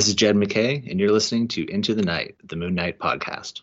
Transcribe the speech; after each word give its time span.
This 0.00 0.08
is 0.08 0.14
Jed 0.14 0.34
MacKay, 0.34 0.82
and 0.88 0.98
you're 0.98 1.12
listening 1.12 1.46
to 1.48 1.70
Into 1.70 1.94
the 1.94 2.00
Night, 2.00 2.36
the 2.42 2.56
Moon 2.56 2.74
Knight 2.74 2.98
podcast. 2.98 3.60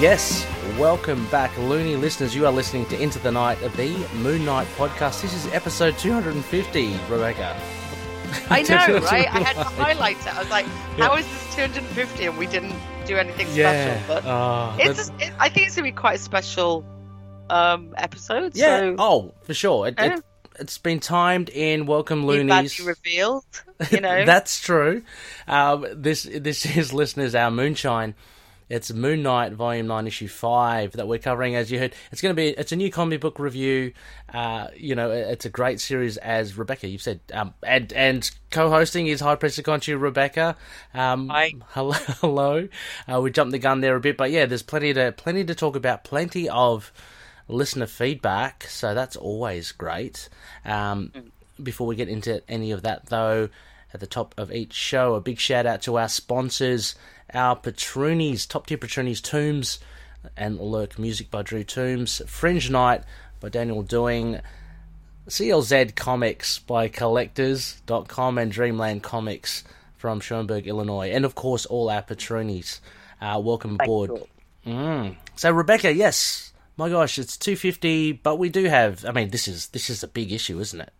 Yes, 0.00 0.51
welcome 0.82 1.24
back, 1.28 1.56
loony 1.58 1.94
listeners. 1.94 2.34
You 2.34 2.44
are 2.44 2.50
listening 2.50 2.86
to 2.86 3.00
Into 3.00 3.20
the 3.20 3.30
Night 3.30 3.62
of 3.62 3.76
the 3.76 3.96
Moon 4.16 4.44
Knight 4.44 4.66
podcast. 4.76 5.22
This 5.22 5.32
is 5.32 5.46
episode 5.52 5.96
250, 5.96 6.96
Rebecca. 7.08 7.56
I 8.50 8.62
know, 8.68 8.98
right? 8.98 9.32
I 9.32 9.38
had 9.42 9.54
to 9.54 9.62
highlight 9.62 10.16
it. 10.18 10.34
I 10.34 10.40
was 10.40 10.50
like, 10.50 10.66
how 10.98 11.14
is 11.14 11.24
this 11.24 11.54
250 11.54 12.24
and 12.26 12.36
we 12.36 12.48
didn't 12.48 12.74
do 13.06 13.16
anything 13.16 13.46
Yeah. 13.52 13.94
special? 14.02 14.14
But 14.16 14.24
Oh, 14.26 14.74
it's 14.76 15.08
it, 15.20 15.32
I 15.38 15.48
think 15.50 15.68
it's 15.68 15.76
going 15.76 15.86
to 15.88 15.92
be 15.94 15.96
quite 15.96 16.16
a 16.16 16.22
special 16.22 16.84
um, 17.48 17.94
episode. 17.96 18.56
yeah. 18.56 18.80
So 18.80 18.96
Oh, 18.98 19.34
for 19.42 19.54
sure. 19.54 19.86
It, 19.86 19.94
Yeah. 19.98 20.16
it, 20.16 20.24
it's 20.58 20.78
been 20.78 20.98
timed 20.98 21.48
in. 21.50 21.86
Welcome, 21.86 22.26
Loonies. 22.26 22.80
revealed, 22.80 23.44
you 23.92 24.00
know? 24.00 24.24
That's 24.24 24.60
true. 24.60 25.02
Um, 25.46 25.86
this 25.94 26.24
this 26.24 26.66
is 26.66 26.92
listeners 26.92 27.36
our 27.36 27.52
moonshine. 27.52 28.16
It's 28.72 28.90
Moon 28.90 29.22
Knight 29.22 29.52
Volume 29.52 29.86
Nine, 29.86 30.06
Issue 30.06 30.28
Five 30.28 30.92
that 30.92 31.06
we're 31.06 31.18
covering. 31.18 31.56
As 31.56 31.70
you 31.70 31.78
heard, 31.78 31.94
it's 32.10 32.22
going 32.22 32.34
to 32.34 32.34
be 32.34 32.48
it's 32.48 32.72
a 32.72 32.76
new 32.76 32.90
comic 32.90 33.20
book 33.20 33.38
review. 33.38 33.92
Uh, 34.32 34.68
you 34.74 34.94
know, 34.94 35.10
it's 35.10 35.44
a 35.44 35.50
great 35.50 35.78
series. 35.78 36.16
As 36.16 36.56
Rebecca, 36.56 36.88
you've 36.88 37.02
said, 37.02 37.20
um, 37.34 37.52
and 37.62 37.92
and 37.92 38.30
co-hosting 38.50 39.08
is 39.08 39.20
High 39.20 39.34
Pressure 39.34 39.62
Conchi 39.62 40.00
Rebecca. 40.00 40.56
Um, 40.94 41.28
Hi. 41.28 41.52
Hello, 41.68 41.92
hello. 42.22 42.68
Uh, 43.06 43.20
we 43.20 43.30
jumped 43.30 43.52
the 43.52 43.58
gun 43.58 43.82
there 43.82 43.94
a 43.94 44.00
bit, 44.00 44.16
but 44.16 44.30
yeah, 44.30 44.46
there's 44.46 44.62
plenty 44.62 44.94
to 44.94 45.12
plenty 45.12 45.44
to 45.44 45.54
talk 45.54 45.76
about. 45.76 46.02
Plenty 46.02 46.48
of 46.48 46.92
listener 47.48 47.86
feedback, 47.86 48.64
so 48.70 48.94
that's 48.94 49.16
always 49.16 49.70
great. 49.72 50.30
Um, 50.64 51.12
before 51.62 51.86
we 51.86 51.94
get 51.94 52.08
into 52.08 52.42
any 52.50 52.70
of 52.72 52.80
that, 52.84 53.10
though, 53.10 53.50
at 53.92 54.00
the 54.00 54.06
top 54.06 54.34
of 54.38 54.50
each 54.50 54.72
show, 54.72 55.14
a 55.14 55.20
big 55.20 55.38
shout 55.38 55.66
out 55.66 55.82
to 55.82 55.98
our 55.98 56.08
sponsors, 56.08 56.94
our 57.34 57.56
patroonies, 57.56 58.46
top 58.48 58.66
tier 58.66 58.78
patroonies, 58.78 59.22
Tombs 59.22 59.78
and 60.36 60.58
Lurk 60.60 60.98
Music 60.98 61.30
by 61.30 61.42
Drew 61.42 61.64
Toombs, 61.64 62.22
Fringe 62.26 62.70
Night 62.70 63.02
by 63.40 63.48
Daniel 63.48 63.82
Doing, 63.82 64.40
CLZ 65.28 65.94
Comics 65.94 66.58
by 66.58 66.88
Collectorz.com, 66.88 68.38
and 68.38 68.52
Dreamland 68.52 69.02
Comics 69.02 69.64
from 69.96 70.20
Schaumburg, 70.20 70.66
Illinois, 70.66 71.10
and 71.10 71.24
of 71.24 71.34
course, 71.34 71.66
all 71.66 71.88
our 71.90 72.02
patroonies. 72.02 72.80
Uh, 73.20 73.40
welcome 73.42 73.76
aboard. 73.80 74.10
Mm. 74.66 75.16
So 75.36 75.50
Rebecca, 75.52 75.92
yes, 75.92 76.52
my 76.76 76.88
gosh, 76.88 77.18
it's 77.18 77.36
two 77.36 77.56
fifty, 77.56 78.12
but 78.12 78.36
we 78.36 78.48
do 78.48 78.64
have. 78.64 79.04
I 79.04 79.12
mean, 79.12 79.30
this 79.30 79.46
is 79.48 79.68
this 79.68 79.90
is 79.90 80.02
a 80.02 80.08
big 80.08 80.32
issue, 80.32 80.58
isn't 80.60 80.80
it? 80.80 80.92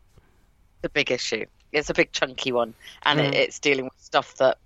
It's 0.78 0.86
a 0.86 0.88
big 0.90 1.10
issue. 1.10 1.46
It's 1.72 1.90
a 1.90 1.94
big 1.94 2.12
chunky 2.12 2.52
one, 2.52 2.74
and 3.04 3.18
Mm. 3.18 3.28
it, 3.28 3.34
it's 3.34 3.58
dealing 3.58 3.84
with 3.84 3.94
stuff 3.98 4.36
that 4.36 4.58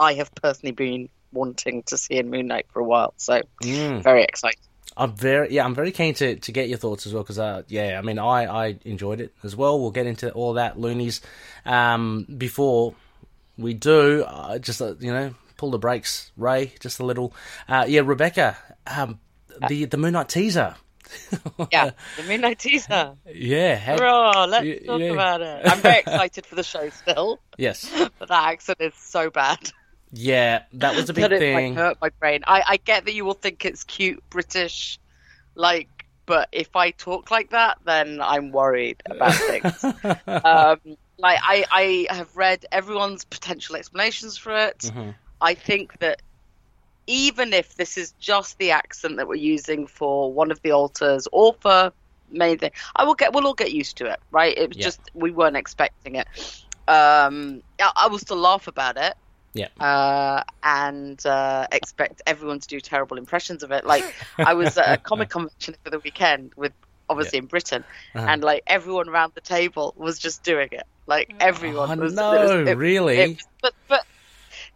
I 0.00 0.14
have 0.14 0.34
personally 0.34 0.72
been 0.72 1.08
wanting 1.32 1.82
to 1.84 1.96
see 1.98 2.14
in 2.14 2.30
Moon 2.30 2.46
Knight 2.46 2.66
for 2.72 2.80
a 2.80 2.84
while. 2.84 3.14
So 3.16 3.42
Mm. 3.62 4.02
very 4.02 4.22
excited. 4.24 4.60
I'm 4.96 5.14
very 5.14 5.52
yeah, 5.52 5.64
I'm 5.64 5.74
very 5.74 5.92
keen 5.92 6.14
to, 6.14 6.36
to 6.36 6.52
get 6.52 6.68
your 6.70 6.78
thoughts 6.78 7.06
as 7.06 7.12
well 7.12 7.22
because 7.22 7.38
uh, 7.38 7.62
yeah, 7.68 7.98
I 7.98 8.02
mean 8.02 8.18
I, 8.18 8.44
I 8.66 8.78
enjoyed 8.84 9.20
it 9.20 9.32
as 9.42 9.54
well. 9.54 9.78
We'll 9.78 9.90
get 9.90 10.06
into 10.06 10.30
all 10.32 10.54
that 10.54 10.78
loonies. 10.78 11.20
Um, 11.66 12.26
before 12.38 12.94
we 13.58 13.74
do, 13.74 14.22
uh, 14.24 14.58
just 14.58 14.80
uh, 14.80 14.94
you 14.98 15.12
know, 15.12 15.34
pull 15.58 15.70
the 15.70 15.78
brakes, 15.78 16.30
Ray, 16.36 16.72
just 16.80 16.98
a 17.00 17.04
little. 17.04 17.34
Uh, 17.68 17.84
yeah, 17.88 18.02
Rebecca, 18.04 18.56
um, 18.86 19.18
the 19.68 19.84
the 19.84 19.96
Moon 19.98 20.12
Knight 20.14 20.28
teaser. 20.30 20.76
Yeah, 21.72 21.90
the 22.16 22.22
Moon 22.24 22.40
Knight 22.40 22.58
teaser. 22.58 23.14
Yeah, 23.32 23.76
how- 23.76 23.96
Hurrah, 23.98 24.44
let's 24.46 24.86
talk 24.86 25.00
yeah. 25.00 25.06
about 25.12 25.40
it. 25.40 25.62
I'm 25.64 25.78
very 25.80 25.98
excited 26.00 26.44
for 26.46 26.54
the 26.56 26.62
show 26.64 26.88
still, 26.90 27.38
yes, 27.58 27.88
but 28.18 28.28
that 28.28 28.44
accent 28.52 28.78
is 28.80 28.94
so 28.96 29.30
bad. 29.30 29.58
Yeah, 30.12 30.62
that 30.74 30.94
was 30.94 31.10
a 31.10 31.14
big 31.14 31.22
that 31.22 31.32
it 31.32 31.38
thing. 31.40 31.74
hurt 31.74 31.98
my 32.00 32.10
brain. 32.20 32.42
I, 32.46 32.62
I 32.66 32.76
get 32.78 33.04
that 33.04 33.14
you 33.14 33.24
will 33.24 33.34
think 33.34 33.64
it's 33.64 33.84
cute 33.84 34.22
British, 34.30 34.98
like, 35.54 35.88
but 36.26 36.48
if 36.52 36.74
I 36.76 36.90
talk 36.90 37.30
like 37.30 37.50
that, 37.50 37.78
then 37.84 38.20
I'm 38.20 38.52
worried 38.52 39.02
about 39.10 39.34
things. 39.34 39.84
um, 40.44 40.80
like 41.18 41.38
I, 41.42 41.64
I 41.70 42.14
have 42.14 42.36
read 42.36 42.66
everyone's 42.72 43.24
potential 43.24 43.76
explanations 43.76 44.36
for 44.36 44.56
it. 44.56 44.78
Mhm. 44.80 45.14
I 45.40 45.54
think 45.54 45.98
that 46.00 46.22
even 47.06 47.52
if 47.52 47.76
this 47.76 47.96
is 47.96 48.12
just 48.18 48.58
the 48.58 48.70
accent 48.72 49.16
that 49.16 49.28
we're 49.28 49.36
using 49.36 49.86
for 49.86 50.32
one 50.32 50.50
of 50.50 50.60
the 50.62 50.72
altars 50.72 51.28
or 51.32 51.54
for 51.60 51.92
main 52.30 52.58
thing, 52.58 52.72
I 52.96 53.04
will 53.04 53.14
get 53.14 53.32
we'll 53.32 53.46
all 53.46 53.54
get 53.54 53.72
used 53.72 53.96
to 53.98 54.06
it, 54.06 54.18
right? 54.30 54.56
It 54.56 54.68
was 54.68 54.76
Yeah. 54.76 54.84
just 54.84 55.00
we 55.14 55.30
weren't 55.30 55.56
expecting 55.56 56.16
it. 56.16 56.26
Um, 56.88 57.62
I, 57.80 57.92
I 57.96 58.08
will 58.08 58.18
still 58.18 58.36
laugh 58.36 58.66
about 58.66 58.96
it. 58.96 59.14
Yeah. 59.56 59.68
Uh, 59.80 60.42
and 60.62 61.24
uh, 61.26 61.66
expect 61.72 62.22
everyone 62.26 62.60
to 62.60 62.68
do 62.68 62.78
terrible 62.80 63.16
impressions 63.18 63.62
of 63.62 63.70
it. 63.72 63.86
Like 63.86 64.04
I 64.38 64.54
was 64.54 64.76
at 64.76 64.92
a 64.92 64.96
comic 65.10 65.30
convention 65.30 65.74
for 65.82 65.90
the 65.90 65.98
weekend 65.98 66.52
with 66.56 66.72
obviously 67.08 67.38
in 67.38 67.46
Britain, 67.46 67.84
Uh-huh. 68.14 68.26
and 68.28 68.42
like 68.44 68.62
everyone 68.66 69.08
around 69.08 69.32
the 69.34 69.40
table 69.40 69.94
was 69.96 70.18
just 70.18 70.42
doing 70.42 70.68
it. 70.72 70.86
Like 71.06 71.32
everyone 71.40 71.98
Oh, 72.00 72.02
was. 72.04 72.14
no, 72.14 72.32
it 72.32 72.42
was- 72.60 72.68
it- 72.68 72.76
really? 72.76 73.18
it 73.18 73.28
was- 73.36 73.46
but 73.62 73.74
but 73.88 74.04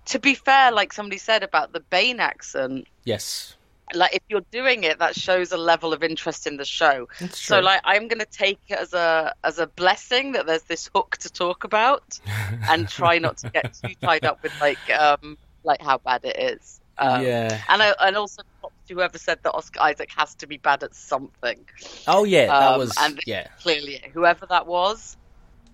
to 0.06 0.18
be 0.18 0.34
fair, 0.34 0.72
like 0.72 0.92
somebody 0.92 1.18
said 1.18 1.42
about 1.42 1.72
the 1.72 1.80
Bane 1.80 2.20
accent, 2.20 2.86
yes, 3.04 3.56
like 3.94 4.14
if 4.14 4.22
you're 4.28 4.44
doing 4.50 4.84
it, 4.84 4.98
that 4.98 5.14
shows 5.16 5.52
a 5.52 5.56
level 5.56 5.92
of 5.92 6.02
interest 6.02 6.46
in 6.46 6.56
the 6.56 6.64
show. 6.64 7.08
So 7.32 7.60
like 7.60 7.80
I'm 7.84 8.08
gonna 8.08 8.24
take 8.24 8.60
it 8.68 8.78
as 8.78 8.92
a 8.94 9.34
as 9.44 9.58
a 9.58 9.66
blessing 9.66 10.32
that 10.32 10.46
there's 10.46 10.62
this 10.62 10.90
hook 10.94 11.16
to 11.18 11.30
talk 11.30 11.64
about, 11.64 12.18
and 12.68 12.88
try 12.88 13.18
not 13.18 13.38
to 13.38 13.50
get 13.50 13.74
too 13.74 13.94
tied 14.00 14.24
up 14.24 14.42
with 14.42 14.52
like 14.60 14.78
um 14.90 15.36
like 15.64 15.82
how 15.82 15.98
bad 15.98 16.24
it 16.24 16.38
is. 16.38 16.80
Um, 16.98 17.24
yeah. 17.24 17.62
And 17.68 17.82
I, 17.82 17.94
and 18.00 18.16
also 18.16 18.42
to 18.88 18.94
whoever 18.94 19.18
said 19.18 19.38
that 19.42 19.52
Oscar 19.52 19.80
Isaac 19.80 20.10
has 20.16 20.34
to 20.36 20.46
be 20.46 20.58
bad 20.58 20.82
at 20.82 20.94
something. 20.94 21.64
Oh 22.06 22.24
yeah, 22.24 22.46
that 22.46 22.72
um, 22.72 22.78
was 22.78 22.94
and- 22.98 23.20
yeah, 23.26 23.48
Clearly, 23.62 24.02
whoever 24.12 24.46
that 24.46 24.66
was, 24.66 25.16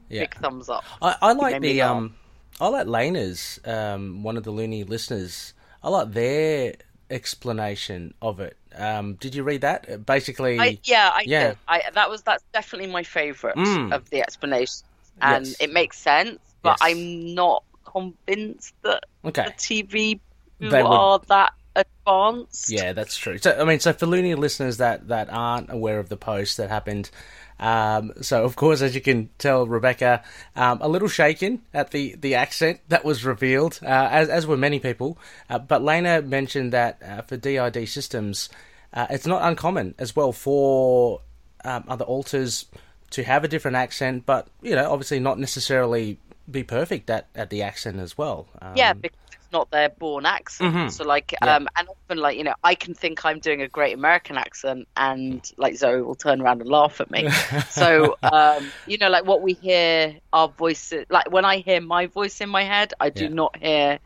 yeah. 0.08 0.22
big 0.22 0.34
thumbs 0.36 0.68
up. 0.68 0.84
I, 1.02 1.16
I 1.20 1.32
like 1.32 1.60
the 1.60 1.82
um, 1.82 2.14
I 2.60 2.68
like 2.68 2.86
Lena's 2.86 3.60
um, 3.64 4.22
one 4.22 4.36
of 4.36 4.44
the 4.44 4.50
loony 4.50 4.84
listeners. 4.84 5.52
I 5.82 5.88
like 5.88 6.12
their 6.12 6.74
explanation 7.10 8.14
of 8.22 8.40
it. 8.40 8.56
Um, 8.76 9.14
did 9.14 9.34
you 9.34 9.42
read 9.42 9.60
that? 9.62 10.04
Basically, 10.06 10.58
I, 10.58 10.78
yeah, 10.84 11.10
I 11.12 11.24
Yeah. 11.26 11.54
I 11.68 11.82
that 11.94 12.10
was 12.10 12.22
that's 12.22 12.44
definitely 12.52 12.90
my 12.90 13.02
favourite 13.02 13.56
Mm. 13.56 13.94
of 13.94 14.08
the 14.10 14.20
explanations, 14.20 14.84
and 15.20 15.46
Yes. 15.46 15.56
it 15.60 15.72
makes 15.72 15.98
sense. 15.98 16.38
But 16.62 16.78
Yes. 16.80 16.90
I'm 16.90 17.34
not 17.34 17.62
convinced 17.84 18.74
that 18.82 19.04
okay, 19.24 19.44
the 19.46 19.52
TV 19.52 20.20
They 20.60 20.82
would- 20.82 20.86
are 20.90 21.18
that 21.28 21.52
advanced. 21.74 22.70
yeah, 22.70 22.92
that's 22.92 23.16
true. 23.16 23.38
So 23.38 23.58
I 23.58 23.64
mean, 23.64 23.80
so 23.80 23.92
for 23.92 24.06
loony 24.06 24.34
listeners 24.34 24.76
that 24.78 25.08
that 25.08 25.28
aren't 25.30 25.70
aware 25.70 25.98
of 25.98 26.08
the 26.08 26.16
post 26.16 26.56
that 26.58 26.68
happened. 26.70 27.10
Um, 27.58 28.12
so 28.20 28.44
of 28.44 28.56
course, 28.56 28.82
as 28.82 28.94
you 28.94 29.00
can 29.00 29.30
tell, 29.38 29.66
Rebecca, 29.66 30.22
um, 30.54 30.78
a 30.80 30.88
little 30.88 31.08
shaken 31.08 31.62
at 31.72 31.90
the, 31.90 32.14
the 32.16 32.34
accent 32.34 32.80
that 32.88 33.04
was 33.04 33.24
revealed, 33.24 33.78
uh, 33.82 34.08
as 34.10 34.28
as 34.28 34.46
were 34.46 34.56
many 34.56 34.78
people. 34.78 35.18
Uh, 35.48 35.58
but 35.58 35.82
Lena 35.82 36.22
mentioned 36.22 36.72
that 36.72 37.02
uh, 37.02 37.22
for 37.22 37.36
DID 37.36 37.88
systems, 37.88 38.48
uh, 38.92 39.06
it's 39.10 39.26
not 39.26 39.42
uncommon 39.42 39.94
as 39.98 40.14
well 40.14 40.32
for 40.32 41.20
um, 41.64 41.84
other 41.88 42.04
alters 42.04 42.66
to 43.10 43.22
have 43.22 43.44
a 43.44 43.48
different 43.48 43.76
accent, 43.76 44.26
but 44.26 44.48
you 44.62 44.74
know, 44.74 44.90
obviously 44.90 45.20
not 45.20 45.38
necessarily 45.38 46.18
be 46.50 46.62
perfect 46.62 47.10
at, 47.10 47.26
at 47.34 47.50
the 47.50 47.62
accent 47.62 47.98
as 47.98 48.16
well. 48.16 48.48
Um, 48.60 48.72
yeah, 48.76 48.92
because 48.92 49.18
it's 49.26 49.35
not 49.56 49.70
their 49.70 49.88
born 49.88 50.24
accent. 50.26 50.74
Mhm. 50.74 50.90
So 50.96 51.04
like, 51.04 51.28
Yeah. 51.32 51.56
um, 51.56 51.64
and 51.76 51.88
often 51.94 52.18
like 52.26 52.36
you 52.38 52.44
know, 52.44 52.54
I 52.70 52.74
can 52.74 52.94
think 53.02 53.24
I'm 53.24 53.40
doing 53.48 53.60
a 53.62 53.68
great 53.68 53.94
American 54.00 54.36
accent, 54.46 54.80
and 54.96 55.40
like 55.56 55.74
Zoe 55.76 56.02
will 56.06 56.14
turn 56.26 56.40
around 56.42 56.60
and 56.62 56.70
laugh 56.78 57.00
at 57.00 57.10
me. 57.10 57.22
so 57.70 58.16
um, 58.38 58.62
you 58.86 58.98
know, 58.98 59.10
like 59.16 59.24
what 59.30 59.40
we 59.42 59.52
hear 59.54 60.18
our 60.32 60.48
voices, 60.48 61.04
like 61.10 61.30
when 61.30 61.44
I 61.44 61.56
hear 61.68 61.80
my 61.80 62.06
voice 62.18 62.40
in 62.40 62.48
my 62.58 62.64
head, 62.74 62.92
I 63.00 63.08
do 63.10 63.24
Yeah. 63.24 63.40
not 63.42 63.52
hear 63.56 63.98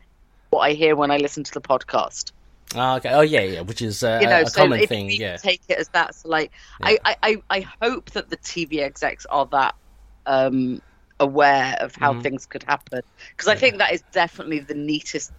what 0.51 0.61
I 0.69 0.71
hear 0.73 0.93
when 0.95 1.11
I 1.11 1.17
listen 1.17 1.43
to 1.43 1.53
the 1.53 1.61
podcast. 1.61 2.31
Ah, 2.73 2.95
okay. 2.97 3.11
Oh 3.11 3.21
yeah, 3.35 3.41
yeah. 3.53 3.61
Which 3.69 3.81
is 3.81 4.03
uh, 4.03 4.19
You 4.21 4.27
know, 4.29 4.41
a 4.41 4.49
so 4.49 4.61
common 4.61 4.79
if 4.79 4.89
thing. 4.89 5.09
Yeah. 5.11 5.37
take 5.37 5.61
it 5.67 5.77
as 5.77 5.89
that, 5.89 6.15
so 6.15 6.29
like, 6.29 6.51
Yeah. 6.79 6.87
I, 6.89 6.99
I, 7.05 7.15
I, 7.29 7.31
I 7.57 7.59
hope 7.81 8.11
that 8.11 8.29
the 8.29 8.37
TV 8.37 8.79
execs 8.79 9.25
are 9.25 9.45
that 9.51 9.73
um, 10.25 10.81
aware 11.21 11.77
of 11.79 11.95
how 11.95 12.13
Mhm. 12.15 12.23
things 12.23 12.45
could 12.45 12.63
happen 12.63 13.01
because 13.29 13.47
I 13.47 13.55
think 13.55 13.77
that 13.77 13.93
is 13.93 14.01
definitely 14.11 14.59
the 14.59 14.73
neatest. 14.73 15.31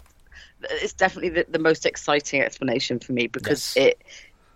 It's 0.62 0.94
definitely 0.94 1.30
the, 1.30 1.46
the 1.48 1.58
most 1.58 1.84
exciting 1.84 2.40
explanation 2.40 2.98
for 3.00 3.12
me 3.12 3.26
because 3.26 3.76
Yes. 3.76 3.86
it 3.88 4.02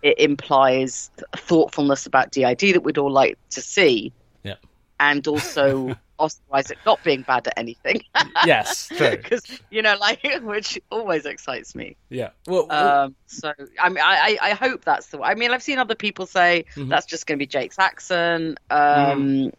it 0.01 0.19
implies 0.19 1.11
thoughtfulness 1.35 2.05
about 2.05 2.31
DID 2.31 2.73
that 2.73 2.83
we'd 2.83 2.97
all 2.97 3.11
like 3.11 3.37
to 3.51 3.61
see, 3.61 4.13
Yeah. 4.43 4.55
and 4.99 5.27
also 5.27 5.95
Oscar 6.19 6.43
Isaac 6.53 6.79
not 6.85 7.03
being 7.03 7.23
bad 7.23 7.47
at 7.47 7.53
anything. 7.57 8.01
Yes, 8.45 8.87
true. 8.95 9.09
because 9.17 9.43
you 9.69 9.81
know, 9.81 9.97
like 9.99 10.21
which 10.41 10.79
always 10.89 11.25
excites 11.25 11.75
me. 11.75 11.97
Yeah. 12.09 12.29
Well, 12.47 12.71
Um, 12.71 13.15
so 13.27 13.53
I 13.79 13.89
mean, 13.89 14.03
I, 14.03 14.37
I 14.41 14.49
hope 14.51 14.85
that's 14.85 15.07
the. 15.07 15.19
I 15.21 15.35
mean, 15.35 15.51
I've 15.51 15.61
seen 15.63 15.77
other 15.79 15.95
people 15.95 16.25
say 16.25 16.65
Mhm. 16.75 16.89
that's 16.89 17.05
just 17.05 17.27
going 17.27 17.37
to 17.37 17.41
be 17.43 17.47
Jake's 17.47 17.77
accent. 17.79 18.59
Um, 18.69 19.51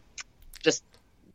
just 0.63 0.83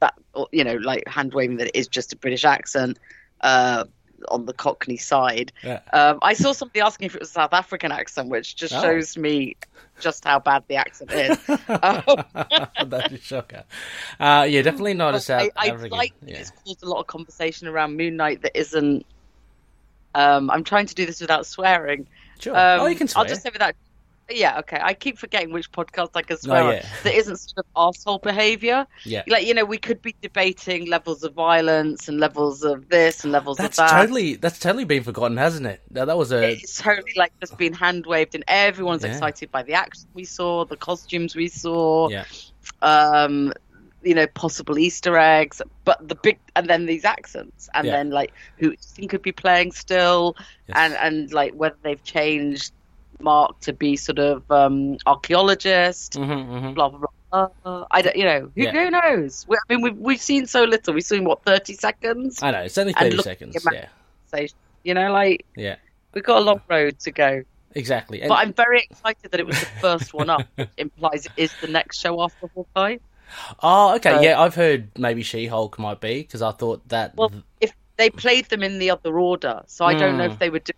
that, 0.01 0.15
you 0.53 0.65
know, 0.65 0.75
like 0.77 1.07
hand 1.09 1.35
waving 1.35 1.57
that 1.59 1.69
it 1.69 1.77
is 1.77 1.89
just 1.89 2.13
a 2.13 2.17
British 2.17 2.45
accent. 2.45 2.99
Uh, 3.41 3.85
on 4.29 4.47
the 4.47 4.55
Cockney 4.55 4.97
side, 4.97 5.53
Yeah. 5.63 5.81
um, 5.93 6.19
I 6.23 6.33
saw 6.33 6.53
somebody 6.53 6.81
asking 6.81 7.07
if 7.07 7.15
it 7.15 7.21
was 7.21 7.29
a 7.29 7.33
South 7.33 7.53
African 7.53 7.93
accent, 7.93 8.31
which 8.31 8.57
just 8.57 8.73
Oh. 8.73 8.81
shows 8.81 9.19
me 9.19 9.55
just 10.01 10.25
how 10.25 10.39
bad 10.39 10.65
the 10.67 10.77
accent 10.77 11.13
is. 11.13 11.39
um, 11.69 12.89
That's 12.89 13.13
a 13.13 13.19
shocker. 13.19 13.65
Uh, 14.19 14.47
yeah, 14.49 14.63
definitely 14.63 14.95
not 14.95 15.15
a 15.15 15.21
South 15.21 15.51
I, 15.57 15.69
I 15.69 15.73
like 15.73 16.15
yeah. 16.25 16.37
it's 16.39 16.53
caused 16.65 16.83
a 16.83 16.89
lot 16.89 17.01
of 17.01 17.07
conversation 17.07 17.69
around 17.69 17.99
Moon 17.99 18.17
Knight 18.17 18.41
that 18.43 18.59
isn't. 18.59 19.05
Um, 20.15 20.51
I'm 20.51 20.65
trying 20.65 20.87
to 20.87 20.95
do 20.95 21.05
this 21.05 21.21
without 21.21 21.45
swearing. 21.45 22.07
Sure. 22.39 22.57
Um, 22.57 22.81
oh, 22.81 22.87
you 22.87 22.97
can 22.97 23.09
swear. 23.09 23.25
I'll 23.25 23.29
just 23.29 23.43
say 23.43 23.51
without. 23.53 23.75
Yeah, 24.31 24.59
okay. 24.61 24.79
I 24.83 24.95
keep 24.95 25.19
forgetting 25.19 25.53
which 25.53 25.71
podcast 25.71 26.11
I 26.15 26.23
can 26.23 26.39
swear 26.39 26.63
Oh, 26.63 26.67
on 26.69 26.75
yeah. 26.77 26.87
that 27.03 27.15
isn't 27.15 27.37
sort 27.37 27.59
of 27.59 27.67
asshole 27.77 28.21
behaviour. 28.21 28.87
Yeah. 29.05 29.23
Like 29.27 29.47
you 29.47 29.53
know, 29.53 29.65
we 29.67 29.77
could 29.77 30.01
be 30.01 30.15
debating 30.23 30.87
levels 30.89 31.23
of 31.25 31.35
violence 31.35 32.09
and 32.09 32.19
levels 32.19 32.63
of 32.65 32.89
this 32.89 33.23
and 33.25 33.33
levels 33.33 33.59
That's 33.59 33.79
of 33.79 33.89
that. 33.89 33.97
totally 34.01 34.37
that's 34.37 34.59
totally 34.59 34.85
been 34.85 35.03
forgotten, 35.03 35.37
hasn't 35.37 35.67
it? 35.67 35.83
That, 35.91 36.07
that 36.07 36.17
was 36.17 36.33
a 36.33 36.53
It's 36.53 36.81
totally 36.81 37.13
like 37.17 37.33
just 37.41 37.59
been 37.59 37.75
hand 37.75 38.07
waved, 38.07 38.35
and 38.35 38.45
everyone's 38.49 39.05
Yeah. 39.05 39.11
excited 39.11 39.51
by 39.51 39.63
the 39.63 39.75
action 39.75 40.07
we 40.15 40.25
saw, 40.25 40.65
the 40.65 40.77
costumes 40.79 41.37
we 41.37 41.49
saw, 41.49 42.09
yeah. 42.09 42.25
um, 42.83 43.53
you 44.03 44.15
know, 44.15 44.27
possible 44.29 44.79
Easter 44.79 45.17
eggs, 45.19 45.61
but 45.85 46.07
the 46.09 46.15
big, 46.15 46.39
and 46.57 46.67
then 46.69 46.87
these 46.87 47.05
accents, 47.05 47.69
and 47.75 47.87
Yeah. 47.87 47.93
then 47.93 48.11
like 48.11 48.33
who 48.59 48.75
could 49.09 49.23
be 49.23 49.33
playing 49.33 49.73
still, 49.73 50.37
Yes. 50.69 50.77
and 50.79 50.95
and 50.95 51.33
like 51.33 51.53
whether 51.55 51.77
they've 51.83 52.03
changed 52.05 52.73
Mark 53.21 53.61
to 53.61 53.73
be 53.73 53.97
sort 53.97 54.19
of 54.19 54.51
um, 54.51 54.97
archaeologist, 55.07 56.15
hmm 56.15 56.25
hmm 56.25 56.75
blah 56.75 56.89
blah 56.89 56.99
blah. 56.99 57.09
Uh, 57.65 57.85
I 57.91 58.01
don't, 58.03 58.15
you 58.15 58.25
know, 58.25 58.43
who, 58.55 58.63
Yeah. 58.63 58.71
who 58.71 58.91
knows? 58.91 59.45
We, 59.49 59.57
I 59.57 59.75
mean, 59.75 59.83
we've 59.83 59.97
we've 59.99 60.21
seen 60.21 60.47
so 60.47 60.63
little. 60.65 60.95
We've 60.95 61.03
seen 61.05 61.25
what 61.25 61.43
thirty 61.45 61.75
seconds. 61.75 62.41
I 62.43 62.53
know 62.53 62.61
it's 62.61 62.79
only 62.79 62.93
thirty 62.93 63.19
seconds. 63.23 63.57
Yeah, 63.73 63.87
So, 64.27 64.47
you 64.85 64.95
know, 64.95 65.13
like 65.13 65.45
yeah, 65.57 65.77
we've 66.13 66.23
got 66.23 66.39
a 66.39 66.45
long 66.45 66.61
road 66.71 66.99
to 67.01 67.11
go. 67.11 67.43
exactly. 67.75 68.21
And, 68.23 68.29
But 68.29 68.37
I'm 68.37 68.53
very 68.53 68.87
excited 68.89 69.33
that 69.33 69.41
it 69.41 69.47
was 69.47 69.59
the 69.59 69.67
first 69.81 70.15
one 70.15 70.31
up, 70.31 70.47
implies 70.79 71.27
it 71.27 71.33
is 71.37 71.53
the 71.61 71.67
next 71.67 71.99
show 72.01 72.23
after 72.23 72.47
Hawkeye. 72.55 72.99
oh, 73.63 73.97
okay, 73.97 74.13
uh, 74.13 74.21
yeah, 74.21 74.41
I've 74.41 74.55
heard 74.55 74.97
maybe 74.97 75.23
She 75.25 75.47
Hulk 75.47 75.77
might 75.79 76.01
be 76.01 76.21
because 76.23 76.41
I 76.43 76.53
thought 76.53 76.89
that. 76.91 77.17
Well, 77.17 77.33
if 77.61 77.73
they 77.97 78.11
played 78.11 78.45
them 78.47 78.63
in 78.63 78.79
the 78.79 78.91
other 78.91 79.19
order, 79.19 79.63
so 79.67 79.85
I 79.85 79.95
don't 79.95 80.17
know 80.19 80.27
Hmm. 80.27 80.33
if 80.33 80.39
they 80.39 80.51
would 80.51 80.65
do. 80.65 80.73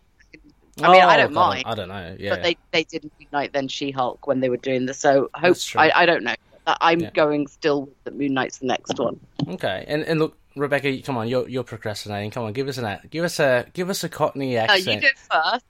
I 0.82 0.92
mean, 0.92 1.00
I 1.02 1.14
Oh, 1.14 1.22
don't 1.22 1.32
mind, 1.32 1.62
I 1.66 1.74
don't 1.74 1.88
know. 1.88 2.16
Yeah, 2.18 2.30
but 2.30 2.42
they 2.42 2.56
they 2.72 2.84
did 2.84 3.04
Moon 3.04 3.28
Knight 3.32 3.52
then 3.52 3.68
She 3.68 3.90
Hulk 3.90 4.26
when 4.26 4.40
they 4.40 4.48
were 4.50 4.56
doing 4.58 4.86
this. 4.86 4.98
So 4.98 5.30
hope. 5.34 5.56
I, 5.76 5.90
I 5.94 6.06
don't 6.06 6.22
know. 6.22 6.34
I'm 6.66 7.00
Yeah. 7.00 7.10
going 7.10 7.46
still 7.46 7.82
with 7.82 8.04
that 8.04 8.16
Moon 8.18 8.34
Knight's 8.34 8.58
the 8.58 8.66
next 8.66 8.98
one. 8.98 9.18
okay. 9.48 9.84
And 9.88 10.02
and 10.02 10.18
look, 10.20 10.36
Rebecca, 10.56 11.00
come 11.02 11.16
on, 11.16 11.28
you're 11.28 11.48
you're 11.48 11.62
procrastinating. 11.64 12.30
Come 12.30 12.44
on, 12.44 12.52
give 12.52 12.68
us 12.68 12.76
an 12.78 12.84
a- 12.84 13.00
give 13.08 13.24
us 13.24 13.38
a 13.40 13.66
give 13.72 13.88
us 13.88 14.04
a 14.04 14.08
Cockney 14.08 14.56
accent. 14.58 14.86
No, 14.86 14.92
you 14.92 15.00
do 15.00 15.08
first. 15.30 15.64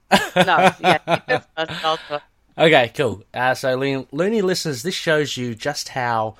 No, 0.47 0.71
yeah, 0.79 0.97
you 1.07 1.37
do 1.37 1.43
first. 1.57 1.85
I'll 1.85 1.97
do 2.09 2.15
it. 2.15 2.21
Okay, 2.59 2.91
cool. 2.95 3.23
Uh, 3.33 3.53
so, 3.53 3.75
Looney, 3.75 4.07
Looney 4.11 4.41
listeners, 4.41 4.81
this 4.81 4.95
shows 4.95 5.37
you 5.37 5.53
just 5.53 5.89
how 5.89 6.35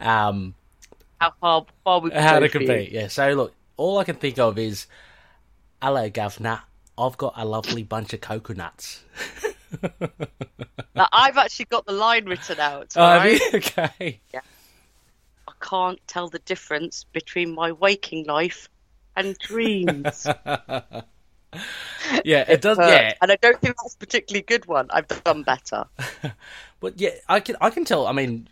um, 0.00 0.54
How 1.20 1.32
far, 1.40 1.64
far 1.84 2.00
we 2.00 2.10
how 2.10 2.40
go 2.40 2.46
to 2.46 2.48
compete. 2.48 2.90
Yeah. 2.90 3.06
So, 3.06 3.30
look, 3.34 3.54
all 3.76 3.98
I 3.98 4.04
can 4.04 4.16
think 4.16 4.38
of 4.40 4.58
is, 4.58 4.88
"Hello, 5.80 6.10
governor. 6.10 6.62
I've 7.00 7.16
got 7.16 7.34
a 7.36 7.44
lovely 7.44 7.82
bunch 7.82 8.12
of 8.12 8.20
coconuts." 8.20 9.02
Now, 10.96 11.06
I've 11.12 11.38
actually 11.38 11.66
got 11.66 11.86
the 11.86 11.92
line 11.92 12.24
written 12.26 12.58
out. 12.58 12.92
Oh, 12.96 13.00
right? 13.02 13.40
Okay. 13.54 14.20
I 14.34 15.52
can't 15.60 16.00
tell 16.08 16.28
the 16.28 16.40
difference 16.40 17.04
between 17.12 17.54
my 17.54 17.70
waking 17.72 18.26
life 18.26 18.68
and 19.16 19.38
dreams. 19.38 20.26
Yeah, 22.24 22.44
it 22.48 22.60
does. 22.60 22.78
Uh, 22.78 22.82
Yeah, 22.82 23.14
and 23.20 23.32
I 23.32 23.36
don't 23.36 23.60
think 23.60 23.74
that's 23.82 23.94
a 23.94 23.98
particularly 23.98 24.42
good 24.42 24.66
one. 24.66 24.86
I've 24.90 25.08
done 25.24 25.42
better. 25.42 25.84
but 26.80 27.00
yeah, 27.00 27.10
I 27.28 27.40
can 27.40 27.56
I 27.60 27.70
can 27.70 27.84
tell. 27.84 28.06
I 28.06 28.12
mean, 28.12 28.46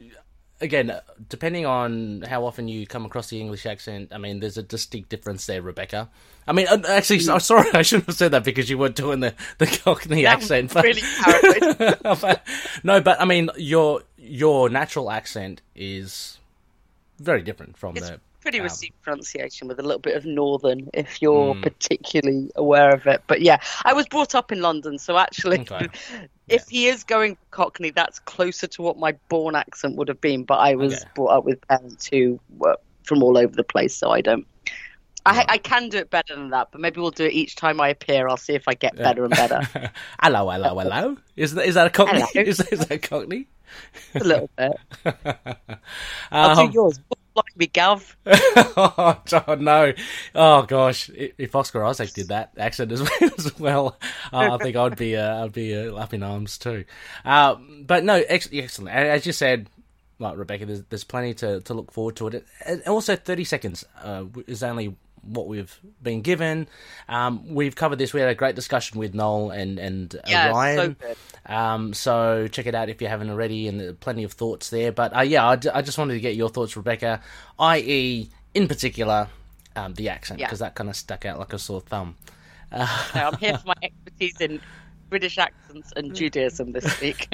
again, 0.61 0.99
depending 1.29 1.67
on 1.67 2.23
how 2.23 2.45
often 2.45 2.69
you 2.69 2.87
come 2.87 3.05
across 3.05 3.29
the 3.29 3.41
English 3.41 3.67
accent, 3.67 4.13
I 4.13 4.19
mean, 4.19 4.41
there's 4.41 4.59
a 4.59 4.63
distinct 4.63 5.09
difference 5.09 5.47
there, 5.47 5.63
Rebecca. 5.63 6.09
I 6.47 6.53
mean, 6.53 6.67
uh, 6.69 6.83
actually, 6.89 7.21
so- 7.21 7.39
sorry, 7.39 7.69
I 7.75 7.83
shouldn't 7.83 8.07
have 8.07 8.17
said 8.17 8.31
that 8.33 8.45
because 8.45 8.71
you 8.71 8.79
weren't 8.79 8.97
doing 8.97 9.21
the 9.21 9.35
the 9.59 9.67
Cockney 9.67 10.23
That 10.23 10.39
accent. 10.39 10.73
But, 10.73 10.85
really 10.85 11.03
but- 12.03 12.47
no, 12.83 13.01
but 13.01 13.21
I 13.21 13.25
mean, 13.25 13.51
your 13.57 14.03
your 14.17 14.69
natural 14.69 15.11
accent 15.11 15.63
is 15.75 16.39
very 17.19 17.43
different 17.43 17.77
from 17.77 17.97
It's 17.97 18.09
the. 18.09 18.21
Pretty 18.41 18.59
um, 18.59 18.65
received 18.65 18.95
pronunciation 19.03 19.69
with 19.69 19.79
a 19.79 19.83
little 19.83 20.01
bit 20.01 20.17
of 20.17 20.25
northern, 20.25 20.89
if 20.95 21.21
you're 21.21 21.55
Mm. 21.55 21.63
particularly 21.63 22.51
aware 22.57 22.95
of 22.95 23.07
it. 23.07 23.23
But 23.27 23.41
yeah, 23.43 23.59
I 23.85 23.93
was 23.93 24.07
brought 24.09 24.35
up 24.35 24.53
in 24.53 24.61
London, 24.61 24.99
so 24.99 25.19
actually, 25.19 25.61
Okay. 25.61 25.89
if 26.49 26.67
he 26.69 26.87
is 26.87 27.05
going 27.05 27.37
Cockney, 27.51 27.91
that's 27.91 28.19
closer 28.21 28.67
to 28.67 28.83
what 28.83 28.99
my 28.99 29.15
born 29.29 29.55
accent 29.55 29.97
would 29.97 30.09
have 30.09 30.21
been. 30.21 30.45
But 30.45 30.59
I 30.59 30.75
was 30.77 30.95
Okay. 30.95 31.05
brought 31.15 31.39
up 31.39 31.45
with 31.45 31.61
parents 31.69 32.09
who 32.11 32.41
were 32.49 32.77
from 33.05 33.23
all 33.23 33.37
over 33.39 33.55
the 33.55 33.65
place, 33.65 33.97
so 33.97 34.11
I 34.11 34.21
don't. 34.21 34.47
I, 35.27 35.45
I 35.47 35.59
can 35.59 35.91
do 35.91 35.99
it 35.99 36.09
better 36.09 36.35
than 36.35 36.51
that, 36.51 36.69
but 36.73 36.81
maybe 36.81 37.01
we'll 37.03 37.11
do 37.11 37.27
it 37.27 37.33
each 37.35 37.55
time 37.55 37.83
I 37.83 37.89
appear. 37.89 38.29
I'll 38.29 38.39
see 38.39 38.55
if 38.55 38.67
I 38.67 38.73
get 38.73 38.97
better 38.97 39.25
and 39.25 39.35
better. 39.37 39.61
hello, 40.23 40.49
hello, 40.49 40.79
hello. 40.79 41.17
Is 41.37 41.53
that 41.55 41.67
is 41.67 41.75
that 41.75 41.87
a 41.87 41.91
Cockney? 41.91 42.23
Is, 42.35 42.61
is 42.73 42.87
that 42.87 43.03
Cockney? 43.03 43.47
a 44.19 44.25
little 44.25 44.49
bit. 44.57 44.73
I'll 46.33 46.57
Um, 46.57 46.69
do 46.69 46.73
yours. 46.73 46.99
Me, 47.59 47.67
Gav. 47.67 48.17
oh 48.27 49.57
no! 49.59 49.93
Oh 50.33 50.63
gosh, 50.63 51.11
if 51.13 51.57
Oscar 51.57 51.85
Isaac 51.85 52.13
did 52.13 52.29
that 52.29 52.53
accent 52.57 52.93
as 53.21 53.59
well, 53.59 53.99
uh, 54.33 54.51
I 54.53 54.59
think 54.59 54.77
I'd 54.77 54.97
be 54.97 55.17
uh, 55.17 55.45
I'd 55.45 55.53
be 55.53 55.77
uh, 55.77 55.93
up 55.95 56.15
in 56.15 56.23
arms 56.23 56.57
too. 56.57 56.85
Uh, 57.25 57.57
but 57.83 58.05
no, 58.05 58.23
ex- 58.29 58.49
excellent. 58.53 58.95
As 58.95 59.27
you 59.27 59.33
said, 59.33 59.69
like 60.21 60.37
Rebecca, 60.37 60.67
there's, 60.67 60.85
there's 60.85 61.03
plenty 61.03 61.35
to, 61.35 61.61
to 61.63 61.75
look 61.75 61.91
forward 61.91 62.15
to 62.17 62.29
it. 62.29 62.47
And 62.65 62.81
also, 62.85 63.17
thirty 63.17 63.43
seconds 63.43 63.85
uh, 64.05 64.27
is 64.47 64.63
only 64.63 64.95
what 65.29 65.47
we've 65.47 65.79
been 66.03 66.23
given. 66.23 66.67
Um, 67.09 67.55
we've 67.55 67.75
covered 67.77 67.97
this. 67.99 68.13
We 68.13 68.21
had 68.21 68.29
a 68.31 68.35
great 68.35 68.55
discussion 68.55 68.99
with 68.99 69.15
Noel 69.15 69.51
and 69.51 69.79
and 69.79 70.15
uh, 70.15 70.21
Yeah, 70.27 70.49
Ryan. 70.51 70.97
so. 71.01 71.15
Um, 71.55 71.95
so 71.95 72.49
check 72.49 72.67
it 72.67 72.75
out 72.75 72.89
if 72.89 73.01
you 73.01 73.09
haven't 73.09 73.31
already, 73.31 73.69
and 73.69 73.99
plenty 74.01 74.25
of 74.25 74.33
thoughts 74.33 74.71
there. 74.71 74.93
But 74.93 75.17
uh, 75.17 75.21
yeah, 75.23 75.47
I, 75.49 75.57
d- 75.57 75.71
I 75.71 75.81
just 75.83 75.97
wanted 75.99 76.15
to 76.15 76.21
get 76.21 76.37
your 76.37 76.49
thoughts, 76.51 76.77
Rebecca, 76.77 77.23
i.e., 77.59 78.29
in 78.55 78.69
particular, 78.69 79.29
um, 79.77 79.95
the 79.95 80.09
accent, 80.11 80.41
Yeah. 80.41 80.47
because 80.47 80.59
that 80.59 80.75
kind 80.75 80.91
of 80.91 80.97
stuck 80.97 81.25
out 81.25 81.39
like 81.39 81.53
a 81.55 81.59
sore 81.59 81.81
thumb. 81.81 82.17
I'm 82.71 83.37
here 83.39 83.57
for 83.57 83.69
my 83.69 83.75
expertise 83.83 84.41
in 84.41 84.61
British 85.09 85.39
accents 85.39 85.91
and 85.97 86.15
Judaism 86.15 86.73
this 86.73 87.01
week. 87.01 87.29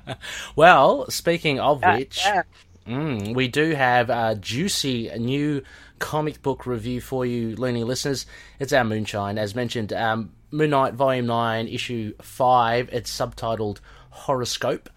well, 0.56 1.10
speaking 1.10 1.58
of 1.60 1.82
which, 1.82 2.22
Yeah. 2.24 2.42
Mm, 2.86 3.34
we 3.34 3.48
do 3.48 3.72
have 3.74 4.08
a 4.08 4.34
juicy 4.36 5.10
new 5.18 5.62
comic 5.98 6.42
book 6.42 6.66
review 6.66 7.00
for 7.00 7.26
you, 7.26 7.56
loony 7.56 7.84
listeners. 7.84 8.26
It's 8.58 8.72
our 8.72 8.84
Moonshine, 8.84 9.38
as 9.38 9.54
mentioned. 9.54 9.92
Um, 9.92 10.32
Moon 10.50 10.70
Knight 10.70 10.94
Volume 10.94 11.26
Nine, 11.26 11.68
Issue 11.68 12.14
Five. 12.22 12.88
It's 12.92 13.14
subtitled 13.14 13.80
Horoscope, 14.10 14.88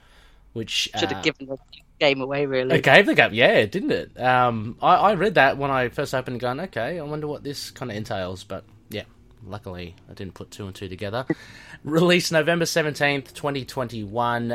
which 0.54 0.90
Should 0.96 1.12
uh, 1.12 1.16
have 1.16 1.24
given 1.24 1.48
the 1.48 1.58
game 2.00 2.22
away, 2.22 2.46
really. 2.46 2.78
It 2.78 2.84
gave 2.84 3.06
the 3.06 3.16
gap, 3.16 3.32
yeah, 3.34 3.66
didn't 3.66 3.92
it? 3.92 4.20
Um, 4.20 4.78
I, 4.82 4.96
I 4.96 5.14
read 5.14 5.36
that 5.36 5.58
when 5.58 5.72
I 5.72 5.90
first 5.90 6.14
opened, 6.14 6.40
going, 6.40 6.60
okay, 6.62 7.00
I 7.00 7.04
wonder 7.04 7.28
what 7.28 7.44
this 7.44 7.72
kind 7.72 7.92
of 7.92 7.98
entails. 7.98 8.44
But 8.44 8.64
yeah, 8.90 9.04
luckily 9.46 9.96
I 10.10 10.14
didn't 10.14 10.34
put 10.34 10.52
two 10.52 10.66
and 10.66 10.76
two 10.76 10.88
together. 10.88 11.26
Released 11.84 12.32
November 12.32 12.66
seventeenth, 12.66 13.34
twenty 13.34 13.66
twenty 13.66 14.04
one. 14.04 14.52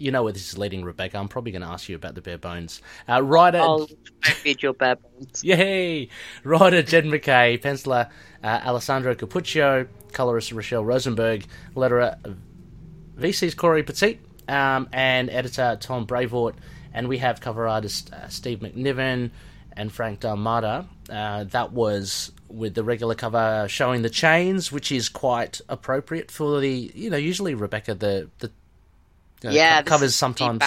You 0.00 0.10
know 0.10 0.22
where 0.22 0.32
this 0.32 0.48
is 0.48 0.56
leading, 0.56 0.82
Rebecca. 0.82 1.18
I'm 1.18 1.28
probably 1.28 1.52
going 1.52 1.60
to 1.60 1.68
ask 1.68 1.88
you 1.88 1.94
about 1.94 2.14
the 2.14 2.22
bare 2.22 2.38
bones. 2.38 2.80
Uh, 3.06 3.22
writer, 3.22 3.58
I'll 3.58 3.86
read 4.44 4.62
your 4.62 4.72
bare 4.72 4.96
bones. 4.96 5.44
yay! 5.44 6.08
Writer 6.42 6.82
Jed 6.82 7.04
MacKay, 7.04 7.58
penciler 7.58 8.08
uh, 8.42 8.60
Alessandro 8.64 9.14
Cappuccio, 9.14 9.86
colorist 10.12 10.52
Rachelle 10.52 10.86
Rosenberg, 10.86 11.44
letterer 11.76 12.16
VC's 13.18 13.54
Cory 13.54 13.82
Petit, 13.82 14.18
um, 14.48 14.88
and 14.90 15.28
editor 15.28 15.76
Tom 15.78 16.06
Brevoort. 16.06 16.54
And 16.94 17.06
we 17.06 17.18
have 17.18 17.42
cover 17.42 17.68
artist 17.68 18.10
uh, 18.12 18.28
Steve 18.28 18.60
McNiven 18.60 19.30
and 19.74 19.92
Frank 19.92 20.20
D'Armata. 20.20 20.86
Uh, 21.10 21.44
that 21.44 21.72
was 21.72 22.32
with 22.48 22.74
the 22.74 22.82
regular 22.82 23.14
cover 23.14 23.66
showing 23.68 24.02
the 24.02 24.10
chains, 24.10 24.72
which 24.72 24.90
is 24.90 25.08
quite 25.08 25.60
appropriate 25.68 26.30
for 26.30 26.60
the 26.60 26.90
you 26.94 27.10
know 27.10 27.16
usually 27.16 27.54
Rebecca 27.54 27.94
the 27.94 28.30
the 28.38 28.50
you 29.42 29.50
know, 29.50 29.54
yeah, 29.54 29.82
co- 29.82 29.88
covers 29.88 30.14
sometimes 30.14 30.62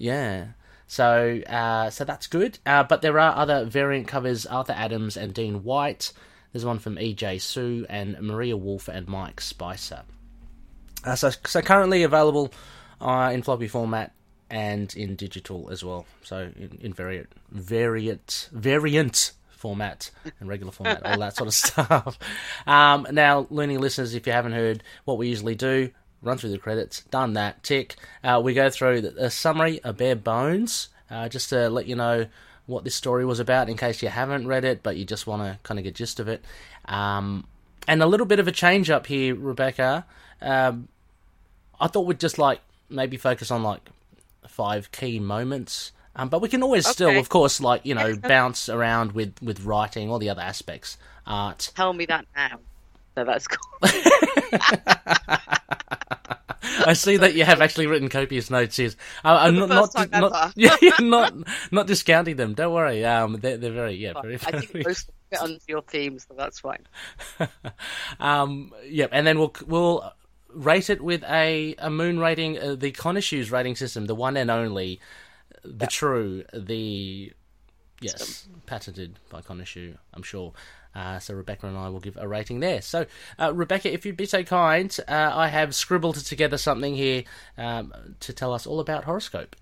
yeah. 0.00 0.46
So 0.88 1.40
uh, 1.46 1.90
so 1.90 2.04
that's 2.04 2.26
good. 2.26 2.58
Uh, 2.66 2.82
but 2.82 3.02
there 3.02 3.18
are 3.20 3.36
other 3.36 3.64
variant 3.66 4.08
covers: 4.08 4.46
Arthur 4.46 4.72
Adams 4.72 5.16
and 5.16 5.32
Dean 5.32 5.62
White. 5.62 6.12
There's 6.52 6.64
one 6.64 6.80
from 6.80 6.98
E.J. 6.98 7.38
Su 7.38 7.86
and 7.88 8.20
Maria 8.20 8.56
Wolf 8.56 8.88
and 8.88 9.06
Mike 9.06 9.40
Spicer. 9.40 10.02
Uh, 11.04 11.14
so 11.14 11.30
so 11.46 11.62
currently 11.62 12.02
available 12.02 12.52
uh, 13.00 13.30
in 13.32 13.42
floppy 13.42 13.68
format 13.68 14.12
and 14.50 14.92
in 14.96 15.14
digital 15.14 15.68
as 15.70 15.84
well. 15.84 16.06
So 16.24 16.50
in, 16.56 16.78
in 16.80 16.92
variant 16.92 17.28
variant 17.50 18.48
variant 18.50 19.32
format 19.50 20.10
and 20.40 20.48
regular 20.48 20.72
format, 20.72 21.04
all 21.04 21.18
that 21.18 21.36
sort 21.36 21.46
of 21.46 21.54
stuff. 21.54 22.18
Um, 22.66 23.06
now, 23.12 23.46
learning 23.50 23.78
listeners, 23.80 24.14
if 24.14 24.26
you 24.26 24.32
haven't 24.32 24.52
heard 24.52 24.82
what 25.04 25.18
we 25.18 25.28
usually 25.28 25.54
do, 25.54 25.90
run 26.22 26.38
through 26.38 26.50
the 26.50 26.58
credits, 26.58 27.02
done 27.04 27.32
that, 27.34 27.62
tick. 27.62 27.96
Uh, 28.22 28.40
we 28.42 28.54
go 28.54 28.70
through 28.70 29.12
a 29.18 29.30
summary, 29.30 29.80
a 29.84 29.92
bare 29.92 30.16
bones, 30.16 30.88
uh, 31.10 31.28
just 31.28 31.48
to 31.50 31.68
let 31.70 31.86
you 31.86 31.96
know 31.96 32.26
what 32.66 32.84
this 32.84 32.94
story 32.94 33.24
was 33.24 33.40
about 33.40 33.68
in 33.68 33.76
case 33.76 34.02
you 34.02 34.08
haven't 34.08 34.46
read 34.46 34.64
it, 34.64 34.82
but 34.82 34.96
you 34.96 35.04
just 35.04 35.26
want 35.26 35.42
to 35.42 35.58
kind 35.62 35.78
of 35.78 35.84
get 35.84 35.94
gist 35.94 36.20
of 36.20 36.28
it. 36.28 36.42
Um, 36.86 37.46
and 37.88 38.02
a 38.02 38.06
little 38.06 38.26
bit 38.26 38.38
of 38.38 38.46
a 38.46 38.52
change 38.52 38.90
up 38.90 39.06
here, 39.06 39.34
Rebecca. 39.34 40.06
Um, 40.40 40.88
I 41.80 41.88
thought 41.88 42.06
we'd 42.06 42.20
just 42.20 42.38
like 42.38 42.60
maybe 42.88 43.16
focus 43.16 43.50
on 43.50 43.62
like 43.62 43.80
five 44.46 44.92
key 44.92 45.18
moments. 45.18 45.92
Um, 46.14 46.28
but 46.28 46.42
we 46.42 46.48
can 46.48 46.62
always 46.62 46.86
okay. 46.86 46.92
still, 46.92 47.18
of 47.18 47.28
course, 47.28 47.60
like 47.60 47.86
you 47.86 47.94
know, 47.94 48.16
bounce 48.16 48.68
around 48.68 49.12
with 49.12 49.40
with 49.42 49.64
writing, 49.64 50.10
all 50.10 50.18
the 50.18 50.28
other 50.28 50.42
aspects, 50.42 50.98
art. 51.26 51.70
Tell 51.74 51.92
me 51.92 52.04
that 52.06 52.26
now. 52.36 52.58
So 53.14 53.24
that's 53.24 53.46
cool. 53.48 53.80
I 56.86 56.92
see 56.94 57.16
that 57.18 57.34
you 57.34 57.44
have 57.44 57.60
actually 57.60 57.86
written 57.86 58.08
copious 58.08 58.50
notes 58.50 58.76
here. 58.76 58.90
Uh, 59.24 59.38
I'm 59.40 59.56
not 59.56 59.68
not, 59.68 60.10
not, 60.10 60.52
yeah, 60.56 60.76
not 61.00 61.34
not 61.70 61.86
discounting 61.86 62.36
them. 62.36 62.54
Don't 62.54 62.72
worry. 62.72 63.04
Um, 63.04 63.38
they're, 63.40 63.56
they're 63.56 63.72
very 63.72 63.94
yeah 63.94 64.20
very. 64.20 64.34
I 64.34 64.58
think 64.58 64.70
very... 64.70 64.84
most 64.84 65.10
fit 65.30 65.40
onto 65.40 65.60
your 65.68 65.82
theme, 65.82 66.18
so 66.18 66.34
that's 66.36 66.60
fine. 66.60 66.86
um, 68.20 68.72
yeah, 68.84 69.06
and 69.12 69.26
then 69.26 69.38
we'll 69.38 69.54
we'll 69.66 70.12
rate 70.52 70.90
it 70.90 71.00
with 71.00 71.22
a 71.24 71.74
a 71.78 71.90
moon 71.90 72.18
rating, 72.18 72.58
uh, 72.58 72.74
the 72.74 72.92
Connoisseurs 72.92 73.50
rating 73.50 73.76
system, 73.76 74.06
the 74.06 74.14
one 74.14 74.36
and 74.36 74.50
only 74.50 75.00
the 75.64 75.86
true, 75.86 76.44
the 76.52 77.32
yes, 78.00 78.48
patented 78.66 79.18
by 79.28 79.40
Khonshu, 79.40 79.96
I'm 80.14 80.22
sure. 80.22 80.52
Uh, 80.94 81.18
so 81.18 81.34
Rebecca 81.34 81.66
and 81.66 81.76
I 81.76 81.88
will 81.88 82.00
give 82.00 82.16
a 82.16 82.26
rating 82.26 82.60
there. 82.60 82.82
So 82.82 83.06
uh, 83.38 83.52
Rebecca, 83.54 83.92
if 83.92 84.04
you'd 84.04 84.16
be 84.16 84.26
so 84.26 84.42
kind, 84.42 84.94
uh, 85.08 85.30
I 85.34 85.48
have 85.48 85.74
scribbled 85.74 86.16
together 86.16 86.58
something 86.58 86.94
here 86.94 87.24
um, 87.56 87.92
to 88.20 88.32
tell 88.32 88.52
us 88.52 88.66
all 88.66 88.80
about 88.80 89.04
horoscope. 89.04 89.56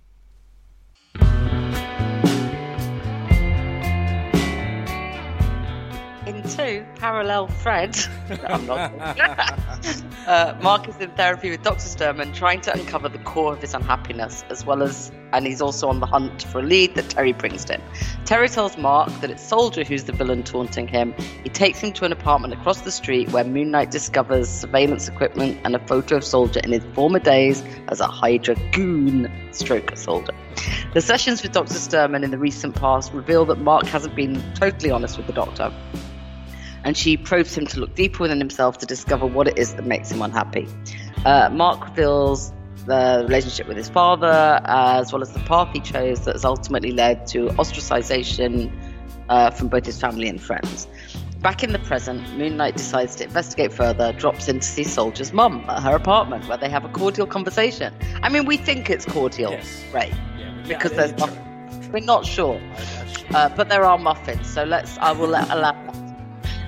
In 6.27 6.43
two 6.43 6.85
parallel 6.97 7.49
threads. 7.49 8.09
I'm 8.49 8.67
not. 8.67 8.93
uh, 10.27 10.59
Mark 10.63 10.89
is 10.89 10.97
in 10.99 11.11
therapy 11.13 11.51
with 11.51 11.63
Dr. 11.63 11.79
Sturman, 11.79 12.35
trying 12.35 12.61
to 12.63 12.73
uncover 12.73 13.09
the 13.09 13.19
core 13.21 13.55
of 13.55 13.61
his 13.63 13.73
unhappiness, 13.73 14.45
as 14.51 14.65
well 14.67 14.83
as, 14.83 15.11
and 15.33 15.47
he's 15.47 15.61
also 15.61 15.89
on 15.89 16.01
the 16.01 16.07
hunt 16.07 16.43
for 16.45 16.61
a 16.61 16.63
lead 16.63 16.95
that 16.95 17.09
Terry 17.11 17.33
brings 17.33 17.65
to 17.67 17.75
him. 17.75 17.83
Terry 18.25 18.49
tells 18.49 18.77
Mark 18.77 19.09
that 19.21 19.31
it's 19.31 19.43
Soldier 19.43 19.85
who's 19.85 20.05
the 20.05 20.13
villain 20.13 20.43
taunting 20.43 20.89
him. 20.89 21.15
He 21.43 21.49
takes 21.49 21.81
him 21.81 21.93
to 21.95 22.05
an 22.05 22.13
apartment 22.13 22.55
across 22.55 22.83
the 22.83 22.91
street 22.91 23.31
where 23.31 23.45
Moon 23.45 23.71
Knight 23.71 23.91
discovers 23.91 24.49
surveillance 24.49 25.09
equipment 25.09 25.61
and 25.65 25.75
a 25.75 25.87
photo 25.87 26.17
of 26.17 26.25
Soldier 26.25 26.61
in 26.65 26.73
his 26.73 26.85
former 26.95 27.19
days 27.19 27.63
as 27.89 28.01
a 28.01 28.07
Hydra 28.07 28.57
goon 28.73 29.31
stroke 29.53 29.97
soldier. 29.97 30.33
The 30.95 31.01
sessions 31.01 31.43
with 31.43 31.53
Dr. 31.53 31.75
Sturman 31.75 32.25
in 32.25 32.31
the 32.31 32.39
recent 32.39 32.75
past 32.75 33.13
reveal 33.13 33.45
that 33.47 33.59
Mark 33.59 33.87
hasn't 33.87 34.15
been 34.15 34.43
totally 34.55 34.91
honest 34.91 35.17
with 35.17 35.27
the 35.27 35.33
Doctor 35.33 35.73
and 36.85 36.97
she 36.97 37.17
probes 37.17 37.57
him 37.57 37.67
to 37.67 37.81
look 37.81 37.95
deeper 37.95 38.23
within 38.23 38.39
himself 38.39 38.79
to 38.79 38.87
discover 38.87 39.27
what 39.27 39.49
it 39.49 39.59
is 39.59 39.75
that 39.75 39.85
makes 39.85 40.11
him 40.11 40.23
unhappy. 40.23 40.67
Uh, 41.25 41.51
Mark 41.51 41.85
reveals 41.85 42.53
the 42.89 43.25
relationship 43.27 43.69
with 43.69 43.77
his 43.77 43.89
father, 43.89 44.61
uh, 44.65 45.01
as 45.01 45.13
well 45.13 45.23
as 45.23 45.33
the 45.33 45.41
path 45.41 45.69
he 45.73 45.81
chose 45.81 46.25
that 46.25 46.35
has 46.35 46.45
ultimately 46.45 46.91
led 46.91 47.27
to 47.29 47.47
ostracization 47.51 48.73
uh, 49.29 49.51
from 49.51 49.69
both 49.69 49.87
his 49.87 50.01
family 50.01 50.29
and 50.29 50.43
friends. 50.43 50.89
Back 51.41 51.63
in 51.63 51.73
the 51.73 51.79
present, 51.79 52.37
Moon 52.37 52.57
Knight 52.57 52.77
decides 52.77 53.15
to 53.17 53.25
investigate 53.25 53.73
further, 53.73 54.13
drops 54.13 54.49
in 54.49 54.59
to 54.59 54.67
see 54.67 54.83
Soldier's 54.83 55.33
mum 55.33 55.65
at 55.69 55.83
her 55.83 55.95
apartment 55.95 56.49
where 56.49 56.59
they 56.59 56.69
have 56.69 56.85
a 56.85 56.89
cordial 56.89 57.27
conversation. 57.27 57.95
I 58.23 58.29
mean, 58.29 58.45
we 58.45 58.57
think 58.57 58.91
it's 58.91 59.05
cordial, 59.05 59.53
yes. 59.53 59.85
right? 59.93 60.13
Yeah, 60.37 60.63
because 60.67 60.93
there's 60.93 61.17
muffins. 61.19 61.89
We're 61.93 62.01
not 62.01 62.27
sure. 62.27 62.61
Uh, 63.35 63.51
but 63.51 63.69
there 63.69 63.85
are 63.85 63.99
muffins, 63.99 64.49
so 64.49 64.65
let's. 64.65 64.99
I 64.99 65.13
will 65.13 65.29
let, 65.29 65.49
allow 65.51 65.73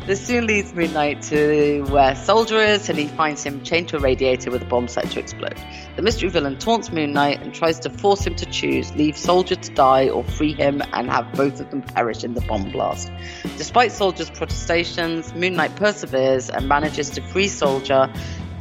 this 0.07 0.27
soon 0.27 0.47
leads 0.47 0.75
Moon 0.75 0.93
Knight 0.93 1.23
to 1.23 1.85
where 1.91 2.17
Soldier 2.17 2.57
is, 2.57 2.89
and 2.89 2.99
he 2.99 3.07
finds 3.07 3.45
him 3.45 3.63
chained 3.63 3.89
to 3.91 3.97
a 3.97 4.01
radiator 4.01 4.51
with 4.51 4.63
a 4.63 4.65
bomb 4.65 4.89
set 4.89 5.11
to 5.11 5.21
explode. 5.21 5.55
The 6.01 6.05
mystery 6.05 6.31
villain 6.31 6.57
taunts 6.57 6.91
Moon 6.91 7.13
Knight 7.13 7.43
and 7.43 7.53
tries 7.53 7.79
to 7.81 7.91
force 7.91 8.27
him 8.27 8.35
to 8.37 8.47
choose 8.47 8.91
leave 8.95 9.19
Soldier 9.19 9.57
to 9.57 9.75
die 9.75 10.09
or 10.09 10.25
free 10.25 10.55
him 10.55 10.83
and 10.95 11.11
have 11.11 11.31
both 11.35 11.61
of 11.61 11.71
them 11.71 11.83
perish 11.83 12.25
in 12.25 12.33
the 12.33 12.41
bomb 12.41 12.73
blast. 12.73 13.13
Despite 13.59 13.93
Soldier's 13.93 14.31
protestations, 14.31 15.35
Moon 15.35 15.53
Knight 15.53 15.77
perseveres 15.77 16.49
and 16.49 16.67
manages 16.67 17.11
to 17.11 17.21
free 17.21 17.49
Soldier 17.49 18.11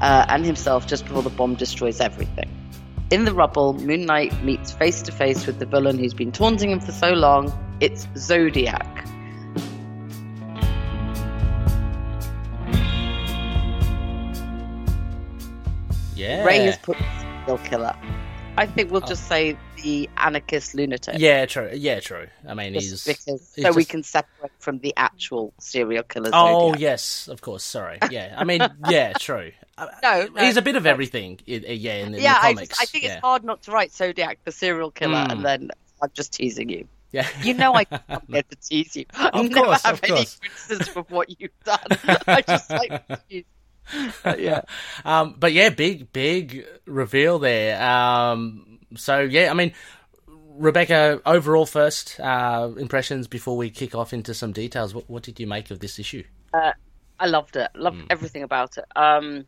uh, 0.01 0.25
and 0.27 0.46
himself 0.46 0.86
just 0.86 1.05
before 1.05 1.22
the 1.22 1.29
bomb 1.29 1.55
destroys 1.55 2.01
everything. 2.01 2.50
In 3.10 3.24
the 3.24 3.34
rubble, 3.34 3.72
Moon 3.72 4.05
Knight 4.05 4.43
meets 4.43 4.74
face 4.74 5.01
to 5.03 5.13
face 5.13 5.48
with 5.48 5.60
the 5.60 5.65
villain 5.65 5.98
who's 5.98 6.13
been 6.13 6.34
taunting 6.34 6.72
him 6.72 6.81
for 6.81 6.91
so 6.91 7.13
long. 7.13 7.53
It's 7.79 8.05
Zodiac. 8.17 9.08
Yeah. 16.17 16.43
Ray 16.43 16.65
has 16.65 16.77
put 16.77 16.98
serial 17.50 17.70
killer. 17.70 17.96
I 18.58 18.65
think 18.65 18.91
we'll 18.91 19.03
oh. 19.03 19.08
just 19.08 19.27
say 19.27 19.58
the 19.82 20.10
anarchist 20.18 20.75
lunatic. 20.75 21.15
Yeah, 21.18 21.46
true. 21.46 21.70
Yeah, 21.74 22.00
true. 22.01 22.27
I 22.48 22.53
mean, 22.53 22.74
just 22.74 22.89
he's 22.89 23.03
because 23.06 23.53
he's 23.56 23.63
so 23.63 23.70
just... 23.70 23.77
we 23.77 23.86
can 23.86 24.03
separate 24.03 24.51
from 24.60 24.79
the 24.79 24.94
actual 24.98 25.53
serial 25.60 26.03
killer. 26.03 26.29
Oh 26.34 26.70
Zodiac. 26.70 26.82
yes, 26.82 27.27
of 27.29 27.41
course. 27.41 27.63
Sorry. 27.63 28.00
Yeah, 28.12 28.36
I 28.38 28.44
mean, 28.44 28.62
yeah, 28.89 29.13
true. 29.20 29.51
Uh, 29.77 29.88
no, 30.03 30.27
no, 30.36 30.44
he's 30.44 30.58
a 30.58 30.62
bit 30.62 30.75
of 30.75 30.86
everything. 30.86 31.39
Yeah, 31.46 31.60
in, 31.94 32.13
in 32.13 32.22
yeah, 32.22 32.34
the 32.34 32.39
comics. 32.39 32.60
I, 32.60 32.65
just, 32.65 32.82
I 32.82 32.86
think 32.86 33.03
yeah. 33.06 33.13
it's 33.13 33.22
hard 33.22 33.44
not 33.44 33.63
to 33.63 33.72
write 33.72 33.94
Zodiac 33.94 34.39
the 34.44 34.51
serial 34.51 34.91
killer, 34.91 35.25
mm. 35.25 35.32
and 35.32 35.46
then 35.46 35.72
I'm 36.01 36.12
just 36.13 36.34
teasing 36.34 36.70
you. 36.70 36.88
Yeah. 37.12 37.27
You 37.41 37.53
know 37.53 37.74
I 37.74 37.84
can't 37.86 38.29
get 38.29 38.50
to 38.50 38.58
tease 38.58 38.96
you. 38.96 39.06
I 39.13 39.29
of 39.29 39.50
never 39.50 39.65
course, 39.65 39.84
have 39.84 39.96
of 39.96 40.03
any 40.03 40.13
course. 40.13 40.36
criticism 40.36 40.98
of 40.98 41.12
what 41.12 41.39
you've 41.39 41.60
done. 41.63 41.79
I 42.27 42.41
just 42.41 42.70
like 42.70 43.08
to 43.08 43.20
tease 43.29 43.46
yeah. 44.38 44.62
Um, 45.05 45.36
but 45.38 45.53
yeah, 45.53 45.69
big, 45.69 46.12
big 46.12 46.65
reveal 46.86 47.39
there. 47.39 47.81
Um, 47.81 48.79
so 48.96 49.19
yeah, 49.19 49.51
I 49.51 49.53
mean, 49.53 49.74
Rebecca, 50.60 51.22
overall 51.25 51.65
first 51.65 52.19
uh, 52.19 52.72
impressions 52.77 53.27
before 53.27 53.55
we 53.55 53.69
kick 53.69 53.96
off 53.96 54.13
into 54.13 54.34
some 54.34 54.51
details. 54.51 54.93
What, 54.93 55.10
what 55.10 55.24
did 55.24 55.39
you 55.39 55.48
make 55.48 55.72
of 55.72 55.79
this 55.79 56.00
issue? 56.00 56.24
Uh, 56.53 56.74
I 57.19 57.27
loved 57.27 57.55
it. 57.55 57.69
Loved 57.75 57.98
mm. 57.98 58.08
everything 58.10 58.43
about 58.43 58.77
it. 58.77 58.86
Um, 58.96 59.46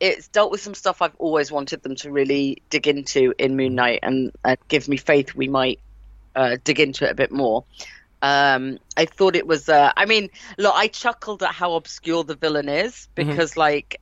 it's 0.00 0.28
dealt 0.28 0.50
with 0.50 0.60
some 0.60 0.74
stuff 0.74 1.00
I've 1.00 1.14
always 1.18 1.52
wanted 1.52 1.82
them 1.82 1.94
to 1.96 2.10
really 2.10 2.62
dig 2.70 2.88
into 2.88 3.34
in 3.38 3.56
Moon 3.56 3.74
Knight, 3.74 4.00
and 4.02 4.32
uh, 4.44 4.56
gives 4.68 4.88
me 4.88 4.96
faith 4.96 5.34
we 5.34 5.48
might 5.48 5.80
uh, 6.34 6.56
dig 6.64 6.80
into 6.80 7.06
it 7.06 7.12
a 7.12 7.14
bit 7.14 7.30
more. 7.30 7.64
Um, 8.22 8.78
I 8.96 9.04
thought 9.04 9.34
it 9.34 9.46
was. 9.46 9.68
Uh, 9.68 9.92
I 9.96 10.06
mean, 10.06 10.30
look, 10.56 10.74
I 10.74 10.86
chuckled 10.86 11.42
at 11.42 11.52
how 11.52 11.74
obscure 11.74 12.22
the 12.22 12.36
villain 12.36 12.68
is 12.68 13.08
because, 13.16 13.52
mm-hmm. 13.52 13.60
like, 13.60 14.00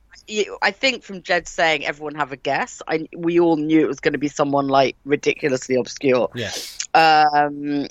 I 0.61 0.71
think 0.71 1.03
from 1.03 1.23
Jed 1.23 1.47
saying 1.47 1.85
everyone 1.85 2.15
have 2.15 2.31
a 2.31 2.37
guess, 2.37 2.81
I 2.87 3.07
we 3.17 3.39
all 3.39 3.57
knew 3.57 3.81
it 3.81 3.87
was 3.87 3.99
going 3.99 4.13
to 4.13 4.19
be 4.19 4.27
someone 4.27 4.67
like 4.67 4.95
ridiculously 5.05 5.75
obscure. 5.75 6.29
Yeah. 6.35 6.51
Um. 6.93 7.87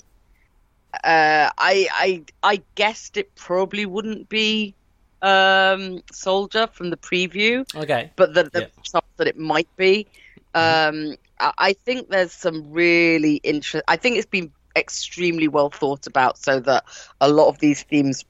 Uh, 0.93 1.49
I 1.57 1.87
I 1.91 2.23
I 2.43 2.61
guessed 2.75 3.17
it 3.17 3.35
probably 3.35 3.85
wouldn't 3.85 4.29
be 4.29 4.73
um 5.21 6.01
Soldier 6.11 6.67
from 6.67 6.89
the 6.89 6.97
preview. 6.97 7.65
Okay. 7.75 8.11
But 8.15 8.33
the, 8.33 8.43
the 8.43 8.61
yeah. 8.61 8.83
chance 8.83 9.05
that 9.17 9.27
it 9.27 9.37
might 9.37 9.69
be. 9.75 10.07
Um, 10.53 11.15
I, 11.39 11.51
I 11.57 11.73
think 11.73 12.09
there's 12.09 12.33
some 12.33 12.71
really 12.71 13.35
interest. 13.35 13.85
I 13.87 13.95
think 13.97 14.17
it's 14.17 14.25
been 14.25 14.51
extremely 14.77 15.47
well 15.47 15.69
thought 15.69 16.07
about 16.07 16.37
so 16.37 16.59
that 16.59 16.83
a 17.19 17.29
lot 17.29 17.47
of 17.49 17.59
these 17.59 17.83
themes 17.83 18.23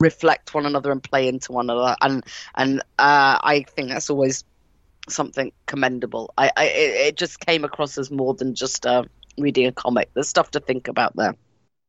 reflect 0.00 0.54
one 0.54 0.66
another 0.66 0.90
and 0.90 1.02
play 1.02 1.28
into 1.28 1.52
one 1.52 1.70
another 1.70 1.94
and 2.02 2.24
and 2.56 2.80
uh, 2.98 3.38
I 3.42 3.64
think 3.76 3.88
that's 3.90 4.10
always 4.10 4.44
something 5.08 5.52
commendable 5.66 6.32
I, 6.36 6.50
I 6.56 6.64
it 6.64 7.16
just 7.16 7.40
came 7.40 7.64
across 7.64 7.98
as 7.98 8.10
more 8.10 8.34
than 8.34 8.54
just 8.54 8.86
uh, 8.86 9.04
reading 9.38 9.66
a 9.66 9.72
comic 9.72 10.10
there's 10.14 10.28
stuff 10.28 10.50
to 10.52 10.60
think 10.60 10.88
about 10.88 11.14
there 11.16 11.34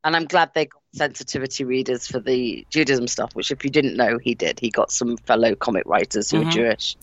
And 0.04 0.16
I'm 0.16 0.25
glad 0.25 0.52
they 0.54 0.66
got 0.68 0.82
sensitivity 0.96 1.63
readers 1.66 2.08
for 2.08 2.20
the 2.20 2.66
Judaism 2.70 3.08
stuff, 3.08 3.32
which, 3.36 3.52
if 3.52 3.63
you 3.63 3.70
didn't 3.70 3.96
know, 3.96 4.18
he 4.22 4.36
did. 4.36 4.60
He 4.60 4.70
got 4.70 4.92
some 4.92 5.18
fellow 5.28 5.56
comic 5.56 5.84
writers 5.86 6.30
who 6.32 6.40
Mhm. 6.40 6.48
are 6.48 6.52
Jewish 6.52 6.98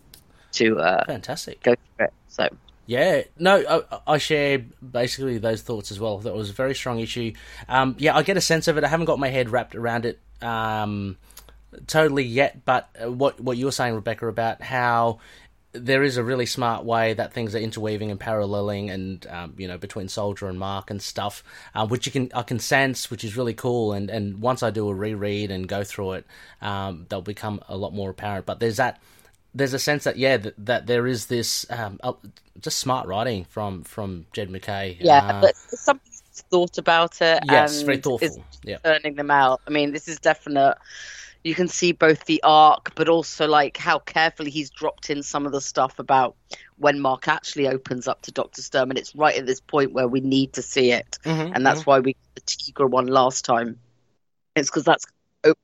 to 0.53 0.79
uh, 0.79 1.05
Fantastic. 1.07 1.63
go 1.63 1.75
through 1.97 2.07
it. 2.07 2.13
So, 2.29 2.49
Yeah, 2.87 3.23
no, 3.39 3.85
I, 3.93 4.15
I 4.15 4.19
share 4.19 4.59
basically 4.59 5.39
those 5.39 5.63
thoughts 5.63 5.93
as 5.93 6.01
well. 6.01 6.19
That 6.19 6.35
was 6.35 6.51
a 6.51 6.53
very 6.53 6.75
strong 6.75 6.99
issue. 6.99 7.33
Um, 7.69 7.95
yeah, 7.99 8.17
I 8.17 8.23
get 8.23 8.37
a 8.37 8.41
sense 8.41 8.67
of 8.69 8.79
it. 8.79 8.85
I 8.85 8.89
haven't 8.89 9.07
got 9.07 9.19
my 9.19 9.29
head 9.29 9.51
wrapped 9.51 9.77
around 9.77 10.07
it 10.07 10.19
um, 10.43 11.17
totally 11.87 12.25
yet, 12.25 12.65
but 12.65 12.89
uh, 13.03 13.11
what 13.11 13.41
what 13.41 13.57
you 13.57 13.67
were 13.67 13.73
saying, 13.73 13.95
Rebecca, 13.95 14.27
about 14.27 14.63
how 14.63 15.21
there 15.73 16.03
is 16.03 16.17
a 16.17 16.25
really 16.25 16.47
smart 16.47 16.85
way 16.85 17.15
that 17.15 17.33
things 17.33 17.55
are 17.55 17.59
interweaving 17.59 18.11
and 18.11 18.19
paralleling, 18.19 18.91
and 18.91 19.27
um, 19.29 19.55
you 19.57 19.69
know 19.69 19.79
between 19.79 20.09
Soldier 20.09 20.49
and 20.49 20.59
Mark 20.59 20.91
and 20.91 21.01
stuff, 21.01 21.45
uh, 21.75 21.87
which 21.87 22.07
you 22.07 22.13
can 22.13 22.31
I 22.35 22.43
can 22.43 22.59
sense, 22.59 23.11
which 23.11 23.25
is 23.25 23.37
really 23.37 23.55
cool. 23.55 23.93
And 23.93 24.11
and 24.11 24.41
once 24.41 24.63
I 24.63 24.71
do 24.71 24.89
a 24.89 24.95
reread 24.95 25.51
and 25.51 25.69
go 25.69 25.85
through 25.85 26.13
it, 26.13 26.27
um, 26.61 27.07
they'll 27.09 27.23
become 27.23 27.61
a 27.69 27.77
lot 27.77 27.95
more 27.95 28.11
apparent. 28.11 28.47
But 28.47 28.59
there's 28.59 28.79
that 28.79 29.01
there's 29.55 29.75
a 29.75 29.79
sense 29.79 30.05
that 30.05 30.17
yeah 30.17 30.37
that, 30.37 30.55
that 30.59 30.87
there 30.87 31.07
is 31.07 31.27
this 31.27 31.67
um, 31.71 31.99
uh, 32.03 32.13
just 32.61 32.79
smart 32.79 33.07
writing 33.07 33.45
from 33.45 33.83
from 33.83 34.27
Jed 34.33 34.51
MacKay. 34.51 34.99
yeah, 35.01 35.21
Uh, 35.29 35.41
but 35.41 35.57
somebody's 35.57 36.23
thought 36.51 36.79
about 36.79 37.21
it 37.21 37.43
yes, 37.51 37.77
and 37.77 37.87
very 37.87 37.99
thoughtful. 37.99 38.45
Yeah, 38.65 38.79
turning 38.85 39.15
them 39.17 39.31
out. 39.31 39.61
I 39.67 39.71
mean, 39.71 39.93
this 39.93 40.09
is 40.09 40.19
definite. 40.19 40.77
You 41.43 41.55
can 41.55 41.69
see 41.69 41.93
both 41.93 42.27
the 42.27 42.43
arc, 42.43 42.95
but 42.95 43.09
also 43.09 43.47
like 43.49 43.79
how 43.79 43.99
carefully 43.99 44.51
he's 44.51 44.69
dropped 44.71 45.09
in 45.09 45.23
some 45.23 45.47
of 45.47 45.53
the 45.53 45.61
stuff 45.61 45.99
about 45.99 46.37
when 46.79 47.01
Mark 47.01 47.29
actually 47.29 47.67
opens 47.67 48.07
up 48.07 48.23
to 48.23 48.33
Doctor 48.33 48.63
Sturm, 48.63 48.91
and 48.91 48.99
it's 48.99 49.15
right 49.17 49.37
at 49.37 49.47
this 49.47 49.61
point 49.61 49.93
where 49.93 50.07
we 50.09 50.21
need 50.21 50.53
to 50.55 50.63
see 50.63 50.93
it, 50.93 51.19
Mhm, 51.25 51.53
and 51.55 51.65
that's 51.65 51.87
why 51.87 51.99
we 51.99 52.13
got 52.13 52.35
the 52.35 52.41
Tigra 52.43 52.89
one 52.89 53.07
last 53.07 53.45
time. 53.45 53.79
It's 54.55 54.69
because 54.69 54.85
that's 54.85 55.07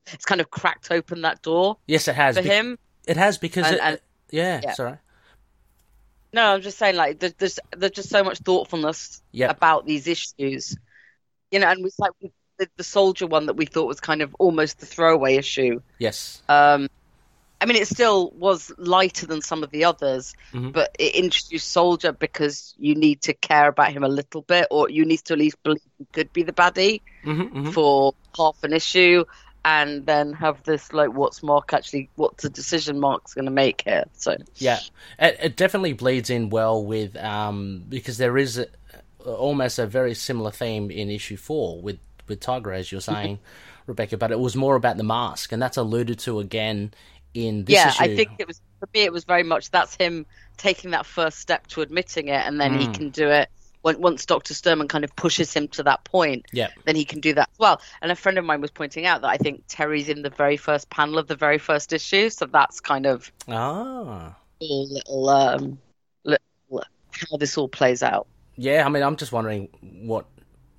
it's 0.07 0.25
kind 0.25 0.41
of 0.41 0.51
cracked 0.51 0.91
open 0.91 1.23
that 1.23 1.43
door 1.43 1.77
yes, 1.87 2.09
it 2.09 2.15
has. 2.15 2.37
for 2.37 2.43
him. 2.43 2.79
It 3.07 3.17
has 3.17 3.39
because 3.39 3.67
And- 3.67 3.75
it, 3.77 3.81
and- 3.83 4.01
yeah, 4.31 4.61
yeah. 4.63 4.73
sorry. 4.73 4.99
No, 6.33 6.55
I'm 6.55 6.61
just 6.61 6.77
saying, 6.79 6.97
like, 6.97 7.19
there's 7.21 7.59
there's 7.77 7.93
just 7.93 8.11
so 8.11 8.23
much 8.23 8.39
thoughtfulness 8.39 9.23
Yep. 9.33 9.51
about 9.51 9.87
these 9.87 10.07
issues, 10.07 10.77
you 11.51 11.61
know. 11.61 11.69
And 11.69 11.87
it's 11.87 11.99
like 11.99 12.13
the, 12.59 12.69
the 12.77 12.85
soldier 12.85 13.27
one 13.27 13.47
that 13.47 13.55
we 13.55 13.65
thought 13.65 13.87
was 13.87 14.01
kind 14.01 14.21
of 14.23 14.35
almost 14.39 14.81
the 14.81 14.87
throwaway 14.87 15.37
issue. 15.37 15.81
Yes. 15.99 16.43
Um, 16.49 16.89
I 17.59 17.65
mean, 17.65 17.77
it 17.77 17.89
still 17.89 18.33
was 18.33 18.71
lighter 18.77 19.27
than 19.27 19.41
some 19.41 19.63
of 19.63 19.71
the 19.71 19.85
others, 19.85 20.35
Mhm. 20.53 20.73
but 20.75 20.95
it 20.99 21.15
introduced 21.15 21.69
Soldier 21.73 22.13
because 22.13 22.75
you 22.79 22.95
need 22.95 23.23
to 23.23 23.33
care 23.33 23.69
about 23.69 23.93
him 23.93 24.05
a 24.05 24.09
little 24.09 24.43
bit, 24.43 24.67
or 24.71 24.91
you 24.91 25.07
need 25.07 25.25
to 25.25 25.33
at 25.33 25.39
least 25.39 25.63
believe 25.63 25.81
he 25.97 26.05
could 26.13 26.31
be 26.35 26.43
the 26.43 26.53
baddie 26.53 27.01
hmm 27.25 27.43
hmm 27.45 27.71
for 27.71 28.15
half 28.37 28.63
an 28.63 28.75
issue, 28.75 29.25
and 29.67 30.07
then 30.07 30.33
have 30.35 30.63
this 30.65 30.93
like, 30.95 31.13
what's 31.13 31.43
Mark 31.43 31.75
actually, 31.75 32.09
what's 32.17 32.45
the 32.45 32.51
decision 32.51 33.01
Mark's 33.01 33.35
going 33.35 33.47
to 33.47 33.51
make 33.51 33.83
here? 33.85 34.05
So 34.15 34.37
Yeah, 34.59 34.81
it, 35.19 35.37
it 35.43 35.57
definitely 35.57 35.93
bleeds 35.93 36.31
in 36.31 36.51
well 36.51 36.85
with 36.85 37.17
um, 37.17 37.85
because 37.89 38.19
there 38.19 38.39
is 38.39 38.59
a, 38.59 38.69
almost 39.27 39.79
a 39.79 39.87
very 39.87 40.15
similar 40.15 40.51
theme 40.53 40.91
in 40.91 41.11
issue 41.11 41.37
four 41.37 41.81
with 41.83 41.99
with 42.29 42.41
Tigra, 42.41 42.77
as 42.79 42.91
you're 42.93 43.01
saying, 43.01 43.41
Rebecca. 43.87 44.17
But 44.17 44.33
it 44.33 44.41
was 44.41 44.57
more 44.57 44.77
about 44.77 44.97
the 44.97 45.05
mask, 45.05 45.53
and 45.53 45.61
that's 45.63 45.77
alluded 45.77 46.19
to 46.21 46.41
again 46.41 46.95
in 47.35 47.65
this 47.65 47.73
yeah, 47.73 47.87
issue. 47.87 48.05
I 48.05 48.09
think 48.17 48.31
it 48.39 48.47
was 48.47 48.61
for 48.81 48.89
me. 48.95 49.03
It 49.03 49.13
was 49.13 49.25
very 49.25 49.43
much 49.43 49.71
that's 49.71 49.95
him 49.97 50.27
taking 50.57 50.93
that 50.93 51.07
first 51.07 51.39
step 51.39 51.67
to 51.69 51.83
admitting 51.83 52.29
it, 52.29 52.47
and 52.47 52.61
then 52.61 52.73
he 52.75 52.89
Mm. 52.89 52.95
can 52.95 53.11
do 53.11 53.29
it. 53.29 53.51
When, 53.87 54.01
once 54.01 54.27
Doctor 54.27 54.53
Sturman 54.53 54.89
kind 54.89 55.05
of 55.05 55.15
pushes 55.15 55.55
him 55.55 55.69
to 55.69 55.85
that 55.85 56.03
point, 56.03 56.47
Yeah. 56.51 56.71
then 56.87 56.97
he 56.97 57.05
can 57.05 57.21
do 57.21 57.33
that 57.35 57.49
as 57.53 57.59
well. 57.61 57.81
And 58.03 58.11
a 58.11 58.17
friend 58.17 58.37
of 58.37 58.45
mine 58.45 58.61
was 58.61 58.73
pointing 58.73 59.07
out 59.07 59.21
that 59.23 59.29
I 59.29 59.37
think 59.37 59.63
Terry's 59.69 60.09
in 60.09 60.23
the 60.23 60.31
very 60.31 60.57
first 60.57 60.91
panel 60.91 61.19
of 61.19 61.29
the 61.29 61.37
very 61.37 61.59
first 61.59 61.93
issue, 61.93 62.29
so 62.31 62.47
that's 62.47 62.81
kind 62.81 63.07
of 63.07 63.31
Ah. 63.47 64.35
little, 64.61 65.29
um, 65.29 65.79
little 66.25 66.83
how 67.13 67.37
this 67.37 67.57
all 67.57 67.69
plays 67.69 68.03
out. 68.03 68.27
Yeah, 68.57 68.85
I 68.85 68.89
mean, 68.89 69.05
I'm 69.05 69.15
just 69.15 69.31
wondering 69.31 69.69
what 70.05 70.27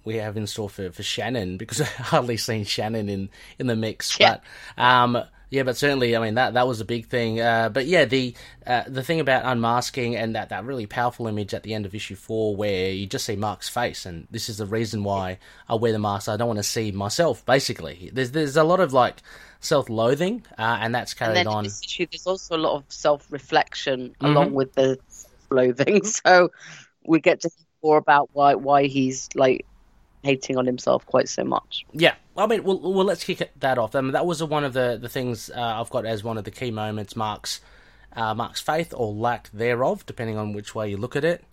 we 0.03 0.17
have 0.17 0.35
in 0.35 0.45
store 0.45 0.69
for, 0.69 0.91
for 0.91 1.01
Shannon 1.01 1.55
because 1.55 1.79
I've 1.81 1.87
hardly 1.87 2.35
seen 2.35 2.65
Shannon 2.65 3.07
in, 3.07 3.29
in 3.57 3.67
the 3.67 3.75
mix. 3.77 4.19
Yeah. 4.19 4.39
But 4.75 4.83
um, 4.83 5.23
yeah, 5.49 5.63
but 5.63 5.77
certainly, 5.77 6.15
I 6.15 6.19
mean 6.19 6.35
that 6.35 6.53
that 6.55 6.67
was 6.67 6.81
a 6.81 6.85
big 6.85 7.07
thing. 7.07 7.39
Uh, 7.39 7.69
but 7.69 7.85
yeah, 7.85 8.05
the 8.05 8.35
uh, 8.65 8.83
the 8.87 9.03
thing 9.03 9.19
about 9.19 9.45
unmasking 9.45 10.15
and 10.15 10.35
that, 10.35 10.49
that 10.49 10.65
really 10.65 10.85
powerful 10.85 11.27
image 11.27 11.53
at 11.53 11.63
the 11.63 11.73
end 11.73 11.85
of 11.85 11.95
issue 11.95 12.15
four 12.15 12.55
where 12.55 12.91
you 12.91 13.05
just 13.07 13.25
see 13.25 13.35
Mark's 13.37 13.69
face, 13.69 14.05
and 14.05 14.27
this 14.31 14.49
is 14.49 14.57
the 14.57 14.65
reason 14.65 15.03
why 15.03 15.39
I 15.69 15.75
wear 15.75 15.91
the 15.93 15.99
mask. 15.99 16.27
I 16.29 16.37
don't 16.37 16.47
want 16.47 16.59
to 16.59 16.63
see 16.63 16.91
myself. 16.91 17.45
Basically, 17.45 18.09
there's 18.13 18.31
there's 18.31 18.57
a 18.57 18.63
lot 18.63 18.79
of 18.79 18.93
like 18.93 19.21
self 19.61 19.89
loathing, 19.89 20.45
uh, 20.57 20.77
and 20.81 20.93
that's 20.93 21.13
And 21.23 21.33
carried 21.33 21.35
then 21.35 21.47
on. 21.47 21.75
issue, 21.83 22.05
there's 22.11 22.27
also 22.27 22.55
a 22.55 22.57
lot 22.59 22.75
of 22.75 22.85
self-reflection 22.89 24.15
Mm-hmm. 24.21 24.25
along 24.25 24.53
with 24.53 24.73
the 24.73 24.97
loathing. 25.51 26.01
So 26.25 26.49
we 27.05 27.19
get 27.19 27.41
to 27.41 27.49
hear 27.49 27.65
more 27.83 27.97
about 27.97 28.29
why 28.33 28.55
why 28.55 28.87
he's 28.87 29.29
like 29.35 29.65
hating 30.23 30.57
on 30.57 30.65
himself 30.65 31.05
quite 31.05 31.29
so 31.29 31.43
much. 31.43 31.85
Yeah, 31.93 32.15
I 32.37 32.47
mean, 32.47 32.63
well, 32.63 32.79
well 32.79 33.05
let's 33.05 33.23
kick 33.23 33.51
that 33.59 33.77
off. 33.77 33.95
I 33.95 34.01
mean, 34.01 34.13
that 34.13 34.25
was 34.25 34.43
one 34.43 34.63
of 34.63 34.73
the 34.73 34.97
the 35.01 35.09
things 35.09 35.49
uh, 35.49 35.81
I've 35.81 35.89
got 35.89 36.05
as 36.05 36.23
one 36.23 36.37
of 36.37 36.43
the 36.43 36.51
key 36.51 36.71
moments. 36.71 37.15
Mark's 37.15 37.61
uh, 38.13 38.33
Mark's 38.33 38.61
faith 38.61 38.93
or 38.95 39.13
lack 39.13 39.49
thereof, 39.51 40.05
depending 40.05 40.37
on 40.37 40.53
which 40.53 40.75
way 40.75 40.89
you 40.89 40.97
look 40.97 41.15
at 41.15 41.25
it. 41.25 41.43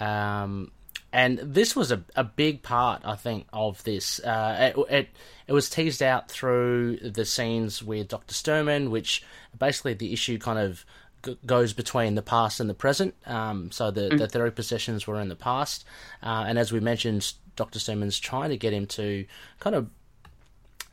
Um, 0.00 0.72
and 1.12 1.38
this 1.38 1.76
was 1.76 1.92
a, 1.92 2.02
a 2.16 2.24
big 2.24 2.62
part, 2.62 3.02
I 3.04 3.16
think, 3.16 3.46
of 3.52 3.84
this. 3.84 4.18
Uh, 4.20 4.72
it, 4.76 4.86
it 4.90 5.08
it 5.46 5.52
was 5.52 5.68
teased 5.68 6.02
out 6.02 6.30
through 6.30 6.98
the 6.98 7.24
scenes 7.24 7.82
with 7.82 8.08
Doctor 8.08 8.34
Sturman, 8.34 8.90
which 8.90 9.22
basically 9.56 9.94
the 9.94 10.12
issue 10.12 10.38
kind 10.38 10.58
of 10.58 10.86
g- 11.24 11.38
goes 11.44 11.74
between 11.74 12.14
the 12.14 12.22
past 12.22 12.60
and 12.60 12.70
the 12.70 12.74
present. 12.74 13.14
Um, 13.26 13.70
so 13.70 13.90
the 13.90 14.08
the 14.08 14.26
therapy 14.26 14.62
sessions 14.62 15.06
were 15.06 15.20
in 15.20 15.28
the 15.28 15.36
past, 15.36 15.84
uh, 16.22 16.44
and 16.46 16.58
as 16.58 16.72
we 16.72 16.80
mentioned, 16.80 17.34
Doctor 17.56 17.78
Sturman's 17.78 18.18
trying 18.18 18.48
to 18.50 18.56
get 18.56 18.72
him 18.72 18.86
to 18.86 19.26
kind 19.60 19.76
of 19.76 19.90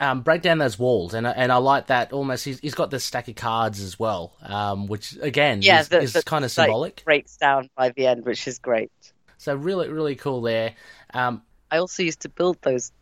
um, 0.00 0.22
break 0.22 0.42
down 0.42 0.58
those 0.58 0.78
walls, 0.78 1.14
and 1.14 1.28
I- 1.28 1.32
and 1.32 1.52
I 1.52 1.56
like 1.58 1.88
that 1.88 2.12
almost. 2.12 2.44
He's, 2.44 2.58
he's 2.60 2.74
got 2.74 2.90
this 2.90 3.04
stack 3.04 3.28
of 3.28 3.36
cards 3.36 3.80
as 3.80 3.98
well, 3.98 4.32
um, 4.42 4.86
which 4.86 5.16
again 5.20 5.60
Yeah, 5.62 5.80
is, 5.80 5.88
the- 5.88 6.00
is 6.00 6.12
the- 6.14 6.22
kind 6.22 6.44
of 6.44 6.48
like, 6.56 6.66
symbolic. 6.66 7.04
breaks 7.04 7.36
down 7.36 7.68
by 7.76 7.90
the 7.90 8.06
end, 8.06 8.24
which 8.24 8.48
is 8.48 8.58
great. 8.58 8.90
So 9.38 9.54
really, 9.54 9.88
really 9.88 10.16
cool 10.16 10.40
there. 10.42 10.74
Um, 11.14 11.42
I 11.70 11.78
also 11.78 12.02
used 12.02 12.20
to 12.20 12.28
build 12.28 12.58
those 12.62 12.92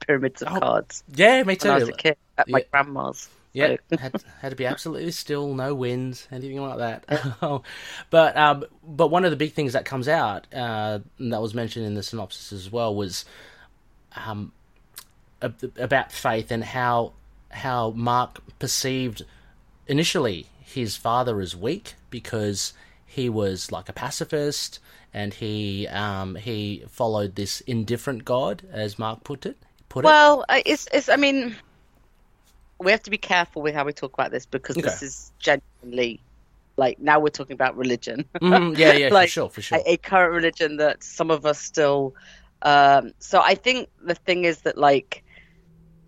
pyramids 0.00 0.42
of 0.42 0.48
Oh, 0.52 0.60
cards 0.60 1.04
yeah, 1.14 1.42
me 1.44 1.56
when 1.60 1.70
I 1.70 1.78
was 1.78 1.88
a 1.88 1.92
kid 1.92 2.16
at 2.36 2.48
my 2.48 2.58
Yeah. 2.58 2.64
grandma's. 2.72 3.28
Yeah, 3.54 3.76
had, 3.98 4.22
had 4.40 4.50
to 4.50 4.56
be 4.56 4.66
absolutely 4.74 5.10
still, 5.10 5.54
no 5.54 5.74
winds, 5.74 6.28
anything 6.30 6.60
like 6.60 6.78
that. 6.78 7.04
but 8.10 8.36
um, 8.36 8.64
but 8.86 9.08
one 9.08 9.24
of 9.24 9.30
the 9.30 9.36
big 9.36 9.52
things 9.54 9.72
that 9.72 9.84
comes 9.84 10.06
out, 10.08 10.46
uh, 10.54 10.98
that 11.18 11.40
was 11.40 11.54
mentioned 11.54 11.86
in 11.86 11.94
the 11.94 12.02
synopsis 12.02 12.52
as 12.52 12.70
well, 12.70 12.94
was 12.94 13.24
um, 14.16 14.52
about 15.40 16.12
faith 16.12 16.50
and 16.50 16.64
how 16.64 17.12
how 17.50 17.90
Mark 17.90 18.40
perceived 18.58 19.24
initially 19.86 20.46
his 20.60 20.96
father 20.96 21.40
as 21.40 21.56
weak 21.56 21.94
because 22.10 22.72
he 23.06 23.28
was 23.28 23.72
like 23.72 23.88
a 23.88 23.92
pacifist 23.92 24.78
and 25.14 25.34
he 25.34 25.86
um, 25.88 26.34
he 26.34 26.84
followed 26.90 27.34
this 27.34 27.60
indifferent 27.62 28.24
God, 28.24 28.62
as 28.70 28.98
Mark 28.98 29.24
put 29.24 29.46
it. 29.46 29.56
Put 29.88 30.00
it. 30.00 30.04
Well, 30.04 30.44
I- 30.48 30.62
it's 30.66 30.86
it's. 30.92 31.08
I 31.08 31.16
mean, 31.16 31.56
we 32.78 32.90
have 32.90 33.02
to 33.04 33.10
be 33.10 33.18
careful 33.18 33.62
with 33.62 33.74
how 33.74 33.84
we 33.84 33.92
talk 33.92 34.12
about 34.12 34.30
this 34.30 34.46
because 34.46 34.76
this 34.76 35.02
is 35.02 35.32
genuinely 35.38 36.20
like 36.76 36.98
now 37.00 37.18
we're 37.18 37.30
talking 37.30 37.54
about 37.54 37.76
religion. 37.76 38.24
Mhm, 38.40 38.76
yeah, 38.78 38.92
yeah, 38.92 39.08
like, 39.12 39.28
for 39.28 39.32
sure, 39.32 39.48
for 39.48 39.62
sure. 39.62 39.78
a, 39.78 39.92
a 39.92 39.96
current 39.96 40.32
religion 40.32 40.76
that 40.76 41.02
some 41.02 41.30
of 41.30 41.46
us 41.46 41.58
still. 41.58 42.14
Um, 42.62 43.12
so 43.18 43.40
I 43.40 43.54
think 43.54 43.88
the 44.02 44.14
thing 44.14 44.44
is 44.44 44.60
that 44.62 44.76
like 44.76 45.24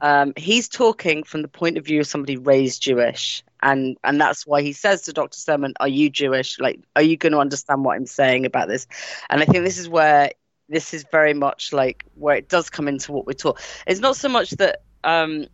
um, 0.00 0.32
he's 0.36 0.68
talking 0.68 1.24
from 1.24 1.42
the 1.42 1.48
point 1.48 1.76
of 1.76 1.84
view 1.84 2.00
of 2.00 2.06
somebody 2.06 2.36
raised 2.36 2.82
Jewish, 2.82 3.42
and 3.62 3.96
and 4.02 4.20
that's 4.20 4.46
why 4.46 4.62
he 4.62 4.72
says 4.72 5.02
to 5.02 5.12
Doctor 5.12 5.38
Sturman, 5.38 5.72
"Are 5.80 5.88
you 5.88 6.10
Jewish? 6.10 6.58
Like, 6.58 6.80
are 6.96 7.02
you 7.02 7.16
going 7.16 7.32
to 7.32 7.38
understand 7.38 7.84
what 7.84 7.96
I'm 7.96 8.06
saying 8.06 8.46
about 8.46 8.68
this?" 8.68 8.86
And 9.28 9.42
I 9.42 9.44
think 9.44 9.64
this 9.64 9.78
is 9.78 9.88
where 9.88 10.30
this 10.68 10.94
is 10.94 11.04
very 11.10 11.34
much 11.34 11.72
like 11.72 12.04
where 12.14 12.36
it 12.36 12.48
does 12.48 12.70
come 12.70 12.88
into 12.88 13.12
what 13.12 13.26
we're 13.26 13.32
talking. 13.34 13.64
It's 13.86 14.00
not 14.00 14.16
so 14.16 14.28
much 14.28 14.50
that. 14.52 14.82
Um, 15.04 15.46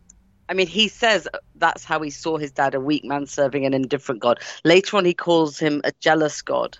I 0.48 0.54
mean, 0.54 0.68
he 0.68 0.86
says 0.86 1.26
that's 1.56 1.82
how 1.82 2.00
he 2.02 2.10
saw 2.10 2.38
his 2.38 2.52
dad, 2.52 2.76
a 2.76 2.80
weak 2.80 3.04
man 3.04 3.26
serving 3.26 3.66
an 3.66 3.74
indifferent 3.74 4.20
God. 4.20 4.38
Later 4.62 4.96
on, 4.96 5.04
he 5.04 5.12
calls 5.12 5.58
him 5.58 5.80
a 5.82 5.90
jealous 5.98 6.40
God. 6.40 6.78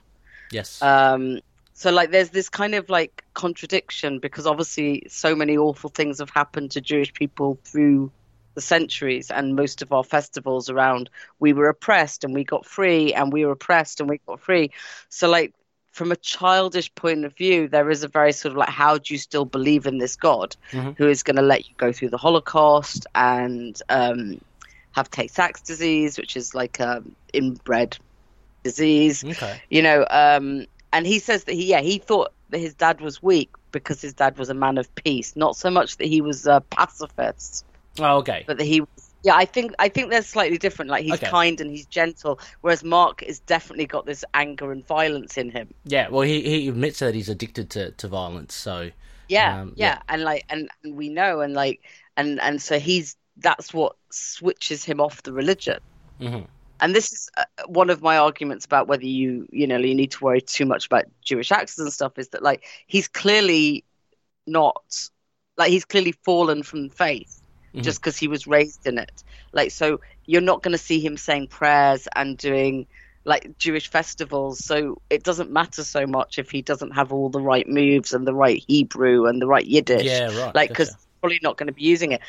yes. 0.53 0.81
Um, 0.81 1.41
so 1.73 1.91
like 1.91 2.11
there's 2.11 2.31
this 2.31 2.49
kind 2.49 2.75
of 2.75 2.89
like 2.89 3.23
contradiction 3.37 4.19
because 4.21 4.47
obviously 4.49 5.05
so 5.09 5.37
many 5.37 5.57
awful 5.59 5.91
things 5.91 6.19
have 6.19 6.31
happened 6.31 6.73
to 6.73 6.81
Jewish 6.81 7.15
people 7.15 7.61
through 7.65 8.13
the 8.57 8.63
centuries 8.63 9.31
and 9.31 9.55
most 9.55 9.83
of 9.83 9.93
our 9.93 10.03
festivals 10.03 10.71
around 10.71 11.11
we 11.39 11.53
were 11.53 11.69
oppressed 11.69 12.25
and 12.25 12.35
we 12.35 12.45
got 12.45 12.67
free 12.67 13.15
and 13.15 13.33
we 13.33 13.45
were 13.45 13.53
oppressed 13.53 14.01
and 14.01 14.11
we 14.11 14.19
got 14.27 14.41
free. 14.41 14.73
So 15.11 15.29
like 15.29 15.55
from 15.93 16.13
a 16.13 16.17
childish 16.17 16.95
point 16.95 17.25
of 17.27 17.37
view, 17.37 17.69
there 17.69 17.91
is 17.91 18.05
a 18.05 18.09
very 18.09 18.33
sort 18.33 18.53
of 18.53 18.59
like, 18.59 18.71
how 18.71 18.99
do 18.99 19.15
you 19.15 19.19
still 19.19 19.45
believe 19.45 19.87
in 19.87 19.99
this 19.99 20.17
God 20.17 20.57
Mm-hmm. 20.73 20.93
who 20.97 21.09
is 21.09 21.23
going 21.23 21.37
to 21.37 21.43
let 21.43 21.69
you 21.69 21.75
go 21.77 21.93
through 21.93 22.11
the 22.11 22.19
Holocaust 22.19 23.07
and 23.15 23.81
um, 23.91 24.41
have 24.93 25.11
Tay 25.11 25.29
Sachs 25.29 25.63
disease, 25.63 26.19
which 26.19 26.37
is 26.37 26.55
like 26.55 26.81
a 26.81 27.03
inbred 27.35 27.99
disease, 28.65 29.25
Okay. 29.25 29.61
you 29.71 29.83
know? 29.83 30.07
Um, 30.11 30.67
and 30.93 31.07
he 31.07 31.19
says 31.19 31.45
that 31.45 31.55
he, 31.55 31.67
yeah, 31.67 31.81
he 31.83 31.99
thought 31.99 32.33
that 32.51 32.59
his 32.59 32.75
dad 32.75 33.01
was 33.01 33.23
weak 33.23 33.51
because 33.73 34.01
his 34.01 34.15
dad 34.15 34.39
was 34.39 34.49
a 34.51 34.55
man 34.55 34.79
of 34.79 34.95
peace, 34.95 35.35
not 35.37 35.57
so 35.57 35.71
much 35.71 35.97
that 35.99 36.07
he 36.07 36.21
was 36.21 36.47
a 36.47 36.63
pacifist 36.71 37.65
Oh, 37.99 38.19
okay. 38.19 38.47
but 38.47 38.59
that 38.59 38.65
he 38.65 38.83
yeah 39.23 39.35
i 39.37 39.45
think 39.45 39.73
i 39.79 39.89
think 39.89 40.11
they're 40.11 40.23
slightly 40.23 40.59
different 40.59 40.91
like 40.91 41.05
he's 41.05 41.17
Okay. 41.17 41.31
kind 41.31 41.61
and 41.61 41.71
he's 41.71 41.87
gentle 41.87 42.39
whereas 42.61 42.85
mark 42.85 43.23
has 43.25 43.41
definitely 43.41 43.87
got 43.87 44.07
this 44.07 44.25
anger 44.35 44.73
and 44.73 44.87
violence 44.87 45.37
in 45.37 45.51
him 45.51 45.69
Yeah. 45.85 46.09
Well, 46.09 46.23
he 46.23 46.43
he 46.43 46.69
admits 46.69 46.99
that 46.99 47.15
he's 47.15 47.29
addicted 47.29 47.71
to, 47.71 47.93
to 47.93 48.09
violence. 48.09 48.55
So 48.55 48.91
yeah, 49.29 49.59
Um, 49.61 49.73
yeah 49.75 49.99
yeah. 49.99 49.99
and 50.09 50.23
like 50.23 50.45
and, 50.49 50.69
and 50.85 50.97
we 50.97 51.09
know 51.09 51.41
and 51.41 51.55
like 51.55 51.81
and 52.17 52.41
and 52.41 52.61
so 52.61 52.79
he's 52.79 53.17
that's 53.39 53.73
what 53.75 53.97
switches 54.11 54.85
him 54.85 55.01
off 55.01 55.23
the 55.23 55.33
religion 55.33 55.79
Mhm. 56.21 56.47
And 56.81 56.95
this 56.95 57.13
is 57.13 57.29
uh, 57.37 57.45
one 57.67 57.91
of 57.91 58.03
my 58.03 58.19
arguments 58.19 58.65
about 58.65 58.89
whether 58.89 59.07
you 59.07 59.47
you 59.51 59.67
know 59.67 59.79
you 59.79 59.95
need 59.95 60.11
to 60.13 60.25
worry 60.25 60.41
too 60.41 60.67
much 60.67 60.87
about 60.87 61.05
jewish 61.23 61.51
actors 61.53 61.79
and 61.79 61.93
stuff 61.93 62.19
is 62.19 62.29
that 62.29 62.43
like 62.43 62.65
he's 62.87 63.09
clearly 63.09 63.85
not 64.47 65.09
like 65.57 65.71
he's 65.71 65.85
clearly 65.85 66.13
fallen 66.13 66.63
from 66.63 66.89
faith 66.91 67.43
Mhm. 67.75 67.83
just 67.83 68.01
because 68.01 68.17
he 68.17 68.29
was 68.29 68.47
raised 68.47 68.87
in 68.87 68.99
it 68.99 69.23
like 69.53 69.71
so 69.71 70.01
you're 70.25 70.41
not 70.41 70.63
going 70.63 70.73
to 70.73 70.79
see 70.79 71.01
him 71.01 71.17
saying 71.17 71.47
prayers 71.49 72.09
and 72.15 72.39
doing 72.39 72.87
like 73.25 73.59
jewish 73.59 73.89
festivals 73.89 74.65
so 74.65 75.01
it 75.11 75.23
doesn't 75.25 75.51
matter 75.51 75.83
so 75.85 76.07
much 76.07 76.39
if 76.39 76.51
he 76.51 76.63
doesn't 76.63 76.93
have 76.93 77.13
all 77.13 77.29
the 77.29 77.41
right 77.41 77.69
moves 77.69 78.13
and 78.13 78.27
the 78.27 78.35
right 78.35 78.63
hebrew 78.67 79.27
and 79.27 79.43
the 79.43 79.47
right 79.47 79.67
yiddish 79.67 80.05
yeah, 80.07 80.27
right. 80.41 80.55
like 80.55 80.71
because. 80.71 80.97
Probably 81.21 81.39
not 81.43 81.57
going 81.57 81.67
to 81.67 81.73
be 81.73 81.83
using 81.83 82.13
it 82.13 82.21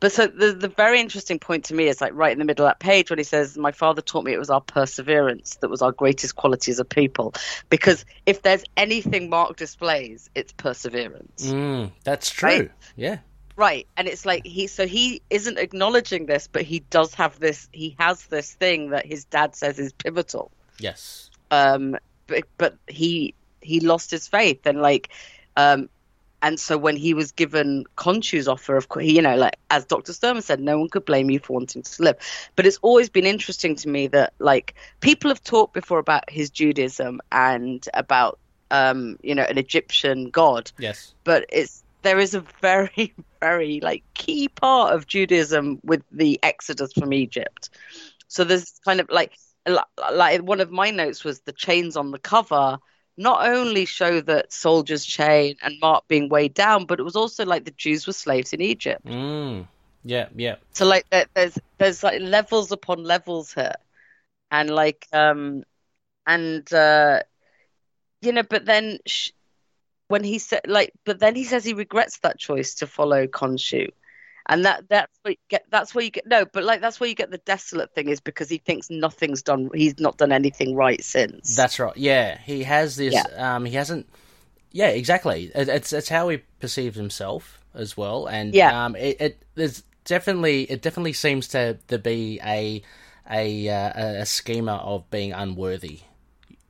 but 0.00 0.12
so 0.12 0.26
the 0.26 0.52
the 0.52 0.68
very 0.68 1.00
interesting 1.00 1.38
point 1.38 1.64
to 1.64 1.74
me 1.74 1.88
is 1.88 2.00
like 2.00 2.12
right 2.14 2.32
in 2.32 2.38
the 2.38 2.44
middle 2.44 2.64
of 2.66 2.70
that 2.70 2.78
page 2.78 3.10
when 3.10 3.18
he 3.18 3.24
says 3.24 3.56
my 3.58 3.72
father 3.72 4.00
taught 4.00 4.24
me 4.24 4.32
it 4.32 4.38
was 4.38 4.50
our 4.50 4.60
perseverance 4.60 5.56
that 5.60 5.68
was 5.68 5.82
our 5.82 5.92
greatest 5.92 6.36
quality 6.36 6.70
as 6.70 6.78
a 6.78 6.84
people 6.84 7.34
because 7.70 8.04
if 8.24 8.42
there's 8.42 8.64
anything 8.76 9.28
mark 9.28 9.56
displays 9.56 10.30
it's 10.34 10.52
perseverance 10.52 11.44
Mm, 11.46 11.92
that's 12.04 12.30
true. 12.30 12.48
Right? 12.48 12.70
Yeah. 12.96 13.18
right 13.56 13.86
and 13.96 14.08
it's 14.08 14.24
like 14.26 14.46
he 14.46 14.66
so 14.66 14.86
he 14.86 15.22
isn't 15.30 15.58
acknowledging 15.58 16.26
this 16.26 16.48
but 16.50 16.62
he 16.62 16.80
does 16.90 17.14
have 17.14 17.38
this 17.40 17.68
he 17.72 17.96
has 17.98 18.26
this 18.26 18.54
thing 18.54 18.90
that 18.90 19.04
his 19.06 19.24
dad 19.24 19.54
says 19.56 19.78
is 19.78 19.92
pivotal 19.92 20.50
Yes. 20.78 21.30
um 21.50 21.96
but, 22.26 22.44
but 22.58 22.76
he 22.86 23.34
he 23.60 23.80
lost 23.80 24.10
his 24.10 24.28
faith 24.28 24.66
and 24.66 24.80
like 24.82 25.08
um 25.56 25.88
and 26.46 26.60
so 26.60 26.78
when 26.78 26.96
he 26.96 27.12
was 27.12 27.32
given 27.32 27.84
Khonshu's 27.96 28.46
offer 28.48 28.76
of 28.76 28.88
course 28.88 29.06
you 29.06 29.20
know 29.20 29.36
like 29.36 29.56
as 29.70 29.84
Dr. 29.84 30.12
Sturman 30.12 30.42
said 30.42 30.60
no 30.60 30.78
one 30.78 30.88
could 30.88 31.04
blame 31.04 31.28
you 31.30 31.40
for 31.40 31.54
wanting 31.54 31.82
to 31.82 32.02
live 32.02 32.16
but 32.54 32.66
it's 32.66 32.78
always 32.82 33.08
been 33.10 33.26
interesting 33.26 33.74
to 33.76 33.88
me 33.88 34.06
that 34.08 34.32
like 34.38 34.74
people 35.00 35.30
have 35.30 35.42
talked 35.42 35.74
before 35.74 35.98
about 35.98 36.30
his 36.30 36.50
Judaism 36.50 37.20
and 37.32 37.84
about 37.94 38.38
um 38.70 39.16
you 39.22 39.34
know 39.34 39.42
an 39.44 39.58
Egyptian 39.58 40.30
god 40.30 40.70
Yes. 40.78 41.14
but 41.24 41.44
it's 41.50 41.82
there 42.02 42.18
is 42.20 42.34
a 42.34 42.44
very 42.62 43.12
very 43.40 43.80
like 43.80 44.04
key 44.14 44.48
part 44.48 44.94
of 44.94 45.06
Judaism 45.06 45.80
with 45.82 46.02
the 46.12 46.38
exodus 46.42 46.92
from 46.92 47.12
Egypt. 47.12 47.70
So 48.28 48.44
there's 48.44 48.80
kind 48.84 49.00
of 49.00 49.08
like 49.10 49.32
like 50.12 50.42
one 50.42 50.60
of 50.60 50.70
my 50.70 50.90
notes 50.90 51.24
was 51.24 51.40
the 51.40 51.52
chains 51.52 51.96
on 51.96 52.12
the 52.12 52.18
cover 52.18 52.78
not 53.16 53.48
only 53.48 53.84
show 53.84 54.20
that 54.20 54.52
soldiers 54.52 55.04
chain 55.04 55.56
and 55.62 55.78
Mark 55.80 56.06
being 56.08 56.28
weighed 56.28 56.54
down, 56.54 56.86
but 56.86 57.00
it 57.00 57.04
was 57.04 57.16
also 57.16 57.44
like 57.44 57.64
the 57.64 57.70
Jews 57.72 58.06
were 58.06 58.12
slaves 58.12 58.52
in 58.52 58.60
Egypt. 58.60 59.04
Mm. 59.06 59.66
Yeah. 60.04 60.28
Yeah. 60.34 60.56
So 60.74 60.84
like 60.86 61.06
there's 61.34 61.58
there's 61.78 62.02
like 62.02 62.20
levels 62.20 62.70
upon 62.72 63.02
levels 63.04 63.52
here, 63.54 63.74
and 64.50 64.70
like 64.70 65.06
um 65.12 65.62
and 66.26 66.70
uh 66.72 67.20
you 68.20 68.32
know, 68.32 68.42
but 68.42 68.64
then 68.64 68.98
sh- 69.06 69.30
when 70.08 70.24
he 70.24 70.38
said 70.38 70.60
like, 70.66 70.92
but 71.04 71.18
then 71.18 71.34
he 71.34 71.44
says 71.44 71.64
he 71.64 71.74
regrets 71.74 72.18
that 72.20 72.38
choice 72.38 72.74
to 72.76 72.86
follow 72.86 73.26
Khonshu. 73.26 73.88
And 74.48 74.64
that 74.64 74.88
that's 74.88 75.12
where 75.22 75.32
you 75.32 75.38
get 75.48 75.66
that's 75.70 75.94
where 75.94 76.04
you 76.04 76.10
get 76.10 76.26
no, 76.26 76.44
but 76.44 76.62
like 76.62 76.80
that's 76.80 77.00
where 77.00 77.08
you 77.08 77.16
get 77.16 77.30
the 77.30 77.38
desolate 77.38 77.92
thing 77.94 78.08
is 78.08 78.20
because 78.20 78.48
he 78.48 78.58
thinks 78.58 78.88
nothing's 78.90 79.42
done 79.42 79.70
he's 79.74 79.98
not 79.98 80.18
done 80.18 80.30
anything 80.32 80.76
right 80.76 81.02
since. 81.02 81.56
That's 81.56 81.78
right. 81.80 81.96
Yeah, 81.96 82.38
he 82.38 82.62
has 82.62 82.96
this. 82.96 83.14
Yeah. 83.14 83.56
Um, 83.56 83.64
he 83.64 83.74
hasn't. 83.74 84.08
Yeah, 84.70 84.88
exactly. 84.88 85.50
It, 85.54 85.68
it's 85.68 85.92
it's 85.92 86.08
how 86.08 86.28
he 86.28 86.38
perceives 86.60 86.96
himself 86.96 87.60
as 87.74 87.96
well, 87.96 88.26
and 88.26 88.54
Yeah. 88.54 88.84
um, 88.84 88.94
it, 88.94 89.20
it 89.20 89.42
there's 89.54 89.82
definitely 90.04 90.62
it 90.70 90.80
definitely 90.80 91.12
seems 91.12 91.48
to 91.48 91.78
to 91.88 91.98
be 91.98 92.40
a 92.44 92.82
a 93.28 93.68
uh, 93.68 94.20
a 94.22 94.26
schema 94.26 94.76
of 94.76 95.10
being 95.10 95.32
unworthy. 95.32 96.00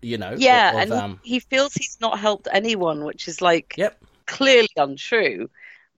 You 0.00 0.18
know. 0.18 0.34
yeah, 0.36 0.70
of, 0.70 0.76
and 0.78 0.92
he- 0.92 0.98
um, 0.98 1.20
he 1.24 1.40
feels 1.40 1.74
he's 1.74 1.98
not 2.00 2.18
helped 2.18 2.48
anyone, 2.52 3.04
which 3.04 3.28
is 3.28 3.42
like 3.42 3.74
yep. 3.76 3.98
clearly 4.26 4.68
untrue. 4.76 5.50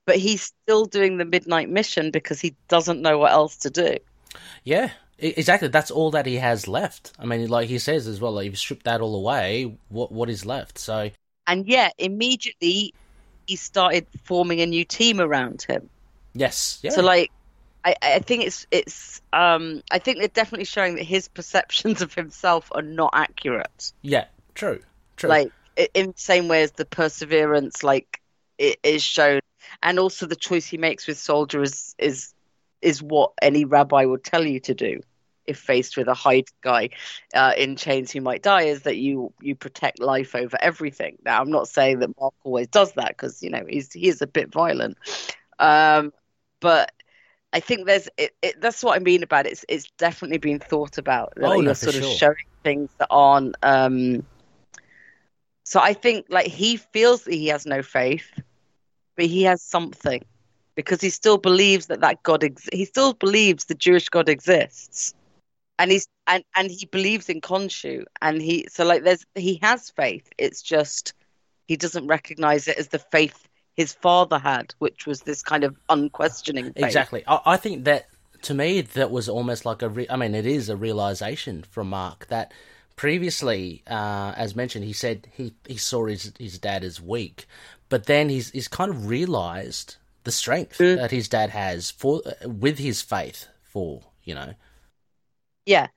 But 0.09 0.17
he's 0.17 0.43
still 0.65 0.87
doing 0.87 1.19
the 1.19 1.27
midnight 1.27 1.69
mission 1.69 2.11
because 2.11 2.41
he 2.41 2.57
doesn't 2.69 3.03
know 3.03 3.19
what 3.19 3.31
else 3.33 3.59
to 3.59 3.71
do. 3.71 3.99
Yeah. 4.65 4.91
Exactly. 5.21 5.69
That's 5.69 5.91
all 5.91 6.13
that 6.13 6.27
he 6.27 6.37
has 6.37 6.69
left. 6.69 7.13
I 7.19 7.27
mean, 7.27 7.49
like 7.49 7.69
he 7.69 7.79
says 7.81 8.07
as 8.07 8.21
well, 8.21 8.33
like, 8.33 8.47
if 8.47 8.53
you 8.53 8.57
strip 8.57 8.85
that 8.85 9.01
all 9.01 9.17
away, 9.17 9.77
what 9.89 10.13
what 10.13 10.31
is 10.31 10.47
left? 10.47 10.79
So 10.79 11.11
And 11.47 11.67
yet, 11.67 11.93
immediately, 11.99 12.95
he 13.47 13.57
started 13.57 14.07
forming 14.25 14.61
a 14.61 14.67
new 14.67 14.85
team 14.85 15.21
around 15.21 15.63
him. 15.63 15.91
yes, 16.35 16.79
yeah, 16.83 16.91
So, 16.91 17.03
like, 17.03 17.33
I, 17.85 17.97
I 18.01 18.19
think 18.21 18.45
it's 18.45 18.67
it's 18.71 19.21
um 19.33 19.83
I 19.91 19.99
think 19.99 20.19
they're 20.19 20.29
definitely 20.29 20.67
showing 20.67 20.95
that 20.97 21.05
his 21.05 21.29
perceptions 21.29 22.01
of 22.03 22.15
himself 22.15 22.69
are 22.73 22.83
not 22.83 23.11
accurate. 23.15 23.93
yeah, 24.03 24.27
true, 24.55 24.81
true. 25.17 25.31
Like 25.31 25.53
in 25.95 26.09
the 26.09 26.15
same 26.17 26.49
way 26.49 26.63
as 26.63 26.73
the 26.73 26.85
perseverance, 26.85 27.83
like 27.83 28.21
it 28.59 28.79
is 28.83 29.03
shown, 29.03 29.41
and 29.83 29.99
also 29.99 30.27
the 30.27 30.37
choice 30.37 30.67
he 30.67 30.77
makes 30.79 31.07
with 31.07 31.19
soldier 31.19 31.63
is 31.63 31.95
is 31.99 32.35
is 32.83 33.03
what 33.03 33.33
any 33.43 33.65
rabbi 33.65 34.05
would 34.05 34.25
tell 34.25 34.45
you 34.45 34.61
to 34.61 34.75
do 34.75 35.01
if 35.47 35.59
faced 35.59 35.97
with 35.97 36.09
a 36.09 36.15
hide 36.15 36.47
guy 36.63 36.91
uh, 37.35 37.53
in 37.57 37.77
chains 37.77 38.11
who 38.13 38.21
might 38.21 38.43
die 38.43 38.63
is 38.63 38.83
that 38.83 38.97
you 38.97 39.33
you 39.41 39.55
protect 39.55 40.01
life 40.01 40.35
over 40.35 40.57
everything. 40.61 41.17
Now 41.25 41.41
i'm 41.41 41.51
not 41.51 41.69
saying 41.69 42.01
that 42.01 42.11
mark 42.21 42.35
always 42.45 42.69
does 42.69 42.93
that 42.95 43.09
because 43.09 43.43
you 43.43 43.51
know 43.51 43.65
he's 43.69 43.93
he 43.93 44.09
is 44.09 44.21
a 44.23 44.27
bit 44.27 44.53
violent. 44.53 44.97
Um 45.59 46.13
but 46.61 46.91
i 47.53 47.61
think 47.61 47.87
there's 47.87 48.09
it, 48.17 48.33
it, 48.43 48.61
that's 48.61 48.83
what 48.83 48.97
i 48.97 48.99
mean 49.01 49.23
about 49.23 49.47
it. 49.47 49.53
It's, 49.53 49.65
it's 49.69 49.91
definitely 49.99 50.39
been 50.39 50.59
thought 50.61 50.99
about 50.99 51.33
that 51.37 51.55
Oh, 51.55 51.61
no, 51.61 51.73
you're 51.73 51.75
sort 51.75 51.97
of 51.97 52.05
showing 52.05 52.35
things 52.65 52.91
that 52.99 53.09
aren't 53.11 53.57
um 53.63 54.23
so 55.65 55.81
i 55.81 55.93
think 55.93 56.27
like 56.29 56.47
he 56.47 56.77
feels 56.77 57.25
that 57.25 57.35
he 57.35 57.49
has 57.49 57.67
no 57.67 57.83
faith 57.83 58.41
but 59.19 59.27
he 59.27 59.43
has 59.43 59.61
something 59.61 60.25
because 60.75 61.03
he 61.03 61.11
still 61.11 61.37
believes 61.37 61.87
that 61.87 62.01
that 62.01 62.23
god 62.23 62.43
ex- 62.43 62.69
he 62.73 62.87
still 62.87 63.13
believes 63.13 63.67
the 63.67 63.75
jewish 63.75 64.09
god 64.09 64.31
exists 64.31 65.13
and 65.79 65.91
he's 65.91 66.09
and 66.27 66.43
and 66.57 66.71
he 66.71 66.87
believes 66.87 67.29
in 67.29 67.41
Khonshu 67.41 68.05
and 68.23 68.41
he 68.41 68.67
so 68.71 68.85
like 68.85 69.05
there's 69.05 69.27
he 69.35 69.59
has 69.61 69.91
faith 69.91 70.27
it's 70.39 70.63
just 70.63 71.13
he 71.67 71.77
doesn't 71.77 72.07
recognize 72.07 72.67
it 72.67 72.79
as 72.79 72.89
the 72.89 72.99
faith 72.99 73.47
his 73.79 73.93
father 73.93 74.39
had 74.39 74.75
which 74.79 75.07
was 75.07 75.21
this 75.21 75.41
kind 75.43 75.63
of 75.63 75.77
unquestioning 75.89 76.73
faith. 76.73 76.85
Exactly. 76.85 77.23
I, 77.29 77.41
I 77.47 77.57
think 77.57 77.85
that 77.85 78.09
to 78.43 78.55
me 78.55 78.81
that 78.81 79.11
was 79.11 79.29
almost 79.29 79.65
like 79.65 79.83
a. 79.83 79.89
Re- 79.89 80.09
I 80.11 80.17
mean, 80.17 80.35
it 80.35 80.47
is 80.47 80.69
a 80.69 80.77
realization 80.77 81.63
from 81.63 81.91
Mark 81.91 82.27
that 82.27 82.53
previously, 82.97 83.83
uh, 83.87 84.33
as 84.37 84.57
mentioned, 84.57 84.85
he 84.85 84.93
said 84.93 85.29
he 85.33 85.55
he 85.67 85.77
saw 85.77 86.07
his 86.07 86.33
his 86.39 86.59
dad 86.59 86.83
as 86.83 87.01
weak, 87.01 87.47
but 87.89 88.07
then 88.07 88.29
he's 88.29 88.51
he's 88.51 88.69
kind 88.69 88.91
of 88.91 89.07
realized 89.09 89.97
the 90.25 90.33
strength 90.33 90.79
Mm. 90.79 90.97
that 90.97 91.11
his 91.11 91.29
dad 91.29 91.51
has 91.51 91.91
for 91.91 92.23
with 92.45 92.79
his 92.79 93.03
faith 93.03 93.49
for 93.63 94.03
you 94.25 94.35
know. 94.35 94.55
yeah 95.67 95.89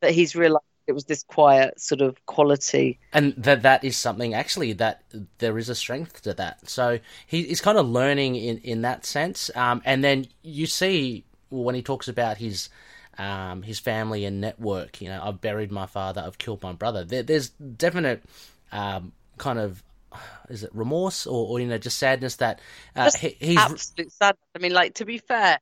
that 0.00 0.12
he's 0.12 0.34
realized 0.36 0.64
it 0.86 0.92
was 0.92 1.04
this 1.04 1.22
quiet 1.24 1.78
sort 1.80 2.00
of 2.00 2.24
quality 2.26 2.98
and 3.12 3.34
that 3.36 3.62
that 3.62 3.84
is 3.84 3.96
something 3.96 4.34
actually 4.34 4.72
that 4.74 5.02
there 5.38 5.56
is 5.58 5.68
a 5.68 5.74
strength 5.74 6.22
to 6.22 6.34
that. 6.34 6.68
So 6.68 6.98
he, 7.26 7.44
he's 7.44 7.60
kind 7.60 7.78
of 7.78 7.88
learning 7.88 8.36
in 8.36 8.58
in 8.58 8.82
that 8.82 9.06
sense. 9.06 9.50
Um, 9.56 9.80
and 9.84 10.04
then 10.04 10.26
you 10.42 10.66
see 10.66 11.24
when 11.50 11.74
he 11.74 11.82
talks 11.82 12.08
about 12.08 12.36
his 12.36 12.68
um, 13.16 13.62
his 13.62 13.78
family 13.78 14.24
and 14.24 14.40
network. 14.40 15.00
You 15.00 15.08
know, 15.08 15.20
I've 15.22 15.40
buried 15.40 15.72
my 15.72 15.86
father. 15.86 16.22
I've 16.24 16.38
killed 16.38 16.62
my 16.62 16.72
brother. 16.72 17.04
There, 17.04 17.22
there's 17.22 17.48
definite 17.48 18.22
um, 18.72 19.12
kind 19.38 19.58
of 19.58 19.82
is 20.48 20.64
it 20.64 20.70
remorse 20.74 21.26
or, 21.26 21.46
or 21.46 21.60
you 21.60 21.66
know 21.66 21.78
just 21.78 21.98
sadness 21.98 22.36
that 22.36 22.60
uh, 22.96 23.04
Just 23.04 23.18
he, 23.18 23.36
he's 23.38 23.58
absolute 23.58 24.12
sadness 24.12 24.48
i 24.54 24.58
mean 24.58 24.72
like 24.72 24.94
to 24.94 25.04
be 25.04 25.18
fair 25.18 25.58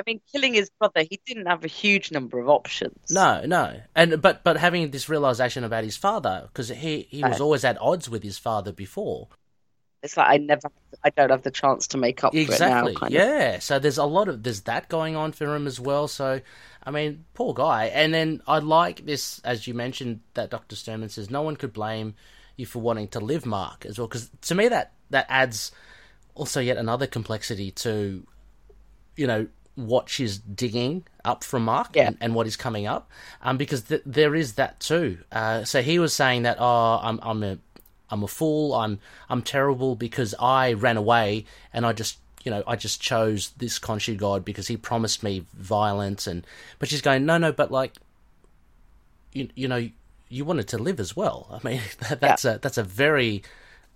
I 0.00 0.02
mean, 0.06 0.20
killing 0.32 0.54
his 0.54 0.70
brother, 0.78 1.02
he 1.02 1.20
didn't 1.26 1.44
have 1.44 1.62
a 1.62 1.68
huge 1.68 2.10
number 2.10 2.38
of 2.38 2.48
options. 2.48 3.10
No, 3.10 3.44
no, 3.44 3.82
and 3.94 4.22
but 4.22 4.42
but 4.42 4.56
having 4.56 4.90
this 4.90 5.10
realization 5.10 5.62
about 5.62 5.84
his 5.84 5.98
father 5.98 6.44
because 6.46 6.70
he 6.70 7.06
he 7.10 7.22
was 7.22 7.38
always 7.38 7.64
at 7.66 7.78
odds 7.82 8.08
with 8.08 8.22
his 8.22 8.38
father 8.38 8.72
before. 8.72 9.28
It's 10.02 10.16
like 10.16 10.28
I 10.30 10.36
never, 10.38 10.70
I 11.04 11.10
don't 11.10 11.28
have 11.28 11.42
the 11.42 11.50
chance 11.50 11.88
to 11.88 11.98
make 11.98 12.24
up 12.24 12.34
Exactly. 12.34 12.94
now. 12.94 12.98
Kind 12.98 13.14
of. 13.14 13.20
yeah. 13.20 13.58
So 13.58 13.78
there's 13.78 13.98
a 13.98 14.04
lot 14.04 14.28
of 14.28 14.42
there's 14.42 14.62
that 14.62 14.88
going 14.88 15.16
on 15.16 15.32
for 15.32 15.54
him 15.54 15.66
as 15.66 15.78
well. 15.78 16.08
So 16.08 16.40
I 16.82 16.90
mean, 16.90 17.26
poor 17.34 17.52
guy. 17.52 17.86
And 17.86 18.14
then 18.14 18.40
I 18.46 18.60
like 18.60 19.04
this, 19.04 19.40
as 19.44 19.66
you 19.66 19.74
mentioned, 19.74 20.20
that 20.32 20.48
Doctor 20.48 20.76
Sturman 20.76 21.10
says 21.10 21.30
no 21.30 21.42
one 21.42 21.56
could 21.56 21.74
blame 21.74 22.14
you 22.60 22.66
for 22.66 22.78
wanting 22.78 23.08
to 23.08 23.20
live, 23.20 23.44
Mark, 23.44 23.84
as 23.86 23.98
well. 23.98 24.06
Because 24.06 24.30
to 24.42 24.54
me, 24.54 24.68
that 24.68 24.92
that 25.10 25.26
adds 25.28 25.72
also 26.34 26.60
yet 26.60 26.76
another 26.76 27.06
complexity 27.08 27.72
to, 27.72 28.24
you 29.16 29.26
know, 29.26 29.48
what 29.74 30.08
she's 30.08 30.38
digging 30.38 31.04
up 31.24 31.42
from 31.42 31.64
Mark 31.64 31.96
Yeah. 31.96 32.08
and, 32.08 32.18
and 32.20 32.34
what 32.34 32.46
is 32.46 32.56
coming 32.56 32.86
up, 32.86 33.10
um, 33.42 33.56
because 33.56 33.82
th- 33.82 34.02
there 34.06 34.34
is 34.34 34.54
that 34.54 34.78
too. 34.80 35.18
Uh, 35.32 35.64
so 35.64 35.82
he 35.82 35.98
was 35.98 36.12
saying 36.12 36.42
that, 36.42 36.58
oh, 36.60 37.00
I'm 37.02 37.18
I'm 37.22 37.42
a 37.42 37.58
I'm 38.10 38.22
a 38.22 38.28
fool. 38.28 38.74
I'm 38.74 38.98
I'm 39.28 39.42
terrible 39.42 39.96
because 39.96 40.34
I 40.38 40.74
ran 40.74 40.96
away 40.96 41.46
and 41.72 41.86
I 41.86 41.92
just 41.92 42.18
you 42.44 42.50
know 42.50 42.62
I 42.66 42.76
just 42.76 43.00
chose 43.00 43.50
this 43.58 43.78
Khonshu 43.78 44.16
god 44.16 44.44
because 44.44 44.66
he 44.68 44.76
promised 44.76 45.22
me 45.22 45.44
violence 45.54 46.26
and 46.26 46.46
but 46.78 46.88
she's 46.88 47.02
going 47.02 47.26
no 47.26 47.36
no 47.38 47.52
but 47.52 47.70
like 47.70 47.92
you 49.32 49.48
you 49.54 49.68
know 49.68 49.88
you 50.30 50.44
wanted 50.46 50.68
to 50.68 50.78
live 50.78 50.98
as 51.00 51.14
well. 51.14 51.46
I 51.50 51.66
mean 51.68 51.82
that, 52.08 52.20
that's 52.20 52.44
a 52.46 52.58
that's 52.62 52.78
a 52.78 52.82
very 52.84 53.42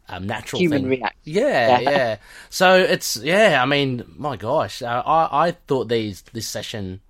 um, 0.09 0.27
natural 0.27 0.61
Human 0.61 0.83
thing. 0.83 0.91
reaction. 0.91 1.21
Yeah, 1.25 1.79
Yeah. 1.81 1.91
yeah. 1.91 2.17
So 2.51 2.77
it's 2.77 3.17
yeah. 3.17 3.61
I 3.63 3.67
mean, 3.67 4.05
my 4.17 4.37
gosh, 4.37 4.83
uh, 4.83 5.03
I 5.07 5.49
I 5.49 5.51
thought 5.67 5.89
these 5.89 6.21
this 6.35 6.47
session, 6.47 7.01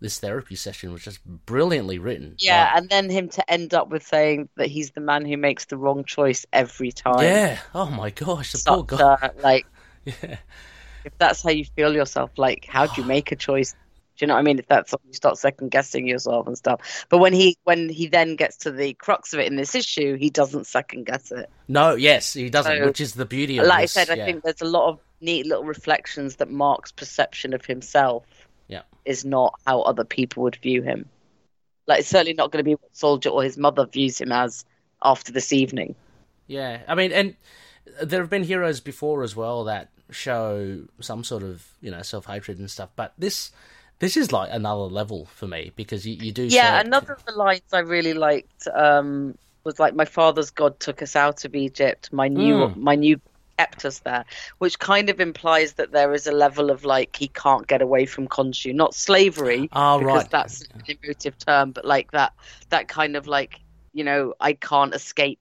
this 0.00 0.20
therapy 0.20 0.54
session 0.54 0.92
was 0.92 1.02
just 1.02 1.24
brilliantly 1.24 1.98
written. 1.98 2.36
Yeah, 2.38 2.66
Like, 2.66 2.76
and 2.82 2.88
then 2.90 3.10
him 3.10 3.28
to 3.30 3.50
end 3.50 3.74
up 3.74 3.88
with 3.88 4.06
saying 4.06 4.48
that 4.56 4.68
he's 4.68 4.92
the 4.92 5.00
man 5.00 5.24
who 5.24 5.36
makes 5.36 5.64
the 5.64 5.76
wrong 5.76 6.04
choice 6.04 6.46
every 6.52 6.92
time. 6.92 7.22
yeah. 7.22 7.58
Oh 7.74 7.86
my 7.90 8.10
gosh, 8.10 8.52
the 8.52 8.62
poor 8.64 8.84
guy. 8.84 9.18
a, 9.22 9.42
like, 9.42 9.66
Yeah. 10.04 10.36
if 11.04 11.16
that's 11.18 11.42
how 11.42 11.50
you 11.50 11.64
feel 11.64 11.94
yourself, 11.94 12.30
like, 12.36 12.64
how 12.68 12.86
do 12.86 13.00
you 13.00 13.06
make 13.16 13.32
a 13.32 13.36
choice? 13.36 13.74
Do 14.16 14.24
you 14.24 14.28
know 14.28 14.34
what 14.34 14.40
I 14.40 14.42
mean? 14.42 14.58
If 14.58 14.66
that's 14.66 14.92
you 15.06 15.12
start 15.12 15.38
second 15.38 15.70
guessing 15.70 16.06
yourself 16.06 16.46
and 16.46 16.56
stuff. 16.56 17.06
But 17.08 17.18
when 17.18 17.32
he 17.32 17.56
when 17.64 17.88
he 17.88 18.06
then 18.06 18.36
gets 18.36 18.56
to 18.58 18.70
the 18.70 18.94
crux 18.94 19.32
of 19.32 19.40
it 19.40 19.46
in 19.46 19.56
this 19.56 19.74
issue, 19.74 20.16
he 20.16 20.30
doesn't 20.30 20.66
second 20.66 21.04
guess 21.06 21.30
it. 21.30 21.50
No, 21.68 21.94
yes, 21.94 22.32
he 22.32 22.48
doesn't, 22.50 22.78
So, 22.78 22.86
which 22.86 23.00
is 23.00 23.14
the 23.14 23.26
beauty 23.26 23.58
of 23.58 23.64
it 23.64 23.68
Like 23.68 23.78
I 23.78 23.82
this. 23.82 23.92
said, 23.92 24.10
I 24.10 24.24
think 24.24 24.42
there's 24.42 24.62
a 24.62 24.66
lot 24.66 24.88
of 24.88 24.98
neat 25.20 25.46
little 25.46 25.64
reflections 25.64 26.36
that 26.36 26.50
Mark's 26.50 26.92
perception 26.92 27.52
of 27.54 27.64
himself 27.64 28.24
Yeah. 28.68 28.82
is 29.04 29.24
not 29.24 29.58
how 29.66 29.82
other 29.82 30.04
people 30.04 30.42
would 30.44 30.56
view 30.56 30.82
him. 30.82 31.08
Like 31.86 32.00
it's 32.00 32.08
certainly 32.08 32.34
not 32.34 32.50
going 32.52 32.64
to 32.64 32.68
be 32.68 32.74
what 32.74 32.96
Soldier 32.96 33.28
or 33.30 33.42
his 33.42 33.56
mother 33.58 33.86
views 33.86 34.20
him 34.20 34.32
as 34.32 34.64
after 35.02 35.30
this 35.32 35.52
evening. 35.52 35.94
Yeah, 36.46 36.80
I 36.88 36.94
mean, 36.94 37.12
and 37.12 37.36
there 38.02 38.20
have 38.20 38.30
been 38.30 38.44
heroes 38.44 38.80
before 38.80 39.22
as 39.22 39.36
well 39.36 39.64
that 39.64 39.90
show 40.10 40.82
some 41.00 41.24
sort 41.24 41.42
of 41.42 41.66
you 41.80 41.90
know 41.90 42.02
self 42.02 42.26
hatred 42.26 42.58
and 42.58 42.70
stuff, 42.70 42.90
but 42.96 43.12
this 43.18 43.50
this 43.98 44.16
is 44.16 44.32
like 44.32 44.50
another 44.52 44.82
level 44.82 45.26
for 45.26 45.46
me 45.46 45.72
because 45.76 46.06
you, 46.06 46.14
you 46.14 46.32
do 46.32 46.44
Yeah, 46.44 46.80
see- 46.80 46.86
another 46.86 47.14
of 47.14 47.24
the 47.24 47.32
lines 47.32 47.62
I 47.72 47.78
really 47.80 48.14
liked 48.14 48.66
um, 48.74 49.36
was 49.64 49.78
like, 49.78 49.94
"My 49.94 50.04
father's 50.04 50.50
God 50.50 50.78
took 50.80 51.02
us 51.02 51.16
out 51.16 51.44
of 51.44 51.54
Egypt. 51.54 52.12
My 52.12 52.28
new, 52.28 52.54
Mm. 52.68 52.76
my 52.76 52.94
new 52.94 53.20
kept 53.58 53.84
us 53.86 54.00
there," 54.00 54.24
which 54.58 54.78
kind 54.78 55.08
of 55.08 55.18
implies 55.20 55.72
that 55.74 55.92
there 55.92 56.12
is 56.12 56.26
a 56.26 56.32
level 56.32 56.70
of 56.70 56.84
like 56.84 57.16
he 57.16 57.28
can't 57.28 57.66
get 57.66 57.80
away 57.82 58.04
from 58.06 58.28
Khonshu, 58.28 58.74
not 58.74 58.94
slavery, 58.94 59.68
Oh, 59.72 59.98
because 59.98 60.22
right. 60.24 60.30
that's 60.30 60.62
an 60.62 60.82
emotive 61.02 61.38
term, 61.38 61.72
but 61.72 61.84
like 61.84 62.10
that, 62.12 62.32
that 62.68 62.88
kind 62.88 63.16
of 63.16 63.26
like 63.26 63.60
you 63.94 64.04
know, 64.04 64.34
I 64.38 64.52
can't 64.52 64.94
escape. 64.94 65.40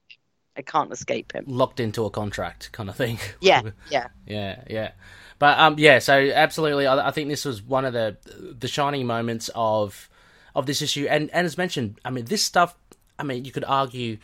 I 0.57 0.61
can't 0.61 0.89
escape 0.93 1.33
him. 1.33 1.43
locked 1.47 1.81
into 1.81 2.05
a 2.05 2.09
contract 2.09 2.71
kind 2.71 2.87
of 2.89 2.95
thing. 2.95 3.19
Yeah, 3.41 3.63
yeah. 3.91 4.07
yeah, 4.25 4.63
yeah. 4.69 4.91
But 5.39 5.59
um, 5.59 5.75
yeah. 5.77 5.99
So 5.99 6.13
absolutely, 6.17 6.87
I, 6.87 7.09
I 7.09 7.11
think 7.11 7.29
this 7.29 7.45
was 7.45 7.61
one 7.61 7.85
of 7.85 7.93
the 7.93 8.17
the 8.57 8.67
shining 8.67 9.05
moments 9.05 9.49
of 9.53 10.09
of 10.55 10.65
this 10.65 10.81
issue. 10.81 11.07
And 11.09 11.29
and 11.31 11.45
as 11.45 11.57
mentioned, 11.57 11.99
I 12.05 12.09
mean, 12.09 12.25
this 12.25 12.43
stuff. 12.43 12.75
I 13.17 13.23
mean, 13.23 13.45
you 13.45 13.51
could 13.51 13.63
argue 13.65 14.17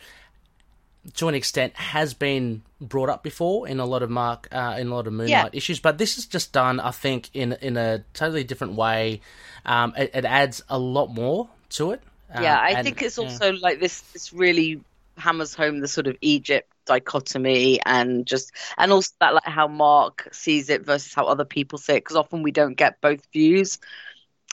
to 1.14 1.28
an 1.28 1.34
extent 1.34 1.74
has 1.74 2.14
been 2.14 2.62
brought 2.80 3.08
up 3.08 3.22
before 3.24 3.66
in 3.66 3.80
a 3.80 3.84
lot 3.86 4.02
of 4.02 4.10
Mark 4.10 4.48
uh, 4.52 4.76
in 4.78 4.88
a 4.88 4.94
lot 4.94 5.06
of 5.06 5.12
Moon 5.12 5.26
Knight 5.28 5.50
Yeah. 5.52 5.58
Issues, 5.58 5.80
but 5.80 5.98
this 5.98 6.16
is 6.18 6.26
just 6.26 6.52
done, 6.52 6.78
I 6.78 6.92
think, 6.92 7.28
in 7.34 7.52
in 7.60 7.76
a 7.76 8.04
totally 8.14 8.44
different 8.44 8.74
way. 8.74 9.20
Um, 9.66 9.94
it, 9.96 10.10
it 10.14 10.24
adds 10.24 10.62
a 10.68 10.78
lot 10.78 11.08
more 11.08 11.48
to 11.70 11.92
it. 11.92 12.02
Um, 12.32 12.42
Yeah, 12.42 12.56
I 12.58 12.70
and- 12.70 12.84
think 12.84 13.02
it's 13.02 13.18
yeah. 13.18 13.24
also 13.24 13.52
like 13.52 13.80
this. 13.80 14.00
This 14.12 14.32
really 14.32 14.82
hammers 15.22 15.54
home 15.54 15.80
the 15.80 15.88
sort 15.88 16.06
of 16.06 16.16
Egypt 16.20 16.68
dichotomy 16.84 17.80
and 17.86 18.26
just 18.26 18.50
and 18.76 18.90
also 18.92 19.12
that 19.20 19.34
like 19.34 19.44
how 19.44 19.68
Mark 19.68 20.28
sees 20.32 20.68
it 20.68 20.84
versus 20.84 21.14
how 21.14 21.26
other 21.26 21.44
people 21.44 21.78
see 21.78 21.92
it 21.94 22.00
because 22.04 22.16
often 22.16 22.42
we 22.42 22.50
don't 22.50 22.74
get 22.74 23.00
both 23.00 23.24
views. 23.32 23.78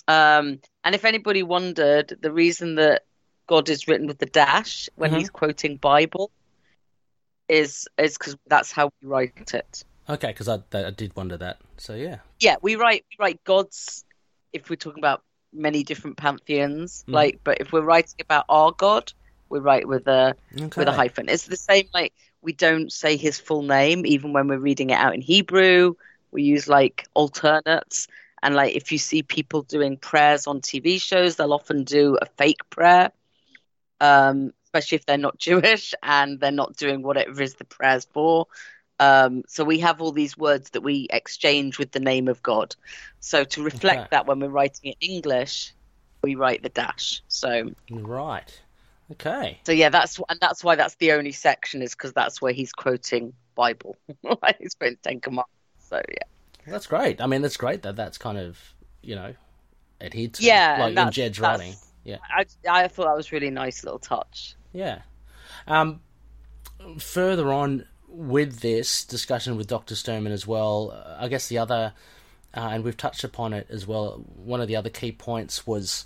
Um, 0.07 0.59
and 0.83 0.95
if 0.95 1.05
anybody 1.05 1.43
wondered, 1.43 2.17
the 2.21 2.31
reason 2.31 2.75
that 2.75 3.03
God 3.47 3.67
is 3.69 3.87
written 3.87 4.07
with 4.07 4.19
the 4.19 4.25
dash 4.27 4.89
when 4.95 5.11
Mhm. 5.11 5.17
he's 5.17 5.29
quoting 5.29 5.77
Bible 5.77 6.31
is 7.47 7.87
is 7.97 8.17
because 8.17 8.37
that's 8.47 8.71
how 8.71 8.91
we 9.01 9.07
write 9.07 9.53
it. 9.53 9.83
okay 10.07 10.27
because 10.27 10.47
I, 10.47 10.59
I 10.73 10.91
did 10.91 11.15
wonder 11.15 11.37
that. 11.37 11.57
So 11.77 11.95
yeah, 11.95 12.17
Yeah, 12.39 12.57
we 12.61 12.75
write 12.75 13.05
we 13.09 13.23
write 13.23 13.43
gods 13.43 14.05
if 14.53 14.69
we're 14.69 14.75
talking 14.75 14.99
about 14.99 15.23
many 15.51 15.83
different 15.83 16.17
pantheons. 16.17 17.03
Mm. 17.07 17.13
Like, 17.13 17.39
but 17.43 17.59
if 17.59 17.71
we're 17.71 17.81
writing 17.81 18.19
about 18.21 18.45
our 18.49 18.71
God, 18.71 19.11
we 19.49 19.59
write 19.59 19.87
with 19.87 20.07
a 20.07 20.35
okay. 20.61 20.75
with 20.77 20.87
a 20.87 20.91
hyphen. 20.91 21.29
It's 21.29 21.45
the 21.45 21.57
same 21.57 21.87
like 21.93 22.13
we 22.41 22.53
don't 22.53 22.91
say 22.91 23.17
his 23.17 23.39
full 23.39 23.63
name 23.63 24.05
even 24.05 24.33
when 24.33 24.47
we're 24.47 24.57
reading 24.59 24.89
it 24.89 24.95
out 24.99 25.13
in 25.15 25.21
Hebrew. 25.21 25.95
We 26.31 26.43
use 26.43 26.67
like 26.67 27.07
alternates. 27.13 28.07
And 28.41 28.55
like 28.55 28.75
if 28.75 28.91
you 28.91 28.97
see 28.97 29.23
people 29.23 29.61
doing 29.63 29.97
prayers 29.97 30.47
on 30.47 30.61
TV 30.61 30.99
shows, 30.99 31.35
they'll 31.35 31.53
often 31.53 31.83
do 31.83 32.17
a 32.21 32.25
fake 32.37 32.69
prayer. 32.69 33.11
Um, 33.99 34.51
especially 34.65 34.97
if 34.97 35.05
they're 35.05 35.17
not 35.17 35.37
Jewish 35.39 35.93
and 36.03 36.39
they're 36.39 36.51
not 36.51 36.75
doing 36.77 37.01
whatever 37.01 37.41
is 37.41 37.55
the 37.55 37.65
prayers 37.65 38.05
for. 38.13 38.47
Um, 38.99 39.43
so 39.47 39.63
we 39.63 39.79
have 39.79 40.01
all 40.01 40.11
these 40.11 40.37
words 40.37 40.71
that 40.71 40.81
we 40.81 41.07
exchange 41.09 41.77
with 41.79 41.91
the 41.91 41.99
name 41.99 42.27
of 42.27 42.41
God. 42.43 42.75
So 43.19 43.43
to 43.43 43.63
reflect 43.63 44.05
Okay. 44.05 44.11
that 44.11 44.25
when 44.27 44.39
we're 44.39 44.49
writing 44.49 44.93
in 44.93 45.09
English, 45.09 45.73
we 46.23 46.35
write 46.35 46.61
the 46.63 46.69
dash. 46.69 47.21
So 47.27 47.71
Right. 47.89 48.61
Okay. 49.11 49.59
so 49.65 49.71
yeah, 49.71 49.89
that's 49.89 50.19
and 50.29 50.39
that's 50.39 50.63
why 50.63 50.75
that's 50.75 50.95
the 50.95 51.13
only 51.13 51.31
section 51.31 51.81
is 51.81 51.93
because 51.95 52.13
that's 52.13 52.41
where 52.41 52.53
he's 52.53 52.71
quoting 52.71 53.33
Bible. 53.55 53.97
he's 54.59 54.75
quoting 54.75 54.97
Ten 55.01 55.19
Commandments. 55.19 55.51
So 55.79 56.01
yeah, 56.09 56.23
That's 56.67 56.85
great. 56.87 57.19
I 57.21 57.27
mean, 57.27 57.41
that's 57.41 57.57
great 57.57 57.81
that 57.83 57.95
that's 57.95 58.17
kind 58.17 58.37
of 58.37 58.59
you 59.01 59.15
know 59.15 59.33
adhered 59.99 60.35
to 60.35 60.43
Yeah, 60.43 60.77
like 60.79 60.97
in 60.97 61.11
Jed's 61.11 61.39
writing. 61.39 61.73
Yeah. 62.03 62.17
I 62.29 62.45
I 62.69 62.87
thought 62.87 63.05
that 63.05 63.15
was 63.15 63.31
really 63.31 63.49
nice 63.49 63.83
little 63.83 63.99
touch. 63.99 64.55
Yeah. 64.73 65.01
Um, 65.67 66.01
further 66.97 67.51
on 67.51 67.85
with 68.07 68.59
this 68.59 69.05
discussion 69.05 69.55
with 69.55 69.67
Dr. 69.67 69.95
Sturman 69.95 70.31
as 70.31 70.47
well, 70.47 70.91
I 71.19 71.27
guess 71.27 71.47
the 71.47 71.59
other, 71.59 71.93
uh, 72.55 72.69
and 72.71 72.83
we've 72.83 72.97
touched 72.97 73.23
upon 73.23 73.53
it 73.53 73.67
as 73.69 73.85
well, 73.85 74.23
one 74.35 74.61
of 74.61 74.67
the 74.67 74.75
other 74.75 74.89
key 74.89 75.11
points 75.11 75.67
was, 75.67 76.05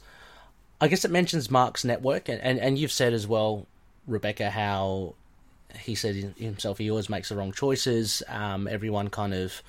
I 0.83 0.87
guess 0.89 1.05
it 1.05 1.11
mentions 1.11 1.49
Mark's 1.49 1.85
network, 1.85 2.27
and, 2.29 2.41
and, 2.41 2.59
and 2.59 2.77
you've 2.77 2.91
said 2.91 3.13
as 3.13 3.25
well, 3.25 3.65
Rebecca, 4.05 4.49
how 4.49 5.15
he 5.79 5.95
said 5.95 6.15
himself 6.37 6.77
he 6.77 6.89
always 6.91 7.09
makes 7.09 7.29
the 7.29 7.35
wrong 7.35 7.51
choices. 7.53 8.21
Um, 8.27 8.67
everyone 8.67 9.09
kind 9.09 9.33
of 9.33 9.63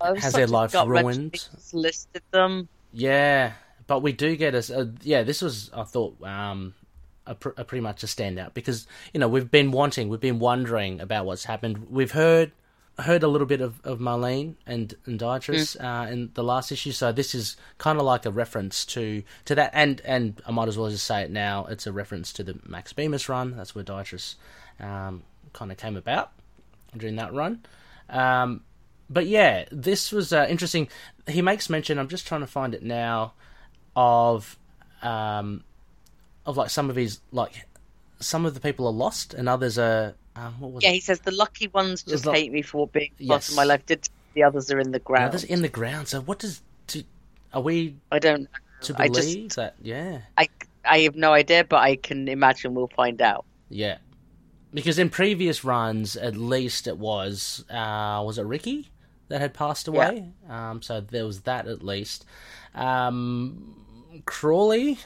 Has 0.00 0.32
their 0.32 0.46
life 0.46 0.74
ruined? 0.74 1.46
listed 1.72 2.22
them. 2.30 2.68
Yeah, 2.92 3.52
but 3.86 4.00
we 4.00 4.12
do 4.12 4.34
get 4.36 4.54
a, 4.54 4.80
a 4.80 4.90
yeah. 5.02 5.22
This 5.22 5.42
was 5.42 5.70
I 5.74 5.84
thought 5.84 6.20
um 6.24 6.74
a, 7.26 7.34
pr- 7.34 7.50
a 7.56 7.64
pretty 7.64 7.82
much 7.82 8.02
a 8.02 8.06
standout 8.06 8.54
because 8.54 8.86
you 9.12 9.20
know 9.20 9.28
we've 9.28 9.50
been 9.50 9.70
wanting, 9.72 10.08
we've 10.08 10.20
been 10.20 10.38
wondering 10.38 11.00
about 11.00 11.26
what's 11.26 11.44
happened. 11.44 11.90
We've 11.90 12.12
heard 12.12 12.50
heard 13.00 13.22
a 13.22 13.28
little 13.28 13.46
bit 13.46 13.60
of, 13.60 13.80
of 13.84 13.98
Marlene 13.98 14.54
and 14.66 14.94
and 15.06 15.18
Dietrich 15.18 15.68
uh, 15.80 16.06
in 16.10 16.30
the 16.34 16.44
last 16.44 16.72
issue, 16.72 16.92
so 16.92 17.12
this 17.12 17.34
is 17.34 17.56
kind 17.78 17.98
of 17.98 18.04
like 18.04 18.26
a 18.26 18.30
reference 18.30 18.84
to 18.86 19.22
to 19.46 19.54
that. 19.54 19.70
And 19.74 20.00
and 20.04 20.40
I 20.46 20.50
might 20.50 20.68
as 20.68 20.78
well 20.78 20.90
just 20.90 21.06
say 21.06 21.22
it 21.22 21.30
now. 21.30 21.66
It's 21.66 21.86
a 21.86 21.92
reference 21.92 22.32
to 22.34 22.42
the 22.42 22.58
Max 22.66 22.92
Bemis 22.92 23.28
run. 23.28 23.56
That's 23.56 23.74
where 23.74 23.84
Dietrich 23.84 24.22
um, 24.78 25.22
kind 25.52 25.70
of 25.70 25.78
came 25.78 25.96
about 25.96 26.32
during 26.96 27.16
that 27.16 27.32
run. 27.32 27.64
Um, 28.08 28.62
but 29.08 29.26
yeah, 29.26 29.64
this 29.70 30.12
was 30.12 30.32
uh, 30.32 30.46
interesting. 30.48 30.88
He 31.26 31.42
makes 31.42 31.68
mention. 31.68 31.98
I'm 31.98 32.08
just 32.08 32.26
trying 32.26 32.42
to 32.42 32.46
find 32.46 32.74
it 32.74 32.82
now 32.82 33.32
of 33.96 34.58
um, 35.02 35.64
of 36.46 36.56
like 36.56 36.70
some 36.70 36.90
of 36.90 36.96
his 36.96 37.20
like 37.32 37.66
some 38.20 38.44
of 38.44 38.54
the 38.54 38.60
people 38.60 38.86
are 38.86 38.92
lost 38.92 39.34
and 39.34 39.48
others 39.48 39.78
are 39.78 40.14
um, 40.36 40.54
what 40.60 40.72
was 40.72 40.84
Yeah, 40.84 40.90
he 40.92 41.00
says 41.00 41.20
the 41.20 41.30
lucky 41.32 41.68
ones 41.68 42.02
just 42.02 42.24
hate 42.24 42.52
me 42.52 42.62
for 42.62 42.86
being 42.88 43.10
part 43.10 43.20
Yes. 43.42 43.48
of 43.50 43.56
my 43.56 43.64
life. 43.64 43.84
Did 43.86 44.08
the 44.34 44.42
others 44.44 44.70
are 44.70 44.78
in 44.78 44.92
the 44.92 44.98
ground? 45.00 45.24
Others 45.30 45.44
in 45.44 45.62
the 45.62 45.68
ground. 45.68 46.08
So 46.08 46.20
what 46.20 46.38
does 46.38 46.62
do, 46.86 47.02
Are 47.52 47.60
we 47.62 47.96
I 48.12 48.18
don't. 48.18 48.48
to 48.82 48.94
I 48.98 49.08
believe 49.08 49.44
just- 49.48 49.56
that? 49.56 49.74
Yeah, 49.82 50.20
I 50.38 50.48
I 50.84 51.00
have 51.00 51.16
no 51.16 51.32
idea, 51.32 51.64
but 51.64 51.78
I 51.80 51.96
can 51.96 52.28
imagine 52.28 52.74
we'll 52.74 52.88
find 52.96 53.20
out. 53.20 53.44
yeah. 53.68 53.98
Because 54.72 55.00
in 55.00 55.10
previous 55.10 55.64
runs, 55.64 56.14
at 56.16 56.36
least 56.36 56.86
it 56.86 56.96
was 56.96 57.64
uh, 57.68 58.22
was 58.24 58.38
it 58.38 58.44
Ricky 58.44 58.88
that 59.26 59.40
had 59.40 59.52
passed 59.52 59.88
away. 59.88 60.28
Um, 60.48 60.80
so 60.80 61.00
there 61.00 61.26
was 61.26 61.40
that 61.40 61.66
at 61.66 61.82
least. 61.82 62.24
Um, 62.76 63.74
Crawley, 64.26 64.98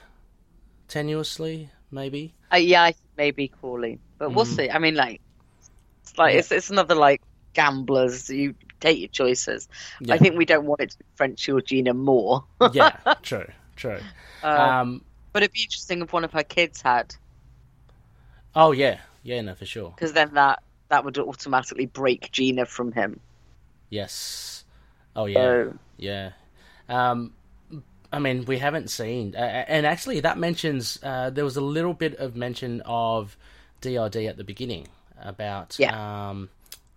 tenuously 0.88 1.68
maybe. 1.90 2.34
Uh, 2.52 2.56
yeah, 2.56 2.82
I 2.82 2.92
think 2.92 3.10
maybe 3.16 3.48
Crawley, 3.48 3.98
but 4.18 4.32
we'll 4.34 4.44
Mm. 4.44 4.56
see. 4.56 4.70
I 4.70 4.78
mean, 4.78 4.94
like, 4.94 5.20
it's 6.02 6.16
like 6.18 6.34
Yeah. 6.34 6.38
it's 6.40 6.52
it's 6.52 6.70
another 6.70 6.94
like 6.94 7.22
gamblers. 7.54 8.28
You 8.30 8.54
take 8.80 8.98
your 8.98 9.08
choices. 9.08 9.68
Yeah. 10.00 10.14
I 10.14 10.18
think 10.18 10.36
we 10.36 10.44
don't 10.44 10.66
want 10.66 10.80
it 10.80 10.90
to 10.90 10.98
be 10.98 11.04
French 11.16 11.44
Georgina 11.46 11.94
more. 11.94 12.44
yeah, 12.72 12.96
true, 13.22 13.46
true. 13.76 14.00
Uh, 14.42 14.46
Um, 14.46 15.04
but 15.32 15.42
it'd 15.42 15.52
be 15.52 15.62
interesting 15.62 16.02
if 16.02 16.12
one 16.12 16.24
of 16.24 16.32
her 16.32 16.42
kids 16.44 16.80
had, 16.82 17.14
oh 18.54 18.72
yeah, 18.72 19.00
yeah, 19.22 19.40
no, 19.40 19.54
for 19.54 19.66
sure. 19.66 19.90
because 19.90 20.12
then 20.12 20.34
that 20.34 20.62
that 20.88 21.04
would 21.04 21.18
automatically 21.18 21.86
break 21.86 22.30
Gina 22.32 22.66
from 22.66 22.92
him. 22.92 23.20
Yes. 23.90 24.64
Oh 25.16 25.26
yeah, 25.26 25.34
So 25.38 25.78
yeah. 25.96 26.30
Um, 26.88 27.32
I 28.12 28.18
mean, 28.18 28.44
we 28.44 28.58
haven't 28.58 28.90
seen, 28.90 29.34
uh, 29.34 29.38
and 29.66 29.86
actually, 29.86 30.20
that 30.20 30.38
mentions 30.38 30.98
uh, 31.02 31.30
there 31.30 31.44
was 31.44 31.56
a 31.56 31.60
little 31.60 31.94
bit 31.94 32.16
of 32.16 32.36
mention 32.36 32.80
of 32.84 33.36
DRD 33.84 34.28
at 34.28 34.36
the 34.36 34.44
beginning 34.44 34.88
about 35.20 35.78
um, 35.88 36.50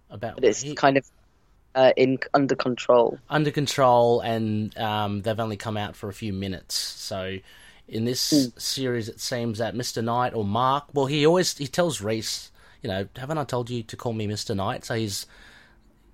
about 0.10 0.36
but 0.36 0.45
it's 0.45 0.62
he- 0.63 0.76
kind 0.76 0.97
of 0.97 1.06
uh, 1.76 1.93
in 1.97 2.17
under 2.34 2.56
control. 2.56 3.19
under 3.30 3.52
control, 3.52 4.21
and 4.21 4.78
um, 4.78 5.21
they've 5.21 5.39
only 5.39 5.58
come 5.58 5.78
out 5.78 5.95
for 5.95 6.10
a 6.10 6.13
few 6.13 6.34
minutes. 6.34 6.76
So, 6.76 7.38
in 7.88 8.06
this 8.06 8.21
Hmm. 8.32 8.50
series, 8.58 9.10
it 9.10 9.19
seems 9.19 9.60
that 9.60 9.76
Mister 9.76 10.02
Knight 10.02 10.34
or 10.34 10.45
Mark, 10.45 10.86
well, 10.93 11.06
he 11.08 11.26
always 11.26 11.58
he 11.58 11.67
tells 11.67 12.02
Reese, 12.02 12.52
you 12.82 12.89
know, 12.89 13.08
haven't 13.17 13.38
I 13.38 13.43
told 13.43 13.69
you 13.69 13.84
to 13.84 13.97
call 13.97 14.13
me 14.13 14.28
Mister 14.28 14.56
Knight? 14.56 14.86
So 14.86 14.95
he's 14.95 15.26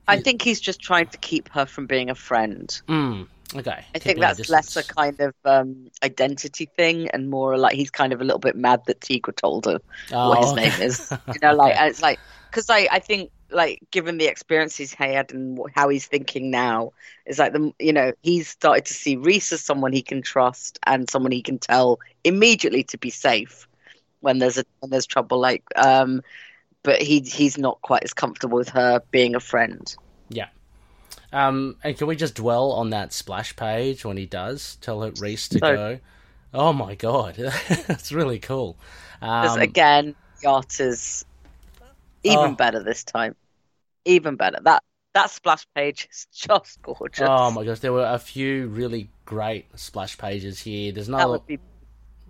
I 0.07 0.17
think 0.17 0.41
he's 0.41 0.59
just 0.62 0.81
trying 0.81 1.07
to 1.07 1.17
keep 1.17 1.49
her 1.49 1.65
from 1.65 1.88
being 1.88 2.09
a 2.09 2.15
friend. 2.15 2.81
mm, 2.88 3.27
okay. 3.56 3.86
I 3.96 4.00
think 4.00 4.20
that's 4.20 4.50
less 4.50 4.76
a 4.76 4.84
kind 4.84 5.20
of 5.22 5.36
um, 5.46 5.88
identity 6.04 6.66
thing 6.78 7.10
and 7.10 7.30
more 7.30 7.58
like 7.58 7.76
he's 7.76 7.92
kind 7.92 8.12
of 8.13 8.22
a 8.22 8.24
little 8.24 8.39
bit 8.39 8.56
mad 8.56 8.82
that 8.88 9.02
Tigra 9.02 9.36
told 9.36 9.66
her 9.66 9.80
what 10.22 10.39
his 10.39 10.56
Oh, 10.56 10.56
name 10.56 10.80
is. 10.80 11.16
You 11.34 11.39
know, 11.42 11.56
like 11.56 11.76
Okay. 11.76 11.78
and 11.78 11.89
it's 11.89 12.02
like 12.02 12.20
because 12.52 12.70
I 12.70 12.88
I 12.92 13.00
think 13.00 13.32
like 13.52 13.80
given 13.92 14.18
the 14.18 14.26
experiences 14.28 14.94
he 14.94 15.04
had 15.13 15.32
and 15.34 15.60
how 15.76 15.89
he's 15.89 16.08
thinking 16.08 16.52
now, 16.52 16.92
it's 17.26 17.39
like 17.39 17.54
the 17.54 17.72
you 17.80 17.94
know 17.94 18.13
he's 18.22 18.50
started 18.50 18.86
to 18.86 18.94
see 18.94 19.16
Reese 19.18 19.52
as 19.54 19.63
someone 19.63 19.94
he 19.94 20.02
can 20.04 20.22
trust 20.22 20.80
and 20.86 21.10
someone 21.10 21.32
he 21.32 21.44
can 21.44 21.60
tell 21.60 22.00
immediately 22.24 22.84
to 22.86 22.98
be 22.98 23.10
safe 23.12 23.68
when 24.22 24.39
there's 24.39 24.58
a 24.60 24.66
when 24.80 24.92
there's 24.92 25.08
trouble. 25.08 25.39
Like 25.39 25.63
um, 25.76 26.22
but 26.84 27.02
he 27.02 27.22
he's 27.22 27.58
not 27.58 27.82
quite 27.82 28.04
as 28.04 28.13
comfortable 28.13 28.58
with 28.58 28.70
her 28.70 29.02
being 29.12 29.36
a 29.36 29.39
friend. 29.39 29.96
Yeah. 30.30 30.50
Um, 31.34 31.78
and 31.84 31.98
can 31.98 32.08
we 32.08 32.15
just 32.15 32.36
dwell 32.36 32.72
on 32.74 32.91
that 32.91 33.12
splash 33.12 33.56
page 33.56 34.06
when 34.06 34.17
he 34.17 34.26
does 34.26 34.78
tell 34.82 35.02
her 35.02 35.12
Reese 35.19 35.50
to 35.50 35.60
So- 35.60 35.76
go? 35.76 36.00
Oh 36.54 36.72
my 36.72 36.93
god, 36.93 37.36
that's 37.88 38.12
really 38.12 38.38
cool. 38.39 38.78
Because 39.19 39.56
Um, 39.58 39.62
again, 39.62 40.15
the 40.41 40.50
art 40.50 40.80
is 40.80 41.26
even 42.24 42.38
Oh. 42.52 42.56
better 42.56 42.84
this 42.84 43.04
time. 43.04 43.36
Even 44.06 44.36
better. 44.36 44.60
That 44.62 44.84
that 45.15 45.30
splash 45.32 45.65
page 45.76 46.08
is 46.12 46.28
just 46.32 46.82
gorgeous. 46.82 47.28
oh 47.28 47.50
my 47.52 47.63
gosh, 47.63 47.80
there 47.80 47.93
were 47.93 48.06
a 48.06 48.19
few 48.19 48.67
really 48.67 49.10
great 49.26 49.65
splash 49.80 50.17
pages 50.17 50.60
here. 50.60 50.91
There's 50.91 51.08
that 51.08 51.17
no, 51.17 51.32
would 51.32 51.46
be 51.48 51.58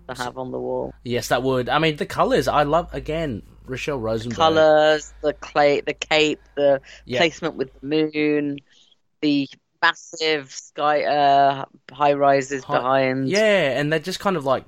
to 0.08 0.14
have 0.22 0.36
on 0.38 0.50
the 0.52 0.58
wall. 0.60 0.92
yes, 1.02 1.28
that 1.28 1.42
would. 1.42 1.68
I 1.68 1.78
mean, 1.78 1.96
the 1.96 2.06
colors. 2.06 2.46
I 2.48 2.62
love 2.62 2.92
again 2.94 3.42
Rachelle 3.66 4.00
Rosenberg. 4.00 4.36
Colors, 4.36 5.12
the 5.22 5.32
clay, 5.34 5.80
the 5.80 5.94
cape, 5.94 6.40
the 6.56 6.80
placement 7.06 7.56
with 7.56 7.70
the 7.80 7.86
moon, 7.86 8.58
the 9.24 9.48
massive 9.82 10.52
sky 10.52 11.04
uh, 11.04 11.64
high 11.92 12.12
rises 12.12 12.62
Hi- 12.64 12.76
behind. 12.76 13.28
Yeah, 13.28 13.78
and 13.78 13.92
they 13.92 13.98
just 13.98 14.20
kind 14.20 14.36
of 14.36 14.44
like 14.44 14.64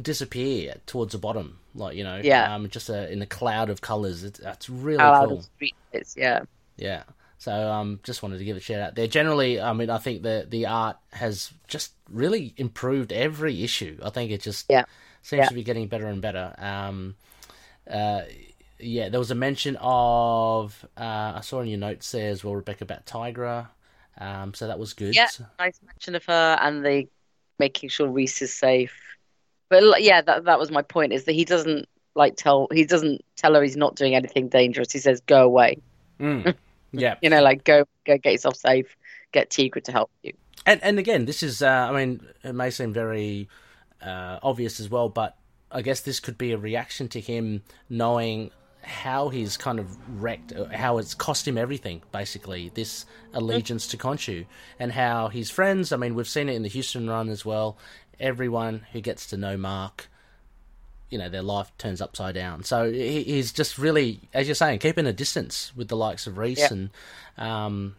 disappear 0.00 0.74
towards 0.86 1.12
the 1.12 1.18
bottom, 1.18 1.58
like 1.74 1.96
you 1.96 2.04
know, 2.04 2.20
Yeah. 2.22 2.54
um, 2.54 2.68
just 2.68 2.88
a, 2.88 3.10
in 3.10 3.20
a 3.22 3.26
cloud 3.26 3.68
of 3.70 3.80
colors. 3.80 4.22
It's 4.24 4.38
that's 4.38 4.68
really 4.70 4.98
cool. 4.98 5.38
of 5.38 5.44
street 5.44 5.74
lights, 5.92 6.14
yeah. 6.16 6.40
Yeah. 6.76 7.02
So 7.38 7.52
um, 7.52 8.00
just 8.02 8.22
wanted 8.22 8.38
to 8.38 8.44
give 8.44 8.56
a 8.56 8.60
shout 8.60 8.80
out 8.80 8.94
there. 8.94 9.06
Generally, 9.06 9.60
I 9.60 9.72
mean, 9.72 9.90
I 9.90 9.98
think 9.98 10.22
the 10.22 10.46
the 10.48 10.66
art 10.66 10.96
has 11.12 11.52
just 11.68 11.92
really 12.10 12.54
improved 12.56 13.12
every 13.12 13.62
issue. 13.62 13.98
I 14.02 14.10
think 14.10 14.30
it 14.30 14.40
just 14.42 14.66
Yeah. 14.70 14.84
seems 15.22 15.40
Yeah. 15.40 15.48
to 15.48 15.54
be 15.54 15.62
getting 15.62 15.88
better 15.88 16.06
and 16.06 16.20
better. 16.22 16.54
Um, 16.58 17.14
uh, 17.90 18.22
yeah, 18.78 19.08
there 19.08 19.20
was 19.20 19.30
a 19.30 19.34
mention 19.34 19.76
of 19.80 20.84
uh, 20.96 21.32
I 21.36 21.40
saw 21.42 21.60
in 21.60 21.68
your 21.68 21.78
notes 21.78 22.10
there 22.12 22.30
as 22.30 22.42
well, 22.44 22.54
Rebecca 22.54 22.84
about 22.84 23.06
Tigra. 23.06 23.68
Um, 24.18 24.54
so 24.54 24.66
that 24.66 24.78
was 24.78 24.94
good. 24.94 25.14
Yeah, 25.14 25.28
nice 25.58 25.78
mention 25.84 26.14
of 26.14 26.24
her 26.26 26.58
and 26.60 26.84
the 26.84 27.06
making 27.58 27.90
sure 27.90 28.08
Reese 28.08 28.42
is 28.42 28.52
safe. 28.52 28.94
But 29.68 30.02
yeah, 30.02 30.20
that 30.22 30.44
that 30.44 30.58
was 30.58 30.70
my 30.70 30.82
point 30.82 31.12
is 31.12 31.24
that 31.24 31.32
he 31.32 31.44
doesn't 31.44 31.88
like 32.14 32.36
tell 32.36 32.68
he 32.72 32.84
doesn't 32.84 33.24
tell 33.36 33.54
her 33.54 33.62
he's 33.62 33.76
not 33.76 33.96
doing 33.96 34.14
anything 34.14 34.48
dangerous. 34.48 34.92
He 34.92 34.98
says 34.98 35.20
go 35.26 35.44
away. 35.44 35.78
Mm. 36.20 36.54
Yeah. 36.92 37.16
You 37.20 37.28
know, 37.28 37.42
like 37.42 37.64
go 37.64 37.84
go 38.06 38.16
get 38.16 38.32
yourself 38.32 38.56
safe. 38.56 38.96
Get 39.32 39.50
Tigra 39.50 39.82
to 39.82 39.92
help 39.92 40.10
you. 40.22 40.32
And 40.64 40.82
and 40.82 40.98
again, 40.98 41.26
this 41.26 41.42
is 41.42 41.60
uh, 41.60 41.68
I 41.68 41.92
mean, 41.92 42.26
it 42.42 42.54
may 42.54 42.70
seem 42.70 42.92
very 42.92 43.48
uh, 44.00 44.38
obvious 44.42 44.80
as 44.80 44.88
well, 44.88 45.08
but 45.08 45.36
I 45.70 45.82
guess 45.82 46.00
this 46.00 46.20
could 46.20 46.38
be 46.38 46.52
a 46.52 46.58
reaction 46.58 47.08
to 47.08 47.20
him 47.20 47.62
knowing 47.90 48.50
how 48.86 49.28
he's 49.30 49.56
kind 49.56 49.80
of 49.80 50.22
wrecked, 50.22 50.52
uh, 50.52 50.66
how 50.66 50.98
it's 50.98 51.12
cost 51.12 51.46
him 51.46 51.58
everything, 51.58 52.02
basically, 52.12 52.70
this 52.74 53.04
allegiance 53.34 53.88
to 53.88 53.96
Khonshu, 53.96 54.46
and 54.78 54.92
how 54.92 55.28
his 55.28 55.50
friends. 55.50 55.90
I 55.90 55.96
mean, 55.96 56.14
we've 56.14 56.28
seen 56.28 56.48
it 56.48 56.54
in 56.54 56.62
the 56.62 56.68
Huston 56.68 57.10
run 57.10 57.28
as 57.28 57.44
well. 57.44 57.76
Everyone 58.20 58.86
who 58.92 59.00
gets 59.00 59.26
to 59.28 59.36
know 59.36 59.56
Mark. 59.56 60.08
You 61.10 61.18
know, 61.18 61.28
their 61.28 61.42
life 61.42 61.70
turns 61.78 62.00
upside 62.00 62.34
down. 62.34 62.64
So 62.64 62.90
he's 62.90 63.52
just 63.52 63.78
really, 63.78 64.20
as 64.34 64.48
you're 64.48 64.56
saying, 64.56 64.80
keeping 64.80 65.06
a 65.06 65.12
distance 65.12 65.72
with 65.76 65.86
the 65.86 65.96
likes 65.96 66.26
of 66.26 66.36
Reese 66.36 66.68
and 66.70 66.90
um, 67.38 67.94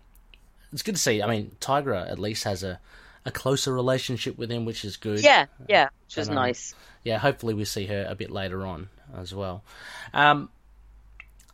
it's 0.73 0.82
good 0.82 0.95
to 0.95 1.02
see. 1.02 1.21
I 1.21 1.28
mean, 1.28 1.56
Tigra 1.62 2.10
at 2.10 2.19
least 2.19 2.43
has 2.43 2.63
a, 2.63 2.80
a 3.26 3.32
closer 3.32 3.73
relationship 3.73 4.38
with 4.38 4.52
him, 4.52 4.65
which 4.65 4.84
is 4.84 4.97
good. 4.97 5.21
Yeah, 5.21 5.45
yeah, 5.69 5.89
which 6.06 6.17
is 6.17 6.30
um, 6.30 6.36
nice. 6.36 6.76
Yeah, 7.04 7.17
hopefully 7.17 7.54
we 7.54 7.65
see 7.65 7.86
her 7.86 8.06
a 8.10 8.15
bit 8.15 8.30
later 8.30 8.65
on 8.65 8.89
as 9.17 9.34
well. 9.34 9.63
Um, 10.13 10.50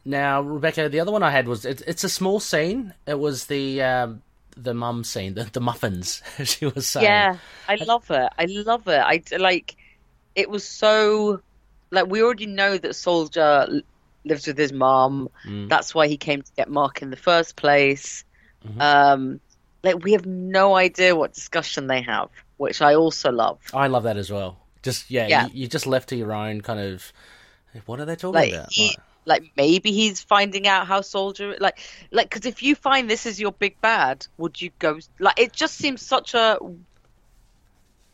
now, 0.06 0.42
Rebecca, 0.42 0.90
the 0.90 1.00
other 1.00 1.12
one 1.12 1.24
I 1.24 1.32
had 1.32 1.48
was 1.48 1.66
it, 1.66 1.82
it's 1.88 2.04
a 2.04 2.10
small 2.10 2.40
scene. 2.40 2.94
It 3.08 3.20
was 3.20 3.46
the 3.46 3.82
um, 3.82 4.22
the 4.58 4.74
mum 4.74 5.04
scene, 5.04 5.34
the, 5.34 5.46
the 5.46 5.62
muffins. 5.62 6.22
she 6.44 6.66
was 6.66 6.88
saying, 6.88 7.06
Yeah, 7.06 7.38
I 7.68 7.76
love 7.76 8.10
it. 8.12 8.30
I 8.38 8.46
love 8.46 8.88
it. 8.88 9.00
I 9.00 9.22
like. 9.38 9.76
It 10.36 10.50
was 10.50 10.68
so 10.68 11.42
like 11.92 12.08
we 12.08 12.22
already 12.24 12.48
know 12.48 12.78
that 12.78 12.96
Soldier 12.96 13.82
lives 14.26 14.48
with 14.48 14.58
his 14.58 14.74
mom. 14.74 15.30
Mm. 15.46 15.70
That's 15.70 15.94
why 15.94 16.08
he 16.08 16.18
came 16.18 16.42
to 16.42 16.52
get 16.58 16.70
Mark 16.70 17.02
in 17.02 17.10
the 17.10 17.18
first 17.18 17.56
place. 17.56 18.24
Mhm. 18.68 18.82
Um, 18.82 19.40
like 19.84 20.04
we 20.04 20.14
have 20.14 20.26
no 20.26 20.76
idea 20.76 21.16
what 21.16 21.34
discussion 21.34 21.88
they 21.88 22.02
have, 22.02 22.30
which 22.58 22.82
I 22.82 22.96
also 22.96 23.32
love. 23.32 23.60
I 23.74 23.88
love 23.88 24.04
that 24.04 24.18
as 24.18 24.32
well. 24.32 24.60
Just 24.82 25.10
yeah, 25.12 25.28
Yeah. 25.28 25.46
You, 25.48 25.52
you're 25.54 25.70
just 25.70 25.88
left 25.88 26.10
to 26.10 26.16
your 26.16 26.34
own 26.34 26.62
kind 26.62 26.80
of. 26.80 27.14
What 27.86 28.00
are 28.00 28.06
they 28.06 28.16
talking 28.16 28.34
Like 28.36 28.54
about? 28.54 28.72
he, 28.72 28.88
Like, 28.88 28.98
like 29.26 29.52
maybe 29.56 29.92
he's 29.92 30.22
finding 30.22 30.68
out 30.68 30.88
how 30.88 31.02
Soldier 31.02 31.56
like 31.60 31.80
like 32.12 32.30
because 32.30 32.46
if 32.46 32.64
you 32.64 32.76
find 32.76 33.10
this 33.10 33.26
is 33.26 33.40
your 33.40 33.52
big 33.52 33.80
bad, 33.82 34.26
would 34.38 34.62
you 34.62 34.72
go 34.80 35.00
like 35.20 35.40
it 35.40 35.54
just 35.54 35.76
seems 35.76 36.06
such 36.06 36.34
a 36.34 36.58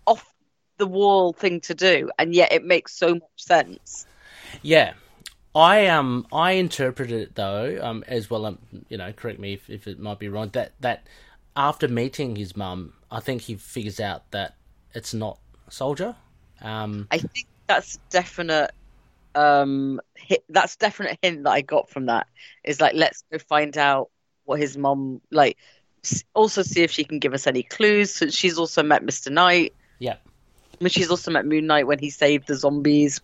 off 0.06 0.34
the 0.78 0.88
wall 0.88 1.34
thing 1.34 1.62
to 1.62 1.74
do, 1.74 2.10
and 2.18 2.34
yet 2.34 2.52
it 2.52 2.64
makes 2.64 2.94
so 2.98 3.14
much 3.16 3.38
sense. 3.38 4.06
Yeah, 4.62 4.94
I 5.56 5.88
um 5.88 6.28
I 6.32 6.54
interpreted 6.54 7.22
it 7.22 7.36
though 7.36 7.80
um 7.82 8.04
as 8.08 8.30
well 8.30 8.46
um 8.46 8.60
you 8.90 8.98
know 8.98 9.12
correct 9.14 9.40
me 9.40 9.54
if, 9.54 9.70
if 9.70 9.88
it 9.88 10.00
might 10.00 10.20
be 10.20 10.30
wrong 10.30 10.50
that 10.54 10.74
that 10.80 11.08
after 11.56 11.88
meeting 11.88 12.36
his 12.36 12.56
mum 12.56 12.94
I 13.12 13.20
think 13.20 13.44
he 13.44 13.56
figures 13.56 14.00
out 14.00 14.30
that 14.32 14.56
it's 14.94 15.14
not 15.14 15.40
soldier 15.70 16.16
um 16.62 17.08
I 17.12 17.18
think 17.18 17.48
that's 17.68 18.00
definite. 18.10 18.72
Um, 19.40 20.02
hit, 20.16 20.44
that's 20.50 20.76
definite 20.76 21.18
hint 21.22 21.44
that 21.44 21.52
I 21.52 21.62
got 21.62 21.90
from 21.90 22.08
that 22.08 22.28
is 22.64 22.82
like 22.82 22.94
let's 22.96 23.24
go 23.32 23.38
find 23.38 23.78
out 23.78 24.10
what 24.46 24.60
his 24.60 24.78
mom 24.78 25.22
like. 25.32 25.58
Also, 26.34 26.62
see 26.64 26.82
if 26.82 26.92
she 26.92 27.04
can 27.04 27.20
give 27.20 27.34
us 27.34 27.46
any 27.48 27.64
clues. 27.64 28.16
So 28.16 28.30
she's 28.30 28.58
also 28.58 28.84
met 28.84 29.04
Mister 29.04 29.30
Knight. 29.30 29.74
yeah 30.00 30.16
I 30.80 30.84
mean, 30.84 30.90
she's 30.90 31.10
also 31.10 31.32
met 31.32 31.46
Moon 31.46 31.68
Knight 31.68 31.88
when 31.88 32.00
he 32.00 32.10
saved 32.10 32.48
the 32.48 32.56
zombies. 32.56 33.22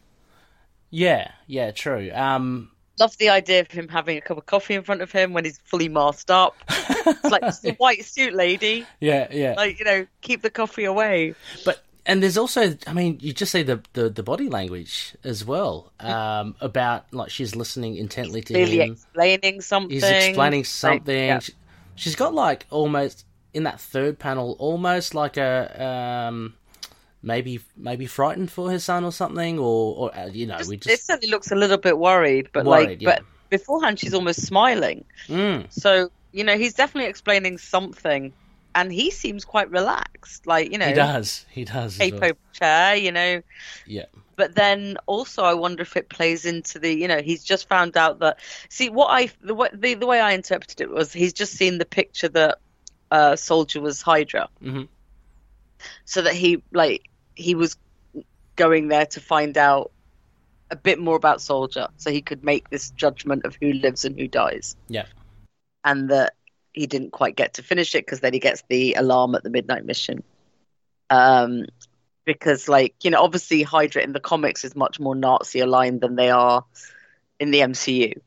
yeah 0.89 1.31
yeah 1.47 1.71
true 1.71 2.11
um 2.13 2.69
love 2.99 3.17
the 3.17 3.29
idea 3.29 3.59
of 3.61 3.69
him 3.71 3.87
having 3.87 4.17
a 4.17 4.21
cup 4.21 4.37
of 4.37 4.45
coffee 4.45 4.73
in 4.75 4.83
front 4.83 5.01
of 5.01 5.11
him 5.11 5.33
when 5.33 5.43
he's 5.45 5.59
fully 5.65 5.89
masked 5.89 6.31
up. 6.31 6.55
It's 6.69 7.23
like 7.23 7.41
the 7.61 7.75
white 7.77 8.05
suit 8.05 8.33
lady. 8.33 8.85
Yeah, 8.99 9.27
yeah. 9.31 9.53
Like 9.57 9.79
you 9.79 9.85
know, 9.85 10.07
keep 10.21 10.41
the 10.41 10.49
coffee 10.49 10.85
away. 10.85 11.35
But 11.65 11.83
and 12.05 12.21
there's 12.21 12.37
also, 12.37 12.75
I 12.87 12.93
mean, 12.93 13.17
you 13.21 13.33
just 13.33 13.51
see 13.51 13.63
the 13.63 13.81
the, 13.93 14.09
the 14.09 14.23
body 14.23 14.49
language 14.49 15.15
as 15.23 15.43
well 15.45 15.91
um, 15.99 16.55
about 16.61 17.05
like 17.13 17.29
she's 17.31 17.55
listening 17.55 17.95
intently 17.97 18.41
to 18.41 18.53
Clearly 18.53 18.79
him. 18.81 18.91
explaining 18.93 19.61
something. 19.61 19.91
He's 19.91 20.03
explaining 20.03 20.63
something. 20.65 21.15
yeah. 21.27 21.39
She- 21.39 21.53
She's 21.97 22.15
got 22.17 22.33
like 22.33 22.65
almost 22.71 23.25
in 23.53 23.63
that 23.63 23.79
third 23.79 24.19
panel, 24.19 24.57
almost 24.59 25.15
like 25.15 25.37
a 25.37 26.27
um, 26.29 26.55
maybe 27.23 27.61
maybe 27.77 28.05
frightened 28.05 28.51
for 28.51 28.69
her 28.69 28.79
son 28.79 29.05
or 29.05 29.13
something, 29.13 29.57
or 29.59 29.95
or 29.95 30.17
uh, 30.17 30.25
you 30.27 30.45
know, 30.45 30.57
Just- 30.57 30.69
we 30.69 30.75
It 30.75 30.99
certainly 30.99 31.29
looks 31.31 31.51
a 31.51 31.55
little 31.55 31.77
bit 31.77 31.97
worried, 31.97 32.49
but 32.51 32.65
Worried, 32.65 32.89
like, 32.89 33.01
yeah. 33.01 33.15
but 33.19 33.23
beforehand 33.49 33.97
she's 33.99 34.13
almost 34.13 34.41
smiling. 34.45 35.05
Mm, 35.29 35.71
So 35.71 36.09
you 36.33 36.43
know, 36.43 36.57
he's 36.57 36.73
definitely 36.73 37.09
explaining 37.09 37.57
something, 37.57 38.33
and 38.75 38.91
he 38.91 39.09
seems 39.09 39.45
quite 39.45 39.71
relaxed. 39.71 40.45
Like 40.45 40.71
you 40.71 40.77
know, 40.77 40.87
he 40.87 40.93
does, 40.93 41.45
he 41.49 41.63
does. 41.65 41.97
cape 41.97 42.11
well. 42.21 42.33
chair. 42.53 42.95
You 42.95 43.11
know, 43.11 43.41
Yeah, 43.87 44.05
but 44.35 44.53
then 44.53 44.97
also 45.07 45.43
I 45.43 45.53
wonder 45.55 45.81
if 45.81 45.95
it 45.97 46.09
plays 46.09 46.45
into 46.45 46.77
the 46.77 46.93
you 46.93 47.07
know 47.07 47.21
he's 47.21 47.43
just 47.43 47.67
found 47.67 47.97
out 47.97 48.19
that 48.19 48.39
see 48.69 48.89
what 48.89 49.07
I 49.07 49.29
the 49.41 49.55
way 49.55 49.69
the, 49.73 49.95
the 49.95 50.05
way 50.05 50.19
I 50.19 50.33
interpreted 50.33 50.81
it 50.81 50.89
was 50.89 51.11
he's 51.13 51.33
just 51.33 51.53
seen 51.53 51.77
the 51.79 51.85
picture 51.85 52.29
that 52.29 52.59
uh, 53.11 53.35
Soldier 53.35 53.81
was 53.81 54.01
Hydra, 54.01 54.49
Mhm. 54.61 54.87
so 56.05 56.21
that 56.21 56.33
he 56.33 56.61
like 56.71 57.09
he 57.35 57.55
was 57.55 57.77
going 58.55 58.87
there 58.87 59.05
to 59.05 59.19
find 59.19 59.57
out 59.57 59.91
a 60.71 60.75
bit 60.75 60.99
more 60.99 61.15
about 61.15 61.41
Soldier, 61.41 61.87
so 61.97 62.09
he 62.09 62.21
could 62.21 62.43
make 62.43 62.69
this 62.69 62.89
judgment 62.91 63.45
of 63.45 63.55
who 63.61 63.71
lives 63.73 64.03
and 64.05 64.19
who 64.19 64.27
dies, 64.27 64.75
yeah, 64.89 65.05
and 65.83 66.09
that 66.09 66.33
he 66.75 66.87
didn't 66.87 67.11
quite 67.11 67.35
get 67.35 67.55
to 67.55 67.63
finish 67.63 67.95
it 67.95 68.05
because 68.05 68.19
then 68.19 68.33
he 68.33 68.39
gets 68.39 68.63
the 68.69 68.93
alarm 68.93 69.33
at 69.35 69.43
the 69.43 69.49
midnight 69.49 69.85
mission. 69.85 70.23
Um, 71.09 71.65
because 72.25 72.67
like 72.67 72.95
you 73.03 73.11
know 73.11 73.21
obviously 73.21 73.61
hydra 73.61 74.01
in 74.01 74.11
the 74.11 74.19
comics 74.19 74.65
is 74.65 74.75
much 74.75 74.99
more 74.99 75.15
nazi 75.15 75.59
aligned 75.59 76.01
than 76.01 76.15
they 76.15 76.31
are 76.31 76.65
in 77.39 77.51
the 77.51 77.59
mcu 77.59 78.19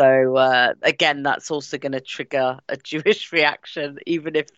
so 0.00 0.36
uh, 0.36 0.72
again 0.82 1.22
that's 1.22 1.50
also 1.50 1.76
going 1.76 1.92
to 1.92 2.00
trigger 2.00 2.58
a 2.70 2.76
jewish 2.82 3.30
reaction 3.30 3.98
even 4.06 4.34
if 4.34 4.48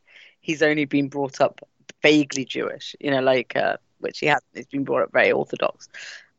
he's 0.40 0.62
only 0.62 0.84
been 0.84 1.09
brought 1.09 1.40
up 1.40 1.68
vaguely 2.00 2.44
jewish 2.44 2.94
you 3.00 3.11
know 3.11 3.20
like 3.20 3.57
uh, 3.57 3.76
which 3.98 4.20
he 4.20 4.26
hasn't. 4.26 4.44
He's 4.55 4.66
been 4.66 4.84
brought 4.84 5.02
up 5.02 5.12
very 5.12 5.32
orthodox. 5.32 5.88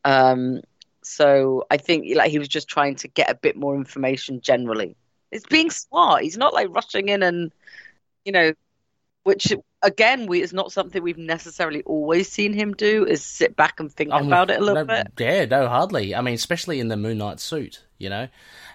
Um, 0.04 0.62
so 1.06 1.64
i 1.70 1.76
think 1.76 2.04
like 2.16 2.32
he 2.32 2.38
was 2.40 2.48
just 2.48 2.66
trying 2.66 2.96
to 2.96 3.06
get 3.06 3.30
a 3.30 3.34
bit 3.34 3.56
more 3.56 3.76
information 3.76 4.40
generally 4.40 4.96
it's 5.30 5.46
being 5.46 5.70
smart 5.70 6.22
he's 6.22 6.36
not 6.36 6.54
like 6.54 6.68
rushing 6.70 7.08
in 7.08 7.22
and 7.22 7.52
you 8.24 8.32
know 8.32 8.52
which 9.24 9.52
again 9.82 10.26
we 10.26 10.40
is 10.40 10.52
not 10.52 10.70
something 10.70 11.02
we've 11.02 11.18
necessarily 11.18 11.82
always 11.82 12.30
seen 12.30 12.52
him 12.52 12.72
do 12.74 13.04
is 13.04 13.24
sit 13.24 13.56
back 13.56 13.80
and 13.80 13.92
think 13.92 14.12
Um, 14.12 14.26
about 14.26 14.50
it 14.50 14.60
a 14.60 14.64
little 14.64 14.84
no, 14.84 15.02
bit 15.02 15.08
Yeah, 15.18 15.44
no, 15.46 15.68
hardly. 15.68 16.14
I 16.14 16.20
mean, 16.20 16.34
especially 16.34 16.78
in 16.78 16.88
the 16.88 16.96
Moon 16.96 17.18
Knight 17.18 17.40
suit, 17.40 17.84
you 17.98 18.08
know. 18.08 18.28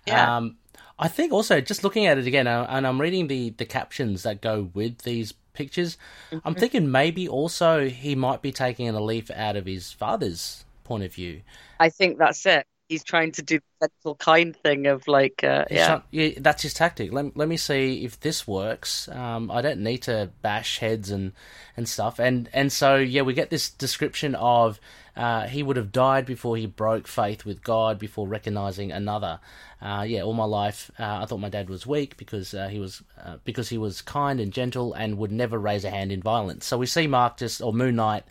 Yeah. 0.06 0.38
Um, 0.38 0.58
I 1.00 1.08
think 1.08 1.32
also 1.32 1.62
just 1.62 1.84
looking 1.84 2.06
at 2.06 2.18
it 2.18 2.28
again, 2.28 2.48
uh, 2.48 2.66
and 2.70 2.86
I'm 2.86 3.00
reading 3.00 3.28
the 3.28 3.52
the 3.52 3.66
captions 3.66 4.24
that 4.24 4.42
go 4.42 4.70
with 4.74 5.00
these 5.00 5.34
pictures. 5.54 5.98
Mm-hmm. 6.32 6.48
I'm 6.48 6.56
thinking 6.56 6.92
maybe 6.92 7.28
also 7.28 7.88
he 7.88 8.16
might 8.16 8.42
be 8.42 8.52
taking 8.52 8.90
a 8.90 9.00
leaf 9.02 9.32
out 9.32 9.56
of 9.56 9.66
his 9.66 9.92
father's 9.92 10.66
point 10.84 11.04
of 11.04 11.14
view. 11.14 11.42
i 11.80 11.90
think 11.90 12.18
that's 12.18 12.46
it 12.46 12.66
he's 12.92 13.06
trying 13.06 13.32
to 13.32 13.42
do 13.42 13.58
the 13.80 13.88
gentle 13.88 14.16
kind 14.16 14.54
thing 14.54 14.86
of 14.86 15.08
like 15.08 15.46
uh, 15.46 15.64
yeah 15.72 15.88
trying- 15.88 16.04
yeah, 16.12 16.30
that's 16.38 16.64
his 16.64 16.74
tactic. 16.74 17.14
Let, 17.14 17.38
let 17.38 17.48
me 17.48 17.56
see 17.56 18.04
if 18.04 18.20
this 18.20 18.46
works. 18.46 19.08
Um, 19.08 19.50
I 19.50 19.62
don't 19.62 19.80
need 19.80 20.00
to 20.04 20.30
bash 20.42 20.80
heads 20.80 21.10
and, 21.10 21.32
and 21.78 21.88
stuff. 21.88 22.20
And 22.20 22.50
and 22.52 22.70
so 22.72 22.98
yeah, 22.98 23.22
we 23.22 23.34
get 23.34 23.50
this 23.50 23.70
description 23.70 24.36
of 24.36 24.80
uh, 25.16 25.48
he 25.48 25.64
would 25.64 25.78
have 25.78 25.92
died 25.94 26.26
before 26.26 26.58
he 26.58 26.66
broke 26.66 27.08
faith 27.08 27.46
with 27.46 27.64
God 27.64 27.98
before 27.98 28.28
recognizing 28.28 28.92
another. 28.92 29.40
Uh, 29.82 30.04
yeah, 30.08 30.22
all 30.22 30.34
my 30.34 30.46
life 30.46 30.92
uh, 31.00 31.20
I 31.22 31.26
thought 31.26 31.40
my 31.40 31.50
dad 31.50 31.70
was 31.70 31.88
weak 31.88 32.18
because 32.18 32.54
uh, 32.54 32.68
he 32.68 32.78
was 32.80 33.02
uh, 33.24 33.38
because 33.46 33.70
he 33.70 33.78
was 33.78 34.02
kind 34.02 34.42
and 34.42 34.52
gentle 34.52 34.94
and 34.94 35.18
would 35.18 35.32
never 35.32 35.58
raise 35.58 35.86
a 35.86 35.90
hand 35.90 36.12
in 36.12 36.22
violence. 36.22 36.66
So 36.66 36.78
we 36.78 36.88
see 36.88 37.08
Mark 37.08 37.38
just 37.38 37.62
or 37.62 37.72
Moon 37.72 37.96
Knight 37.96 38.26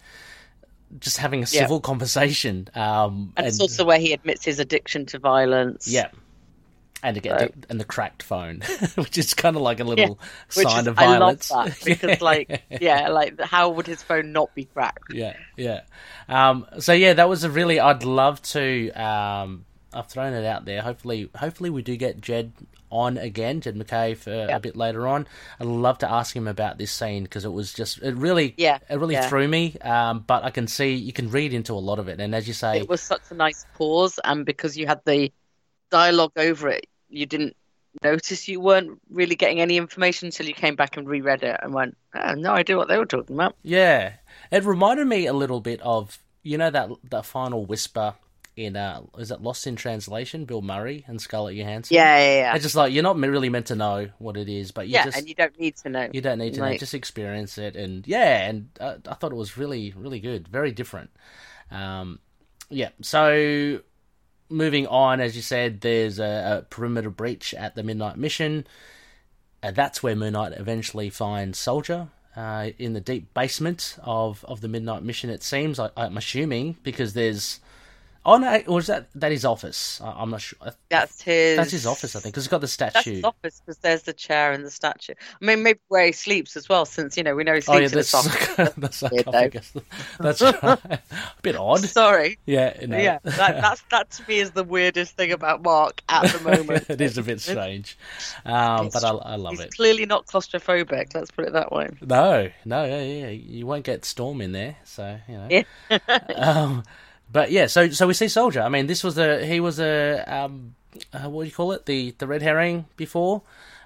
just 0.99 1.19
having 1.19 1.41
a 1.41 1.47
Yeah. 1.51 1.63
civil 1.63 1.81
conversation. 1.81 2.69
Um, 2.75 3.33
and 3.37 3.47
it's 3.47 3.61
also 3.61 3.85
where 3.85 3.99
he 3.99 4.13
admits 4.13 4.45
his 4.45 4.59
addiction 4.59 5.07
to 5.07 5.19
violence 5.19 5.87
yeah. 5.89 6.09
And 7.03 7.17
again, 7.17 7.39
So- 7.39 7.47
the, 7.47 7.67
and 7.71 7.81
the 7.81 7.85
cracked 7.87 8.23
phone, 8.23 8.61
which 8.97 9.17
is 9.17 9.33
kind 9.33 9.57
of 9.57 9.63
like 9.63 9.81
a 9.81 9.85
little 9.85 10.19
which 10.55 10.67
sign 10.69 10.83
is, 10.83 10.87
of 10.89 10.99
I 10.99 11.07
love 11.07 11.19
violence. 11.19 11.49
that 11.49 11.79
because 11.85 12.21
like 12.21 12.63
yeah 12.81 13.09
like 13.09 13.41
how 13.41 13.71
would 13.71 13.87
his 13.87 14.03
phone 14.03 14.33
not 14.33 14.55
be 14.55 14.67
cracked 14.67 15.15
yeah, 15.15 15.37
yeah. 15.57 15.81
Um, 16.29 16.67
so 16.79 16.93
yeah, 16.93 17.15
that 17.15 17.29
was 17.29 17.43
a 17.45 17.51
really. 17.51 17.81
I'd 17.81 18.05
love 18.05 18.43
to. 18.43 18.91
Um, 18.91 19.65
I've 19.93 20.07
thrown 20.09 20.33
it 20.33 20.45
out 20.45 20.65
there. 20.65 20.83
Hopefully, 20.83 21.31
hopefully 21.37 21.71
we 21.71 21.83
do 21.83 21.97
get 21.97 22.21
Jed 22.21 22.53
on 22.91 23.17
again, 23.19 23.61
Jed 23.61 23.77
MacKay, 23.77 24.15
for 24.15 24.31
Yeah. 24.31 24.57
a 24.57 24.61
bit 24.61 24.77
later 24.77 25.07
on. 25.07 25.27
I'd 25.61 25.67
love 25.67 25.99
to 25.99 26.11
ask 26.11 26.35
him 26.35 26.49
about 26.49 26.79
this 26.79 26.91
scene 26.91 27.23
because 27.25 27.45
it 27.45 27.53
was 27.53 27.73
just 27.73 27.99
it 28.03 28.15
really, 28.17 28.55
Yeah, 28.57 28.79
it 28.89 28.99
really 28.99 29.15
yeah. 29.15 29.29
threw 29.29 29.47
me. 29.47 29.77
Um, 29.83 30.21
but 30.27 30.43
I 30.45 30.51
can 30.51 30.67
see 30.67 30.95
you 30.95 31.13
can 31.13 31.31
read 31.31 31.53
into 31.53 31.73
a 31.73 31.83
lot 31.91 31.99
of 31.99 32.09
it, 32.09 32.21
and 32.21 32.35
as 32.35 32.49
you 32.49 32.55
say, 32.55 32.79
it 32.79 32.89
was 32.89 33.01
such 33.01 33.23
a 33.31 33.35
nice 33.35 33.65
pause 33.75 34.19
and 34.25 34.45
because 34.45 34.77
you 34.77 34.87
had 34.87 35.01
the 35.05 35.33
dialogue 35.91 36.33
over 36.37 36.69
it 36.69 36.87
you 37.09 37.27
didn't 37.27 37.57
notice 38.05 38.47
you 38.49 38.61
weren't 38.61 39.01
really 39.11 39.35
getting 39.35 39.61
any 39.61 39.77
information 39.77 40.27
until 40.27 40.47
you 40.47 40.55
came 40.55 40.77
back 40.77 40.97
and 40.97 41.09
reread 41.09 41.43
it 41.43 41.59
and 41.63 41.75
went 41.75 41.97
I 42.15 42.29
have 42.29 42.39
no 42.39 42.53
idea 42.53 42.77
what 42.77 42.87
they 42.87 42.97
were 42.97 43.07
talking 43.07 43.35
about 43.35 43.57
Yeah, 43.63 44.13
it 44.53 44.65
reminded 44.65 45.09
me 45.09 45.27
a 45.27 45.33
little 45.33 45.61
bit 45.61 45.81
of 45.83 46.19
you 46.45 46.57
know 46.59 46.71
that 46.71 46.91
that 47.11 47.27
final 47.27 47.67
whisper 47.67 48.15
in 48.61 48.77
uh 48.77 49.03
is 49.19 49.31
it 49.31 49.43
Lost 49.43 49.67
in 49.67 49.77
Translation? 49.77 50.45
Bill 50.45 50.63
Murray 50.63 51.05
and 51.07 51.21
Scarlett 51.21 51.57
Johansson. 51.57 51.95
yeah 51.95 52.19
yeah 52.19 52.37
yeah 52.37 52.55
it's 52.55 52.63
just 52.63 52.77
like 52.77 52.93
you're 52.93 53.03
not 53.03 53.17
really 53.17 53.49
meant 53.49 53.67
to 53.67 53.77
know 53.77 54.11
what 54.19 54.37
it 54.37 54.49
is, 54.49 54.71
but 54.71 54.87
you 54.87 54.95
yeah 54.95 55.05
just 55.05 55.19
and 55.19 55.29
you 55.29 55.35
don't 55.35 55.59
need 55.59 55.77
to 55.77 55.89
know 55.89 56.09
you 56.13 56.21
don't 56.21 56.39
need 56.39 56.55
to 56.55 56.61
know, 56.61 56.77
just 56.77 56.95
experience 56.95 57.59
it, 57.59 57.77
and 57.77 58.07
yeah, 58.07 58.49
and 58.49 58.69
uh, 58.81 58.97
I 59.09 59.15
thought 59.15 59.33
it 59.33 59.37
was 59.37 59.57
really 59.57 59.93
really 59.97 60.21
good, 60.21 60.47
very 60.49 60.73
different. 60.73 61.11
Um, 61.71 62.21
yeah, 62.69 62.91
so 63.03 63.81
moving 64.49 64.87
on, 64.89 65.21
as 65.21 65.37
you 65.37 65.43
said, 65.43 65.81
there's 65.81 66.19
a, 66.19 66.59
a 66.59 66.67
perimeter 66.69 67.11
breach 67.11 67.55
at 67.55 67.75
the 67.75 67.83
Midnight 67.83 68.17
Mission. 68.17 68.67
And 69.63 69.77
that's 69.77 70.03
where 70.03 70.17
Moon 70.17 70.33
Knight 70.33 70.53
eventually 70.57 71.11
finds 71.11 71.59
Soldier 71.59 72.09
uh, 72.35 72.71
in 72.79 72.95
the 72.95 73.01
deep 73.01 73.35
basement 73.35 73.97
of, 74.03 74.45
of 74.49 74.61
the 74.61 74.69
Midnight 74.69 75.03
Mission. 75.03 75.31
It 75.31 75.43
seems 75.43 75.79
I, 75.79 75.91
I'm 75.97 76.17
assuming 76.17 76.77
because 76.83 77.13
there's 77.13 77.61
oh 78.31 78.39
no, 78.39 78.63
or 78.69 78.79
is 78.81 78.87
that 78.87 79.09
that 79.15 79.33
his 79.33 79.45
office? 79.45 80.01
I, 80.03 80.13
I'm 80.23 80.31
not 80.31 80.41
sure. 80.41 80.59
That's 80.91 81.23
his 81.23 81.57
That's 81.57 81.71
his 81.71 81.87
office, 81.87 82.17
I 82.17 82.21
think, 82.21 82.35
because 82.35 82.45
he's 82.45 82.51
got 82.51 82.61
the 82.61 82.69
that's 82.93 83.07
statue. 83.07 83.13
his 83.13 83.25
office 83.25 83.61
because 83.61 83.79
there's 83.79 84.03
the 84.03 84.13
chair 84.13 84.53
and 84.53 84.65
the 84.65 84.71
statue 84.71 85.15
I 85.41 85.45
mean 85.45 85.63
maybe 85.63 85.81
where 85.89 86.07
he 86.07 86.13
sleeps 86.13 86.57
as 86.57 86.69
well 86.69 86.85
since 86.85 87.17
you 87.17 87.23
know 87.23 87.35
we 87.37 87.45
know 87.45 87.55
he 87.55 87.61
Oh 87.67 87.77
yeah, 87.77 87.89
sleeps 87.89 87.95
in 87.95 88.01
that's 88.03 88.13
the 88.77 88.89
sarcophagus. 88.93 89.73
That's 90.21 90.43
right. 90.43 90.59
a 90.63 91.01
bit 91.43 91.57
odd. 91.57 91.91
sorry 91.91 92.39
Yeah, 92.47 92.77
no. 92.87 92.99
yeah 92.99 93.19
that, 93.37 93.61
that's 93.61 93.83
that 93.91 94.11
to 94.13 94.25
me 94.29 94.41
is 94.41 94.53
the 94.53 94.65
weirdest 94.65 95.17
thing 95.17 95.33
about 95.33 95.63
Mark 95.63 96.03
at 96.09 96.31
the 96.33 96.41
moment 96.41 96.87
it 96.89 97.01
is 97.01 97.19
a 97.19 97.23
bit 97.23 97.41
strange, 97.41 97.99
um, 98.45 98.91
but 98.91 99.05
I, 99.05 99.11
I 99.11 99.37
love 99.37 99.59
he's 99.59 99.61
it. 99.61 99.75
clearly 99.77 100.07
not 100.07 100.27
claustrophobic 100.27 101.15
let's 101.15 101.31
put 101.31 101.47
it 101.47 101.53
that 101.53 101.73
way 101.73 101.89
No, 102.01 102.51
no, 102.65 102.85
yeah, 102.85 103.03
yeah, 103.03 103.29
you 103.29 103.67
won't 103.67 103.85
get 103.85 104.05
Storm 104.05 104.41
in 104.41 104.53
there, 104.53 104.77
so 104.85 105.19
you 105.29 105.35
know. 105.37 105.51
Yeah. 105.51 105.63
um, 106.35 106.83
but 107.33 107.51
yeah, 107.51 107.67
so 107.67 107.91
so 107.91 108.07
we 108.07 108.15
see 108.15 108.29
Soldier. 108.29 108.63
I 108.63 108.69
mean, 108.69 108.87
this 108.87 109.05
was 109.05 109.19
a 109.19 109.45
he 109.45 109.61
was 109.61 109.79
a 109.81 110.25
um, 110.27 110.75
uh, 111.13 111.29
what 111.29 111.43
do 111.45 111.49
you 111.49 111.55
call 111.55 111.73
it? 111.73 111.87
The 111.87 112.15
the 112.19 112.27
red 112.27 112.43
herring 112.43 112.87
before. 112.97 113.43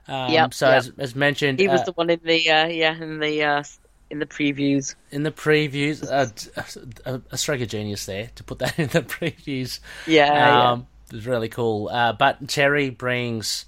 Um, 0.06 0.30
Yep, 0.32 0.54
So 0.54 0.68
yep. 0.68 0.76
as 0.78 0.92
as 0.98 1.14
mentioned, 1.14 1.58
He 1.58 1.68
was 1.68 1.80
uh, 1.80 1.84
the 1.84 1.92
one 1.92 2.10
in 2.10 2.20
the 2.22 2.50
uh, 2.50 2.66
yeah 2.66 2.94
in 3.00 3.20
the 3.20 3.42
uh, 3.42 3.64
in 4.10 4.18
the 4.18 4.26
previews. 4.26 4.94
in 5.10 5.22
the 5.22 5.30
previews, 5.32 6.02
a, 7.06 7.22
a 7.30 7.36
stroke 7.38 7.60
of 7.62 7.68
genius 7.68 8.06
there 8.06 8.30
to 8.34 8.44
put 8.44 8.58
that 8.58 8.78
in 8.78 8.88
the 8.88 9.02
previews. 9.02 9.80
Yeah, 10.06 10.72
um, 10.72 10.86
it 11.10 11.16
was 11.16 11.26
really 11.26 11.48
cool. 11.48 11.88
Uh, 11.88 12.12
but 12.12 12.46
Cherry 12.48 12.90
brings 12.90 13.64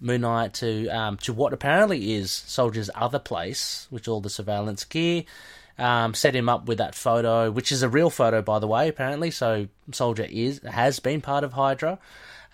Moon 0.00 0.22
Knight 0.22 0.54
to 0.54 0.88
um, 0.88 1.16
to 1.18 1.32
what 1.32 1.52
apparently 1.52 2.14
is 2.14 2.30
Soldier's 2.32 2.90
other 2.94 3.18
place, 3.20 3.86
which 3.90 4.08
all 4.08 4.20
the 4.20 4.30
surveillance 4.30 4.84
gear. 4.84 5.24
Um, 5.78 6.14
set 6.14 6.34
him 6.34 6.48
up 6.48 6.66
with 6.66 6.78
that 6.78 6.94
photo, 6.94 7.50
which 7.50 7.70
is 7.70 7.82
a 7.82 7.88
real 7.88 8.08
photo, 8.08 8.40
by 8.40 8.58
the 8.58 8.66
way. 8.66 8.88
Apparently, 8.88 9.30
so 9.30 9.68
Soldier 9.92 10.26
is 10.30 10.60
has 10.64 11.00
been 11.00 11.20
part 11.20 11.44
of 11.44 11.52
Hydra, 11.52 11.98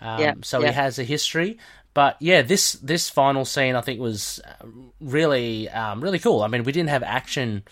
um, 0.01 0.19
Yeah, 0.19 0.33
so 0.41 0.59
yeah. 0.59 0.67
he 0.67 0.73
has 0.73 0.99
a 0.99 1.03
history. 1.03 1.57
But 1.93 2.17
yeah, 2.19 2.41
this 2.41 2.73
this 2.73 3.09
final 3.09 3.45
scene 3.45 3.75
I 3.75 3.81
think 3.81 3.99
was 4.01 4.41
really 4.99 5.69
um, 5.69 6.01
really 6.01 6.19
cool. 6.19 6.41
I 6.41 6.47
mean, 6.47 6.63
we 6.63 6.71
didn't 6.73 6.89
have 6.89 7.03
action 7.03 7.63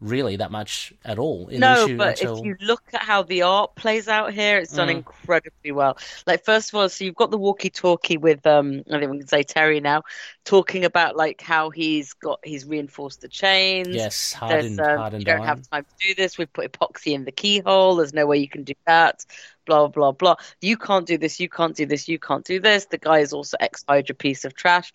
really 0.00 0.36
that 0.36 0.50
much 0.50 0.92
at 1.04 1.18
all. 1.18 1.48
In 1.48 1.60
no, 1.60 1.84
issue 1.84 1.96
but 1.96 2.20
until... 2.20 2.38
if 2.38 2.44
you 2.44 2.56
look 2.60 2.82
at 2.92 3.00
how 3.02 3.22
the 3.22 3.42
art 3.42 3.74
plays 3.74 4.06
out 4.08 4.32
here, 4.34 4.58
it's 4.58 4.72
done 4.72 4.88
Mm. 4.88 4.96
incredibly 4.96 5.72
well. 5.72 5.96
Like 6.26 6.44
first 6.44 6.70
of 6.70 6.74
all, 6.78 6.88
so 6.88 7.04
you've 7.04 7.14
got 7.14 7.30
the 7.30 7.38
walkie-talkie 7.38 8.18
with 8.18 8.46
um, 8.46 8.82
I 8.90 8.98
think 8.98 9.10
we 9.10 9.18
can 9.18 9.26
say 9.28 9.42
Terry 9.42 9.80
now, 9.80 10.02
talking 10.44 10.84
about 10.84 11.16
like 11.16 11.40
how 11.40 11.70
he's 11.70 12.12
got 12.12 12.40
he's 12.44 12.66
reinforced 12.66 13.20
the 13.22 13.28
chains. 13.28 13.88
yes, 13.88 14.32
hardened, 14.32 14.80
um, 14.80 14.98
hardened 14.98 15.22
you 15.22 15.24
don't 15.24 15.38
iron. 15.38 15.48
have 15.48 15.70
time 15.70 15.84
to 15.84 16.06
do 16.08 16.14
this. 16.14 16.36
We've 16.36 16.52
put 16.52 16.70
epoxy 16.70 17.14
in 17.14 17.24
the 17.24 17.32
keyhole. 17.32 17.96
There's 17.96 18.12
no 18.12 18.26
way 18.26 18.38
you 18.38 18.48
can 18.48 18.64
do 18.64 18.74
that. 18.86 19.24
Blah 19.66 19.88
blah 19.88 20.12
blah. 20.12 20.36
You 20.60 20.76
can't 20.76 21.06
do 21.06 21.16
this. 21.16 21.40
You 21.40 21.48
can't 21.48 21.74
do 21.74 21.86
this. 21.86 22.08
You 22.08 22.18
can't 22.18 22.44
do 22.44 22.60
this. 22.60 22.84
The 22.86 22.98
guy 22.98 23.20
is 23.20 23.32
also 23.32 23.56
ex 23.60 23.84
Hydra 23.88 24.14
piece 24.14 24.44
of 24.44 24.54
trash. 24.54 24.92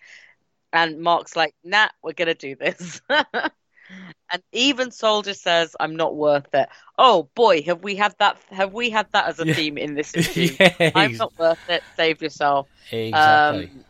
And 0.72 1.00
Mark's 1.00 1.36
like, 1.36 1.56
nah, 1.64 1.88
we're 2.04 2.14
gonna 2.14 2.36
do 2.36 2.56
this. 2.56 3.02
and 4.32 4.42
even 4.52 4.92
Soldier 4.92 5.34
says, 5.34 5.76
I'm 5.80 5.96
not 5.96 6.16
worth 6.16 6.54
it. 6.54 6.70
Oh 6.98 7.30
boy, 7.36 7.62
have 7.64 7.84
we 7.84 7.96
had 7.96 8.16
that? 8.20 8.38
Have 8.52 8.74
we 8.74 8.90
had 8.90 9.08
that 9.14 9.28
as 9.28 9.40
a 9.40 9.46
theme 9.46 9.78
in 9.78 9.96
this 9.96 10.16
issue? 10.16 10.56
yeah, 10.60 10.92
I'm 10.96 11.14
not 11.18 11.34
worth 11.38 11.60
it. 11.68 11.84
Save 11.96 12.22
yourself. 12.22 12.68
exactly, 12.92 13.66
Um, 13.66 13.86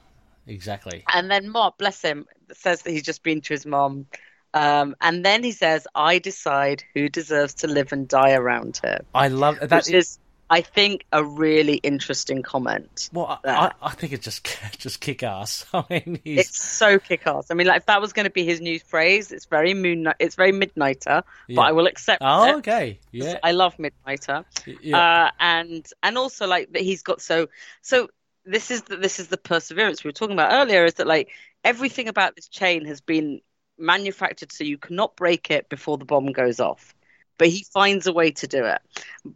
exactly. 0.48 1.04
and 1.14 1.30
then 1.30 1.50
Mark, 1.50 1.78
bless 1.78 2.02
him, 2.02 2.26
says 2.54 2.82
that 2.84 2.92
he's 2.92 3.04
just 3.04 3.24
been 3.24 3.42
to 3.42 3.54
his 3.54 3.66
mom. 3.66 4.06
Um, 4.54 4.96
and 5.02 5.24
then 5.24 5.44
he 5.44 5.52
says, 5.52 5.88
I 5.94 6.20
decide 6.20 6.84
who 6.94 7.10
deserves 7.10 7.54
to 7.56 7.68
live 7.68 7.92
and 7.92 8.08
die 8.08 8.34
around 8.34 8.80
here. 8.84 9.00
I 9.14 9.28
love 9.28 9.60
that. 9.60 9.86
Which 9.86 9.94
is, 9.94 10.20
I 10.50 10.62
think, 10.62 11.06
a 11.12 11.24
really 11.24 11.76
interesting 11.76 12.42
comment. 12.42 13.10
well, 13.14 13.40
I, 13.46 13.72
I, 13.82 13.92
think 13.92 14.14
it's 14.14 14.24
just 14.24 14.58
just 14.78 15.00
kick 15.00 15.24
ass. 15.24 15.66
I 15.74 15.84
mean, 15.90 16.20
he's 16.24 16.40
It's 16.40 16.64
so 16.64 17.00
kick 17.00 17.28
ass. 17.28 17.52
I 17.52 17.54
mean, 17.54 17.68
like, 17.68 17.82
if 17.82 17.86
that 17.86 18.02
was 18.02 18.14
going 18.14 18.26
to 18.26 18.32
be 18.32 18.44
his 18.44 18.60
new 18.60 18.80
phrase, 18.80 19.32
it's 19.32 19.46
very 19.46 19.74
moon, 19.74 20.12
it's 20.20 20.36
very 20.36 20.52
midnighter, 20.52 21.24
yeah. 21.48 21.56
but 21.56 21.62
I 21.62 21.72
will 21.72 21.88
accept 21.88 22.22
oh, 22.26 22.48
it. 22.48 22.56
okay, 22.58 23.00
yeah, 23.12 23.40
I 23.44 23.52
love 23.52 23.78
midnighter. 23.78 24.46
yeah. 24.82 24.98
uh, 24.98 25.32
and 25.40 25.88
and 26.02 26.18
also 26.18 26.48
like 26.48 26.74
that 26.74 26.82
he's 26.82 27.04
got 27.04 27.22
so 27.22 27.48
so 27.82 28.10
this 28.46 28.72
is 28.72 28.84
the, 28.84 28.98
this 28.98 29.20
is 29.20 29.28
the 29.28 29.38
perseverance 29.38 30.04
we 30.04 30.08
were 30.08 30.14
talking 30.14 30.34
about 30.34 30.52
earlier 30.54 30.86
is 30.86 30.96
that 30.96 31.08
like 31.08 31.30
everything 31.64 32.08
about 32.08 32.36
this 32.36 32.48
chain 32.48 32.86
has 32.86 33.02
been 33.02 33.42
manufactured 33.78 34.52
so 34.52 34.64
you 34.64 34.78
cannot 34.78 35.16
break 35.16 35.52
it 35.52 35.70
before 35.70 35.98
the 35.98 36.06
bomb 36.06 36.32
goes 36.32 36.60
off 36.60 36.96
but 37.40 37.48
he 37.48 37.66
finds 37.74 38.06
a 38.06 38.14
way 38.14 38.30
to 38.30 38.46
do 38.46 38.64
it 38.66 38.80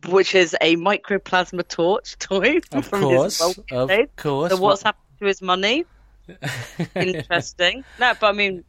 which 0.10 0.36
is 0.36 0.56
a 0.62 0.76
microplasma 0.76 1.68
torch 1.68 2.16
toy 2.20 2.60
of 2.72 2.86
from 2.86 3.02
course, 3.02 3.40
his 3.44 3.60
of 3.72 3.88
days. 3.90 4.08
course. 4.16 4.52
so 4.52 4.58
what's 4.62 4.84
happened 4.84 5.18
to 5.20 5.26
his 5.26 5.42
money 5.42 5.86
interesting 6.96 7.84
no 8.00 8.14
but 8.20 8.28
i 8.28 8.32
mean 8.32 8.64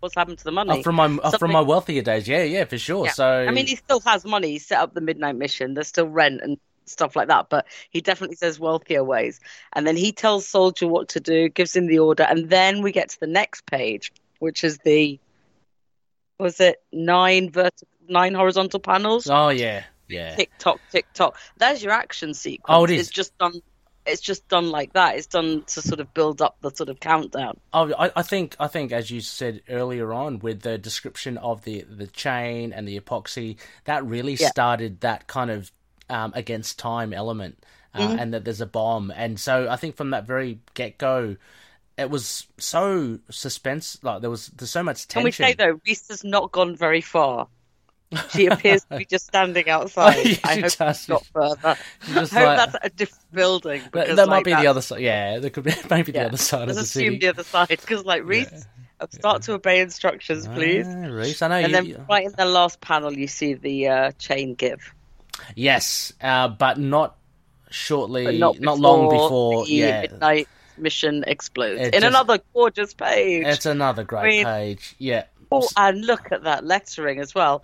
what's 0.00 0.14
happened 0.14 0.36
to 0.38 0.44
the 0.44 0.52
money 0.52 0.80
Oh, 0.80 0.82
from 0.82 0.96
my 0.96 1.18
oh, 1.22 1.30
from 1.38 1.52
my 1.52 1.60
wealthier 1.60 2.02
days, 2.02 2.26
yeah, 2.26 2.42
yeah, 2.42 2.64
for 2.64 2.76
sure. 2.76 3.06
Yeah. 3.06 3.12
So 3.12 3.24
I 3.24 3.52
mean, 3.52 3.68
he 3.68 3.76
still 3.76 4.00
has 4.00 4.24
money. 4.24 4.50
He 4.50 4.58
set 4.58 4.78
up 4.80 4.94
the 4.94 5.00
midnight 5.00 5.36
mission. 5.36 5.74
There's 5.74 5.86
still 5.86 6.08
rent 6.08 6.40
and 6.42 6.58
stuff 6.86 7.14
like 7.14 7.28
that, 7.28 7.46
but 7.48 7.66
he 7.90 8.00
definitely 8.00 8.34
says 8.34 8.58
wealthier 8.58 9.04
ways. 9.04 9.38
And 9.74 9.86
then 9.86 9.96
he 9.96 10.10
tells 10.10 10.44
Soldier 10.44 10.88
what 10.88 11.10
to 11.10 11.20
do, 11.20 11.48
gives 11.48 11.76
him 11.76 11.86
the 11.86 12.00
order, 12.00 12.24
and 12.24 12.50
then 12.50 12.82
we 12.82 12.90
get 12.90 13.10
to 13.10 13.20
the 13.20 13.28
next 13.28 13.64
page, 13.66 14.12
which 14.40 14.64
is 14.64 14.78
the 14.78 15.20
was 16.40 16.58
it 16.58 16.82
nine 16.92 17.50
vertical, 17.50 17.86
nine 18.08 18.34
horizontal 18.34 18.80
panels? 18.80 19.28
oh 19.30 19.48
yeah, 19.50 19.84
yeah. 20.08 20.34
Tick 20.36 20.50
tock, 20.58 20.80
tick 20.90 21.06
tock. 21.14 21.36
There's 21.58 21.82
your 21.82 21.92
action 21.92 22.34
sequence. 22.34 22.66
Oh, 22.76 22.84
it 22.84 22.90
is. 22.90 23.00
It's 23.02 23.10
just 23.10 23.36
done. 23.38 23.60
It's 24.04 24.20
just 24.20 24.48
done 24.48 24.70
like 24.72 24.94
that. 24.94 25.16
It's 25.16 25.28
done 25.28 25.62
to 25.68 25.80
sort 25.80 26.00
of 26.00 26.12
build 26.12 26.42
up 26.42 26.56
the 26.60 26.70
sort 26.70 26.88
of 26.88 26.98
countdown. 26.98 27.60
Oh, 27.72 27.92
I, 27.96 28.10
I 28.16 28.22
think 28.22 28.56
I 28.58 28.66
think 28.66 28.90
as 28.90 29.10
you 29.12 29.20
said 29.20 29.62
earlier 29.68 30.12
on 30.12 30.40
with 30.40 30.62
the 30.62 30.76
description 30.76 31.38
of 31.38 31.62
the 31.62 31.82
the 31.82 32.08
chain 32.08 32.72
and 32.72 32.86
the 32.88 32.98
epoxy, 32.98 33.58
that 33.84 34.04
really 34.04 34.34
Yeah. 34.34 34.48
started 34.48 35.00
that 35.02 35.28
kind 35.28 35.50
of 35.52 35.70
um, 36.10 36.32
against 36.34 36.78
time 36.80 37.12
element, 37.12 37.62
uh, 37.94 38.00
Mm-hmm. 38.00 38.18
and 38.18 38.34
that 38.34 38.44
there's 38.44 38.60
a 38.60 38.66
bomb, 38.66 39.12
and 39.14 39.38
so 39.38 39.68
I 39.70 39.76
think 39.76 39.94
from 39.96 40.10
that 40.10 40.26
very 40.26 40.58
get 40.74 40.98
go, 40.98 41.36
it 41.96 42.10
was 42.10 42.48
so 42.58 43.20
suspense. 43.30 43.98
Like 44.02 44.20
there 44.20 44.30
was 44.30 44.48
there's 44.48 44.70
so 44.70 44.82
much 44.82 45.06
tension. 45.06 45.20
Can 45.20 45.24
we 45.24 45.30
say 45.30 45.54
though, 45.54 45.80
Reese 45.86 46.08
has 46.08 46.24
not 46.24 46.50
gone 46.50 46.74
very 46.74 47.00
far. 47.02 47.46
She 48.30 48.46
appears 48.46 48.84
to 48.84 48.98
be 48.98 49.04
just 49.04 49.26
standing 49.26 49.68
outside. 49.68 50.38
I 50.44 50.60
hope 50.60 50.72
does. 50.76 50.98
she's 51.00 51.08
not 51.08 51.24
further. 51.26 51.58
I 51.64 51.76
hope 52.06 52.32
like- 52.32 52.32
that's 52.32 52.76
a 52.82 52.90
different 52.90 53.32
building. 53.32 53.82
because, 53.92 54.16
that 54.16 54.28
might 54.28 54.36
like, 54.38 54.44
be 54.44 54.54
the 54.54 54.66
other 54.66 54.80
side. 54.82 55.00
Yeah, 55.00 55.38
there 55.38 55.50
could 55.50 55.64
be 55.64 55.72
maybe 55.90 56.12
the 56.12 56.26
other 56.26 56.36
side 56.36 56.68
Let's 56.68 56.70
of 56.70 56.76
the 56.76 56.82
assume 56.82 57.04
city. 57.14 57.18
the 57.18 57.28
other 57.28 57.44
side 57.44 57.68
because, 57.68 58.04
like, 58.04 58.24
Reese, 58.24 58.66
start 59.10 59.42
to 59.42 59.54
obey 59.54 59.80
instructions, 59.80 60.46
please. 60.48 60.86
Ah, 60.88 61.06
Reese, 61.08 61.42
I 61.42 61.48
know 61.48 61.54
and 61.56 61.86
you. 61.86 61.94
then 61.94 62.06
right 62.08 62.24
in 62.26 62.32
the 62.36 62.44
last 62.44 62.80
panel, 62.80 63.12
you 63.12 63.26
see 63.28 63.54
the 63.54 63.88
uh, 63.88 64.10
chain 64.12 64.54
give, 64.54 64.94
Yes, 65.56 66.12
uh, 66.20 66.48
but 66.48 66.78
not 66.78 67.16
shortly, 67.70 68.24
but 68.26 68.34
not, 68.34 68.60
not 68.60 68.78
long 68.78 69.08
before 69.08 69.28
before. 69.28 69.64
the 69.66 69.72
Yeah, 69.72 70.00
midnight 70.02 70.48
mission 70.78 71.24
explodes. 71.26 71.80
It 71.80 71.86
in 71.94 72.00
just- 72.02 72.04
another 72.06 72.38
gorgeous 72.52 72.92
page. 72.94 73.46
it's 73.46 73.66
another 73.66 74.04
great 74.04 74.20
I 74.20 74.28
mean- 74.28 74.44
page. 74.44 74.94
Yeah. 74.98 75.24
Oh, 75.54 75.68
and 75.76 76.04
look 76.06 76.32
at 76.32 76.44
that 76.44 76.64
lettering 76.64 77.18
as 77.20 77.34
well. 77.34 77.62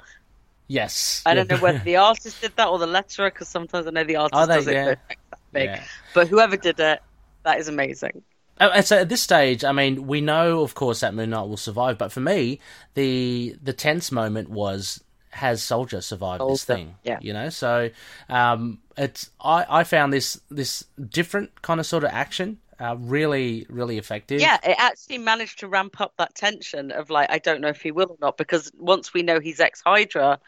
Yes. 0.69 1.23
I 1.27 1.35
don't 1.35 1.49
know 1.51 1.57
whether 1.59 1.79
the 1.79 1.97
artist 1.97 2.41
did 2.41 2.55
that 2.57 2.69
or 2.69 2.79
the 2.79 2.87
letterer, 2.87 3.33
because 3.33 3.49
sometimes 3.49 3.87
I 3.87 3.91
know 3.91 4.05
the 4.05 4.16
artist 4.16 4.41
Oh, 4.41 4.47
they- 4.47 4.55
does 4.57 4.66
it 4.69 4.73
yeah. 4.75 4.85
but 4.85 4.99
that 5.31 5.39
big. 5.53 5.64
Yeah. 5.71 5.85
But 6.14 6.29
whoever 6.29 6.57
did 6.57 6.79
it, 6.79 7.01
that 7.45 7.59
is 7.59 7.69
amazing. 7.69 8.23
Oh, 8.61 8.69
and 8.71 8.85
so 8.85 8.99
at 8.99 9.09
this 9.09 9.23
stage, 9.23 9.64
I 9.64 9.73
mean, 9.73 10.07
we 10.07 10.21
know, 10.21 10.61
of 10.62 10.75
course, 10.75 11.01
that 11.01 11.14
Moon 11.14 11.31
Knight 11.31 11.49
will 11.49 11.57
survive. 11.57 11.97
But 11.97 12.11
for 12.12 12.21
me, 12.21 12.59
the 12.95 13.57
the 13.62 13.73
tense 13.73 14.11
moment 14.12 14.51
was 14.51 15.03
has 15.31 15.62
Soldier 15.62 16.01
survived 16.01 16.43
this 16.49 16.64
thing? 16.64 16.97
yeah. 17.05 17.19
You 17.21 17.33
know, 17.33 17.51
so 17.51 17.91
um, 18.29 18.81
it's 18.97 19.31
I 19.41 19.64
I 19.69 19.85
found 19.85 20.12
this 20.12 20.41
this 20.51 20.85
different 21.09 21.62
kind 21.62 21.79
of 21.79 21.87
sort 21.87 22.03
of 22.03 22.11
action 22.12 22.59
uh, 22.81 22.97
really 22.99 23.66
really 23.68 23.99
effective. 23.99 24.41
Yeah, 24.41 24.59
it 24.62 24.76
actually 24.79 25.18
managed 25.18 25.61
to 25.61 25.68
ramp 25.68 26.01
up 26.01 26.14
that 26.18 26.35
tension 26.35 26.93
of 26.93 27.11
like, 27.11 27.31
I 27.31 27.39
don't 27.39 27.61
know 27.61 27.68
if 27.68 27.81
he 27.83 27.91
will 27.91 28.11
or 28.11 28.16
not, 28.20 28.37
because 28.37 28.70
once 28.76 29.12
we 29.14 29.22
know 29.22 29.41
he's 29.41 29.61
ex 29.61 29.83
Hydra, 29.85 30.41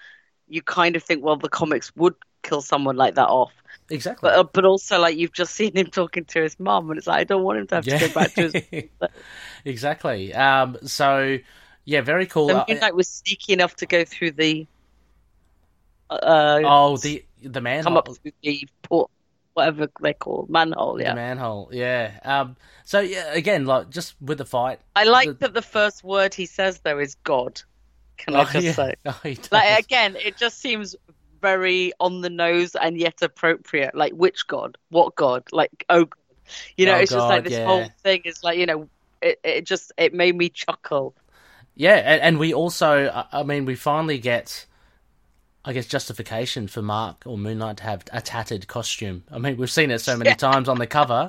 you 0.48 0.62
kind 0.62 0.96
of 0.96 1.02
think, 1.02 1.24
well, 1.24 1.36
the 1.36 1.48
comics 1.48 1.94
would 1.96 2.14
kill 2.42 2.62
someone 2.62 2.96
like 2.96 3.14
that 3.16 3.28
off. 3.28 3.52
exactly. 3.90 4.30
But 4.30 4.38
uh, 4.38 4.44
but 4.44 4.64
also 4.64 4.98
like 5.00 5.16
you've 5.16 5.32
just 5.32 5.54
seen 5.54 5.74
him 5.76 5.86
talking 5.86 6.24
to 6.26 6.42
his 6.42 6.58
mum, 6.60 6.90
and 6.90 6.98
it's 6.98 7.06
like 7.06 7.20
I 7.20 7.24
don't 7.24 7.42
want 7.42 7.58
him 7.60 7.66
to 7.68 7.74
have 7.76 7.88
to 7.88 7.96
go 7.96 8.08
back 8.08 8.34
to 8.34 8.42
his. 8.42 8.56
exactly. 9.64 10.34
Um, 10.34 10.76
so 10.84 11.38
yeah, 11.84 12.00
very 12.02 12.26
cool. 12.26 12.48
So 12.48 12.56
Uh, 12.56 12.64
Moon 12.68 12.80
was 12.94 13.08
sneaky 13.08 13.52
enough 13.52 13.76
to 13.76 13.86
go 13.86 14.04
through 14.04 14.32
the. 14.32 14.66
Uh, 16.10 16.60
oh, 16.64 16.96
the 16.96 17.24
the 17.42 17.60
manhole. 17.60 17.84
come 17.84 17.96
up 17.96 18.08
through 18.08 18.32
the 18.42 18.68
port, 18.82 19.10
whatever 19.54 19.88
they 20.00 20.14
call 20.14 20.46
manhole. 20.48 21.00
Yeah, 21.00 21.14
manhole, 21.14 21.70
yeah. 21.72 22.18
Um, 22.24 22.56
so 22.84 23.00
yeah, 23.00 23.32
again, 23.32 23.64
like 23.66 23.90
just 23.90 24.14
with 24.20 24.38
the 24.38 24.44
fight. 24.44 24.80
I 24.96 25.04
like 25.04 25.28
the- 25.28 25.34
that 25.34 25.54
the 25.54 25.62
first 25.62 26.04
word 26.04 26.34
he 26.34 26.46
says 26.46 26.80
though 26.80 26.98
is 26.98 27.16
God. 27.24 27.60
Can 28.16 28.36
I 28.36 28.42
Oh, 28.42 28.44
just 28.52 28.64
yeah. 28.64 28.72
say? 28.72 28.94
Oh, 29.06 29.20
he 29.22 29.34
does. 29.34 29.52
Like 29.52 29.84
again, 29.84 30.16
it 30.16 30.36
just 30.36 30.60
seems 30.60 30.96
very 31.40 31.92
on 32.00 32.20
the 32.20 32.30
nose 32.30 32.74
and 32.74 32.98
yet 32.98 33.22
appropriate. 33.22 33.94
Like 33.94 34.12
which 34.12 34.46
God? 34.46 34.76
What 34.90 35.14
God? 35.16 35.44
Like 35.52 35.84
oh 35.88 36.04
God. 36.04 36.14
You 36.76 36.86
know, 36.86 36.94
Oh, 36.94 36.98
it's 36.98 37.12
just 37.12 37.28
like 37.28 37.44
this 37.44 37.52
yeah. 37.52 37.66
whole 37.66 37.88
thing 38.02 38.22
is 38.24 38.42
like, 38.42 38.58
you 38.58 38.66
know, 38.66 38.88
it, 39.22 39.38
it 39.44 39.66
just 39.66 39.92
it 39.96 40.12
made 40.12 40.36
me 40.36 40.48
chuckle. 40.48 41.14
Yeah, 41.76 41.94
and, 41.96 42.20
and 42.20 42.38
we 42.38 42.52
also, 42.52 43.06
I- 43.08 43.40
I 43.40 43.42
mean, 43.44 43.64
we 43.64 43.74
finally 43.76 44.18
get, 44.18 44.66
I 45.64 45.72
guess, 45.72 45.86
justification 45.86 46.68
for 46.68 46.82
Mark 46.82 47.24
or 47.26 47.36
Moon 47.36 47.58
Knight 47.58 47.78
to 47.78 47.82
have 47.84 48.04
a 48.12 48.20
tattered 48.20 48.66
costume. 48.66 49.24
I 49.30 49.38
mean, 49.38 49.56
we've 49.56 49.70
seen 49.70 49.90
it 49.90 50.00
so 50.00 50.16
many 50.16 50.34
times 50.36 50.68
on 50.68 50.78
the 50.78 50.86
cover, 50.86 51.28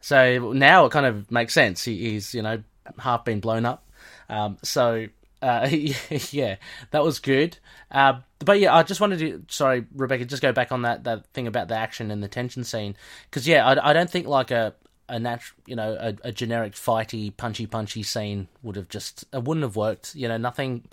so 0.00 0.52
now 0.52 0.86
it 0.86 0.92
kind 0.92 1.06
of 1.06 1.30
makes 1.30 1.52
sense. 1.52 1.84
He, 1.84 2.10
he's, 2.10 2.34
you 2.34 2.42
know, 2.42 2.62
half 2.98 3.24
been 3.24 3.40
blown 3.40 3.64
up. 3.64 3.84
Um, 4.28 4.58
so, 4.62 5.06
uh, 5.40 5.68
yeah, 6.30 6.56
that 6.92 7.02
was 7.02 7.18
good. 7.18 7.58
Uh, 7.90 8.20
but 8.38 8.60
yeah, 8.60 8.74
I 8.74 8.82
just 8.82 9.00
wanted 9.00 9.18
to, 9.18 9.44
sorry, 9.48 9.84
Rebecca, 9.94 10.24
just 10.24 10.42
go 10.42 10.52
back 10.52 10.72
on 10.72 10.82
that, 10.82 11.04
that 11.04 11.26
thing 11.28 11.46
about 11.46 11.68
the 11.68 11.76
action 11.76 12.10
and 12.10 12.22
the 12.22 12.28
tension 12.28 12.64
scene. 12.64 12.96
Because, 13.28 13.46
yeah, 13.46 13.66
I, 13.66 13.90
I 13.90 13.92
don't 13.92 14.10
think 14.10 14.26
like 14.26 14.50
a, 14.50 14.74
a 15.08 15.18
natural, 15.18 15.60
you 15.66 15.76
know, 15.76 15.96
a, 15.98 16.14
a 16.28 16.32
generic 16.32 16.72
fighty, 16.72 17.36
punchy, 17.36 17.66
punchy 17.66 18.02
scene 18.02 18.48
would 18.62 18.76
have 18.76 18.88
just, 18.88 19.24
it 19.32 19.44
wouldn't 19.44 19.64
have 19.64 19.76
worked. 19.76 20.14
You 20.14 20.28
know, 20.28 20.36
nothing, 20.36 20.84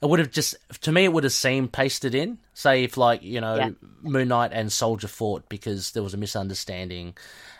it 0.00 0.08
would 0.08 0.18
have 0.20 0.30
just, 0.30 0.54
to 0.82 0.92
me, 0.92 1.04
it 1.04 1.12
would 1.12 1.24
have 1.24 1.32
seemed 1.32 1.72
pasted 1.72 2.14
in. 2.14 2.38
Say 2.52 2.84
if, 2.84 2.96
like, 2.96 3.22
you 3.22 3.40
know, 3.40 3.56
Yeah. 3.56 3.70
Moon 4.02 4.28
Knight 4.28 4.52
and 4.52 4.72
Soldier 4.72 5.08
fought 5.08 5.48
because 5.48 5.92
there 5.92 6.02
was 6.02 6.14
a 6.14 6.18
misunderstanding. 6.18 7.16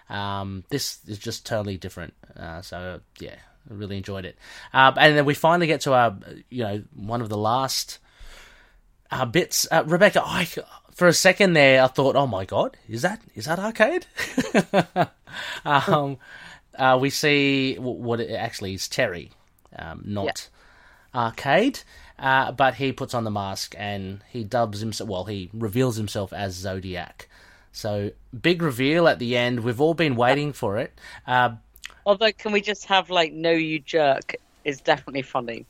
Um, 0.09 0.64
this 0.68 0.98
is 1.07 1.18
just 1.18 1.46
totally 1.46 1.78
different. 1.78 2.14
Uh, 2.36 2.62
so, 2.62 3.00
yeah, 3.18 3.36
I 3.70 3.74
really 3.74 3.96
enjoyed 3.96 4.24
it. 4.24 4.36
Uh, 4.72 4.92
and 4.96 5.16
then 5.16 5.24
we 5.24 5.34
finally 5.34 5.66
get 5.66 5.80
to 5.82 5.94
our, 5.94 6.16
you 6.50 6.62
know, 6.62 6.82
one 6.94 7.22
of 7.22 7.28
the 7.28 7.38
last 7.38 7.98
uh, 9.11 9.24
bits. 9.24 9.66
Uh, 9.70 9.82
Rebecca, 9.86 10.22
I, 10.24 10.46
for 10.95 11.07
a 11.09 11.12
second 11.12 11.53
there, 11.53 11.82
I 11.82 11.88
thought, 11.88 12.16
oh 12.16 12.26
my 12.26 12.45
god, 12.45 12.76
is 12.88 13.03
that 13.03 13.20
is 13.34 13.45
that 13.45 13.59
arcade? 13.59 14.07
um, 15.64 16.18
uh, 16.78 16.99
we 17.01 17.11
see 17.11 17.74
w- 17.74 17.99
what 18.01 18.20
it 18.20 18.30
actually 18.32 18.74
is 18.74 18.88
Terry, 18.88 19.30
um, 19.76 20.03
not 20.05 20.49
arcade. 21.14 21.80
Uh, 22.16 22.53
but 22.53 22.74
he 22.76 22.92
puts 22.92 23.12
on 23.12 23.24
the 23.24 23.30
mask 23.30 23.74
and 23.76 24.22
he 24.30 24.45
dubs 24.45 24.78
himself. 24.80 25.11
Well, 25.11 25.24
he 25.24 25.51
reveals 25.53 25.97
himself 25.97 26.32
as 26.32 26.55
Zodiac. 26.55 27.28
So 27.72 28.12
big 28.40 28.62
reveal 28.62 29.09
at 29.09 29.18
the 29.18 29.36
end. 29.36 29.61
We've 29.64 29.80
all 29.80 29.95
been 29.95 30.14
waiting 30.14 30.53
for 30.53 30.78
it. 30.78 30.92
Uh, 31.26 31.57
Although, 32.07 32.30
can 32.32 32.53
we 32.53 32.61
just 32.61 32.84
have 32.84 33.11
like 33.11 33.32
"No, 33.32 33.51
you 33.51 33.80
jerk" 33.80 34.36
is 34.64 34.80
definitely 34.80 35.22
funny. 35.22 35.66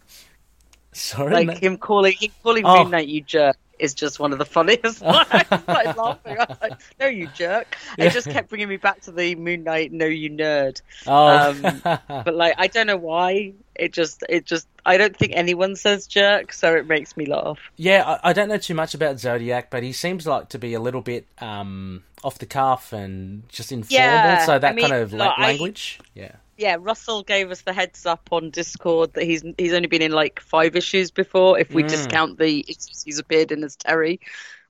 sorry, 0.93 1.33
Like 1.33 1.47
no- 1.47 1.55
him 1.55 1.79
calling 1.79 2.13
him 2.21 2.31
calling 2.43 2.65
Oh. 2.67 2.85
Moon 2.85 3.09
"you 3.09 3.23
jerk" 3.23 3.57
is 3.85 3.95
just 3.95 4.19
one 4.19 4.33
of 4.33 4.39
the 4.39 4.45
funniest. 4.45 5.03
I 5.07 5.43
started 5.63 5.97
laughing. 5.97 6.37
I 6.39 6.47
was 6.49 6.57
like, 6.61 6.81
"No, 6.99 7.07
you 7.07 7.29
jerk!" 7.29 7.77
It 7.99 8.11
just 8.11 8.29
kept 8.29 8.49
bringing 8.49 8.69
me 8.69 8.77
back 8.79 9.03
to 9.03 9.13
the 9.13 9.37
Moon 9.37 9.63
Knight 9.63 9.93
"No, 9.93 10.07
you 10.07 10.31
nerd." 10.31 10.81
oh, 11.07 11.51
um, 11.51 11.99
But 12.25 12.35
like, 12.35 12.55
I 12.59 12.67
don't 12.67 12.87
know 12.89 12.97
why. 12.97 13.53
It 13.77 13.93
just, 13.93 14.23
it 14.29 14.45
just. 14.47 14.67
I 14.87 14.97
don't 14.97 15.17
think 15.17 15.33
anyone 15.35 15.77
says 15.77 16.07
jerk, 16.07 16.53
so 16.53 16.75
it 16.75 16.87
makes 16.87 17.17
me 17.17 17.27
laugh. 17.27 17.59
yeah, 17.77 18.19
I, 18.23 18.31
I 18.31 18.33
don't 18.33 18.49
know 18.49 18.59
too 18.59 18.75
much 18.75 18.95
about 18.95 19.19
Zodiac, 19.19 19.71
but 19.71 19.83
he 19.83 19.93
seems 19.93 20.27
like 20.27 20.49
to 20.51 20.59
be 20.59 20.75
a 20.75 20.81
little 20.81 21.01
bit 21.01 21.27
um, 21.39 22.03
off 22.23 22.39
the 22.39 22.47
cuff 22.47 22.93
and 22.93 23.49
just 23.49 23.73
informal. 23.73 24.05
Yeah, 24.05 24.45
so 24.47 24.59
that 24.59 24.73
I 24.73 24.75
mean, 24.75 24.89
kind 24.89 25.03
of 25.03 25.13
la- 25.13 25.25
look, 25.27 25.35
I- 25.39 25.43
language, 25.49 26.01
yeah. 26.15 26.33
Yeah, 26.57 26.77
Russell 26.79 27.23
gave 27.23 27.51
us 27.51 27.63
the 27.63 27.73
heads 27.73 28.07
up 28.07 28.29
on 28.33 28.51
Discord 28.51 29.13
that 29.15 29.25
he's 29.25 29.43
he's 29.59 29.73
only 29.73 29.89
been 29.89 30.03
in 30.03 30.13
like 30.13 30.41
five 30.41 30.77
issues 30.77 31.11
before, 31.11 31.59
if 31.59 31.71
we 31.73 31.83
Mm. 31.85 31.89
discount 31.89 32.39
the 32.39 32.65
issues 32.69 33.03
he's 33.05 33.19
appeared 33.19 33.53
in 33.53 33.65
as 33.65 33.77
Terry. 33.77 34.21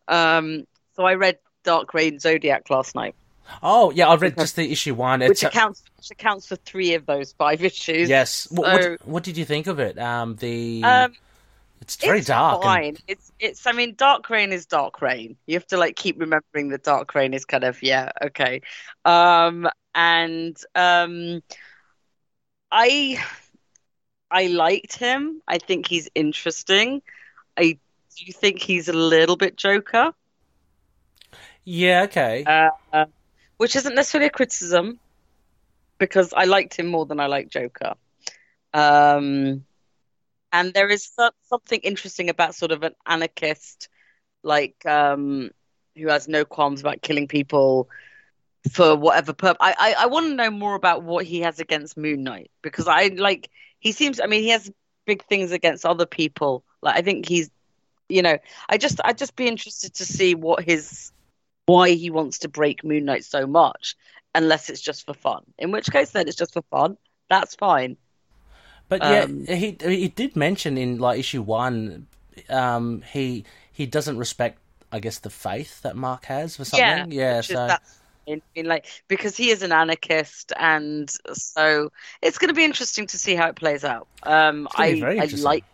Um, 0.08 0.66
so 0.96 1.04
I 1.04 1.14
read 1.14 1.38
Dark 1.64 1.94
Reign 1.94 2.18
Zodiac 2.18 2.68
last 2.70 2.94
night, 2.94 3.14
Oh, 3.62 3.90
yeah, 3.90 4.08
I've 4.08 4.22
read 4.22 4.36
just 4.38 4.56
the 4.56 4.70
issue 4.72 4.94
one. 4.94 5.20
which 5.20 5.30
It's 5.30 5.42
a- 5.42 5.48
accounts 5.48 5.82
which 5.98 6.10
accounts 6.10 6.46
for 6.48 6.56
three 6.56 6.94
of 6.94 7.04
those 7.06 7.32
five 7.32 7.62
issues. 7.62 8.08
yes. 8.08 8.48
What, 8.50 8.82
So- 8.82 8.90
what, 8.92 9.06
what 9.08 9.22
did 9.22 9.36
you 9.36 9.44
think 9.44 9.66
of 9.66 9.78
it? 9.80 9.98
Um, 9.98 10.36
the 10.36 10.82
Um, 10.84 11.14
it's 11.80 11.96
very 11.96 12.18
it's 12.20 12.28
dark. 12.28 12.56
and- 12.56 12.64
Fine. 12.64 12.96
It's 13.08 13.32
it's. 13.38 13.66
I 13.66 13.72
mean, 13.72 13.94
Dark 13.96 14.30
Reign 14.30 14.52
is 14.52 14.64
Dark 14.66 15.02
Reign. 15.02 15.36
You 15.46 15.54
have 15.56 15.66
to 15.68 15.76
like 15.76 15.96
keep 15.96 16.18
remembering 16.18 16.68
that 16.70 16.84
Dark 16.84 17.14
Reign 17.14 17.34
is 17.34 17.44
kind 17.44 17.64
of 17.64 17.82
yeah 17.82 18.12
okay. 18.22 18.62
Um, 19.04 19.68
and 19.94 20.56
um, 20.74 21.42
I 22.74 23.22
I 24.30 24.48
liked 24.48 24.96
him. 24.96 25.40
I 25.46 25.58
think 25.58 25.86
he's 25.86 26.10
interesting. 26.14 27.02
I 27.56 27.78
do 28.18 28.32
think 28.32 28.60
he's 28.60 28.88
a 28.88 28.92
little 28.92 29.36
bit 29.36 29.56
Joker, 29.56 30.12
yeah, 31.64 32.02
okay. 32.04 32.44
uh, 32.92 33.06
which 33.58 33.76
isn't 33.76 33.94
necessarily 33.94 34.26
a 34.26 34.30
criticism 34.30 34.98
because 35.98 36.32
I 36.36 36.46
liked 36.46 36.78
him 36.78 36.86
more 36.88 37.06
than 37.06 37.20
I 37.20 37.26
like 37.26 37.48
Joker. 37.48 37.94
Um, 38.72 39.64
and 40.52 40.74
there 40.74 40.88
is 40.88 41.10
something 41.48 41.80
interesting 41.80 42.28
about 42.28 42.54
sort 42.56 42.72
of 42.72 42.82
an 42.82 42.94
anarchist, 43.06 43.88
like 44.42 44.84
um, 44.86 45.50
who 45.96 46.08
has 46.08 46.28
no 46.28 46.44
qualms 46.44 46.80
about 46.80 47.02
killing 47.02 47.28
people 47.28 47.88
for 48.72 48.96
whatever 48.96 49.32
purpose. 49.32 49.58
I, 49.60 49.74
I, 49.78 50.04
I 50.04 50.06
want 50.06 50.26
to 50.26 50.34
know 50.34 50.50
more 50.50 50.74
about 50.74 51.02
what 51.02 51.24
he 51.24 51.40
has 51.40 51.60
against 51.60 51.96
Moon 51.96 52.22
Knight 52.22 52.50
because 52.62 52.88
I 52.88 53.08
like 53.08 53.50
he 53.78 53.92
seems. 53.92 54.20
I 54.20 54.26
mean, 54.26 54.42
he 54.42 54.50
has 54.50 54.70
big 55.06 55.24
things 55.24 55.52
against 55.52 55.84
other 55.84 56.06
people. 56.06 56.64
Like 56.82 56.96
I 56.96 57.02
think 57.02 57.28
he's, 57.28 57.50
you 58.08 58.22
know, 58.22 58.38
I 58.68 58.78
just 58.78 59.00
I'd 59.04 59.18
just 59.18 59.36
be 59.36 59.46
interested 59.46 59.94
to 59.94 60.04
see 60.04 60.34
what 60.34 60.64
his 60.64 61.12
why 61.66 61.90
he 61.90 62.10
wants 62.10 62.40
to 62.40 62.48
break 62.48 62.84
Moon 62.84 63.04
Knight 63.04 63.24
so 63.24 63.46
much, 63.46 63.96
unless 64.34 64.70
it's 64.70 64.80
just 64.80 65.06
for 65.06 65.14
fun. 65.14 65.44
In 65.58 65.70
which 65.70 65.90
case, 65.90 66.10
then 66.10 66.28
it's 66.28 66.36
just 66.36 66.52
for 66.54 66.62
fun. 66.70 66.96
That's 67.28 67.54
fine. 67.54 67.96
But 68.88 69.02
yeah, 69.02 69.22
Um, 69.22 69.46
he 69.46 69.76
he 69.82 70.08
did 70.08 70.36
mention 70.36 70.76
in 70.76 70.98
like 70.98 71.18
issue 71.18 71.42
one, 71.42 72.06
um, 72.48 73.02
he 73.12 73.44
he 73.72 73.86
doesn't 73.86 74.18
respect, 74.18 74.58
I 74.92 75.00
guess, 75.00 75.18
the 75.18 75.30
faith 75.30 75.82
that 75.82 75.96
Mark 75.96 76.26
has 76.26 76.56
for 76.56 76.64
something. 76.64 77.10
Yeah, 77.12 77.38
is- 77.38 77.46
so 77.46 77.66
that's 77.66 78.00
in, 78.26 78.42
in 78.54 78.66
like 78.66 78.86
because 79.08 79.36
he 79.36 79.50
is 79.50 79.62
an 79.62 79.72
anarchist, 79.72 80.52
and 80.58 81.10
so 81.34 81.90
it's 82.22 82.38
going 82.38 82.48
to 82.48 82.54
be 82.54 82.64
interesting 82.64 83.06
to 83.08 83.18
see 83.18 83.34
how 83.34 83.48
it 83.48 83.56
plays 83.56 83.84
out. 83.84 84.08
Um, 84.22 84.68
I 84.74 85.06
I 85.18 85.26
like, 85.26 85.64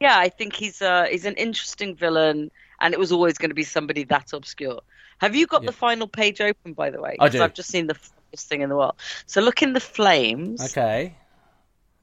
yeah, 0.00 0.16
I 0.18 0.28
think 0.30 0.54
he's 0.54 0.82
uh 0.82 1.06
he's 1.10 1.24
an 1.24 1.34
interesting 1.36 1.96
villain, 1.96 2.50
and 2.80 2.94
it 2.94 3.00
was 3.00 3.12
always 3.12 3.38
going 3.38 3.50
to 3.50 3.54
be 3.54 3.64
somebody 3.64 4.04
that 4.04 4.32
obscure. 4.32 4.80
Have 5.20 5.34
you 5.36 5.46
got 5.46 5.62
Yeah. 5.62 5.66
the 5.66 5.72
final 5.72 6.08
page 6.08 6.40
open, 6.40 6.74
by 6.74 6.90
the 6.90 7.00
way? 7.00 7.16
I 7.20 7.28
do. 7.28 7.42
I've 7.42 7.54
just 7.54 7.70
seen 7.70 7.86
the 7.88 7.94
funniest 7.94 8.48
thing 8.48 8.62
in 8.62 8.68
the 8.68 8.76
world. 8.76 8.96
So 9.26 9.40
look 9.40 9.62
in 9.62 9.72
the 9.72 9.80
flames, 9.80 10.62
okay. 10.62 11.16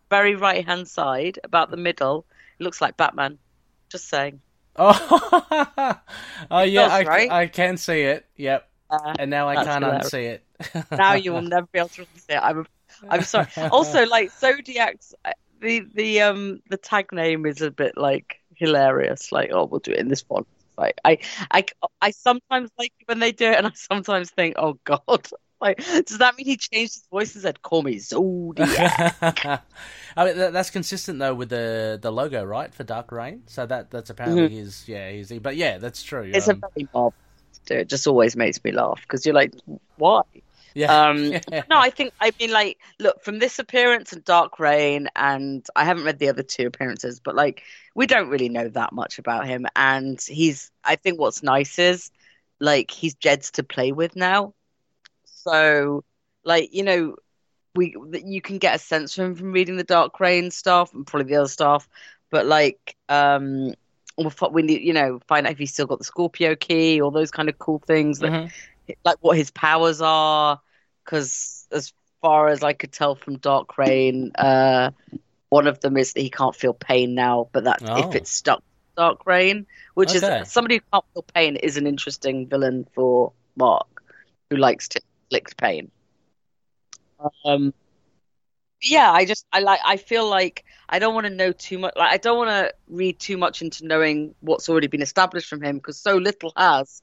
very 0.10 0.36
right 0.36 0.66
hand 0.66 0.88
side, 0.88 1.40
about 1.44 1.70
the 1.72 1.78
middle. 1.78 2.26
It 2.60 2.64
looks 2.64 2.82
like 2.82 2.98
Batman. 2.98 3.40
Just 3.90 4.08
saying. 4.10 4.42
Oh, 4.78 5.98
oh 6.52 6.62
yeah, 6.64 6.88
does, 6.88 6.92
I, 6.92 7.04
right? 7.04 7.32
I 7.32 7.48
can 7.48 7.78
see 7.78 8.02
it. 8.02 8.26
Yep, 8.36 8.70
and 9.20 9.30
now 9.30 9.48
I 9.48 9.64
can't 9.64 9.84
unsee 9.84 10.26
it. 10.26 10.44
now 10.92 11.14
you 11.14 11.34
will 11.34 11.42
never 11.42 11.68
be 11.72 11.80
able 11.80 11.90
to 11.90 12.06
see 12.16 12.34
it. 12.34 12.40
I'm, 12.42 12.66
I'm 13.10 13.24
sorry. 13.24 13.48
Also, 13.72 14.06
like 14.06 14.32
Zodiac's, 14.32 15.14
uh, 15.24 15.32
the 15.62 15.86
the 15.94 16.22
um 16.22 16.62
the 16.70 16.78
tag 16.78 17.12
name 17.12 17.46
is 17.46 17.62
a 17.62 17.72
bit 17.72 17.98
like 17.98 18.40
hilarious. 18.56 19.32
Like, 19.32 19.52
oh, 19.54 19.66
we'll 19.66 19.80
do 19.80 19.92
it 19.92 20.00
in 20.00 20.08
this 20.08 20.22
font. 20.22 20.48
Like, 20.78 21.00
I 21.04 21.20
I 21.52 21.66
I 22.02 22.12
sometimes 22.12 22.70
like 22.78 22.94
when 23.06 23.20
they 23.20 23.32
do 23.32 23.50
it, 23.50 23.58
and 23.58 23.68
I 23.68 23.72
sometimes 23.74 24.32
think, 24.32 24.56
oh 24.58 24.78
God, 24.84 25.28
like, 25.62 25.78
does 25.78 26.18
that 26.18 26.38
mean 26.38 26.46
he 26.46 26.58
changed 26.58 26.96
his 26.96 27.08
voice 27.10 27.34
and 27.36 27.44
said, 27.44 27.62
"Call 27.62 27.84
me 27.84 27.98
Zodiac"? 28.00 29.16
I 30.18 30.26
mean, 30.26 30.38
that, 30.38 30.54
that's 30.54 30.70
consistent 30.70 31.20
though 31.20 31.34
with 31.34 31.50
the 31.50 32.00
the 32.02 32.12
logo, 32.12 32.44
right, 32.44 32.74
for 32.74 32.84
Dark 32.84 33.12
Reign. 33.12 33.44
So 33.48 33.66
that 33.66 33.92
that's 33.92 34.10
apparently 34.10 34.50
his. 34.50 34.88
Yeah, 34.88 35.10
his. 35.10 35.32
But 35.42 35.56
yeah, 35.56 35.78
that's 35.78 36.04
true. 36.04 36.24
Mm-hmm. 36.24 36.36
it's 36.36 36.48
um, 36.48 36.62
a 36.64 36.70
very 36.74 36.88
do. 37.66 37.76
It 37.76 37.90
just 37.90 38.08
always 38.08 38.36
makes 38.36 38.64
me 38.64 38.72
laugh 38.72 39.02
because 39.02 39.26
you're 39.26 39.36
like, 39.36 39.54
why? 39.98 40.22
yeah. 40.76 41.08
Um, 41.08 41.32
no, 41.70 41.80
I 41.80 41.90
think 41.90 42.14
I 42.22 42.32
mean 42.40 42.52
like 42.52 42.78
look 43.00 43.24
from 43.24 43.40
this 43.40 43.58
appearance 43.58 44.14
and 44.14 44.24
Dark 44.24 44.60
Reign, 44.60 45.08
and 45.16 45.66
I 45.76 45.86
haven't 45.86 46.04
read 46.04 46.20
the 46.20 46.30
other 46.30 46.44
two 46.44 46.68
appearances, 46.68 47.20
but 47.20 47.34
like 47.34 47.64
we 47.96 48.06
don't 48.06 48.30
really 48.30 48.50
know 48.50 48.68
that 48.70 48.94
much 48.94 49.18
about 49.18 49.48
him, 49.48 49.66
and 49.76 50.22
he's. 50.22 50.70
I 50.84 50.98
think 50.98 51.20
what's 51.20 51.42
nice 51.42 51.80
is 51.80 52.12
like 52.60 52.92
he's 52.92 53.16
Jed's 53.16 53.52
to 53.52 53.64
play 53.64 53.92
with 53.92 54.16
now, 54.16 54.54
so 55.24 56.04
like 56.44 56.74
you 56.74 56.84
know 56.84 57.16
we 57.74 57.96
you 58.24 58.42
can 58.42 58.60
get 58.60 58.76
a 58.76 58.80
sense 58.80 59.16
from 59.16 59.26
him 59.26 59.36
from 59.36 59.52
reading 59.54 59.78
the 59.78 59.84
Dark 59.84 60.20
Reign 60.20 60.52
stuff 60.52 60.94
and 60.94 61.08
probably 61.08 61.30
the 61.30 61.40
other 61.40 61.50
stuff, 61.50 61.88
but 62.30 62.46
like 62.46 62.96
um. 63.10 63.74
We'll, 64.18 64.34
we 64.52 64.62
need, 64.64 64.82
you 64.82 64.94
know, 64.94 65.20
find 65.28 65.46
out 65.46 65.54
if 65.54 65.58
he's 65.60 65.74
still 65.74 65.88
got 65.88 66.00
the 66.00 66.06
Scorpio 66.06 66.56
key, 66.56 67.02
all 67.02 67.12
those 67.12 67.32
kind 67.32 67.50
of 67.50 67.58
cool 67.58 67.80
things 67.86 68.20
that 68.20 68.34
Mhm. 68.34 68.52
like 69.04 69.18
what 69.22 69.38
his 69.38 69.52
powers 69.52 70.02
are 70.02 70.60
because 71.04 71.68
as 71.72 71.94
far 72.22 72.48
as 72.48 72.64
i 72.64 72.74
could 72.74 72.92
tell 72.92 73.16
from 73.16 73.38
dark 73.38 73.78
reign 73.78 74.32
uh 74.38 74.90
one 75.50 75.68
of 75.68 75.80
them 75.82 75.98
is 75.98 76.14
that 76.14 76.22
he 76.22 76.30
can't 76.30 76.56
feel 76.56 76.74
pain 76.74 77.14
now 77.16 77.50
but 77.52 77.64
that 77.66 77.82
Oh. 77.82 77.96
if 77.96 78.16
it's 78.16 78.32
stuck 78.32 78.64
dark 78.98 79.26
reign 79.26 79.66
which 79.96 80.14
Okay. 80.14 80.16
is 80.16 80.32
somebody 80.44 80.76
who 80.76 80.82
can't 80.94 81.06
feel 81.14 81.26
pain 81.34 81.56
is 81.56 81.78
an 81.78 81.88
interesting 81.88 82.48
villain 82.48 82.86
for 82.94 83.32
mark 83.56 83.88
who 84.50 84.58
likes 84.58 84.88
to 84.90 85.02
inflict 85.32 85.58
pain 85.58 85.92
um 87.46 87.74
yeah 88.82 89.12
i 89.12 89.26
just 89.26 89.46
i 89.52 89.60
like 89.60 89.80
i 89.86 89.98
feel 89.98 90.28
like 90.30 90.64
i 90.90 91.00
don't 91.00 91.14
want 91.14 91.26
to 91.26 91.34
know 91.34 91.52
too 91.52 91.78
much 91.80 91.94
like 91.96 92.12
i 92.14 92.18
don't 92.18 92.38
want 92.38 92.50
to 92.50 92.74
read 92.88 93.18
too 93.20 93.38
much 93.38 93.62
into 93.62 93.86
knowing 93.86 94.36
what's 94.42 94.70
already 94.70 94.88
been 94.88 95.02
established 95.02 95.48
from 95.48 95.62
him 95.62 95.78
because 95.78 96.00
so 96.00 96.18
little 96.18 96.52
has 96.58 97.02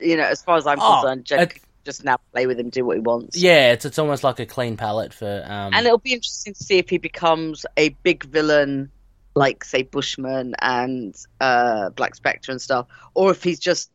you 0.00 0.16
know 0.16 0.22
as 0.24 0.42
far 0.42 0.56
as 0.56 0.66
i'm 0.66 0.78
Oh, 0.80 1.00
concerned 1.00 1.30
it- 1.30 1.60
just 1.84 2.04
now 2.04 2.18
play 2.32 2.46
with 2.46 2.58
him 2.60 2.68
do 2.68 2.84
what 2.84 2.96
he 2.96 3.00
wants 3.00 3.40
Yeah, 3.40 3.72
it's 3.72 3.86
it's 3.86 3.98
almost 3.98 4.22
like 4.22 4.38
a 4.40 4.44
clean 4.46 4.76
palette 4.76 5.14
for. 5.14 5.42
Um, 5.46 5.72
and 5.72 5.86
it'll 5.86 5.96
be 5.96 6.12
interesting 6.12 6.52
to 6.52 6.62
see 6.62 6.76
if 6.76 6.90
he 6.90 6.98
becomes 6.98 7.64
a 7.78 7.90
big 8.02 8.24
villain 8.24 8.90
like 9.34 9.64
say 9.64 9.82
bushman 9.84 10.54
and 10.60 11.14
uh 11.40 11.88
black 11.90 12.14
spectre 12.14 12.52
and 12.52 12.60
stuff 12.60 12.86
or 13.14 13.30
if 13.30 13.42
he's 13.42 13.58
just 13.58 13.90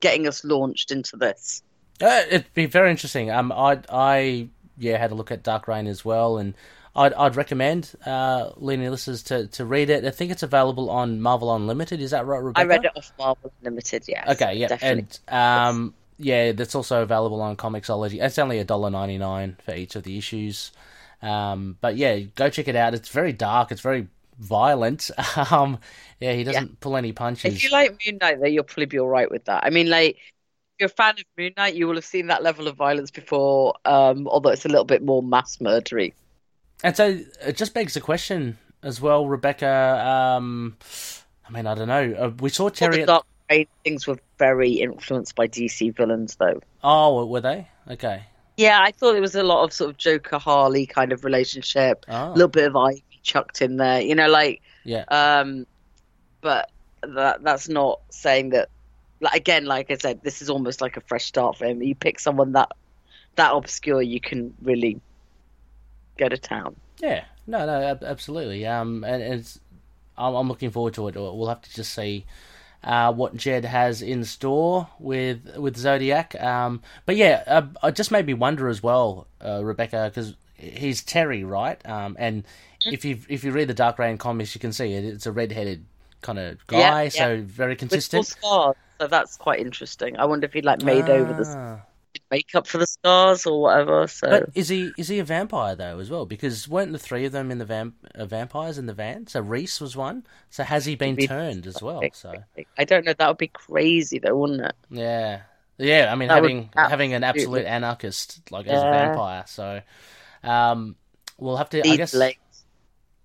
getting 0.00 0.26
us 0.26 0.42
launched 0.44 0.90
into 0.90 1.16
this 1.16 1.62
Uh, 2.00 2.22
it'd 2.30 2.52
be 2.54 2.64
very 2.66 2.90
interesting. 2.90 3.30
Um, 3.30 3.52
I 3.52 3.80
I 3.90 4.48
yeah 4.78 4.96
had 4.98 5.12
a 5.12 5.14
look 5.14 5.30
at 5.30 5.42
Dark 5.42 5.68
Reign 5.68 5.86
as 5.86 6.04
well, 6.04 6.38
and 6.38 6.54
I'd 6.96 7.12
I'd 7.14 7.36
recommend 7.36 7.92
uh 8.06 8.50
Loony 8.56 8.88
listeners 8.88 9.22
to 9.24 9.46
to 9.48 9.64
read 9.64 9.90
it. 9.90 10.04
I 10.04 10.10
think 10.10 10.30
it's 10.30 10.42
available 10.42 10.90
on 10.90 11.20
Marvel 11.20 11.54
Unlimited. 11.54 12.00
Is 12.00 12.10
that 12.12 12.26
right, 12.26 12.42
Rebecca? 12.42 12.60
i 12.60 12.64
read 12.64 12.84
it 12.84 12.92
off 12.96 13.12
marvel 13.18 13.52
Unlimited. 13.60 14.04
yes 14.08 14.28
Okay, 14.28 14.54
yeah, 14.54 14.68
definitely 14.68 15.06
and 15.28 15.34
um, 15.34 15.94
yeah, 16.18 16.52
that's 16.52 16.74
also 16.74 17.02
available 17.02 17.40
on 17.42 17.56
Comixology. 17.56 18.22
It's 18.22 18.38
only 18.38 18.58
a 18.58 18.64
dollar 18.64 18.90
ninety 18.90 19.18
nine 19.18 19.56
for 19.64 19.74
each 19.74 19.96
of 19.96 20.04
the 20.04 20.16
issues. 20.16 20.72
Um, 21.22 21.78
but 21.80 21.96
yeah, 21.96 22.18
go 22.18 22.50
check 22.50 22.68
it 22.68 22.76
out. 22.76 22.94
It's 22.94 23.08
very 23.08 23.32
dark. 23.32 23.72
It's 23.72 23.80
very 23.80 24.08
violent. 24.38 25.10
Um, 25.50 25.78
yeah, 26.20 26.32
he 26.32 26.44
doesn't 26.44 26.80
pull 26.80 26.96
any 26.96 27.12
punches. 27.12 27.54
If 27.54 27.64
you 27.64 27.70
like 27.70 28.00
Moon 28.06 28.18
Knight, 28.20 28.40
though, 28.40 28.46
you'll 28.46 28.64
probably 28.64 28.86
be 28.86 28.98
all 28.98 29.08
right 29.08 29.30
with 29.30 29.44
that. 29.46 29.64
I 29.64 29.70
mean, 29.70 29.90
like, 29.90 30.16
you're 30.78 30.86
a 30.86 30.90
fan 30.90 31.14
of 31.18 31.24
Moon 31.38 31.52
Knight, 31.56 31.74
you 31.74 31.86
will 31.86 31.94
have 31.94 32.04
seen 32.04 32.26
that 32.28 32.42
level 32.42 32.68
of 32.68 32.76
violence 32.76 33.10
before, 33.10 33.74
um, 33.84 34.26
although 34.28 34.50
it's 34.50 34.64
a 34.64 34.68
little 34.68 34.84
bit 34.84 35.02
more 35.02 35.22
mass 35.22 35.58
murdery. 35.58 36.12
And 36.82 36.96
so 36.96 37.20
it 37.46 37.56
just 37.56 37.74
begs 37.74 37.94
the 37.94 38.00
question 38.00 38.58
as 38.82 39.00
well, 39.00 39.26
Rebecca. 39.26 40.36
Um, 40.36 40.76
I 41.48 41.52
mean, 41.52 41.66
I 41.66 41.74
don't 41.74 41.88
know. 41.88 42.14
Uh, 42.18 42.30
we 42.40 42.50
saw 42.50 42.68
Terry. 42.68 43.02
At... 43.02 43.06
Dark 43.06 43.26
Reign 43.50 43.66
things 43.84 44.06
were 44.06 44.18
very 44.38 44.72
influenced 44.72 45.34
by 45.34 45.46
DC 45.46 45.94
villains, 45.96 46.36
though. 46.36 46.60
Oh, 46.82 47.24
were 47.26 47.40
they? 47.40 47.68
Okay. 47.90 48.24
Yeah, 48.56 48.80
I 48.80 48.92
thought 48.92 49.16
it 49.16 49.20
was 49.20 49.34
a 49.34 49.42
lot 49.42 49.64
of 49.64 49.72
sort 49.72 49.90
of 49.90 49.96
Joker 49.96 50.38
Harley 50.38 50.86
kind 50.86 51.12
of 51.12 51.24
relationship. 51.24 52.04
Oh. 52.08 52.28
A 52.28 52.32
little 52.32 52.48
bit 52.48 52.66
of 52.66 52.76
Ivy 52.76 53.02
chucked 53.22 53.62
in 53.62 53.76
there, 53.76 54.00
you 54.00 54.14
know, 54.14 54.28
like. 54.28 54.62
Yeah. 54.84 55.04
Um, 55.08 55.66
but 56.40 56.70
that 57.02 57.42
that's 57.42 57.68
not 57.68 58.00
saying 58.10 58.50
that. 58.50 58.68
Like 59.24 59.34
again, 59.34 59.64
like 59.64 59.90
I 59.90 59.96
said, 59.96 60.22
this 60.22 60.42
is 60.42 60.50
almost 60.50 60.80
like 60.80 60.96
a 60.96 61.00
fresh 61.00 61.24
start 61.24 61.56
for 61.56 61.64
him. 61.66 61.82
You 61.82 61.94
pick 61.94 62.20
someone 62.20 62.52
that 62.52 62.70
that 63.36 63.52
obscure, 63.52 64.02
you 64.02 64.20
can 64.20 64.54
really 64.62 65.00
go 66.18 66.28
to 66.28 66.38
town. 66.38 66.76
Yeah. 67.00 67.24
No, 67.46 67.66
no, 67.66 67.98
absolutely. 68.06 68.66
Um, 68.66 69.04
and, 69.04 69.22
it's, 69.22 69.58
I'm, 70.16 70.34
I'm 70.34 70.48
looking 70.48 70.70
forward 70.70 70.94
to 70.94 71.08
it. 71.08 71.14
We'll 71.16 71.48
have 71.48 71.60
to 71.62 71.74
just 71.74 71.92
see 71.92 72.24
uh, 72.82 73.12
what 73.12 73.36
Jed 73.36 73.64
has 73.64 74.00
in 74.02 74.24
store 74.24 74.88
with 74.98 75.56
with 75.56 75.76
Zodiac. 75.76 76.40
Um, 76.40 76.82
but 77.06 77.16
yeah, 77.16 77.42
uh, 77.46 77.66
it 77.88 77.96
just 77.96 78.10
made 78.10 78.26
me 78.26 78.34
wonder 78.34 78.68
as 78.68 78.82
well, 78.82 79.26
uh, 79.44 79.64
Rebecca, 79.64 80.10
because 80.10 80.34
he's 80.56 81.02
Terry, 81.02 81.44
right? 81.44 81.84
Um, 81.86 82.16
and 82.18 82.44
if 82.86 83.04
you 83.04 83.18
if 83.28 83.42
you 83.44 83.52
read 83.52 83.68
the 83.68 83.74
Dark 83.74 83.98
Reign 83.98 84.16
comics, 84.18 84.54
you 84.54 84.60
can 84.60 84.72
see 84.72 84.92
it. 84.92 85.04
It's 85.04 85.26
a 85.26 85.32
red-headed 85.32 85.84
kind 86.22 86.38
of 86.38 86.66
guy, 86.66 86.78
Yeah, 86.78 87.02
yeah. 87.02 87.08
so 87.10 87.42
very 87.42 87.72
With 87.72 87.80
full 87.80 87.88
consistent. 87.88 88.26
scars, 88.26 88.76
so 89.04 89.08
that's 89.08 89.36
quite 89.36 89.60
interesting. 89.60 90.16
I 90.18 90.24
wonder 90.24 90.46
if 90.46 90.54
he 90.54 90.62
like 90.62 90.82
made 90.82 91.10
over 91.10 91.32
the 91.34 91.46
Ah. 91.56 91.82
makeup 92.30 92.66
for 92.66 92.78
the 92.78 92.86
scars 92.86 93.44
or 93.44 93.60
whatever. 93.60 94.06
So 94.08 94.30
But 94.30 94.48
is 94.54 94.68
he 94.70 94.92
is 94.96 95.08
he 95.08 95.18
a 95.18 95.24
vampire 95.24 95.74
though 95.76 95.98
as 95.98 96.08
well? 96.08 96.24
Because 96.24 96.66
weren't 96.66 96.92
the 96.92 96.98
three 96.98 97.26
of 97.26 97.32
them 97.32 97.50
in 97.50 97.58
the 97.58 97.66
vamp 97.66 97.96
uh, 98.14 98.24
vampires 98.24 98.78
in 98.78 98.86
the 98.86 98.94
van? 98.94 99.26
So 99.26 99.40
Reese 99.40 99.78
was 99.78 99.94
one. 99.94 100.24
So 100.48 100.64
has 100.64 100.86
he 100.86 100.94
been 100.96 101.18
turned 101.18 101.66
as 101.66 101.82
well? 101.82 102.00
So 102.14 102.32
I 102.78 102.84
don't 102.84 103.04
know. 103.04 103.12
That 103.12 103.28
would 103.28 103.36
be 103.38 103.48
crazy, 103.48 104.18
though, 104.20 104.36
wouldn't 104.36 104.62
it? 104.62 104.74
yeah, 104.90 105.42
yeah. 105.76 106.08
I 106.10 106.14
mean, 106.14 106.28
That 106.28 106.36
having 106.36 106.70
having 106.74 107.12
an 107.12 107.24
absolute 107.24 107.66
anarchist 107.66 108.40
like 108.50 108.66
as 108.66 108.80
a 108.80 108.84
vampire. 108.90 109.44
So 109.46 109.82
um, 110.42 110.96
we'll 111.36 111.56
have 111.58 111.68
to. 111.70 111.80
I 111.84 111.88
Heath 111.88 111.96
guess. 111.98 112.14
Ledger. 112.14 112.38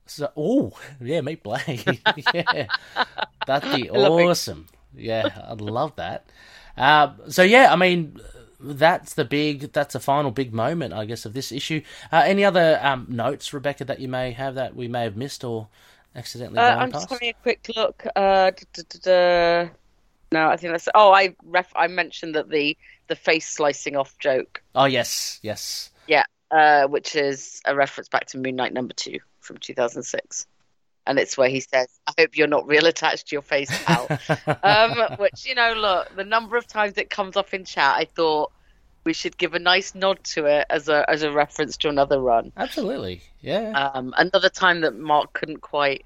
So, 0.08 0.32
oh 0.36 0.74
yeah, 1.02 1.22
meet 1.22 1.44
Blade. 1.44 1.86
yeah, 2.34 2.66
that'd 3.46 3.76
be 3.76 3.90
awesome. 3.92 4.66
Yeah, 4.96 5.46
I'd 5.50 5.62
love 5.62 5.96
that. 5.98 6.26
Uh, 6.78 7.14
so 7.30 7.44
yeah, 7.44 7.72
I 7.72 7.76
mean, 7.76 8.20
that's 8.60 9.14
the 9.14 9.26
big, 9.26 9.72
that's 9.74 9.94
the 9.94 10.00
final 10.00 10.32
big 10.32 10.54
moment, 10.54 10.94
I 10.94 11.06
guess, 11.06 11.26
of 11.26 11.34
this 11.34 11.52
issue. 11.52 11.82
Uh, 12.12 12.24
any 12.26 12.44
other 12.44 12.80
um, 12.82 13.06
notes, 13.10 13.54
Rebecca, 13.54 13.86
that 13.86 14.00
you 14.00 14.08
may 14.08 14.32
have 14.32 14.56
that 14.56 14.76
we 14.76 14.88
may 14.88 15.04
have 15.04 15.16
missed 15.18 15.44
or 15.44 15.68
accidentally 16.16 16.58
Uh, 16.58 16.76
I'm 16.78 16.92
past? 16.92 17.10
just 17.10 17.10
having 17.10 17.30
a 17.30 17.34
quick 17.44 17.70
look. 17.76 18.06
Uh. 18.16 18.52
No, 20.32 20.48
I 20.50 20.58
think 20.58 20.74
that's. 20.74 20.88
Oh, 20.94 21.12
I 21.12 21.36
ref. 21.44 21.72
I 21.76 21.88
mentioned 21.88 22.36
that 22.36 22.50
the 22.50 22.78
the 23.08 23.16
face 23.16 23.48
slicing 23.50 23.96
off 23.96 24.18
joke, 24.20 24.62
Oh 24.76 24.86
yes, 24.86 25.40
yes. 25.42 25.92
Yeah. 26.08 26.24
Uh, 26.52 26.88
which 26.88 27.16
is 27.16 27.62
a 27.66 27.76
reference 27.76 28.10
back 28.10 28.26
to 28.28 28.38
Moon 28.38 28.56
Knight 28.56 28.74
number 28.74 28.94
two 28.94 29.20
from 29.40 29.58
2006, 29.58 30.48
and 31.10 31.18
it's 31.18 31.36
where 31.36 31.49
he 31.49 31.60
says, 31.60 31.88
"I 32.07 32.14
hope 32.20 32.38
you're 32.38 32.47
not 32.47 32.68
real 32.68 32.86
attached 32.86 33.30
to 33.30 33.36
your 33.36 33.41
face, 33.41 33.72
pal." 33.84 34.07
um, 34.64 35.18
which 35.18 35.45
you 35.45 35.55
know, 35.55 35.74
look, 35.74 36.16
the 36.16 36.24
number 36.24 36.55
of 36.55 36.68
times 36.68 36.93
it 36.97 37.10
comes 37.10 37.36
up 37.36 37.51
in 37.53 37.66
chat, 37.66 37.95
I 37.97 38.05
thought 38.05 38.51
we 39.03 39.14
should 39.14 39.36
give 39.36 39.55
a 39.55 39.60
nice 39.60 39.95
nod 39.95 40.24
to 40.36 40.45
it 40.45 40.68
as 40.70 40.88
a 40.88 41.10
as 41.10 41.24
a 41.24 41.32
reference 41.32 41.78
to 41.78 41.89
another 41.89 42.22
run. 42.22 42.51
Absolutely, 42.55 43.24
yeah. 43.41 43.72
Um, 43.72 44.14
another 44.18 44.49
time 44.49 44.82
that 44.82 44.95
Mark 44.95 45.34
couldn't 45.34 45.62
quite 45.62 46.05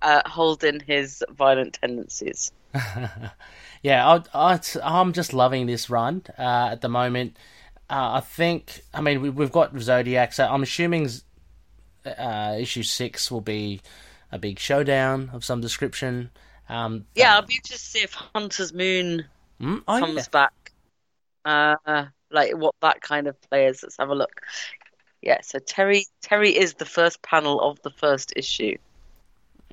uh, 0.00 0.22
hold 0.26 0.62
in 0.62 0.78
his 0.78 1.24
violent 1.30 1.74
tendencies. 1.74 2.52
yeah, 3.82 4.08
I, 4.08 4.22
I, 4.32 4.60
I'm 4.80 5.12
just 5.12 5.34
loving 5.34 5.66
this 5.66 5.90
run 5.90 6.22
uh, 6.38 6.68
at 6.70 6.82
the 6.82 6.88
moment. 6.88 7.36
Uh, 7.90 8.12
I 8.12 8.20
think, 8.20 8.82
I 8.94 9.00
mean, 9.00 9.20
we, 9.20 9.30
we've 9.30 9.50
got 9.50 9.76
Zodiac, 9.76 10.32
so 10.32 10.46
I'm 10.46 10.62
assuming 10.62 11.08
uh, 12.06 12.56
issue 12.58 12.84
six 12.84 13.28
will 13.30 13.40
be 13.40 13.80
a 14.32 14.38
big 14.38 14.58
showdown 14.58 15.30
of 15.32 15.44
some 15.44 15.60
description. 15.60 16.30
Um, 16.68 17.06
Yeah, 17.14 17.34
I'll 17.34 17.42
be 17.42 17.54
interested 17.54 17.84
to 17.84 17.98
see 17.98 18.02
if 18.02 18.12
Hunter's 18.12 18.72
Moon 18.72 19.26
mm, 19.60 19.82
oh, 19.86 19.98
comes 19.98 20.16
yeah. 20.16 20.24
back. 20.30 20.72
Uh, 21.44 22.06
like 22.30 22.56
what 22.56 22.74
that 22.80 23.00
kind 23.00 23.26
of 23.26 23.40
plays. 23.42 23.82
Let's 23.82 23.96
have 23.98 24.10
a 24.10 24.14
look. 24.14 24.42
Yeah, 25.22 25.40
so 25.42 25.58
Terry 25.58 26.06
Terry 26.22 26.56
is 26.56 26.74
the 26.74 26.84
first 26.84 27.22
panel 27.22 27.60
of 27.60 27.80
the 27.82 27.90
first 27.90 28.32
issue. 28.36 28.76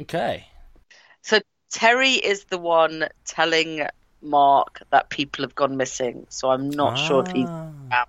Okay. 0.02 0.48
So 1.22 1.40
Terry 1.72 2.12
is 2.12 2.46
the 2.46 2.58
one 2.58 3.08
telling 3.26 3.88
Mark 4.22 4.82
that 4.90 5.10
people 5.10 5.44
have 5.44 5.56
gone 5.56 5.78
missing. 5.78 6.26
So 6.30 6.50
I'm 6.50 6.70
not 6.70 6.98
sure 6.98 7.24
if 7.26 7.32
he's 7.32 7.48
Ah, 7.92 8.06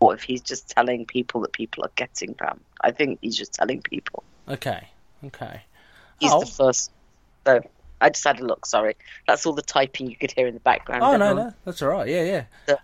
or 0.00 0.14
if 0.14 0.22
he's 0.22 0.40
just 0.40 0.68
telling 0.68 1.04
people 1.04 1.40
that 1.42 1.52
people 1.52 1.84
are 1.84 1.90
getting 1.96 2.34
found. 2.34 2.60
I 2.80 2.92
think 2.92 3.18
he's 3.20 3.36
just 3.36 3.52
telling 3.52 3.82
people. 3.82 4.22
Okay. 4.48 4.88
Okay. 5.26 5.62
He's 6.20 6.32
Oh. 6.32 6.40
the 6.40 6.46
first. 6.46 6.90
So 7.46 7.60
I 8.00 8.10
just 8.10 8.24
had 8.24 8.40
a 8.40 8.44
look. 8.44 8.66
Sorry, 8.66 8.96
that's 9.26 9.46
all 9.46 9.52
the 9.54 9.62
typing 9.62 10.08
you 10.10 10.16
could 10.16 10.30
hear 10.32 10.46
in 10.46 10.54
the 10.54 10.60
background. 10.60 11.02
Oh 11.02 11.16
no, 11.16 11.32
no, 11.34 11.54
that's 11.64 11.82
all 11.82 11.88
right. 11.88 12.08
Yeah, 12.08 12.22
yeah. 12.24 12.44
Yeah. 12.68 12.74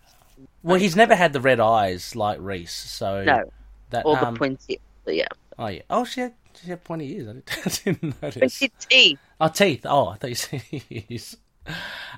Well, 0.62 0.78
he's 0.80 0.96
never 0.96 1.14
had 1.14 1.32
the 1.32 1.40
red 1.40 1.60
eyes 1.60 2.16
like 2.16 2.38
Reese, 2.40 2.72
so 2.74 3.22
No, 3.24 3.50
that 3.90 4.04
or 4.06 4.16
the 4.16 4.26
um, 4.28 4.36
pointy. 4.36 4.80
Yeah, 5.06 5.26
oh 5.58 5.66
yeah. 5.68 5.82
Oh, 5.90 6.04
she 6.04 6.20
had 6.22 6.34
she 6.60 6.68
had 6.70 6.82
pointy 6.84 7.12
ears. 7.16 7.28
I 7.28 7.32
didn't, 7.32 7.50
I 7.66 7.68
didn't 7.92 8.22
notice. 8.22 8.58
pointy 8.58 8.72
teeth. 8.88 9.18
Oh, 9.40 9.48
teeth. 9.48 9.84
Oh, 9.84 10.08
I 10.08 10.16
thought 10.16 10.30
you 10.30 10.34
said 10.36 10.62
ears. 10.90 11.36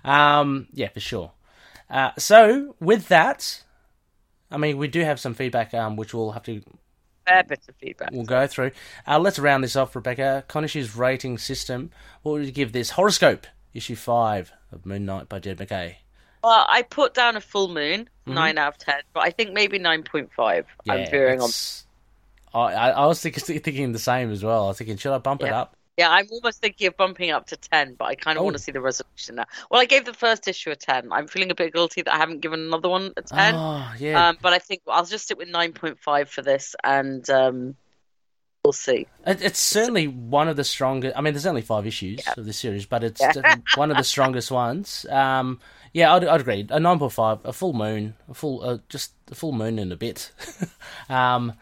Um, 0.05 0.69
yeah, 0.73 0.89
for 0.89 1.01
sure. 1.01 1.33
Uh, 1.91 2.11
so 2.19 2.75
with 2.81 3.09
that, 3.09 3.63
I 4.51 4.57
mean, 4.57 4.77
we 4.79 4.89
do 4.89 5.01
have 5.03 5.21
some 5.21 5.35
feedback, 5.35 5.75
um, 5.75 5.97
which 5.97 6.15
we'll 6.15 6.33
have 6.33 6.43
to 6.45 6.63
Fair 7.27 7.43
bit 7.45 7.61
of 7.69 7.75
feedback. 7.77 8.11
we'll 8.13 8.25
go 8.25 8.47
through. 8.47 8.71
Uh, 9.07 9.19
let's 9.19 9.39
round 9.39 9.65
this 9.65 9.77
off, 9.77 9.97
Rebecca. 9.97 10.45
Khonshu's 10.49 10.97
rating 10.97 11.39
system. 11.39 11.91
What 12.23 12.33
would 12.33 12.47
you 12.47 12.53
give 12.53 12.73
this 12.73 12.91
horoscope? 12.91 13.47
Issue 13.75 13.97
five 13.97 14.53
of 14.73 14.87
Moon 14.87 15.05
Knight 15.05 15.29
by 15.29 15.39
Jed 15.39 15.59
MacKay. 15.59 15.99
Well, 16.43 16.65
I 16.69 16.83
put 16.83 17.13
down 17.13 17.37
a 17.37 17.41
full 17.41 17.69
moon, 17.69 18.09
nine 18.25 18.57
out 18.57 18.75
of 18.75 18.79
ten, 18.79 19.01
but 19.13 19.21
I 19.21 19.31
think 19.31 19.53
maybe 19.53 19.79
nine 19.79 20.03
point 20.05 20.31
five. 20.33 20.67
I'm 20.89 21.11
veering 21.11 21.41
on. 21.41 21.51
I, 22.55 22.91
I, 22.91 23.07
was 23.07 23.21
thinking, 23.21 23.43
thinking 23.61 23.93
the 23.93 23.99
same 23.99 24.31
as 24.31 24.43
well. 24.43 24.65
I 24.65 24.69
was 24.69 24.79
thinking, 24.79 24.97
should 24.97 25.13
I 25.13 25.19
bump 25.19 25.43
it 25.43 25.53
up? 25.53 25.77
Yeah, 25.97 26.11
I'm 26.11 26.27
almost 26.31 26.61
thinking 26.61 26.89
of 26.89 26.97
bumping 26.97 27.31
up 27.31 27.47
to 27.49 27.57
ten, 27.57 27.95
but 27.95 28.05
I 28.05 28.15
kind 28.17 28.37
of 28.37 28.43
Oh. 28.43 28.45
want 28.45 28.57
to 28.57 28.63
see 28.63 28.73
the 28.73 28.81
resolution 28.83 29.37
now. 29.37 29.47
Well, 29.71 29.81
I 29.81 29.87
gave 29.87 30.05
the 30.05 30.13
first 30.13 30.47
issue 30.47 30.71
a 30.71 30.77
ten. 30.77 31.11
I'm 31.11 31.27
feeling 31.27 31.51
a 31.51 31.55
bit 31.55 31.73
guilty 31.73 32.03
that 32.03 32.13
I 32.13 32.19
haven't 32.19 32.41
given 32.41 32.61
another 32.61 32.89
one 32.91 33.13
a 33.17 33.23
ten. 33.23 33.55
Oh, 33.55 33.91
yeah. 33.99 34.29
Um, 34.29 34.39
but 34.43 34.53
I 34.53 34.59
think 34.59 34.83
I'll 34.87 35.07
just 35.07 35.25
stick 35.25 35.39
with 35.39 35.49
nine 35.49 35.73
point 35.73 35.99
five 35.99 36.29
for 36.29 36.43
this, 36.43 36.77
and 36.85 37.29
um, 37.31 37.77
we'll 38.63 38.75
see. 38.75 39.07
It, 39.27 39.41
it's 39.41 39.59
certainly 39.59 40.07
one 40.07 40.49
of 40.49 40.57
the 40.57 40.65
strongest. 40.65 41.17
I 41.17 41.23
mean, 41.23 41.33
there's 41.33 41.47
only 41.47 41.63
five 41.63 41.87
issues 41.87 42.21
Yeah. 42.27 42.35
of 42.37 42.45
this 42.45 42.59
series, 42.59 42.85
but 42.85 43.03
it's 43.03 43.21
Yeah. 43.23 43.57
one 43.77 43.91
of 43.91 43.97
the 43.97 44.05
strongest 44.05 44.51
ones. 44.51 45.07
Um, 45.09 45.61
yeah, 45.95 46.13
I'd, 46.15 46.27
I'd 46.27 46.41
agree. 46.43 46.67
A 46.69 46.79
nine 46.79 46.99
point 46.99 47.13
five, 47.13 47.39
a 47.45 47.55
full 47.55 47.73
moon, 47.73 48.17
a 48.29 48.35
full, 48.35 48.63
uh, 48.63 48.79
just 48.91 49.13
a 49.31 49.35
full 49.35 49.53
moon 49.53 49.79
and 49.79 49.91
a 49.93 49.97
bit. 49.97 50.31
um, 51.09 51.55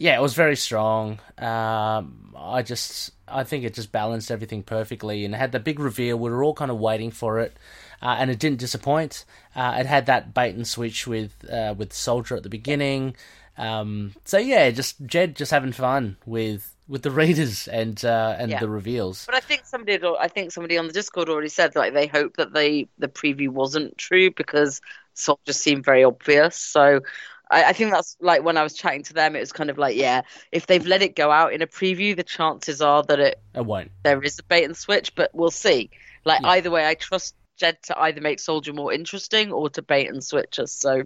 yeah, 0.00 0.16
it 0.16 0.22
was 0.22 0.32
very 0.32 0.56
strong. 0.56 1.20
Um, 1.36 2.34
I 2.34 2.62
just, 2.62 3.10
I 3.28 3.44
think 3.44 3.64
it 3.64 3.74
just 3.74 3.92
balanced 3.92 4.30
everything 4.30 4.62
perfectly, 4.62 5.26
and 5.26 5.34
had 5.34 5.52
the 5.52 5.60
big 5.60 5.78
reveal. 5.78 6.18
We 6.18 6.30
were 6.30 6.42
all 6.42 6.54
kind 6.54 6.70
of 6.70 6.78
waiting 6.78 7.10
for 7.10 7.38
it, 7.38 7.54
uh, 8.00 8.16
and 8.18 8.30
it 8.30 8.38
didn't 8.38 8.60
disappoint. 8.60 9.26
Uh, 9.54 9.76
it 9.78 9.84
had 9.84 10.06
that 10.06 10.32
bait 10.32 10.54
and 10.54 10.66
switch 10.66 11.06
with 11.06 11.44
uh, 11.52 11.74
with 11.76 11.92
Soldier 11.92 12.34
at 12.36 12.44
the 12.44 12.48
beginning. 12.48 13.14
Um, 13.58 14.14
so 14.24 14.38
yeah, 14.38 14.70
just 14.70 15.04
Jed 15.04 15.36
just 15.36 15.50
having 15.50 15.72
fun 15.72 16.16
with 16.24 16.74
with 16.88 17.02
the 17.02 17.10
readers 17.10 17.68
and 17.68 18.02
uh, 18.02 18.36
and 18.38 18.50
Yeah. 18.52 18.60
the 18.60 18.70
reveals. 18.70 19.26
But 19.26 19.34
I 19.34 19.40
think 19.40 19.66
somebody, 19.66 19.92
had, 19.92 20.04
I 20.18 20.28
think 20.28 20.50
somebody 20.50 20.78
on 20.78 20.86
the 20.86 20.94
Discord 20.94 21.28
already 21.28 21.50
said 21.50 21.76
like 21.76 21.92
they 21.92 22.06
hope 22.06 22.38
that 22.38 22.54
they 22.54 22.88
the 22.96 23.08
preview 23.08 23.50
wasn't 23.50 23.98
true 23.98 24.30
because 24.30 24.80
Soldier 25.12 25.52
seemed 25.52 25.84
very 25.84 26.04
obvious. 26.04 26.56
So 26.56 27.02
I, 27.50 27.64
I 27.64 27.72
think 27.72 27.92
that's 27.92 28.16
like 28.20 28.42
when 28.44 28.56
I 28.56 28.62
was 28.62 28.74
chatting 28.74 29.02
to 29.04 29.14
them, 29.14 29.36
it 29.36 29.40
was 29.40 29.52
kind 29.52 29.70
of 29.70 29.78
like, 29.78 29.96
yeah, 29.96 30.22
if 30.52 30.66
they've 30.66 30.86
let 30.86 31.02
it 31.02 31.16
go 31.16 31.30
out 31.30 31.52
in 31.52 31.62
a 31.62 31.66
preview, 31.66 32.16
the 32.16 32.22
chances 32.24 32.80
are 32.82 33.02
that 33.04 33.20
it 33.20 33.42
It 33.54 33.64
won't. 33.64 33.90
there 34.04 34.22
is 34.22 34.38
a 34.38 34.42
bait 34.44 34.64
and 34.64 34.76
switch, 34.76 35.14
but 35.14 35.30
we'll 35.34 35.50
see. 35.50 35.90
Like 36.24 36.40
Yeah. 36.40 36.50
either 36.50 36.70
way, 36.70 36.86
I 36.86 36.94
trust 36.94 37.34
Jed 37.58 37.82
to 37.84 37.98
either 38.00 38.20
make 38.20 38.40
Soldier 38.40 38.72
more 38.72 38.92
interesting 38.92 39.52
or 39.52 39.70
to 39.70 39.82
bait 39.82 40.08
and 40.08 40.24
switch 40.24 40.58
us. 40.58 40.72
So 40.72 41.04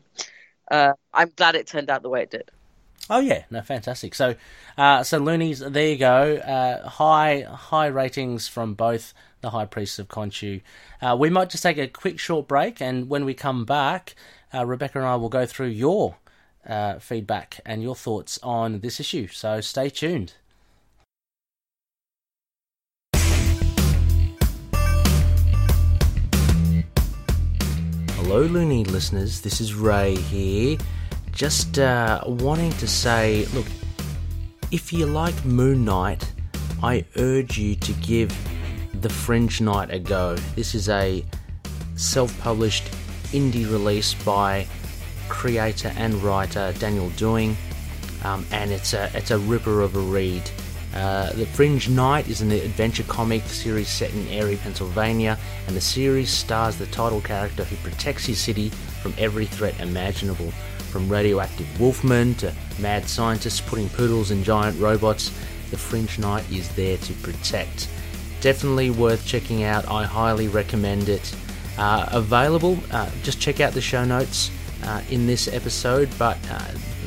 uh, 0.70 0.94
I'm 1.12 1.30
glad 1.36 1.56
it 1.56 1.66
turned 1.68 1.90
out 1.90 2.02
the 2.02 2.10
way 2.10 2.22
it 2.22 2.30
did. 2.30 2.50
Oh 3.10 3.20
yeah, 3.20 3.44
no, 3.50 3.60
fantastic. 3.60 4.14
So, 4.14 4.34
uh, 4.78 5.02
so 5.02 5.18
Loonies, 5.18 5.58
there 5.60 5.88
you 5.88 5.96
go. 5.98 6.36
Uh, 6.36 6.88
high 6.88 7.42
high 7.42 7.86
ratings 7.86 8.48
from 8.48 8.74
both 8.74 9.12
the 9.42 9.50
High 9.50 9.66
Priests 9.66 9.98
of 9.98 10.08
Khonshu. 10.08 10.62
Uh, 11.02 11.14
we 11.18 11.28
might 11.28 11.50
just 11.50 11.62
take 11.62 11.76
a 11.76 11.86
quick 11.86 12.18
short 12.18 12.48
break, 12.48 12.80
and 12.80 13.08
when 13.10 13.26
we 13.26 13.34
come 13.34 13.66
back, 13.66 14.14
uh, 14.54 14.64
Rebecca 14.64 14.98
and 14.98 15.06
I 15.06 15.16
will 15.16 15.28
go 15.28 15.44
through 15.44 15.68
your 15.68 16.16
uh, 16.66 16.98
feedback 16.98 17.60
and 17.64 17.82
your 17.82 17.94
thoughts 17.94 18.38
on 18.42 18.80
this 18.80 19.00
issue. 19.00 19.28
So 19.28 19.60
stay 19.60 19.90
tuned. 19.90 20.34
Hello, 28.16 28.42
Loony 28.42 28.84
listeners. 28.84 29.42
This 29.42 29.60
is 29.60 29.74
Ray 29.74 30.14
here. 30.14 30.78
Just 31.32 31.78
uh, 31.78 32.22
wanting 32.26 32.72
to 32.72 32.88
say 32.88 33.44
look, 33.54 33.66
if 34.70 34.92
you 34.92 35.06
like 35.06 35.44
Moon 35.44 35.84
Knight, 35.84 36.32
I 36.82 37.04
urge 37.16 37.58
you 37.58 37.76
to 37.76 37.92
give 37.94 38.36
The 39.00 39.08
Fringe 39.08 39.60
Knight 39.60 39.90
a 39.90 39.98
go. 39.98 40.36
This 40.56 40.74
is 40.74 40.88
a 40.88 41.24
self 41.96 42.38
published 42.40 42.90
indie 43.32 43.70
release 43.70 44.14
by 44.14 44.66
creator 45.28 45.92
and 45.96 46.14
writer 46.22 46.72
Daniel 46.78 47.10
Doing, 47.10 47.56
um, 48.24 48.46
and 48.50 48.70
it's 48.70 48.92
a, 48.92 49.10
it's 49.14 49.30
a 49.30 49.38
ripper 49.38 49.80
of 49.80 49.96
a 49.96 50.00
read. 50.00 50.50
Uh, 50.94 51.32
the 51.32 51.46
Fringe 51.46 51.88
Knight 51.88 52.28
is 52.28 52.40
an 52.40 52.52
adventure 52.52 53.02
comic 53.04 53.42
series 53.42 53.88
set 53.88 54.12
in 54.14 54.28
Erie, 54.28 54.56
Pennsylvania, 54.56 55.36
and 55.66 55.76
the 55.76 55.80
series 55.80 56.30
stars 56.30 56.76
the 56.76 56.86
title 56.86 57.20
character 57.20 57.64
who 57.64 57.76
protects 57.76 58.24
his 58.24 58.38
city 58.38 58.68
from 59.02 59.12
every 59.18 59.44
threat 59.44 59.78
imaginable. 59.80 60.52
From 60.92 61.08
radioactive 61.08 61.66
wolfmen 61.78 62.36
to 62.38 62.54
mad 62.80 63.08
scientists 63.08 63.60
putting 63.60 63.88
poodles 63.88 64.30
in 64.30 64.44
giant 64.44 64.78
robots, 64.78 65.30
the 65.70 65.76
Fringe 65.76 66.16
Knight 66.20 66.48
is 66.52 66.68
there 66.76 66.96
to 66.98 67.12
protect. 67.14 67.88
Definitely 68.40 68.90
worth 68.90 69.26
checking 69.26 69.64
out. 69.64 69.88
I 69.88 70.04
highly 70.04 70.46
recommend 70.46 71.08
it. 71.08 71.34
Uh, 71.76 72.08
available, 72.12 72.78
uh, 72.92 73.10
just 73.24 73.40
check 73.40 73.58
out 73.58 73.72
the 73.72 73.80
show 73.80 74.04
notes 74.04 74.52
uh, 74.84 75.02
in 75.10 75.26
this 75.26 75.48
episode. 75.48 76.08
But 76.18 76.38
uh, 76.50 76.58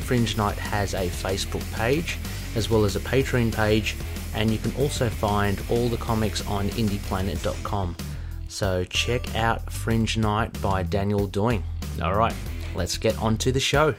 Fringe 0.02 0.36
Knight 0.36 0.58
has 0.58 0.94
a 0.94 1.08
Facebook 1.08 1.64
page 1.74 2.18
as 2.54 2.70
well 2.70 2.84
as 2.84 2.96
a 2.96 3.00
Patreon 3.00 3.54
page, 3.54 3.96
and 4.34 4.50
you 4.50 4.58
can 4.58 4.74
also 4.76 5.08
find 5.08 5.60
all 5.70 5.88
the 5.88 5.96
comics 5.96 6.46
on 6.46 6.68
indieplanet.com. 6.70 7.96
So 8.48 8.84
check 8.84 9.36
out 9.36 9.70
Fringe 9.70 10.16
Knight 10.16 10.60
by 10.62 10.82
Daniel 10.82 11.26
Doing. 11.26 11.62
All 12.02 12.14
right, 12.14 12.34
let's 12.74 12.96
get 12.96 13.16
on 13.18 13.36
to 13.38 13.52
the 13.52 13.60
show. 13.60 13.94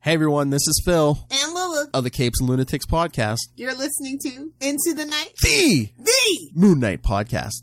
Hey 0.00 0.14
everyone, 0.14 0.50
this 0.50 0.66
is 0.66 0.82
Phil 0.84 1.16
of 1.92 2.04
the 2.04 2.10
Capes 2.10 2.40
and 2.40 2.48
Lunatics 2.48 2.86
podcast, 2.86 3.38
you're 3.56 3.74
listening 3.74 4.18
to 4.20 4.52
Into 4.60 4.94
the 4.94 5.04
Night. 5.04 5.32
the 5.42 5.88
The 5.98 6.50
Moon 6.54 6.80
Knight 6.80 7.02
podcast. 7.02 7.62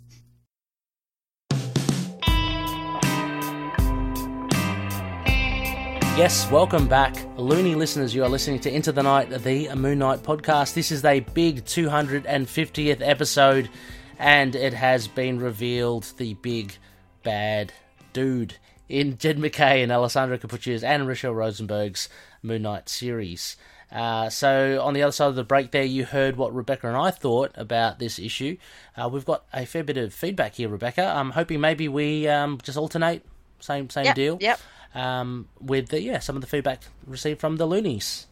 Yes, 6.17 6.51
welcome 6.51 6.88
back. 6.89 7.15
loony 7.38 7.76
listeners, 7.76 8.13
you 8.13 8.24
are 8.24 8.30
listening 8.30 8.59
to 8.61 8.74
Into 8.74 8.91
the 8.91 9.03
Night, 9.03 9.30
the 9.30 9.74
Moon 9.74 9.99
Knight 9.99 10.22
podcast. 10.22 10.74
This 10.74 10.91
is 10.91 11.05
a 11.05 11.22
big 11.22 11.63
250th 11.63 12.99
episode, 12.99 13.70
and 14.17 14.53
it 14.53 14.74
has 14.74 15.07
been 15.07 15.39
revealed 15.39 16.11
the 16.17 16.34
big 16.34 16.76
bad 17.24 17.72
dude 18.11 18.55
in 18.89 19.17
Jed 19.17 19.39
MacKay 19.39 19.82
and 19.82 19.93
Alessandro 19.93 20.38
Cappuccio's 20.38 20.84
and 20.84 21.03
Rachelle 21.03 21.34
Rosenberg's 21.36 22.09
Moon 22.43 22.63
Knight 22.63 22.89
series. 22.89 23.55
Uh, 23.92 24.30
so, 24.30 24.82
on 24.84 24.94
the 24.94 25.02
other 25.02 25.12
side 25.12 25.30
of 25.30 25.36
the 25.36 25.44
break, 25.44 25.72
there 25.72 25.84
you 25.84 26.06
heard 26.06 26.36
what 26.36 26.54
Rebecca 26.54 26.88
and 26.88 26.96
I 26.96 27.10
thought 27.10 27.52
about 27.56 27.98
this 27.98 28.20
issue. 28.20 28.58
Uh, 28.96 29.10
we've 29.10 29.26
got 29.26 29.46
a 29.52 29.66
fair 29.66 29.84
bit 29.84 29.98
of 29.98 30.14
feedback 30.14 30.56
here, 30.56 30.70
Rebecca. 30.70 31.04
I'm 31.04 31.32
hoping 31.32 31.60
maybe 31.60 31.88
we 31.88 32.28
um, 32.28 32.60
just 32.62 32.78
alternate, 32.78 33.26
same 33.60 33.90
same 33.90 34.06
Yep, 34.06 34.16
deal 34.16 34.38
Yep. 34.40 34.60
um, 34.94 35.48
with 35.60 35.90
the, 35.90 36.02
yeah 36.02 36.20
some 36.20 36.36
of 36.36 36.42
the 36.42 36.48
feedback 36.48 36.82
received 37.08 37.40
from 37.40 37.58
the 37.58 37.66
loonies. 37.66 38.28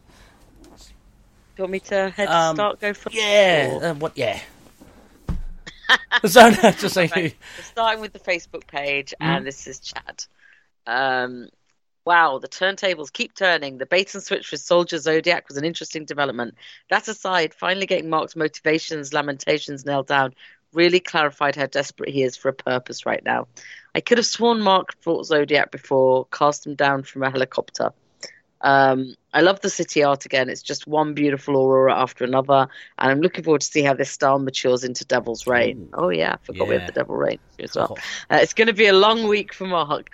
Do 0.62 0.84
you 1.58 1.64
want 1.64 1.72
me 1.72 1.80
to 1.80 2.10
head 2.10 2.28
Um, 2.28 2.54
start 2.54 2.80
go 2.80 2.94
for 2.94 3.10
Yeah, 3.10 3.78
uh, 3.82 3.94
what? 3.94 4.16
Yeah. 4.16 4.40
so 6.26 6.50
no, 6.50 6.70
just 6.70 6.94
saying. 6.94 7.10
Right. 7.14 7.36
Starting 7.64 8.00
with 8.00 8.12
the 8.12 8.18
Facebook 8.20 8.66
page, 8.66 9.12
and 9.20 9.44
this 9.46 9.66
is 9.66 9.80
Chad. 9.80 10.24
Um, 10.86 11.48
wow, 12.08 12.38
the 12.38 12.48
turntables 12.48 13.12
keep 13.12 13.34
turning. 13.34 13.76
The 13.76 13.84
bait 13.84 14.14
and 14.14 14.22
switch 14.22 14.50
with 14.50 14.62
Soldier 14.62 14.96
Zodiac 14.96 15.46
was 15.46 15.58
an 15.58 15.64
interesting 15.66 16.06
development. 16.06 16.54
That 16.88 17.06
aside, 17.06 17.52
finally 17.52 17.84
getting 17.84 18.08
Mark's 18.08 18.34
motivations, 18.34 19.12
lamentations 19.12 19.84
nailed 19.84 20.06
down 20.06 20.32
really 20.72 21.00
clarified 21.00 21.54
how 21.54 21.66
desperate 21.66 22.08
he 22.08 22.22
is 22.22 22.34
for 22.34 22.48
a 22.48 22.54
purpose 22.54 23.04
right 23.04 23.22
now. 23.22 23.46
I 23.94 24.00
could 24.00 24.16
have 24.16 24.26
sworn 24.26 24.62
Mark 24.62 24.94
fought 25.02 25.26
Zodiac 25.26 25.70
before, 25.70 26.24
cast 26.32 26.66
him 26.66 26.76
down 26.76 27.02
from 27.02 27.24
a 27.24 27.30
helicopter. 27.30 27.90
Um, 28.62 29.14
I 29.34 29.42
love 29.42 29.60
the 29.60 29.68
city 29.68 30.02
art 30.02 30.24
again. 30.24 30.48
It's 30.48 30.62
just 30.62 30.86
one 30.86 31.12
beautiful 31.12 31.56
aurora 31.56 31.94
after 31.94 32.24
another, 32.24 32.68
and 32.98 33.10
I'm 33.12 33.20
looking 33.20 33.44
forward 33.44 33.60
to 33.60 33.66
see 33.66 33.82
how 33.82 33.92
this 33.92 34.10
style 34.10 34.38
matures 34.38 34.82
into 34.82 35.04
Devil's 35.04 35.46
Reign. 35.46 35.90
Oh 35.92 36.08
yeah, 36.08 36.32
I 36.32 36.36
forgot 36.42 36.68
we 36.68 36.74
Yeah. 36.74 36.80
have 36.80 36.86
the 36.86 37.00
Devil 37.00 37.16
Reign 37.16 37.38
as 37.62 37.76
well. 37.76 37.98
Uh, 38.30 38.38
it's 38.40 38.54
going 38.54 38.68
to 38.68 38.72
be 38.72 38.86
a 38.86 38.94
long 38.94 39.28
week 39.28 39.52
for 39.52 39.66
Mark. 39.66 40.08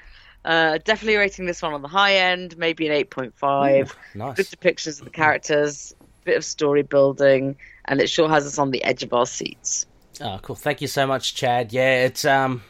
Uh, 0.44 0.78
definitely 0.84 1.16
rating 1.16 1.46
this 1.46 1.62
one 1.62 1.72
on 1.72 1.80
the 1.82 1.88
high 1.88 2.14
end, 2.16 2.56
maybe 2.58 2.86
an 2.86 2.92
8.5. 3.06 3.92
Nice. 4.14 4.36
Good 4.36 4.46
depictions 4.46 4.98
of 4.98 5.04
the 5.04 5.10
characters, 5.10 5.94
bit 6.24 6.36
of 6.36 6.44
story 6.44 6.82
building, 6.82 7.56
and 7.86 8.00
it 8.00 8.08
sure 8.10 8.28
has 8.28 8.46
us 8.46 8.58
on 8.58 8.70
the 8.70 8.82
edge 8.84 9.02
of 9.02 9.12
our 9.14 9.26
seats. 9.26 9.86
Oh, 10.20 10.38
cool. 10.42 10.54
Thank 10.56 10.80
you 10.80 10.86
so 10.88 11.06
much, 11.06 11.34
Chad. 11.34 11.72
Yeah, 11.72 12.04
it's 12.04 12.24
um, 12.24 12.62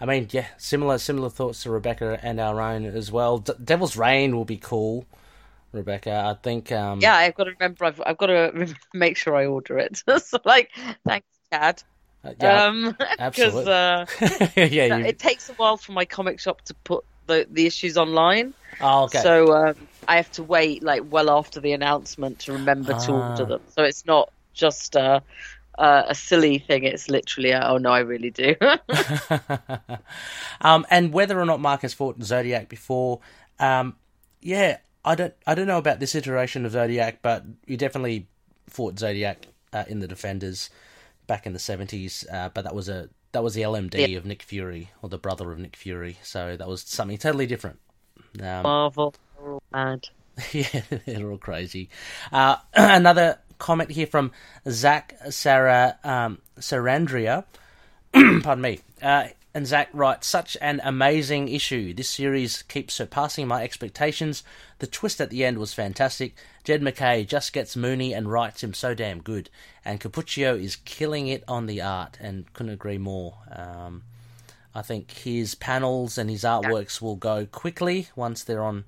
I 0.00 0.04
mean, 0.04 0.28
yeah, 0.32 0.46
similar 0.58 0.98
similar 0.98 1.30
thoughts 1.30 1.62
to 1.62 1.70
Rebecca 1.70 2.18
and 2.22 2.40
our 2.40 2.60
own 2.60 2.84
as 2.84 3.12
well. 3.12 3.38
D- 3.38 3.52
Devil's 3.62 3.96
Reign 3.96 4.36
will 4.36 4.44
be 4.44 4.56
cool, 4.58 5.06
Rebecca. 5.70 6.12
I 6.12 6.34
think. 6.42 6.72
Um, 6.72 7.00
Yeah, 7.00 7.14
I've 7.14 7.34
got 7.34 7.44
to 7.44 7.52
remember. 7.52 7.84
I've, 7.84 8.02
I've 8.04 8.18
got 8.18 8.26
to 8.26 8.74
make 8.94 9.16
sure 9.16 9.36
I 9.36 9.46
order 9.46 9.78
it. 9.78 10.02
so, 10.22 10.38
like, 10.44 10.70
thanks, 11.06 11.26
Chad. 11.52 11.82
uh, 12.24 12.32
yeah, 12.40 12.64
um, 12.64 12.96
absolutely. 13.18 13.72
uh, 13.72 14.06
yeah. 14.56 14.96
You, 14.98 15.04
it 15.06 15.18
takes 15.20 15.48
a 15.48 15.52
while 15.54 15.76
for 15.76 15.92
my 15.92 16.04
comic 16.04 16.40
shop 16.40 16.62
to 16.62 16.74
put 16.74 17.04
the, 17.26 17.46
the 17.50 17.66
issues 17.66 17.96
online. 17.96 18.54
oh, 18.80 19.04
okay. 19.04 19.20
So 19.20 19.54
um, 19.54 19.74
I 20.08 20.16
have 20.16 20.30
to 20.32 20.42
wait 20.42 20.82
like 20.82 21.02
well 21.10 21.30
after 21.30 21.60
the 21.60 21.72
announcement 21.72 22.40
to 22.40 22.52
remember 22.52 22.92
to 22.94 23.12
Ah. 23.12 23.30
order 23.30 23.44
them. 23.44 23.60
So 23.74 23.82
it's 23.84 24.04
not 24.06 24.32
just 24.54 24.96
uh, 24.96 25.20
uh, 25.78 26.02
a 26.08 26.14
silly 26.14 26.58
thing. 26.58 26.84
It's 26.84 27.08
literally, 27.08 27.50
a, 27.52 27.66
oh 27.68 27.78
no, 27.78 27.90
I 27.90 28.00
really 28.00 28.30
do. 28.30 28.54
um, 30.60 30.86
and 30.90 31.12
whether 31.12 31.40
or 31.40 31.46
not 31.46 31.60
Mark 31.60 31.82
has 31.82 31.94
fought 31.94 32.22
Zodiac 32.22 32.68
before, 32.68 33.20
um, 33.58 33.96
yeah, 34.40 34.78
I 35.04 35.14
don't, 35.14 35.34
I 35.46 35.54
don't 35.54 35.66
know 35.66 35.78
about 35.78 36.00
this 36.00 36.14
iteration 36.14 36.64
of 36.66 36.72
Zodiac, 36.72 37.20
but 37.22 37.44
you 37.66 37.76
definitely 37.76 38.26
fought 38.68 38.98
Zodiac 38.98 39.46
uh, 39.72 39.84
in 39.88 40.00
the 40.00 40.08
Defenders 40.08 40.70
back 41.26 41.46
in 41.46 41.52
the 41.52 41.58
seventies. 41.58 42.24
Uh, 42.32 42.48
but 42.52 42.64
that 42.64 42.74
was 42.74 42.88
a 42.88 43.08
that 43.32 43.42
was 43.42 43.54
the 43.54 43.62
LMD 43.62 43.94
Yeah. 44.08 44.18
of 44.18 44.24
Nick 44.26 44.42
Fury 44.42 44.90
or 45.02 45.08
the 45.08 45.18
brother 45.18 45.50
of 45.52 45.58
Nick 45.58 45.76
Fury, 45.76 46.18
so 46.22 46.56
that 46.56 46.68
was 46.68 46.82
something 46.82 47.18
totally 47.18 47.46
different. 47.46 47.78
Um, 48.40 48.62
Marvel, 48.62 49.14
they're 49.38 49.52
all 49.52 49.62
mad. 49.72 50.08
yeah, 50.52 50.82
they're 51.06 51.30
all 51.30 51.38
crazy. 51.38 51.88
Uh, 52.30 52.56
another 52.74 53.38
comment 53.58 53.90
here 53.90 54.06
from 54.06 54.32
Zach 54.68 55.16
Sarah 55.30 55.98
um, 56.04 56.38
Sarandria. 56.58 57.44
Pardon 58.12 58.60
me. 58.60 58.80
Uh, 59.00 59.28
and 59.54 59.66
Zach 59.66 59.90
writes, 59.92 60.26
such 60.26 60.56
an 60.62 60.80
amazing 60.82 61.48
issue. 61.48 61.92
This 61.92 62.08
series 62.08 62.62
keeps 62.62 62.94
surpassing 62.94 63.46
my 63.46 63.62
expectations. 63.62 64.42
The 64.82 64.88
twist 64.88 65.20
at 65.20 65.30
the 65.30 65.44
end 65.44 65.58
was 65.58 65.72
fantastic. 65.72 66.34
Jed 66.64 66.82
MacKay 66.82 67.24
just 67.24 67.52
gets 67.52 67.76
Mooney 67.76 68.12
and 68.12 68.28
writes 68.28 68.64
him 68.64 68.74
so 68.74 68.94
damn 68.94 69.22
good. 69.22 69.48
And 69.84 70.00
Cappuccio 70.00 70.60
is 70.60 70.74
killing 70.74 71.28
it 71.28 71.44
on 71.46 71.66
the 71.66 71.80
art, 71.80 72.18
and 72.20 72.52
couldn't 72.52 72.72
agree 72.72 72.98
more. 72.98 73.36
Um, 73.54 74.02
I 74.74 74.82
think 74.82 75.12
his 75.12 75.54
panels 75.54 76.18
and 76.18 76.28
his 76.28 76.42
artworks 76.42 77.00
will 77.00 77.14
go 77.14 77.46
quickly 77.46 78.08
once 78.16 78.42
they're 78.42 78.64
on 78.64 78.86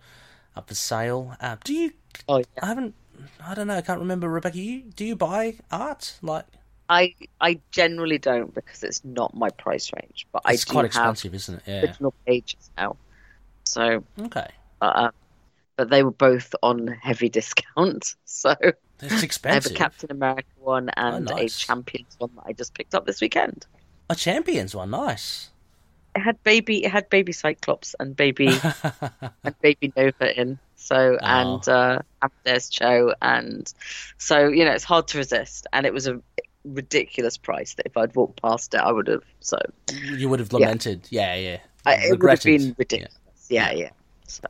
up 0.56 0.66
for 0.66 0.74
sale. 0.74 1.36
Uh, 1.40 1.58
do 1.62 1.72
you? 1.72 1.92
Oh 2.28 2.38
yeah. 2.38 2.44
I 2.60 2.66
haven't. 2.66 2.96
I 3.40 3.54
don't 3.54 3.68
know. 3.68 3.76
I 3.76 3.80
can't 3.80 4.00
remember. 4.00 4.28
Rebecca, 4.28 4.58
you 4.58 4.80
do 4.96 5.04
you 5.04 5.14
buy 5.14 5.58
art? 5.70 6.18
Like 6.22 6.46
I 6.88 7.14
I 7.40 7.60
generally 7.70 8.18
don't 8.18 8.52
because 8.52 8.82
it's 8.82 9.04
not 9.04 9.32
my 9.32 9.50
price 9.50 9.92
range, 9.94 10.26
but 10.32 10.42
it's 10.48 10.64
I 10.64 10.66
do 10.66 10.72
quite 10.72 10.80
have 10.80 10.86
expensive, 10.86 11.34
isn't 11.36 11.54
it? 11.54 11.62
Yeah. 11.68 11.82
original 11.82 12.14
pages 12.26 12.68
now. 12.76 12.96
So, 13.64 14.02
Okay. 14.20 14.48
uh, 14.82 15.10
but 15.76 15.90
they 15.90 16.02
were 16.02 16.10
both 16.10 16.54
on 16.62 16.86
heavy 16.88 17.28
discount. 17.28 18.14
So 18.24 18.54
It's 19.00 19.38
I 19.44 19.52
have 19.54 19.66
a. 19.66 19.70
Captain 19.70 20.10
America 20.10 20.48
one 20.58 20.90
and 20.96 21.30
Oh, 21.30 21.34
nice. 21.36 21.56
a 21.56 21.66
Champions 21.66 22.14
one 22.18 22.30
that 22.36 22.44
I 22.46 22.52
just 22.52 22.74
picked 22.74 22.94
up 22.94 23.06
this 23.06 23.20
weekend. 23.20 23.66
A 24.10 24.14
champions 24.14 24.74
one, 24.74 24.90
nice. 24.90 25.50
It 26.14 26.20
had 26.20 26.42
baby, 26.44 26.84
it 26.84 26.90
had 26.92 27.08
baby 27.10 27.32
Cyclops 27.32 27.94
and 27.98 28.14
baby 28.14 28.48
and 29.44 29.58
baby 29.62 29.92
Nova 29.96 30.38
in. 30.40 30.58
So 30.76 31.16
Oh. 31.20 31.26
and 31.26 31.68
uh, 31.68 32.02
Amadeus 32.22 32.68
Cho 32.68 33.14
and 33.22 33.72
so 34.18 34.48
you 34.48 34.64
know 34.64 34.72
it's 34.72 34.84
hard 34.84 35.08
to 35.08 35.18
resist. 35.18 35.66
And 35.72 35.86
it 35.86 35.94
was 35.94 36.06
a 36.06 36.20
ridiculous 36.64 37.36
price 37.36 37.74
that 37.74 37.86
if 37.86 37.96
I'd 37.96 38.14
walked 38.14 38.42
past 38.42 38.74
it, 38.74 38.80
I 38.80 38.92
would 38.92 39.06
have. 39.08 39.24
So 39.40 39.58
you 39.92 40.28
would 40.28 40.40
have 40.40 40.52
lamented. 40.52 41.06
Yeah, 41.10 41.34
yeah. 41.34 41.58
I, 41.86 41.94
it 41.96 42.20
would 42.20 42.30
have 42.30 42.42
been 42.42 42.74
ridiculous. 42.78 43.14
Yeah, 43.48 43.72
yeah. 43.72 43.90
So, 44.26 44.42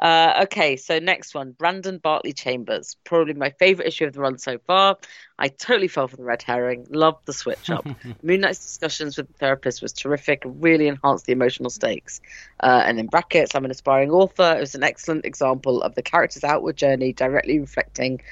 Uh, 0.00 0.44
okay, 0.44 0.76
so 0.76 0.98
next 0.98 1.34
one, 1.34 1.52
Brandon 1.52 1.98
Bartley 1.98 2.32
Chambers, 2.32 2.96
probably 3.04 3.34
my 3.34 3.50
favorite 3.50 3.86
issue 3.86 4.06
of 4.06 4.14
the 4.14 4.20
run 4.20 4.38
so 4.38 4.56
far. 4.66 4.96
I 5.38 5.48
totally 5.48 5.88
fell 5.88 6.08
for 6.08 6.16
the 6.16 6.24
red 6.24 6.42
herring, 6.42 6.86
loved 6.88 7.26
the 7.26 7.34
switch 7.34 7.68
up. 7.68 7.86
Moon 8.22 8.40
Knight's 8.40 8.60
discussions 8.60 9.18
with 9.18 9.28
the 9.28 9.34
therapist 9.34 9.82
was 9.82 9.92
terrific, 9.92 10.42
really 10.46 10.88
enhanced 10.88 11.26
the 11.26 11.32
emotional 11.32 11.68
stakes. 11.68 12.22
Uh, 12.62 12.82
and 12.86 12.98
in 12.98 13.08
brackets, 13.08 13.54
I'm 13.54 13.66
an 13.66 13.70
aspiring 13.70 14.10
author. 14.10 14.54
It 14.56 14.60
was 14.60 14.74
an 14.74 14.82
excellent 14.82 15.26
example 15.26 15.82
of 15.82 15.94
the 15.94 16.02
character's 16.02 16.44
outward 16.44 16.78
journey 16.78 17.12
directly 17.12 17.58
reflecting 17.58 18.22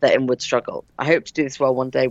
their 0.00 0.12
inward 0.12 0.42
struggle. 0.42 0.84
I 0.98 1.06
hope 1.06 1.24
to 1.26 1.32
do 1.32 1.44
this 1.44 1.60
well 1.60 1.74
one 1.74 1.90
day 1.90 2.08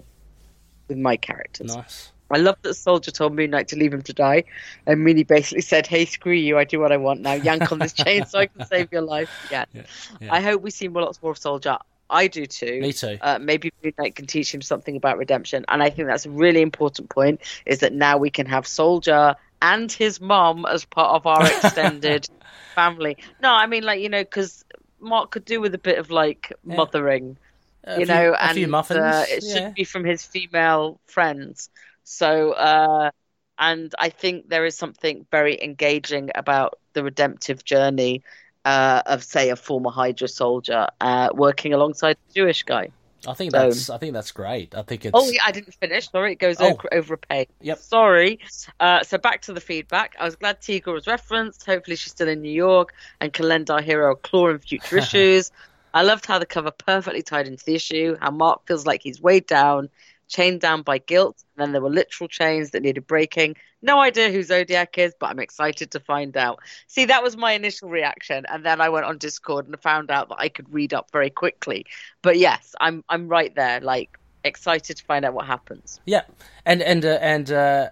with 0.88 0.97
my 0.97 1.18
characters. 1.18 1.76
Nice. 1.76 2.11
I 2.32 2.38
love 2.38 2.57
that 2.63 2.73
Soldier 2.75 3.11
told 3.11 3.36
Moon 3.36 3.49
Knight 3.51 3.67
to 3.69 3.75
leave 3.75 3.93
him 3.93 4.01
to 4.03 4.13
die, 4.13 4.43
and 4.88 5.01
Mooney 5.03 5.23
basically 5.23 5.61
said, 5.61 5.86
"Hey, 5.88 6.05
screw 6.05 6.34
you! 6.34 6.57
I 6.57 6.63
do 6.63 6.79
what 6.79 6.91
I 6.91 6.97
want 6.97 7.21
now. 7.21 7.34
Yank 7.34 7.71
on 7.71 7.79
this 7.79 7.93
chain 7.93 8.25
so 8.25 8.39
I 8.39 8.47
can 8.47 8.65
save 8.65 8.91
your 8.91 9.01
life." 9.01 9.29
Yeah. 9.51 9.65
Yeah, 9.73 9.84
yeah. 10.19 10.34
I 10.34 10.41
hope 10.41 10.61
we 10.61 10.71
see 10.71 10.88
more, 10.88 11.01
lots 11.03 11.21
more 11.21 11.32
of 11.32 11.38
Soldier. 11.38 11.77
I 12.09 12.27
do 12.27 12.45
too. 12.45 12.82
Me 12.82 12.91
too. 12.93 13.17
Uh, 13.21 13.39
maybe 13.39 13.71
Moon 13.84 13.93
Knight 13.97 14.15
can 14.15 14.27
teach 14.27 14.53
him 14.53 14.61
something 14.61 14.95
about 14.97 15.17
redemption, 15.17 15.65
and 15.67 15.82
I 15.84 15.89
think 15.89 16.07
that's 16.07 16.25
a 16.25 16.29
really 16.29 16.61
important 16.61 17.09
point. 17.09 17.41
Is 17.65 17.79
that 17.79 17.93
now 17.93 18.17
we 18.17 18.29
can 18.29 18.45
have 18.47 18.65
Soldier 18.67 19.36
and 19.61 19.91
his 19.91 20.19
mom 20.19 20.65
as 20.65 20.86
part 20.86 21.15
of 21.15 21.25
our 21.27 21.45
extended 21.57 22.27
family? 22.75 23.17
No, 23.41 23.49
I 23.51 23.67
mean 23.67 23.84
like 23.84 24.01
you 24.01 24.09
know 24.09 24.23
because 24.23 24.65
Mark 24.99 25.32
could 25.32 25.45
do 25.45 25.61
with 25.61 25.73
a 25.73 25.77
bit 25.79 25.97
of 25.99 26.11
like 26.11 26.51
Yeah. 26.65 26.75
mothering 26.75 27.38
A 27.86 27.99
you 27.99 28.05
few- 28.05 28.13
know, 28.13 28.34
a 28.34 28.38
and 28.43 28.55
few 28.57 28.67
muffins. 28.67 28.99
uh, 28.99 29.25
it 29.29 29.43
yeah. 29.43 29.53
should 29.55 29.73
be 29.73 29.84
from 29.86 30.03
his 30.03 30.23
female 30.25 30.99
friends. 31.07 31.69
So, 32.04 32.52
uh, 32.54 33.12
and 33.58 33.93
I 33.99 34.10
think 34.10 34.49
there 34.49 34.66
is 34.66 34.76
something 34.78 35.26
very 35.32 35.62
engaging 35.62 36.32
about 36.36 36.80
the 36.93 37.04
redemptive 37.04 37.64
journey 37.64 38.24
uh, 38.66 39.02
of, 39.06 39.24
say, 39.24 39.49
a 39.49 39.56
former 39.56 39.91
Hydra 39.91 40.28
soldier 40.28 40.88
uh, 40.99 41.30
working 41.34 41.74
alongside 41.74 42.18
a 42.30 42.34
Jewish 42.34 42.64
guy. 42.64 42.89
I 43.28 43.34
think 43.36 43.52
that's 43.52 43.89
I 43.91 43.99
think 43.99 44.14
that's 44.14 44.32
great. 44.32 44.74
I 44.74 44.82
think 44.82 45.06
it's 45.06 45.12
Oh, 45.14 45.30
yeah, 45.30 45.41
I 45.45 45.52
didn't 45.52 45.76
finish. 45.76 46.10
Sorry, 46.10 46.32
it 46.32 46.39
goes 46.39 46.58
Oh. 46.60 46.70
over, 46.70 46.93
over 46.93 47.14
a 47.14 47.18
page. 47.18 47.49
Yep. 47.62 47.78
Sorry. 47.78 48.39
Uh, 48.80 49.04
so 49.04 49.20
back 49.20 49.43
to 49.43 49.54
the 49.54 49.62
feedback. 49.62 50.16
I 50.20 50.26
was 50.26 50.36
glad 50.36 50.60
Tigra 50.60 50.93
was 50.93 51.06
referenced. 51.06 51.64
Hopefully, 51.66 51.95
she's 51.97 52.14
still 52.14 52.28
in 52.28 52.41
New 52.41 52.52
York 52.52 52.93
and 53.20 53.32
can 53.32 53.47
lend 53.47 53.70
our 53.70 53.82
hero 53.82 54.14
a 54.14 54.16
claw 54.16 54.49
in 54.49 54.58
future 54.58 54.97
issues. 55.06 55.52
I 55.93 56.02
loved 56.04 56.26
how 56.26 56.39
the 56.39 56.45
cover 56.47 56.72
perfectly 56.72 57.22
tied 57.22 57.47
into 57.47 57.64
the 57.64 57.76
issue. 57.76 58.18
How 58.20 58.32
Mark 58.32 58.66
feels 58.66 58.88
like 58.88 59.04
he's 59.04 59.22
weighed 59.22 59.45
down, 59.45 59.89
chained 60.32 60.61
down 60.61 60.82
by 60.82 60.97
guilt. 60.97 61.43
And 61.55 61.61
then 61.61 61.71
there 61.73 61.82
were 61.82 61.89
literal 61.89 62.27
chains 62.27 62.71
that 62.71 62.82
needed 62.82 63.05
breaking. 63.05 63.55
No 63.82 63.99
idea 63.99 64.32
who 64.32 64.41
Zodiac 64.41 64.97
is, 64.97 65.13
but 65.19 65.29
I'm 65.29 65.39
excited 65.39 65.91
to 65.91 65.99
find 65.99 66.36
out. 66.38 66.59
See, 66.88 67.05
that 67.05 67.21
was 67.21 67.36
my 67.38 67.51
initial 67.51 67.89
reaction, 67.89 68.45
and 68.47 68.65
then 68.65 68.79
I 68.79 68.89
went 68.89 69.05
on 69.05 69.17
Discord 69.17 69.67
and 69.67 69.79
found 69.79 70.09
out 70.09 70.29
that 70.29 70.39
I 70.39 70.49
could 70.49 70.71
read 70.73 70.93
up 70.93 71.11
very 71.11 71.29
quickly. 71.29 71.86
But 72.21 72.38
yes, 72.38 72.73
I'm 72.79 73.03
I'm 73.09 73.27
right 73.27 73.53
there, 73.55 73.82
like 73.82 74.17
excited 74.43 74.97
to 74.97 75.03
find 75.03 75.25
out 75.25 75.34
what 75.34 75.45
happens. 75.45 75.99
Yeah, 76.05 76.23
and 76.65 76.82
and 76.82 77.03
uh, 77.03 77.17
and 77.21 77.51
uh, 77.51 77.89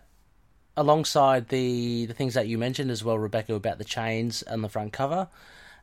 alongside 0.77 1.49
the 1.49 2.05
the 2.05 2.13
things 2.13 2.35
that 2.35 2.47
you 2.47 2.57
mentioned 2.57 2.91
as 2.91 3.03
well, 3.03 3.17
Rebecca, 3.17 3.53
about 3.53 3.77
the 3.77 3.83
chains 3.83 4.43
on 4.43 4.61
the 4.61 4.69
front 4.69 4.93
cover, 4.93 5.27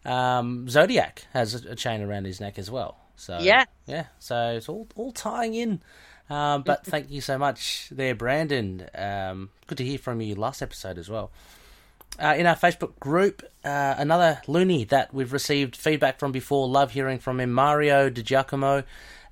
um, 0.06 0.68
Zodiac 0.68 1.26
has 1.32 1.54
a, 1.54 1.74
chain 1.74 2.00
around 2.00 2.24
his 2.24 2.40
neck 2.40 2.58
as 2.58 2.70
well. 2.70 2.96
So 3.16 3.38
Yeah. 3.40 3.64
yeah. 3.86 4.06
So 4.18 4.54
it's 4.56 4.68
all 4.68 4.86
all 4.96 5.12
tying 5.12 5.54
in. 5.54 5.82
Um, 6.30 6.62
but 6.62 6.84
thank 6.86 7.10
you 7.10 7.20
so 7.20 7.38
much 7.38 7.88
there, 7.90 8.14
Brandon. 8.14 8.86
Um, 8.94 9.50
good 9.66 9.78
to 9.78 9.84
hear 9.84 9.98
from 9.98 10.20
you 10.20 10.34
last 10.34 10.62
episode 10.62 10.98
as 10.98 11.08
well. 11.10 11.30
Uh, 12.22 12.34
in 12.38 12.46
our 12.46 12.56
Facebook 12.56 12.98
group, 12.98 13.42
uh, 13.64 13.94
another 13.98 14.40
loony 14.46 14.84
that 14.84 15.12
we've 15.12 15.32
received 15.32 15.76
feedback 15.76 16.18
from 16.18 16.32
before. 16.32 16.66
Love 16.68 16.92
hearing 16.92 17.18
from 17.18 17.40
him, 17.40 17.52
Mario 17.52 18.08
Di 18.08 18.22
Giacomo. 18.22 18.78
Uh, 18.78 18.84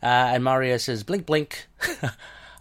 and 0.02 0.44
Mario 0.44 0.76
says, 0.76 1.02
blink, 1.02 1.24
blink. 1.24 1.66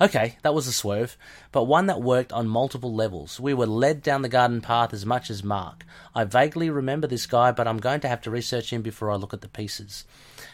okay, 0.02 0.38
that 0.41 0.54
was 0.54 0.68
a 0.68 0.74
swerve, 0.74 1.18
but 1.52 1.64
one 1.64 1.88
that 1.88 2.02
worked 2.02 2.32
on 2.34 2.48
multiple 2.48 2.94
levels. 2.94 3.39
We 3.39 3.54
were 3.54 3.66
led 3.66 4.02
down 4.02 4.22
the 4.22 4.30
garden 4.30 4.62
path 4.62 4.94
as 4.94 5.06
much 5.06 5.30
as 5.30 5.44
Mark. 5.44 5.86
I 6.16 6.24
vaguely 6.24 6.70
remember 6.70 7.08
this 7.08 7.26
guy, 7.26 7.52
but 7.52 7.68
I'm 7.68 7.78
going 7.78 8.00
to 8.02 8.08
have 8.08 8.22
to 8.22 8.32
research 8.32 8.72
him 8.72 8.82
before 8.82 9.12
I 9.12 9.16
look 9.16 9.34
at 9.34 9.41
the 9.41 9.48
pieces. 9.48 10.06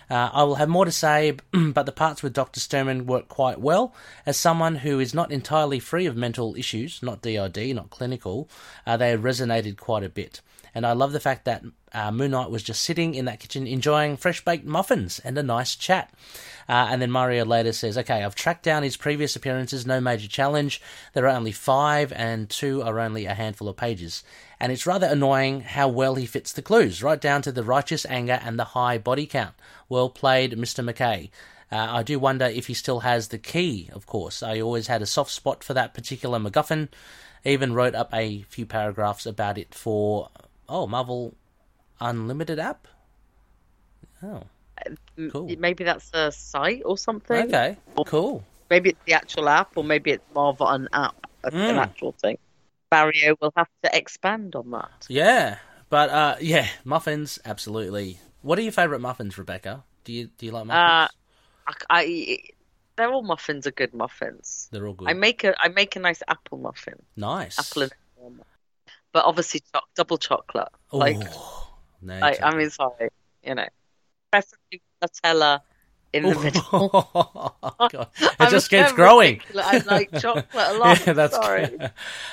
Uh, 0.10 0.30
I 0.34 0.44
will 0.44 0.56
have 0.56 0.70
more 0.70 0.86
to 0.86 0.92
say, 0.92 1.38
but 1.52 1.86
the 1.86 1.92
parts 1.92 2.24
with 2.24 2.34
Dr. 2.34 2.60
Sturman 2.60 3.06
work 3.06 3.28
quite 3.28 3.60
well. 3.60 3.94
As 4.26 4.38
someone 4.38 4.78
who 4.78 5.00
is 5.00 5.14
not 5.14 5.32
entirely 5.32 5.80
free 5.80 6.06
of 6.08 6.16
mental 6.16 6.56
issues, 6.56 7.04
not 7.04 7.22
DID, 7.22 7.76
not 7.76 7.92
clinical, 7.92 8.50
uh, 8.88 8.98
they 8.98 9.16
resonated 9.16 9.78
quite 9.78 10.04
a 10.04 10.10
bit. 10.10 10.42
And 10.76 10.86
I 10.86 10.94
love 10.94 11.12
the 11.12 11.20
fact 11.20 11.46
that 11.46 11.64
uh, 11.94 12.12
Moon 12.12 12.32
Knight 12.32 12.52
was 12.52 12.64
just 12.64 12.84
sitting 12.84 13.16
in 13.16 13.26
that 13.26 13.40
kitchen 13.40 13.66
enjoying 13.66 14.18
fresh 14.18 14.44
baked 14.44 14.66
muffins 14.66 15.20
and 15.20 15.38
a 15.38 15.44
nice 15.44 15.76
chat. 15.76 16.12
Uh, 16.68 16.88
and 16.92 17.02
then 17.02 17.10
Mario 17.10 17.46
later 17.46 17.74
says, 17.74 17.98
Okay, 17.98 18.24
I've 18.24 18.36
tracked 18.36 18.64
down 18.64 18.84
his 18.84 18.96
previous 18.96 19.36
appearances, 19.36 19.88
no 19.88 20.00
major 20.00 20.28
challenge. 20.28 20.82
There 21.14 21.26
are 21.26 21.36
only 21.36 21.52
five, 21.52 22.14
and 22.14 22.50
two 22.50 22.84
are 22.84 23.00
only 23.00 23.26
a 23.26 23.34
handful 23.34 23.68
of 23.68 23.78
pages. 23.78 24.24
And 24.60 24.72
it's 24.72 24.86
rather 24.86 25.08
annoying 25.08 25.62
how 25.62 25.88
well 25.88 26.16
he 26.16 26.26
fits 26.26 26.52
the 26.52 26.62
clues, 26.62 27.02
right 27.02 27.20
down 27.20 27.42
to 27.44 27.52
the 27.52 27.64
righteous 27.64 28.06
anger 28.06 28.40
and 28.44 28.60
the 28.60 28.66
high 28.66 28.98
body 29.00 29.26
count. 29.26 29.56
Well 29.88 30.10
played, 30.10 30.54
Mr. 30.54 30.84
MacKay. 30.84 31.32
Uh, 31.72 31.88
I 31.90 32.04
do 32.04 32.20
wonder 32.20 32.46
if 32.46 32.68
he 32.68 32.74
still 32.74 33.02
has 33.02 33.28
the 33.28 33.38
key, 33.38 33.90
of 33.94 34.06
course. 34.06 34.42
I 34.42 34.60
always 34.60 34.88
had 34.88 35.02
a 35.02 35.08
soft 35.08 35.32
spot 35.32 35.64
for 35.64 35.74
that 35.74 35.94
particular 35.94 36.40
MacGuffin. 36.40 36.90
Even 37.46 37.74
wrote 37.74 37.96
up 37.96 38.14
a 38.14 38.44
few 38.50 38.66
paragraphs 38.66 39.26
about 39.26 39.58
it 39.58 39.74
for, 39.74 40.30
oh, 40.70 40.88
Marvel 40.88 41.34
Unlimited 42.00 42.60
app? 42.60 42.88
Oh, 44.24 44.44
Cool. 45.32 45.56
Maybe 45.60 45.84
that's 45.84 46.10
a 46.14 46.32
site 46.32 46.82
or 46.86 46.98
something. 46.98 47.50
okay, 47.50 47.78
cool. 48.06 48.44
Maybe 48.70 48.92
it's 48.92 49.00
the 49.06 49.14
actual 49.14 49.50
app, 49.50 49.76
or 49.76 49.84
maybe 49.84 50.12
it's 50.12 50.24
Marvel 50.34 50.68
an 50.68 50.88
app, 50.94 51.16
an 51.44 51.52
Mm. 51.54 51.78
actual 51.78 52.14
thing. 52.14 52.38
Barrio 52.90 53.36
will 53.42 53.54
have 53.56 53.68
to 53.84 53.96
expand 53.96 54.56
on 54.56 54.72
that. 54.72 55.08
Yeah, 55.10 55.58
but 55.90 56.10
uh, 56.10 56.36
yeah, 56.40 56.68
muffins, 56.86 57.40
absolutely. 57.46 58.20
What 58.42 58.58
are 58.60 58.62
your 58.62 58.72
favourite 58.72 59.02
muffins, 59.02 59.38
Rebecca? 59.38 59.84
Do 60.06 60.14
you 60.14 60.30
do 60.38 60.46
you 60.46 60.52
like 60.52 60.66
muffins? 60.66 61.10
I, 61.68 61.74
I, 61.90 62.38
they're 62.96 63.12
all 63.12 63.24
muffins 63.24 63.68
are 63.68 63.72
good 63.72 63.94
muffins. 63.94 64.70
They're 64.72 64.88
all 64.88 64.94
good. 64.94 65.10
I 65.10 65.14
make 65.14 65.44
a 65.44 65.54
I 65.60 65.68
make 65.70 65.96
a 65.96 66.00
nice 66.00 66.24
apple 66.28 66.58
muffin, 66.58 67.00
nice. 67.16 67.58
apple 67.60 67.84
and. 67.84 67.92
But 69.12 69.26
obviously 69.26 69.62
cho- 69.74 69.82
double 69.96 70.18
chocolate. 70.18 70.70
Like, 70.92 71.18
no 72.02 72.14
I, 72.22 72.38
I 72.42 72.56
mean, 72.56 72.70
sorry, 72.70 73.10
you 73.44 73.56
know, 73.56 73.68
preferably 74.32 74.82
Nutella 75.04 75.62
in 76.14 76.24
the 76.24 76.36
middle. 76.40 76.64
Oh, 76.74 77.54
God. 77.92 78.08
It 78.20 78.36
I'm 78.40 78.50
just 78.52 78.70
keeps 78.70 78.92
growing. 78.94 79.36
ridiculous. 79.36 79.66
I 79.68 79.78
like 79.96 80.12
chocolate 80.20 80.46
a 80.56 80.74
lot. 80.78 81.06
yeah, 81.08 81.14
that's 81.14 81.36
sorry. 81.36 81.78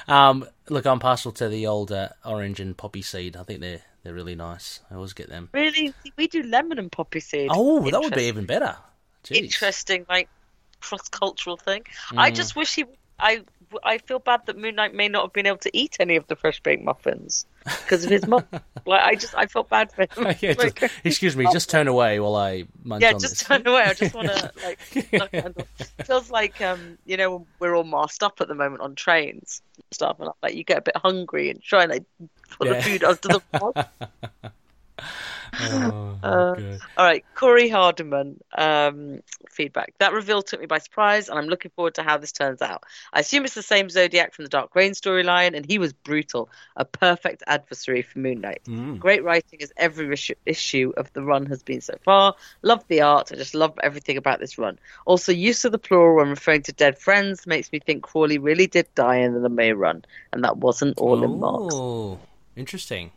Um, 0.08 0.46
look, 0.68 0.86
I'm 0.86 0.98
partial 0.98 1.32
to 1.32 1.48
the 1.48 1.66
old 1.66 1.92
uh, 1.92 2.08
orange 2.24 2.60
and 2.60 2.76
poppy 2.76 3.02
seed. 3.02 3.36
I 3.36 3.42
think 3.42 3.60
they're 3.60 3.80
they're 4.02 4.14
really 4.14 4.36
nice. 4.36 4.80
I 4.90 4.94
always 4.94 5.12
get 5.12 5.28
them. 5.28 5.48
Really, 5.52 5.92
we 6.16 6.26
do 6.28 6.42
lemon 6.44 6.78
and 6.78 6.90
poppy 6.92 7.20
seed. 7.20 7.50
Oh, 7.52 7.88
that 7.90 8.00
would 8.00 8.14
be 8.14 8.24
even 8.24 8.46
better. 8.46 8.76
Jeez. 9.24 9.42
interesting, 9.42 10.06
like 10.08 10.28
cross 10.80 11.08
cultural 11.08 11.56
thing. 11.56 11.82
I 12.16 12.30
Mm. 12.30 12.34
just 12.34 12.54
wish 12.56 12.74
he. 12.76 12.84
I 13.18 13.42
I 13.84 13.98
feel 13.98 14.18
bad 14.18 14.46
that 14.46 14.56
Moon 14.56 14.74
Knight 14.76 14.94
may 14.94 15.08
not 15.08 15.22
have 15.24 15.32
been 15.32 15.46
able 15.46 15.58
to 15.58 15.76
eat 15.76 15.96
any 16.00 16.16
of 16.16 16.26
the 16.28 16.36
fresh 16.36 16.60
baked 16.60 16.82
muffins 16.84 17.46
because 17.64 18.04
of 18.04 18.10
his 18.10 18.26
mum. 18.26 18.44
like 18.86 19.02
I 19.02 19.14
just 19.14 19.34
I 19.34 19.46
felt 19.46 19.68
bad 19.68 19.90
for 19.92 20.02
him. 20.02 20.34
yeah, 20.40 20.52
just, 20.54 20.78
excuse 21.04 21.36
me, 21.36 21.46
just 21.52 21.68
turn 21.68 21.88
away 21.88 22.20
while 22.20 22.36
I 22.36 22.64
munch 22.84 23.02
yeah, 23.02 23.14
on 23.14 23.20
just 23.20 23.38
this. 23.38 23.42
turn 23.48 23.66
away. 23.66 23.82
I 23.82 23.94
just 23.94 24.14
want 24.14 24.28
to 24.28 24.52
like. 24.64 24.78
it 24.94 25.66
feels 26.06 26.30
like 26.30 26.60
um 26.60 26.98
you 27.06 27.16
know 27.16 27.46
we're 27.58 27.74
all 27.74 27.84
masked 27.84 28.22
up 28.22 28.40
at 28.40 28.48
the 28.48 28.54
moment 28.54 28.82
on 28.82 28.94
trains 28.94 29.62
and 29.76 29.84
stuff, 29.92 30.20
and 30.20 30.30
like 30.42 30.54
you 30.54 30.64
get 30.64 30.78
a 30.78 30.82
bit 30.82 30.96
hungry 30.96 31.50
and 31.50 31.62
try 31.62 31.82
and 31.82 31.92
like 31.92 32.04
put 32.58 32.68
Yeah. 32.68 32.74
the 32.74 32.82
food 32.82 33.04
under 33.04 33.28
the 33.28 33.42
mask. 33.52 33.88
Oh, 34.98 36.18
Uh. 36.22 36.54
All 36.96 37.04
right, 37.04 37.24
Corey 37.34 37.68
Hardiman 37.68 38.40
um, 38.56 39.20
feedback. 39.50 39.94
That 39.98 40.12
reveal 40.12 40.42
took 40.42 40.60
me 40.60 40.66
by 40.66 40.78
surprise, 40.78 41.28
and 41.28 41.38
I'm 41.38 41.46
looking 41.46 41.70
forward 41.74 41.94
to 41.94 42.02
how 42.02 42.18
this 42.18 42.32
turns 42.32 42.62
out. 42.62 42.84
I 43.12 43.20
assume 43.20 43.44
it's 43.44 43.54
the 43.54 43.62
same 43.62 43.88
Zodiac 43.88 44.34
from 44.34 44.44
the 44.44 44.48
Dark 44.48 44.74
Reign 44.74 44.92
storyline, 44.92 45.54
and 45.56 45.64
he 45.64 45.78
was 45.78 45.92
brutal, 45.92 46.48
a 46.76 46.84
perfect 46.84 47.42
adversary 47.46 48.02
for 48.02 48.18
Moon 48.18 48.40
Knight. 48.40 48.62
Mm. 48.66 48.98
Great 48.98 49.24
writing 49.24 49.62
as 49.62 49.72
every 49.76 50.12
issue, 50.12 50.34
issue 50.44 50.92
of 50.96 51.12
the 51.12 51.22
run 51.22 51.46
has 51.46 51.62
been 51.62 51.80
so 51.80 51.94
far. 52.02 52.34
Love 52.62 52.84
the 52.88 53.02
art. 53.02 53.30
I 53.32 53.36
just 53.36 53.54
love 53.54 53.78
everything 53.82 54.16
about 54.16 54.40
this 54.40 54.58
run. 54.58 54.78
Also, 55.04 55.32
use 55.32 55.64
of 55.64 55.72
the 55.72 55.78
plural 55.78 56.16
when 56.16 56.30
referring 56.30 56.62
to 56.62 56.72
dead 56.72 56.98
friends 56.98 57.46
makes 57.46 57.70
me 57.72 57.78
think 57.78 58.02
Crawley 58.02 58.38
really 58.38 58.66
did 58.66 58.86
die 58.94 59.18
in 59.18 59.42
the 59.42 59.48
May 59.48 59.72
run, 59.72 60.04
and 60.32 60.44
that 60.44 60.56
wasn't 60.56 60.98
all 60.98 61.22
in 61.22 61.38
Mark's. 61.38 61.74
Oh, 61.74 62.18
interesting. 62.56 63.12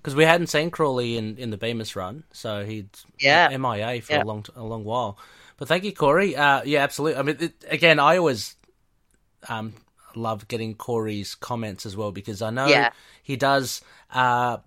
Because 0.00 0.14
we 0.14 0.24
hadn't 0.24 0.46
seen 0.46 0.70
Crawley 0.70 1.16
in, 1.18 1.36
in 1.36 1.50
the 1.50 1.58
Bemis 1.58 1.94
run, 1.94 2.24
so 2.32 2.64
he'd 2.64 2.88
Yeah. 3.18 3.48
MIA 3.56 4.00
for 4.00 4.14
Yeah. 4.14 4.22
a 4.22 4.24
long 4.24 4.44
a 4.56 4.62
long 4.62 4.84
while. 4.84 5.18
But 5.58 5.68
thank 5.68 5.84
you, 5.84 5.92
Corey. 5.92 6.34
Uh, 6.34 6.62
yeah, 6.64 6.82
absolutely. 6.82 7.18
I 7.18 7.22
mean, 7.22 7.36
it, 7.38 7.64
again, 7.68 7.98
I 7.98 8.16
always 8.16 8.56
um, 9.48 9.74
love 10.14 10.48
getting 10.48 10.74
Corey's 10.74 11.34
comments 11.34 11.84
as 11.84 11.96
well 11.96 12.12
because 12.12 12.40
I 12.40 12.48
know 12.50 12.66
Yeah. 12.66 12.90
he 13.22 13.36
does. 13.36 13.82
Uh, 14.12 14.58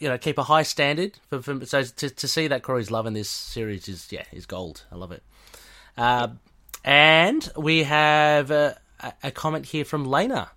you 0.00 0.08
know 0.08 0.18
keep 0.18 0.36
a 0.36 0.42
high 0.42 0.64
standard 0.64 1.20
for, 1.28 1.40
for 1.40 1.64
so 1.64 1.84
to 1.84 2.10
to 2.10 2.26
see 2.26 2.48
that 2.48 2.64
Corey's 2.64 2.90
loving 2.90 3.12
this 3.12 3.30
series 3.30 3.86
is 3.88 4.08
yeah 4.10 4.24
is 4.32 4.46
gold. 4.46 4.84
I 4.90 4.96
love 4.96 5.12
it. 5.12 5.22
Uh, 5.96 6.28
and 6.84 7.48
we 7.56 7.84
have 7.84 8.50
a, 8.50 8.76
a 9.22 9.30
comment 9.30 9.66
here 9.66 9.84
from 9.84 10.04
Lena, 10.04 10.50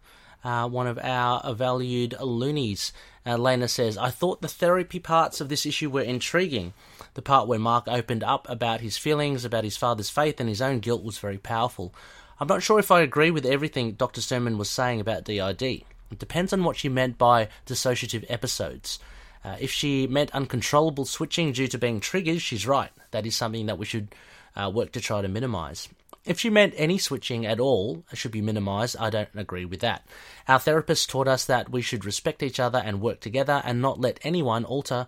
uh, 0.44 0.68
one 0.68 0.88
of 0.88 0.98
our 0.98 1.54
valued 1.54 2.16
loonies. 2.20 2.92
Uh, 3.26 3.38
Lena 3.38 3.68
says, 3.68 3.98
I 3.98 4.10
thought 4.12 4.42
the 4.42 4.48
therapy 4.48 5.00
parts 5.00 5.42
of 5.42 5.50
this 5.50 5.66
issue 5.66 5.90
were 5.90 6.02
intriguing. 6.02 6.74
The 7.16 7.22
part 7.22 7.48
where 7.48 7.58
Mark 7.58 7.88
opened 7.88 8.24
up 8.24 8.48
about 8.50 8.82
his 8.82 8.98
feelings, 8.98 9.44
about 9.44 9.64
his 9.64 9.78
father's 9.78 10.10
faith, 10.12 10.40
and 10.40 10.48
his 10.48 10.62
own 10.62 10.80
guilt 10.80 11.04
was 11.04 11.18
very 11.18 11.38
powerful. 11.38 11.94
I'm 12.40 12.48
not 12.48 12.62
sure 12.62 12.80
if 12.80 12.92
I 12.92 13.02
agree 13.02 13.32
with 13.32 13.46
everything 13.46 13.94
Dr. 13.94 14.22
Sturman 14.22 14.58
was 14.58 14.70
saying 14.70 15.00
about 15.00 15.24
DID. 15.24 15.62
It 15.62 16.20
depends 16.20 16.54
on 16.54 16.64
what 16.64 16.78
she 16.78 16.90
meant 16.90 17.18
by 17.18 17.48
dissociative 17.66 18.26
episodes. 18.30 19.00
Uh, 19.44 19.56
if 19.60 19.72
she 19.72 20.06
meant 20.08 20.32
uncontrollable 20.32 21.06
switching 21.06 21.52
due 21.52 21.68
to 21.68 21.78
being 21.78 22.00
triggered, 22.00 22.42
she's 22.42 22.68
right. 22.68 22.92
That 23.12 23.26
is 23.26 23.36
something 23.36 23.66
that 23.68 23.78
we 23.78 23.86
should 23.86 24.14
uh, 24.56 24.72
work 24.74 24.92
to 24.94 25.02
try 25.02 25.22
to 25.22 25.28
minimize. 25.28 25.88
If 26.26 26.40
she 26.40 26.50
meant 26.50 26.74
any 26.76 26.98
switching 26.98 27.46
at 27.46 27.60
all 27.60 28.04
it 28.12 28.18
should 28.18 28.32
be 28.32 28.42
minimized, 28.42 28.98
I 29.00 29.10
don't 29.10 29.30
agree 29.36 29.66
with 29.66 29.80
that. 29.82 30.06
Our 30.48 30.60
therapist 30.60 31.10
taught 31.10 31.28
us 31.28 31.46
that 31.46 31.70
we 31.70 31.82
should 31.82 32.06
respect 32.06 32.42
each 32.42 32.60
other 32.60 32.80
and 32.80 33.02
work 33.02 33.20
together 33.20 33.62
and 33.64 33.82
not 33.82 34.02
let 34.02 34.20
anyone 34.24 34.66
alter 34.66 35.08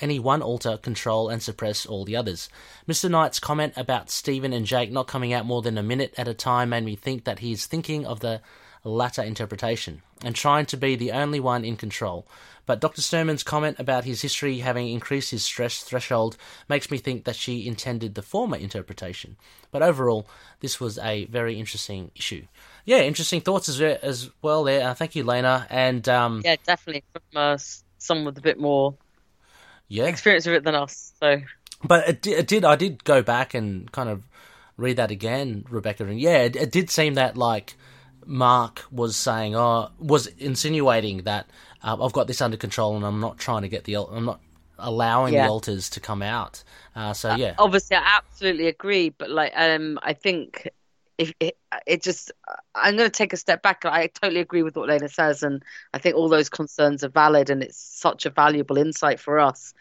any 0.00 0.18
one 0.18 0.42
alter, 0.42 0.76
control, 0.76 1.28
and 1.28 1.42
suppress 1.42 1.84
all 1.84 2.04
the 2.04 2.16
others. 2.16 2.48
Mr. 2.88 3.10
Knight's 3.10 3.40
comment 3.40 3.72
about 3.76 4.10
Stephen 4.10 4.52
and 4.52 4.66
Jake 4.66 4.90
not 4.90 5.08
coming 5.08 5.32
out 5.32 5.46
more 5.46 5.62
than 5.62 5.78
a 5.78 5.82
minute 5.82 6.14
at 6.16 6.28
a 6.28 6.34
time 6.34 6.70
made 6.70 6.84
me 6.84 6.96
think 6.96 7.24
that 7.24 7.40
he 7.40 7.52
is 7.52 7.66
thinking 7.66 8.06
of 8.06 8.20
the 8.20 8.40
latter 8.84 9.22
interpretation 9.22 10.02
and 10.22 10.34
trying 10.34 10.66
to 10.66 10.76
be 10.76 10.94
the 10.96 11.12
only 11.12 11.40
one 11.40 11.64
in 11.64 11.76
control. 11.76 12.26
But 12.68 12.80
Dr. 12.80 13.00
Sturman's 13.00 13.42
comment 13.42 13.78
about 13.78 14.04
his 14.04 14.20
history 14.20 14.58
having 14.58 14.90
increased 14.90 15.30
his 15.30 15.42
stress 15.42 15.80
threshold 15.82 16.36
makes 16.68 16.90
me 16.90 16.98
think 16.98 17.24
that 17.24 17.34
she 17.34 17.66
intended 17.66 18.14
the 18.14 18.20
former 18.20 18.58
interpretation. 18.58 19.36
But 19.70 19.80
overall, 19.80 20.28
this 20.60 20.78
was 20.78 20.98
a 20.98 21.24
very 21.24 21.58
interesting 21.58 22.10
issue. 22.14 22.44
Yeah, 22.84 22.98
interesting 22.98 23.40
thoughts 23.40 23.70
as, 23.70 23.80
as 23.80 24.30
well 24.42 24.64
there. 24.64 24.86
Uh, 24.86 24.92
thank 24.92 25.16
you, 25.16 25.24
Lena. 25.24 25.66
And 25.70 26.06
um, 26.10 26.42
Yeah, 26.44 26.56
definitely 26.66 27.04
from 27.10 27.22
uh, 27.34 27.56
someone 27.96 28.26
with 28.26 28.36
a 28.36 28.42
bit 28.42 28.60
more 28.60 28.94
yeah, 29.88 30.04
experience 30.04 30.44
with 30.44 30.56
it 30.56 30.64
than 30.64 30.74
us. 30.74 31.14
So 31.20 31.40
But 31.82 32.06
it, 32.06 32.26
it 32.26 32.46
did. 32.48 32.66
I 32.66 32.76
did 32.76 33.02
go 33.02 33.22
back 33.22 33.54
and 33.54 33.90
kind 33.92 34.10
of 34.10 34.24
read 34.76 34.98
that 34.98 35.10
again, 35.10 35.64
Rebecca, 35.70 36.04
and 36.04 36.20
yeah, 36.20 36.42
it, 36.42 36.54
it 36.54 36.70
did 36.70 36.90
seem 36.90 37.14
that 37.14 37.34
like 37.34 37.76
Mark 38.28 38.84
was 38.90 39.16
saying, 39.16 39.56
oh, 39.56 39.88
was 39.98 40.26
insinuating 40.26 41.22
that 41.22 41.48
uh, 41.82 41.96
I've 42.02 42.12
got 42.12 42.26
this 42.26 42.40
under 42.40 42.56
control 42.56 42.96
and 42.96 43.04
I'm 43.04 43.20
not 43.20 43.38
trying 43.38 43.62
to 43.62 43.68
get 43.68 43.84
the, 43.84 43.96
I'm 43.98 44.24
not 44.24 44.40
allowing 44.78 45.34
Yeah. 45.34 45.46
the 45.46 45.52
alters 45.52 45.90
to 45.90 46.00
come 46.00 46.22
out. 46.22 46.62
Uh, 46.94 47.12
so 47.12 47.34
yeah, 47.34 47.54
obviously, 47.58 47.96
I 47.96 48.16
absolutely 48.16 48.66
agree. 48.66 49.10
But 49.10 49.30
like, 49.30 49.52
um, 49.56 49.98
I 50.02 50.12
think 50.12 50.68
if 51.18 51.32
it, 51.40 51.56
it 51.86 52.02
just, 52.02 52.30
I'm 52.74 52.96
going 52.96 53.08
to 53.10 53.16
take 53.16 53.32
a 53.32 53.36
step 53.36 53.62
back. 53.62 53.84
I 53.84 54.06
totally 54.08 54.40
agree 54.40 54.62
with 54.62 54.76
what 54.76 54.88
Lena 54.88 55.08
says, 55.08 55.42
and 55.42 55.62
I 55.92 55.98
think 55.98 56.14
all 56.16 56.28
those 56.28 56.48
concerns 56.48 57.02
are 57.02 57.08
valid, 57.08 57.50
and 57.50 57.62
it's 57.62 57.76
such 57.76 58.24
a 58.26 58.30
valuable 58.30 58.78
insight 58.78 59.18
for 59.18 59.38
us. 59.38 59.74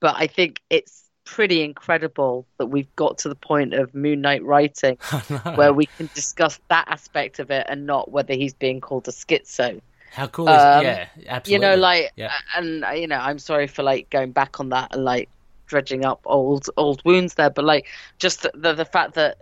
But 0.00 0.14
I 0.16 0.26
think 0.26 0.60
it's 0.70 1.02
pretty 1.24 1.62
incredible 1.62 2.46
that 2.58 2.66
we've 2.66 2.94
got 2.96 3.18
to 3.18 3.28
the 3.28 3.34
point 3.34 3.72
of 3.72 3.94
Moon 3.94 4.20
Knight 4.20 4.44
writing 4.44 4.96
where 5.54 5.72
we 5.72 5.86
can 5.86 6.08
discuss 6.14 6.60
that 6.68 6.86
aspect 6.88 7.38
of 7.38 7.50
it 7.50 7.66
and 7.68 7.86
not 7.86 8.10
whether 8.10 8.34
he's 8.34 8.52
being 8.54 8.80
called 8.80 9.08
a 9.08 9.10
schizo. 9.10 9.80
How 10.14 10.28
cool 10.28 10.46
is 10.46 10.62
um, 10.62 10.84
yeah, 10.84 11.06
absolutely. 11.26 11.66
You 11.66 11.74
know, 11.74 11.80
like, 11.80 12.12
Yeah. 12.16 12.32
and 12.56 12.84
you 12.94 13.08
know, 13.08 13.16
I'm 13.18 13.38
sorry 13.38 13.66
for 13.66 13.82
like 13.82 14.10
going 14.10 14.30
back 14.30 14.60
on 14.60 14.68
that 14.68 14.94
and 14.94 15.04
like 15.04 15.28
dredging 15.66 16.04
up 16.04 16.20
old 16.24 16.68
old 16.76 17.02
wounds 17.04 17.34
there, 17.34 17.50
but 17.50 17.64
like 17.64 17.88
just 18.18 18.42
the 18.42 18.52
the, 18.54 18.74
the 18.74 18.84
fact 18.84 19.14
that 19.14 19.38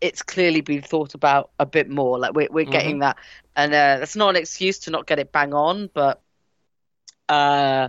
it's 0.00 0.22
clearly 0.22 0.60
been 0.60 0.82
thought 0.82 1.14
about 1.14 1.50
a 1.58 1.66
bit 1.66 1.88
more. 1.88 2.18
Like 2.18 2.34
we're 2.34 2.48
we're 2.50 2.64
getting 2.64 2.98
that, 3.00 3.16
and 3.54 3.72
uh, 3.72 3.98
that's 3.98 4.16
not 4.16 4.30
an 4.30 4.36
excuse 4.36 4.80
to 4.80 4.90
not 4.90 5.06
get 5.06 5.20
it 5.20 5.30
bang 5.30 5.54
on, 5.54 5.88
but 5.94 6.20
uh, 7.28 7.88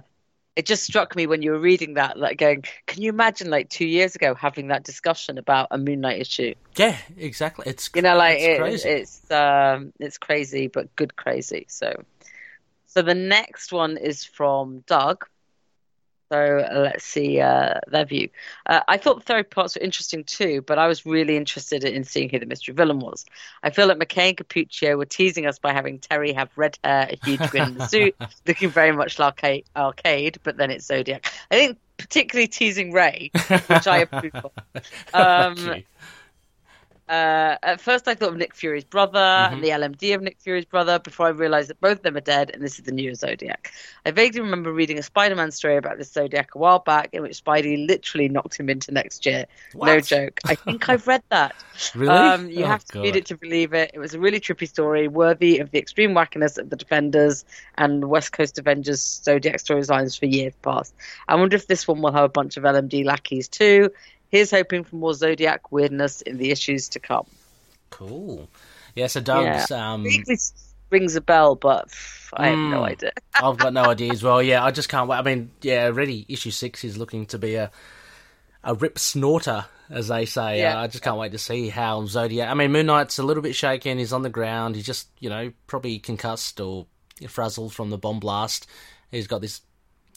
it 0.56 0.66
just 0.66 0.84
struck 0.84 1.16
me 1.16 1.26
when 1.26 1.42
you 1.42 1.52
were 1.52 1.60
reading 1.60 1.96
that, 1.96 2.18
like 2.20 2.38
going, 2.38 2.64
can 2.86 3.02
you 3.02 3.10
imagine 3.10 3.50
like 3.50 3.70
two 3.70 3.88
years 3.88 4.16
ago 4.16 4.36
having 4.36 4.68
that 4.68 4.84
discussion 4.84 5.38
about 5.38 5.70
a 5.72 5.78
Moon 5.78 6.02
Knight 6.02 6.20
issue? 6.20 6.54
yeah, 6.76 6.98
exactly. 7.18 7.66
It's 7.68 7.90
you 7.96 8.02
know 8.02 8.16
like 8.16 8.40
it's 8.40 8.46
it, 8.46 8.58
crazy. 8.58 8.90
it's 8.90 9.32
um 9.32 9.94
it's 10.00 10.18
crazy 10.18 10.68
but 10.68 10.96
good 10.96 11.16
crazy 11.16 11.66
so 11.68 11.94
so 12.90 13.02
the 13.02 13.16
next 13.16 13.72
one 13.72 13.98
is 13.98 14.24
from 14.24 14.84
doug 14.88 15.26
so 16.32 16.60
uh, 16.60 16.80
let's 16.80 17.04
see 17.04 17.40
uh, 17.42 17.80
their 17.88 18.06
view. 18.06 18.30
Uh, 18.68 18.82
I 18.88 18.98
thought 18.98 19.18
the 19.18 19.24
therapy 19.26 19.50
parts 19.50 19.76
were 19.76 19.82
interesting 19.82 20.24
too, 20.24 20.62
but 20.62 20.78
I 20.78 20.88
was 20.88 21.06
really 21.06 21.36
interested 21.36 21.84
in 21.84 22.04
seeing 22.04 22.30
who 22.30 22.38
the 22.38 22.46
mystery 22.46 22.76
villain 22.76 23.00
was. 23.00 23.26
I 23.64 23.72
feel 23.72 23.88
like 23.88 23.98
MacKay 23.98 24.30
and 24.30 24.38
Cappuccio 24.38 24.96
were 24.96 25.06
teasing 25.06 25.48
us 25.48 25.58
by 25.58 25.74
having 25.74 25.98
Terry 25.98 26.34
have 26.34 26.52
red 26.56 26.78
hair, 26.84 27.10
a 27.10 27.26
huge 27.26 27.40
grin 27.50 27.70
in 27.70 27.78
the 27.80 27.88
suit, 27.88 28.16
looking 28.48 28.70
very 28.70 28.92
much 28.92 29.18
like 29.18 29.44
arcade, 29.44 29.66
arcade, 29.76 30.38
but 30.44 30.58
then 30.58 30.70
it's 30.70 30.86
Zodiac. 30.86 31.32
I 31.50 31.56
think 31.56 31.80
particularly 31.98 32.48
teasing 32.48 32.92
Ray, 32.92 33.32
which 33.66 33.88
I 33.88 34.00
approve 34.00 34.36
of. 34.36 34.52
Um. 35.14 35.84
Uh, 37.10 37.58
at 37.64 37.82
first, 37.82 38.08
I 38.08 38.14
thought 38.14 38.30
of 38.30 38.38
Nick 38.38 38.54
Fury's 38.54 38.84
brother 38.84 39.18
and 39.20 39.64
the 39.64 39.70
LMD 39.70 40.14
of 40.14 40.22
Nick 40.22 40.38
Fury's 40.40 40.66
brother 40.66 41.00
before 41.00 41.26
I 41.26 41.30
realized 41.30 41.72
that 41.72 41.82
both 41.82 41.98
of 41.98 42.04
them 42.04 42.16
are 42.16 42.22
dead 42.22 42.52
and 42.54 42.62
this 42.62 42.78
is 42.78 42.86
the 42.86 42.92
new 42.92 43.16
Zodiac. 43.16 43.72
I 44.06 44.12
vaguely 44.12 44.42
remember 44.42 44.72
reading 44.72 45.00
a 45.00 45.02
Spider 45.04 45.36
Man 45.36 45.50
story 45.50 45.78
about 45.78 45.98
this 45.98 46.12
Zodiac 46.12 46.54
a 46.54 46.60
while 46.60 46.78
back 46.78 47.10
in 47.14 47.24
which 47.24 47.44
Spidey 47.44 47.88
literally 47.88 48.30
knocked 48.30 48.60
him 48.60 48.70
into 48.70 48.92
next 48.92 49.26
year. 49.26 49.48
No 49.74 50.00
joke. 50.08 50.40
I 50.46 50.54
think 50.54 50.88
I've 50.88 51.08
read 51.08 51.24
that. 51.30 51.56
Really? 51.96 52.12
Um, 52.14 52.50
you 52.50 52.66
Oh, 52.66 52.68
have 52.68 52.84
to 52.86 53.02
read 53.02 53.16
it 53.16 53.26
to 53.28 53.38
believe 53.38 53.74
it. 53.74 53.92
It 53.94 54.00
was 54.00 54.14
a 54.14 54.20
really 54.20 54.42
trippy 54.42 54.68
story, 54.68 55.08
worthy 55.08 55.60
of 55.60 55.72
the 55.72 55.80
extreme 55.80 56.12
wackiness 56.12 56.58
of 56.58 56.70
the 56.70 56.76
Defenders 56.76 57.46
and 57.78 58.10
West 58.10 58.34
Coast 58.34 58.60
Avengers 58.60 59.02
Zodiac 59.24 59.56
storylines 59.58 60.20
for 60.20 60.26
years 60.26 60.54
past. 60.62 60.94
I 61.28 61.36
wonder 61.36 61.56
if 61.56 61.68
this 61.68 61.88
one 61.88 62.02
will 62.02 62.12
have 62.12 62.26
a 62.26 62.30
bunch 62.30 62.58
of 62.58 62.64
LMD 62.64 63.06
lackeys 63.06 63.48
too. 63.48 63.92
Here's 64.30 64.52
hoping 64.52 64.84
for 64.84 64.96
more 64.96 65.14
Zodiac 65.14 65.72
weirdness 65.72 66.22
in 66.22 66.38
the 66.38 66.52
issues 66.52 66.88
to 66.90 67.00
come. 67.00 67.26
Cool. 67.90 68.50
Yeah, 68.96 69.08
so 69.08 69.20
Doug's 69.22 69.72
um, 69.72 70.04
Vaguely 70.04 70.38
rings 70.90 71.16
a 71.16 71.22
bell, 71.22 71.56
but 71.56 71.88
I 72.34 72.50
have 72.50 72.58
no 72.60 72.82
Mm. 72.82 72.90
idea. 72.92 73.12
I've 73.36 73.58
got 73.58 73.74
no 73.74 73.84
idea 73.86 74.12
as 74.12 74.24
well. 74.24 74.42
Yeah, 74.42 74.64
I 74.64 74.72
just 74.72 74.90
can't 74.90 75.08
wait. 75.10 75.18
I 75.18 75.22
mean, 75.22 75.52
yeah, 75.62 75.86
already 75.86 76.26
issue 76.28 76.52
six 76.52 76.84
is 76.84 76.98
looking 76.98 77.26
to 77.28 77.38
be 77.38 77.56
a 77.56 77.72
a 78.62 78.74
rip 78.76 79.00
snorter, 79.00 79.66
as 79.90 80.10
they 80.10 80.26
say. 80.26 80.60
Yeah. 80.60 80.78
Uh, 80.80 80.84
I 80.84 80.88
just 80.88 81.02
can't 81.04 81.18
wait 81.18 81.32
to 81.32 81.38
see 81.38 81.70
how 81.70 82.06
Zodiac. 82.06 82.50
I 82.50 82.54
mean, 82.56 82.74
Moon 82.74 82.88
Knight's 82.88 83.18
a 83.18 83.24
little 83.24 83.42
bit 83.42 83.56
shaken. 83.56 83.98
He's 83.98 84.12
on 84.12 84.22
the 84.22 84.30
ground. 84.30 84.76
He's 84.76 84.86
just, 84.86 85.08
you 85.20 85.30
know, 85.30 85.54
probably 85.66 85.98
concussed 85.98 86.60
or 86.60 86.86
frazzled 87.30 87.74
from 87.74 87.90
the 87.90 87.98
bomb 87.98 88.20
blast. 88.20 88.68
He's 89.12 89.28
got 89.28 89.40
this 89.40 89.62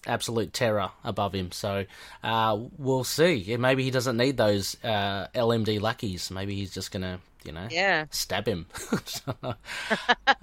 absolute 0.07 0.53
terror 0.53 0.91
above 1.05 1.35
him. 1.35 1.53
So 1.53 1.85
uh, 2.23 2.59
we'll 2.79 3.05
see. 3.05 3.57
Maybe 3.59 3.85
he 3.85 3.91
doesn't 3.91 4.17
need 4.17 4.37
those 4.37 4.77
uh, 4.85 5.29
LMD 5.35 5.81
lackeys. 5.81 6.31
Maybe 6.31 6.55
he's 6.55 6.73
just 6.73 6.91
gonna, 6.91 7.21
you 7.45 7.53
know, 7.53 7.67
Yeah. 7.71 8.07
stab 8.11 8.47
him. 8.47 8.67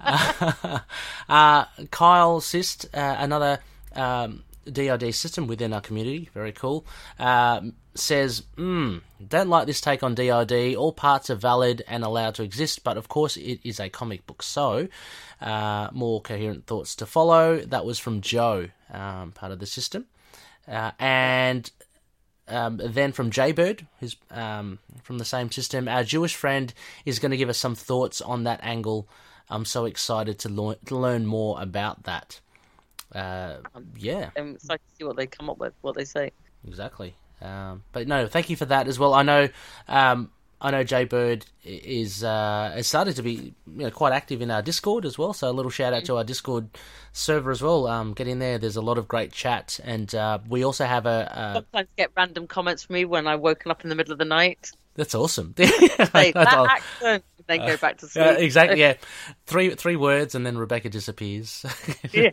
uh, 1.28 1.64
Kyle 1.90 2.40
Sist, 2.40 2.86
uh, 2.94 3.16
another 3.18 3.58
um, 3.94 4.42
DID 4.70 5.14
system 5.14 5.46
within 5.46 5.72
our 5.72 5.80
community, 5.80 6.28
very 6.34 6.52
cool, 6.52 6.84
um, 7.18 7.74
says, 7.94 8.42
mm, 8.56 9.00
Don't 9.26 9.48
like 9.48 9.66
this 9.66 9.80
take 9.80 10.02
on 10.02 10.14
DID. 10.14 10.76
All 10.76 10.92
parts 10.92 11.30
are 11.30 11.34
valid 11.34 11.82
and 11.88 12.04
allowed 12.04 12.34
to 12.36 12.42
exist, 12.42 12.84
but 12.84 12.96
of 12.96 13.08
course 13.08 13.36
it 13.36 13.60
is 13.64 13.80
a 13.80 13.88
comic 13.88 14.26
book, 14.26 14.42
so 14.42 14.88
uh, 15.40 15.88
more 15.92 16.20
coherent 16.20 16.66
thoughts 16.66 16.94
to 16.96 17.06
follow. 17.06 17.58
That 17.58 17.84
was 17.84 17.98
from 17.98 18.20
Joe, 18.20 18.68
um, 18.90 19.32
part 19.32 19.52
of 19.52 19.58
the 19.58 19.66
system. 19.66 20.06
Uh, 20.68 20.92
and 20.98 21.70
um, 22.48 22.80
then 22.82 23.12
from 23.12 23.30
Jaybird, 23.30 23.86
who's 23.98 24.16
um, 24.30 24.78
from 25.02 25.18
the 25.18 25.24
same 25.24 25.50
system, 25.50 25.88
our 25.88 26.04
Jewish 26.04 26.34
friend 26.34 26.72
is 27.04 27.18
going 27.18 27.30
to 27.30 27.36
give 27.36 27.48
us 27.48 27.58
some 27.58 27.74
thoughts 27.74 28.20
on 28.20 28.44
that 28.44 28.60
angle. 28.62 29.08
I'm 29.48 29.64
so 29.64 29.84
excited 29.84 30.38
to, 30.40 30.48
learn 30.48 30.76
to 30.86 30.96
learn 30.96 31.26
more 31.26 31.60
about 31.60 32.04
that. 32.04 32.40
Uh, 33.12 33.56
yeah, 33.96 34.30
I'm 34.36 34.54
excited 34.54 34.80
to 34.88 34.96
see 34.96 35.04
what 35.04 35.16
they 35.16 35.26
come 35.26 35.50
up 35.50 35.58
with, 35.58 35.72
what 35.80 35.96
they 35.96 36.04
say. 36.04 36.30
exactly. 36.66 37.14
Um, 37.42 37.82
but 37.92 38.06
no, 38.06 38.26
thank 38.26 38.50
you 38.50 38.56
for 38.56 38.66
that 38.66 38.88
as 38.88 38.98
well. 38.98 39.14
I 39.14 39.22
know, 39.22 39.48
um, 39.88 40.30
I 40.60 40.70
know 40.70 40.84
Jaybird 40.84 41.46
is 41.64 42.22
uh, 42.22 42.72
has 42.74 42.86
started 42.86 43.16
to 43.16 43.22
be 43.22 43.32
you 43.32 43.54
know, 43.66 43.90
quite 43.90 44.12
active 44.12 44.42
in 44.42 44.50
our 44.50 44.60
Discord 44.60 45.06
as 45.06 45.16
well. 45.16 45.32
So 45.32 45.48
a 45.48 45.52
little 45.52 45.70
shout 45.70 45.92
out 45.94 46.04
to 46.04 46.16
our 46.18 46.24
Discord 46.24 46.68
server 47.12 47.50
as 47.50 47.62
well. 47.62 47.86
Um, 47.86 48.12
get 48.12 48.28
in 48.28 48.40
there. 48.40 48.58
There's 48.58 48.76
a 48.76 48.82
lot 48.82 48.98
of 48.98 49.08
great 49.08 49.32
chat, 49.32 49.80
and 49.84 50.14
uh, 50.14 50.38
we 50.48 50.62
also 50.64 50.84
have 50.84 51.06
a. 51.06 51.32
a 51.32 51.52
Sometimes 51.54 51.88
get 51.96 52.10
random 52.16 52.46
comments 52.46 52.82
from 52.84 52.94
me 52.94 53.04
when 53.06 53.26
I've 53.26 53.40
woken 53.40 53.70
up 53.70 53.82
in 53.84 53.88
the 53.88 53.94
middle 53.96 54.12
of 54.12 54.18
the 54.18 54.24
night. 54.26 54.70
that's 54.94 55.14
awesome. 55.14 55.54
That 55.56 56.36
I'll- 56.36 57.20
accent. 57.48 57.60
then 57.60 57.68
go 57.68 57.76
back 57.76 57.98
to 57.98 58.06
sleep. 58.08 58.24
Yeah, 58.24 58.32
exactly. 58.32 58.80
Yeah, 58.80 58.94
three 59.46 59.74
three 59.74 59.96
words, 59.96 60.34
and 60.34 60.46
then 60.46 60.58
Rebecca 60.58 60.88
disappears. 60.88 61.64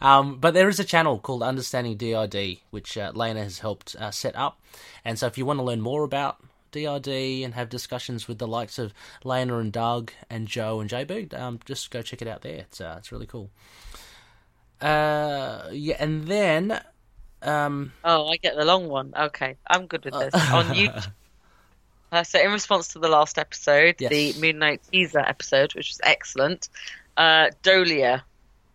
um, 0.00 0.38
but 0.38 0.54
there 0.54 0.68
is 0.68 0.80
a 0.80 0.84
channel 0.84 1.18
called 1.18 1.42
Understanding 1.42 1.96
DID, 1.96 2.58
which 2.70 2.98
uh, 2.98 3.12
Lena 3.14 3.42
has 3.42 3.60
helped 3.60 3.96
uh, 3.96 4.10
set 4.10 4.36
up, 4.36 4.60
and 5.04 5.18
so 5.18 5.26
if 5.26 5.38
you 5.38 5.46
want 5.46 5.58
to 5.58 5.64
learn 5.64 5.80
more 5.80 6.04
about 6.04 6.38
DID 6.72 7.08
and 7.08 7.54
have 7.54 7.68
discussions 7.68 8.28
with 8.28 8.38
the 8.38 8.46
likes 8.46 8.78
of 8.78 8.92
Lena 9.24 9.58
and 9.58 9.72
Doug 9.72 10.12
and 10.28 10.46
Joe 10.46 10.80
and 10.80 10.90
JB, 10.90 11.38
um, 11.38 11.60
just 11.64 11.90
go 11.90 12.02
check 12.02 12.22
it 12.22 12.28
out 12.28 12.42
there. 12.42 12.56
It's 12.56 12.80
uh, 12.80 12.96
it's 12.98 13.12
really 13.12 13.26
cool. 13.26 13.50
Uh, 14.80 15.68
yeah, 15.72 15.96
and 15.98 16.26
then 16.26 16.80
um, 17.42 17.92
Oh, 18.04 18.28
I 18.28 18.36
get 18.36 18.56
the 18.56 18.64
long 18.64 18.88
one. 18.88 19.12
Okay, 19.16 19.56
I'm 19.66 19.86
good 19.86 20.04
with 20.04 20.14
this. 20.14 20.34
On 20.34 20.66
YouTube. 20.66 21.12
Uh, 22.12 22.22
so, 22.22 22.40
in 22.40 22.52
response 22.52 22.88
to 22.88 22.98
the 22.98 23.08
last 23.08 23.38
episode, 23.38 23.96
Yes. 23.98 24.10
the 24.10 24.32
Moon 24.40 24.58
Knight 24.58 24.80
teaser 24.90 25.18
episode, 25.18 25.74
which 25.74 25.90
was 25.90 26.00
excellent, 26.04 26.68
uh, 27.16 27.50
Dolia, 27.62 28.16
is 28.16 28.22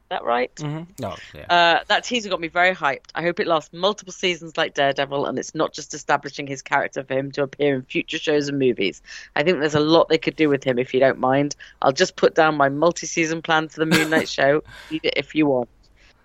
that 0.10 0.24
right? 0.26 0.52
no, 0.62 0.86
oh, 1.06 1.16
yeah. 1.34 1.46
Uh, 1.50 1.84
that 1.88 2.04
teaser 2.04 2.28
got 2.30 2.42
me 2.42 2.50
very 2.50 2.76
hyped. 2.76 3.12
I 3.16 3.22
hope 3.22 3.40
it 3.40 3.48
lasts 3.48 3.72
multiple 3.72 4.12
seasons 4.12 4.58
like 4.58 4.74
Daredevil, 4.74 5.26
and 5.26 5.40
it's 5.40 5.56
not 5.56 5.74
just 5.74 5.94
establishing 5.94 6.48
his 6.48 6.62
character 6.62 7.04
for 7.06 7.14
him 7.14 7.32
to 7.32 7.44
appear 7.44 7.76
in 7.76 7.84
future 7.84 8.18
shows 8.18 8.50
and 8.50 8.60
movies. 8.60 9.02
I 9.38 9.44
think 9.44 9.60
there's 9.60 9.76
a 9.76 9.80
lot 9.80 10.10
they 10.10 10.18
could 10.18 10.36
do 10.36 10.50
with 10.50 10.66
him 10.66 10.78
if 10.78 10.94
you 10.94 11.00
don't 11.00 11.20
mind. 11.20 11.56
I'll 11.82 11.94
just 11.94 12.18
put 12.18 12.36
down 12.36 12.58
my 12.58 12.68
multi-season 12.68 13.42
plan 13.42 13.70
for 13.70 13.80
the 13.80 13.86
Moon 13.86 14.10
Knight 14.10 14.28
show. 14.38 14.64
Read 14.90 15.06
it 15.06 15.14
if 15.16 15.34
you 15.34 15.46
want. 15.46 15.70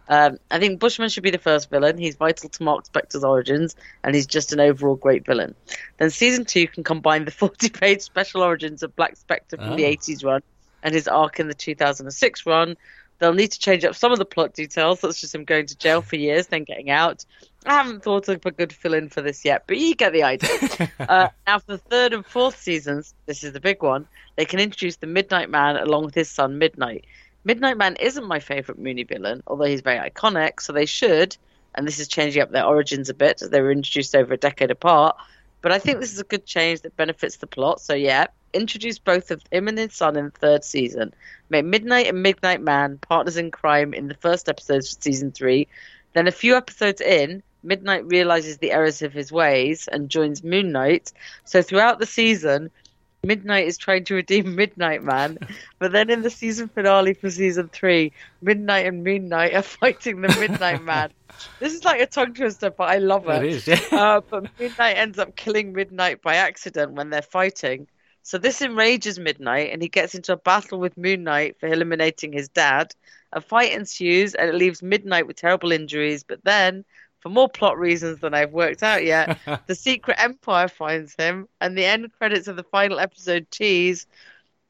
Um, 0.09 0.39
I 0.51 0.59
think 0.59 0.79
Bushman 0.81 1.09
should 1.09 1.23
be 1.25 1.31
the 1.31 1.39
first 1.39 1.69
villain. 1.71 1.99
He's 1.99 2.17
vital 2.17 2.49
to 2.49 2.63
Mark 2.63 2.85
Spector's 2.87 3.25
origins, 3.25 3.75
and 4.05 4.15
he's 4.15 4.27
just 4.27 4.53
an 4.53 4.61
overall 4.61 4.95
great 4.97 5.27
villain. 5.27 5.55
Then 5.99 6.11
season 6.11 6.45
two 6.45 6.69
can 6.69 6.85
combine 6.85 7.25
the 7.25 7.31
40-page 7.33 8.03
special 8.03 8.43
origins 8.43 8.83
of 8.83 8.95
Black 8.97 9.17
Spectre 9.17 9.57
from 9.57 9.77
the 9.77 9.85
Oh. 9.87 9.91
80s 9.91 10.25
run 10.25 10.43
and 10.83 10.95
his 10.95 11.09
arc 11.09 11.41
in 11.41 11.49
the 11.49 11.55
2006 11.55 12.47
run. 12.47 12.77
They'll 13.19 13.33
need 13.33 13.53
to 13.53 13.59
change 13.59 13.83
up 13.85 13.95
some 13.95 14.13
of 14.13 14.19
the 14.19 14.27
plot 14.27 14.53
details, 14.53 15.01
such 15.01 15.25
as 15.25 15.35
him 15.35 15.45
going 15.45 15.65
to 15.67 15.77
jail 15.79 16.03
for 16.03 16.17
years, 16.17 16.49
then 16.49 16.65
getting 16.65 16.91
out. 16.91 17.25
I 17.65 17.73
haven't 17.73 18.03
thought 18.05 18.29
of 18.29 18.45
a 18.45 18.51
good 18.51 18.73
fill-in 18.75 19.09
for 19.09 19.23
this 19.23 19.43
yet, 19.45 19.65
but 19.67 19.79
you 19.79 19.95
get 19.95 20.13
the 20.13 20.23
idea. 20.23 20.51
uh, 21.01 21.29
now, 21.47 21.59
for 21.59 21.73
the 21.73 21.79
third 21.79 22.13
and 22.13 22.25
fourth 22.27 22.61
seasons, 22.61 23.15
this 23.25 23.43
is 23.43 23.55
the 23.55 23.61
big 23.61 23.83
one. 23.83 24.07
They 24.37 24.45
can 24.45 24.61
introduce 24.61 24.97
the 24.97 25.07
Midnight 25.07 25.49
Man 25.49 25.77
along 25.77 26.05
with 26.05 26.15
his 26.15 26.31
son 26.31 26.59
Midnight. 26.59 27.07
Midnight 27.47 27.77
Man 27.77 27.95
isn't 28.01 28.27
my 28.27 28.41
favorite 28.41 28.77
Mooney 28.77 29.05
villain, 29.05 29.41
although 29.47 29.67
he's 29.67 29.81
very 29.81 30.11
iconic. 30.11 30.61
So 30.61 30.73
they 30.73 30.85
should, 30.85 31.37
and 31.77 31.87
this 31.87 32.01
is 32.01 32.09
changing 32.09 32.43
up 32.43 32.51
their 32.51 32.67
origins 32.67 33.09
a 33.09 33.15
bit 33.15 33.41
they 33.49 33.61
were 33.61 33.71
introduced 33.71 34.17
over 34.17 34.35
a 34.35 34.37
decade 34.37 34.73
apart. 34.73 35.17
But 35.63 35.71
I 35.71 35.79
think 35.79 36.01
this 36.01 36.13
is 36.13 36.19
a 36.19 36.25
good 36.25 36.45
change 36.45 36.81
that 36.81 36.97
benefits 36.97 37.37
the 37.37 37.47
plot. 37.47 37.81
So 37.81 37.95
yeah, 37.95 38.27
introduce 38.53 38.99
both 38.99 39.31
of 39.31 39.45
him 39.53 39.69
and 39.69 39.79
his 39.79 39.95
son 39.95 40.17
in 40.17 40.25
the 40.25 40.31
third 40.33 40.65
season. 40.65 41.15
Make 41.49 41.65
Midnight 41.67 42.09
and 42.09 42.21
Midnight 42.21 42.63
Man 42.63 42.99
partners 42.99 43.37
in 43.37 43.53
crime 43.53 43.95
in 43.95 44.09
the 44.09 44.15
first 44.15 44.49
episodes 44.49 44.93
of 44.93 45.01
season 45.01 45.31
three. 45.31 45.69
Then 46.15 46.27
a 46.27 46.33
few 46.33 46.57
episodes 46.57 47.01
in, 47.01 47.45
Midnight 47.63 48.07
realizes 48.07 48.59
the 48.59 48.73
errors 48.73 49.03
of 49.03 49.13
his 49.13 49.31
ways 49.31 49.87
and 49.87 50.09
joins 50.09 50.43
Moon 50.43 50.73
Knight. 50.73 51.13
So 51.45 51.63
throughout 51.63 52.01
the 52.01 52.07
season, 52.07 52.73
Midnight 53.27 53.67
is 53.67 53.77
trying 53.77 54.05
to 54.05 54.15
redeem 54.15 54.55
Midnight 54.55 55.03
Man, 55.03 55.39
but 55.79 55.93
then 55.93 56.11
in 56.11 56.23
the 56.23 56.31
season 56.31 56.69
finale 56.69 57.15
for 57.15 57.31
season 57.31 57.69
three, 57.69 58.13
Midnight 58.41 58.87
and 58.87 59.03
Moon 59.03 59.29
Knight 59.29 59.55
are 59.55 59.63
fighting 59.81 60.21
the 60.21 60.29
Midnight 60.29 60.83
Man. 60.83 61.11
This 61.59 61.75
is 61.75 61.85
like 61.85 62.01
a 62.01 62.07
tongue 62.07 62.35
twister, 62.35 62.71
but 62.71 62.89
I 62.89 62.99
love 62.99 63.29
it. 63.29 63.45
it 63.45 63.51
is. 63.51 63.67
Yeah. 63.67 63.81
Uh, 63.91 64.21
but 64.21 64.47
Midnight 64.59 64.97
ends 64.97 65.19
up 65.19 65.37
killing 65.37 65.73
Midnight 65.73 66.23
by 66.23 66.37
accident 66.37 66.93
when 66.93 67.11
they're 67.11 67.23
fighting. 67.23 67.89
So 68.23 68.39
this 68.39 68.63
enrages 68.63 69.19
Midnight, 69.19 69.71
and 69.73 69.81
he 69.83 69.89
gets 69.89 70.15
into 70.15 70.33
a 70.33 70.37
battle 70.37 70.79
with 70.79 70.97
Moon 70.97 71.23
Knight 71.23 71.61
for 71.61 71.69
eliminating 71.69 72.33
his 72.33 72.49
dad. 72.49 72.93
A 73.33 73.41
fight 73.41 73.73
ensues, 73.73 74.35
and 74.35 74.49
it 74.49 74.55
leaves 74.55 74.83
Midnight 74.83 75.27
with 75.27 75.37
terrible 75.37 75.73
injuries. 75.73 76.25
But 76.25 76.43
then, 76.45 76.85
for 77.27 77.31
more 77.31 77.49
plot 77.49 77.77
reasons 77.77 78.21
than 78.21 78.35
I've 78.35 78.53
worked 78.53 78.85
out 78.85 79.05
yet, 79.05 79.37
the 79.67 79.75
Secret 79.75 80.17
Empire 80.21 80.69
finds 80.69 81.13
him, 81.17 81.49
and 81.61 81.77
the 81.77 81.85
end 81.85 82.09
credits 82.17 82.47
of 82.47 82.55
the 82.55 82.63
final 82.63 83.01
episode 83.01 83.51
tease 83.51 84.07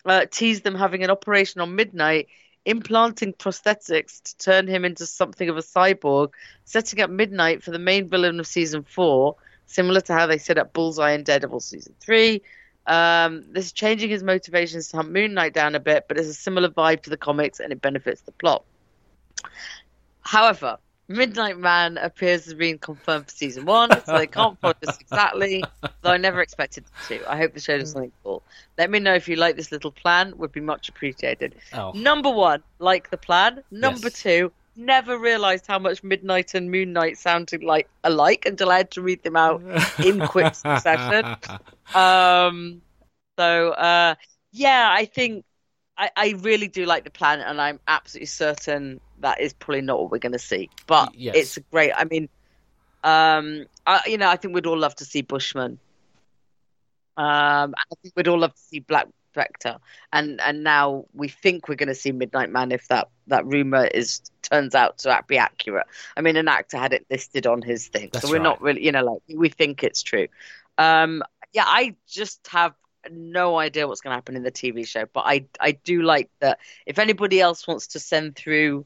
uh, 0.07 0.25
tease 0.31 0.63
them 0.63 0.75
having 0.75 1.05
an 1.05 1.11
operation 1.11 1.61
on 1.61 1.77
Midnight, 1.77 2.29
implanting 2.65 3.35
prosthetics 3.35 4.23
to 4.23 4.39
turn 4.39 4.67
him 4.67 4.87
into 4.87 5.05
something 5.05 5.51
of 5.51 5.59
a 5.59 5.61
cyborg, 5.61 6.31
setting 6.65 7.03
up 7.03 7.11
Midnight 7.11 7.63
for 7.63 7.73
the 7.73 7.79
main 7.79 8.09
villain 8.09 8.41
of 8.41 8.47
season 8.47 8.83
four, 8.85 9.37
similar 9.67 10.01
to 10.01 10.15
how 10.15 10.27
they 10.27 10.39
set 10.39 10.57
up 10.57 10.73
Bullseye 10.73 11.13
in 11.13 11.25
Daredevil 11.25 11.61
season 11.61 11.95
three. 12.01 12.41
Um, 12.87 13.45
this 13.53 13.67
is 13.67 13.73
changing 13.73 14.09
his 14.09 14.23
motivations 14.23 14.89
to 14.89 14.97
hunt 14.97 15.13
Moon 15.13 15.35
Knight 15.35 15.53
down 15.53 15.75
a 15.75 15.81
bit, 15.81 16.07
but 16.09 16.17
it's 16.17 16.29
a 16.29 16.33
similar 16.33 16.71
vibe 16.71 17.03
to 17.03 17.11
the 17.11 17.19
comics 17.19 17.61
and 17.61 17.71
it 17.71 17.83
benefits 17.83 18.23
the 18.23 18.33
plot. 18.33 18.65
However, 20.23 20.79
Midnight 21.09 21.59
Man 21.59 21.99
appears 21.99 22.47
as 22.49 22.55
being 22.55 22.79
confirmed 22.79 23.27
for 23.27 23.31
season 23.31 23.65
one, 23.65 23.91
so 24.05 24.19
they 24.19 24.27
can't 24.27 24.59
this 24.81 24.99
exactly, 24.99 25.63
though 26.03 26.11
I 26.11 26.17
never 26.17 26.41
expected 26.41 26.85
them 26.85 26.93
to. 27.09 27.31
I 27.31 27.37
hope 27.37 27.55
the 27.55 27.61
show 27.61 27.79
does 27.79 27.93
something 27.93 28.13
cool. 28.25 28.43
Let 28.77 28.91
me 28.91 28.99
know 28.99 29.15
if 29.15 29.29
you 29.29 29.37
like 29.37 29.57
this 29.57 29.71
little 29.71 29.93
plan, 29.93 30.37
would 30.39 30.53
be 30.53 30.61
much 30.61 30.89
appreciated. 30.89 31.55
Oh. 31.73 31.93
Number 31.95 32.31
one, 32.31 32.63
like 32.79 33.11
the 33.11 33.17
plan. 33.17 33.63
Number 33.71 34.09
Yes. 34.09 34.23
two, 34.23 34.53
never 34.77 35.19
realised 35.19 35.67
how 35.67 35.79
much 35.79 36.03
Midnight 36.03 36.55
and 36.55 36.71
Moon 36.71 36.93
Knight 36.93 37.19
sounded 37.19 37.63
like 37.63 37.89
alike 38.05 38.45
until 38.47 38.71
I 38.71 38.79
had 38.79 38.91
to 38.93 39.03
read 39.03 39.23
them 39.23 39.37
out 39.37 39.63
in 40.05 40.21
quick 40.27 40.55
succession. 40.57 41.37
Um, 41.95 42.83
so 43.39 43.71
uh, 43.71 44.15
yeah, 44.53 44.89
I 44.91 45.05
think 45.05 45.45
I, 45.99 46.11
I 46.17 46.35
really 46.41 46.69
do 46.69 46.85
like 46.85 47.05
the 47.05 47.11
plan, 47.11 47.41
and 47.41 47.61
I'm 47.61 47.81
absolutely 47.89 48.27
certain 48.27 49.01
that 49.21 49.41
is 49.41 49.53
probably 49.53 49.81
not 49.81 49.99
what 50.01 50.11
we're 50.11 50.19
going 50.19 50.33
to 50.33 50.39
see. 50.39 50.71
But 50.87 51.15
Yes. 51.15 51.35
it's 51.37 51.59
great. 51.71 51.93
I 51.97 52.05
mean, 52.05 52.29
um, 53.03 53.67
I, 53.87 54.03
you 54.07 54.19
know, 54.19 54.29
I 54.29 54.37
think 54.37 54.55
we'd 54.55 54.67
all 54.67 54.79
love 54.79 54.95
to 54.97 55.05
see 55.05 55.23
Bushman. 55.23 55.79
Um, 57.17 57.75
I 57.77 57.95
think 58.03 58.15
we'd 58.15 58.29
all 58.29 58.39
love 58.39 58.55
to 58.55 58.61
see 58.61 58.81
Black 58.81 59.09
Spectre, 59.33 59.79
and 60.13 60.41
and 60.41 60.63
now 60.65 61.07
we 61.15 61.29
think 61.29 61.69
we're 61.69 61.77
going 61.77 61.89
to 61.89 61.95
see 61.95 62.13
Midnight 62.13 62.51
Man 62.51 62.73
if 62.73 62.89
that 62.89 63.09
that 63.29 63.47
rumor 63.47 63.85
is 63.87 64.21
turns 64.43 64.75
out 64.75 64.99
to 64.99 65.23
be 65.27 65.39
accurate. 65.39 65.87
I 66.17 66.21
mean, 66.21 66.37
an 66.37 66.49
actor 66.49 66.77
had 66.77 66.93
it 66.93 67.07
listed 67.11 67.47
on 67.47 67.63
his 67.63 67.89
thing, 67.89 68.11
That's 68.13 68.27
so 68.27 68.31
we're 68.33 68.43
not 68.43 68.61
really, 68.61 68.85
you 68.85 68.93
know, 68.93 69.05
like 69.05 69.23
we 69.35 69.49
think 69.49 69.83
it's 69.83 70.03
true. 70.03 70.29
Um, 70.79 71.23
yeah, 71.53 71.65
I 71.67 71.97
just 72.07 72.47
have 72.49 72.75
no 73.13 73.59
idea 73.59 73.87
what's 73.87 74.01
going 74.01 74.13
to 74.13 74.17
happen 74.17 74.37
in 74.37 74.43
the 74.43 74.53
TV 74.53 74.87
show, 74.87 75.05
but 75.13 75.25
I 75.27 75.47
I 75.61 75.73
do 75.73 76.03
like 76.03 76.31
that. 76.41 76.59
If 76.87 76.99
anybody 76.99 77.41
else 77.41 77.67
wants 77.67 77.89
to 77.89 77.99
send 78.01 78.37
through 78.37 78.85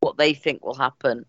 what 0.00 0.16
they 0.16 0.34
think 0.34 0.64
will 0.64 0.74
happen, 0.74 1.24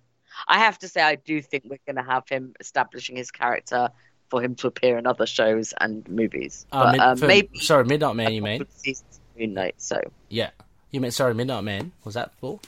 I 0.48 0.60
have 0.60 0.78
to 0.80 0.88
say 0.88 1.02
I 1.02 1.16
do 1.16 1.42
think 1.42 1.64
we're 1.66 1.80
going 1.86 2.04
to 2.04 2.12
have 2.12 2.28
him 2.28 2.54
establishing 2.60 3.16
his 3.16 3.32
character 3.32 3.90
for 4.30 4.42
him 4.42 4.56
to 4.56 4.68
appear 4.68 4.98
in 4.98 5.06
other 5.08 5.26
shows 5.26 5.74
and 5.80 6.08
movies. 6.10 6.66
Uh, 6.72 6.84
but 6.86 6.92
mid- 6.92 7.02
um, 7.02 7.18
for- 7.18 7.28
maybe 7.28 7.60
sorry, 7.60 7.86
Midnight 7.86 8.16
Man. 8.16 8.34
You 8.34 8.42
mean? 8.42 8.60
with 8.60 8.72
seasons 8.78 9.20
of 9.34 9.40
Moon 9.40 9.54
Knight. 9.54 9.76
So 9.78 10.00
Yeah. 10.30 10.50
You 10.92 11.02
meant 11.02 11.14
sorry, 11.14 11.34
Midnight 11.34 11.64
Man. 11.64 11.92
Was 12.04 12.14
that 12.16 12.32
for? 12.40 12.60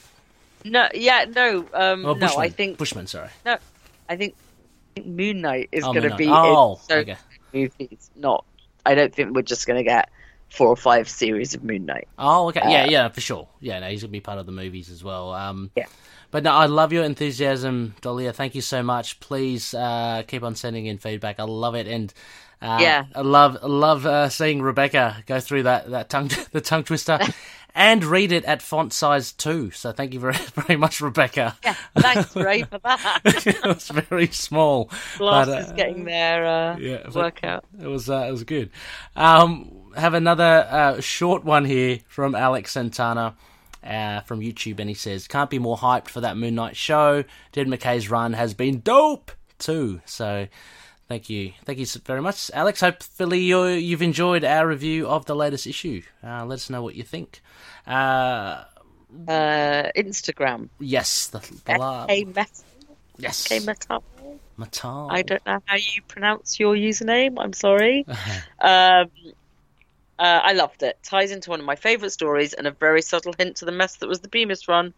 no, 0.64 0.88
yeah, 0.92 1.24
no, 1.34 1.66
um, 1.72 2.04
Oh, 2.04 2.14
no. 2.14 2.36
I 2.36 2.48
think 2.50 2.78
Bushman. 2.78 3.06
Sorry. 3.06 3.30
No, 3.46 3.56
I 4.08 4.16
think 4.16 4.34
Moon 5.04 5.40
Knight 5.40 5.68
is 5.72 5.84
Oh, 5.84 5.92
going 5.92 6.08
to 6.10 6.16
be 6.16 6.26
Oh, 6.28 6.72
in 6.74 6.78
so 6.88 6.96
okay. 6.96 7.16
movies. 7.52 8.10
Not, 8.16 8.44
I 8.86 8.94
don't 8.94 9.14
think 9.14 9.34
we're 9.34 9.42
just 9.42 9.66
going 9.66 9.78
to 9.78 9.84
get 9.84 10.10
four 10.50 10.68
or 10.68 10.76
five 10.76 11.08
series 11.08 11.54
of 11.54 11.62
Moon 11.62 11.84
Knight. 11.84 12.08
Oh, 12.18 12.48
okay. 12.48 12.60
Yeah, 12.64 12.84
Uh, 12.84 12.90
yeah, 12.90 13.08
for 13.08 13.20
sure. 13.20 13.48
Yeah, 13.60 13.80
no, 13.80 13.88
he's 13.88 14.02
gonna 14.02 14.12
be 14.12 14.20
part 14.20 14.38
of 14.38 14.46
the 14.46 14.52
movies 14.52 14.88
as 14.90 15.04
well. 15.04 15.32
Um, 15.34 15.70
Yeah. 15.76 15.86
But 16.30 16.42
no, 16.42 16.52
I 16.52 16.66
love 16.66 16.92
your 16.92 17.04
enthusiasm, 17.04 17.94
Dalia. 18.02 18.34
Thank 18.34 18.54
you 18.54 18.60
so 18.60 18.82
much. 18.82 19.18
Please 19.20 19.72
uh, 19.74 20.22
keep 20.26 20.42
on 20.42 20.54
sending 20.54 20.86
in 20.86 20.98
feedback. 20.98 21.38
I 21.40 21.44
love 21.44 21.74
it, 21.74 21.86
and 21.86 22.12
uh, 22.62 22.78
Yeah. 22.80 23.04
I 23.14 23.20
love 23.22 23.62
love 23.62 24.04
uh, 24.06 24.28
seeing 24.30 24.60
Rebecca 24.62 25.22
go 25.26 25.40
through 25.40 25.64
that 25.64 25.90
that 25.90 26.08
tongue 26.10 26.30
the 26.52 26.60
tongue 26.60 26.84
twister, 26.84 27.18
and 27.78 28.04
read 28.04 28.32
it 28.32 28.44
at 28.44 28.60
font 28.60 28.92
size 28.92 29.30
two. 29.32 29.70
So 29.70 29.92
thank 29.92 30.12
you 30.12 30.18
very 30.18 30.34
very 30.54 30.76
much, 30.76 31.00
Rebecca. 31.00 31.56
Yeah, 31.64 31.76
thanks, 31.96 32.34
Ray, 32.34 32.64
for 32.64 32.78
that. 32.78 33.20
it 33.24 33.64
was 33.64 33.88
very 33.88 34.26
small. 34.26 34.90
Glass 35.16 35.46
but, 35.46 35.62
uh, 35.62 35.72
getting 35.72 36.04
their 36.04 36.44
uh, 36.44 36.76
yeah, 36.76 37.08
workout. 37.08 37.64
It 37.80 37.86
was 37.86 38.10
uh, 38.10 38.26
it 38.28 38.32
was 38.32 38.42
good. 38.42 38.70
Um, 39.14 39.92
have 39.96 40.14
another 40.14 40.66
uh, 40.68 41.00
short 41.00 41.44
one 41.44 41.64
here 41.64 42.00
from 42.08 42.34
Alex 42.34 42.72
Santana 42.72 43.36
uh, 43.84 44.20
from 44.22 44.40
YouTube, 44.40 44.80
and 44.80 44.88
he 44.88 44.94
says, 44.94 45.28
"Can't 45.28 45.48
be 45.48 45.60
more 45.60 45.76
hyped 45.76 46.08
for 46.08 46.20
that 46.20 46.36
Moon 46.36 46.56
Knight 46.56 46.76
show. 46.76 47.22
Jed 47.52 47.68
MacKay's 47.68 48.10
run 48.10 48.32
has 48.32 48.54
been 48.54 48.80
dope 48.80 49.30
too." 49.58 50.00
So. 50.04 50.48
Thank 51.08 51.30
you, 51.30 51.52
thank 51.64 51.78
you 51.78 51.86
very 52.04 52.20
much, 52.20 52.50
Alex. 52.52 52.80
Hopefully 52.82 53.40
you 53.40 53.64
you've 53.66 54.02
enjoyed 54.02 54.44
our 54.44 54.66
review 54.68 55.08
of 55.08 55.24
the 55.24 55.34
latest 55.34 55.66
issue. 55.66 56.02
Uh, 56.22 56.44
let 56.44 56.56
us 56.56 56.68
know 56.68 56.82
what 56.82 56.94
you 56.96 57.02
think. 57.02 57.40
Uh, 57.86 58.64
Uh, 59.26 59.88
Instagram. 59.96 60.68
yes, 60.78 61.28
the, 61.28 61.38
the 61.64 61.78
la- 61.78 62.04
K 62.06 62.24
Metal. 62.24 62.64
yes, 63.16 63.48
K 63.48 63.60
Metal. 63.60 64.04
Matal. 64.58 65.08
I 65.10 65.22
don't 65.22 65.44
know 65.46 65.60
how 65.64 65.76
you 65.76 66.02
pronounce 66.08 66.60
your 66.60 66.74
username. 66.74 67.36
I'm 67.38 67.54
sorry. 67.54 68.04
um, 68.60 69.10
Uh, 70.18 70.40
I 70.50 70.52
loved 70.52 70.82
it. 70.82 70.98
Ties 71.04 71.30
into 71.30 71.48
one 71.50 71.60
of 71.60 71.64
my 71.66 71.76
favourite 71.76 72.10
stories 72.10 72.52
and 72.52 72.66
a 72.66 72.72
very 72.72 73.02
subtle 73.02 73.32
hint 73.38 73.56
to 73.58 73.64
the 73.64 73.70
mess 73.72 73.96
that 73.98 74.08
was 74.08 74.18
the 74.18 74.26
Bemis 74.28 74.66
run. 74.66 74.92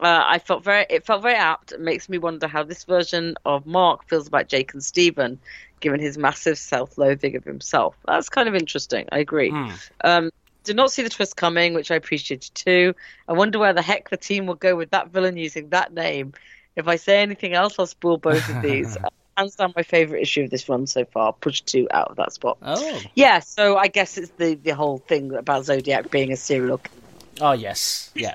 Uh, 0.00 0.22
I 0.26 0.38
felt 0.38 0.62
very, 0.62 0.84
it 0.90 1.06
felt 1.06 1.22
very 1.22 1.34
apt. 1.36 1.72
It 1.72 1.80
makes 1.80 2.08
me 2.08 2.18
wonder 2.18 2.46
how 2.46 2.62
this 2.62 2.84
version 2.84 3.34
of 3.46 3.64
Mark 3.64 4.06
feels 4.08 4.28
about 4.28 4.48
Jake 4.48 4.74
and 4.74 4.84
Stephen, 4.84 5.38
given 5.80 6.00
his 6.00 6.18
massive 6.18 6.58
self-loathing 6.58 7.34
of 7.34 7.44
himself. 7.44 7.96
That's 8.06 8.28
kind 8.28 8.46
of 8.48 8.54
interesting. 8.54 9.06
I 9.10 9.18
agree. 9.20 9.50
Hmm. 9.50 9.70
Um, 10.04 10.30
did 10.64 10.76
not 10.76 10.92
see 10.92 11.02
the 11.02 11.08
twist 11.08 11.36
coming, 11.36 11.72
which 11.74 11.90
I 11.90 11.94
appreciated 11.94 12.54
too. 12.54 12.94
I 13.28 13.32
wonder 13.32 13.58
where 13.58 13.72
the 13.72 13.82
heck 13.82 14.10
the 14.10 14.16
team 14.16 14.46
will 14.46 14.54
go 14.56 14.76
with 14.76 14.90
that 14.90 15.08
villain 15.10 15.36
using 15.36 15.70
that 15.70 15.94
name. 15.94 16.34
If 16.74 16.88
I 16.88 16.96
say 16.96 17.22
anything 17.22 17.54
else, 17.54 17.76
I'll 17.78 17.86
spoil 17.86 18.18
both 18.18 18.46
of 18.50 18.62
these. 18.62 18.98
Hands 19.38 19.54
down, 19.54 19.72
my 19.76 19.82
favourite 19.82 20.22
issue 20.22 20.44
of 20.44 20.50
this 20.50 20.66
run 20.68 20.86
so 20.86 21.04
far. 21.04 21.32
Push 21.34 21.60
two 21.62 21.86
out 21.90 22.08
of 22.10 22.16
that 22.16 22.32
spot. 22.32 22.56
Oh, 22.62 23.00
Yeah, 23.14 23.40
so 23.40 23.76
I 23.76 23.88
guess 23.88 24.16
it's 24.16 24.30
the 24.38 24.54
the 24.54 24.70
whole 24.70 24.96
thing 24.98 25.34
about 25.34 25.66
Zodiac 25.66 26.10
being 26.10 26.32
a 26.32 26.36
serial 26.36 26.78
killer. 26.78 26.96
oh 27.42 27.52
yes, 27.52 28.10
yeah. 28.14 28.34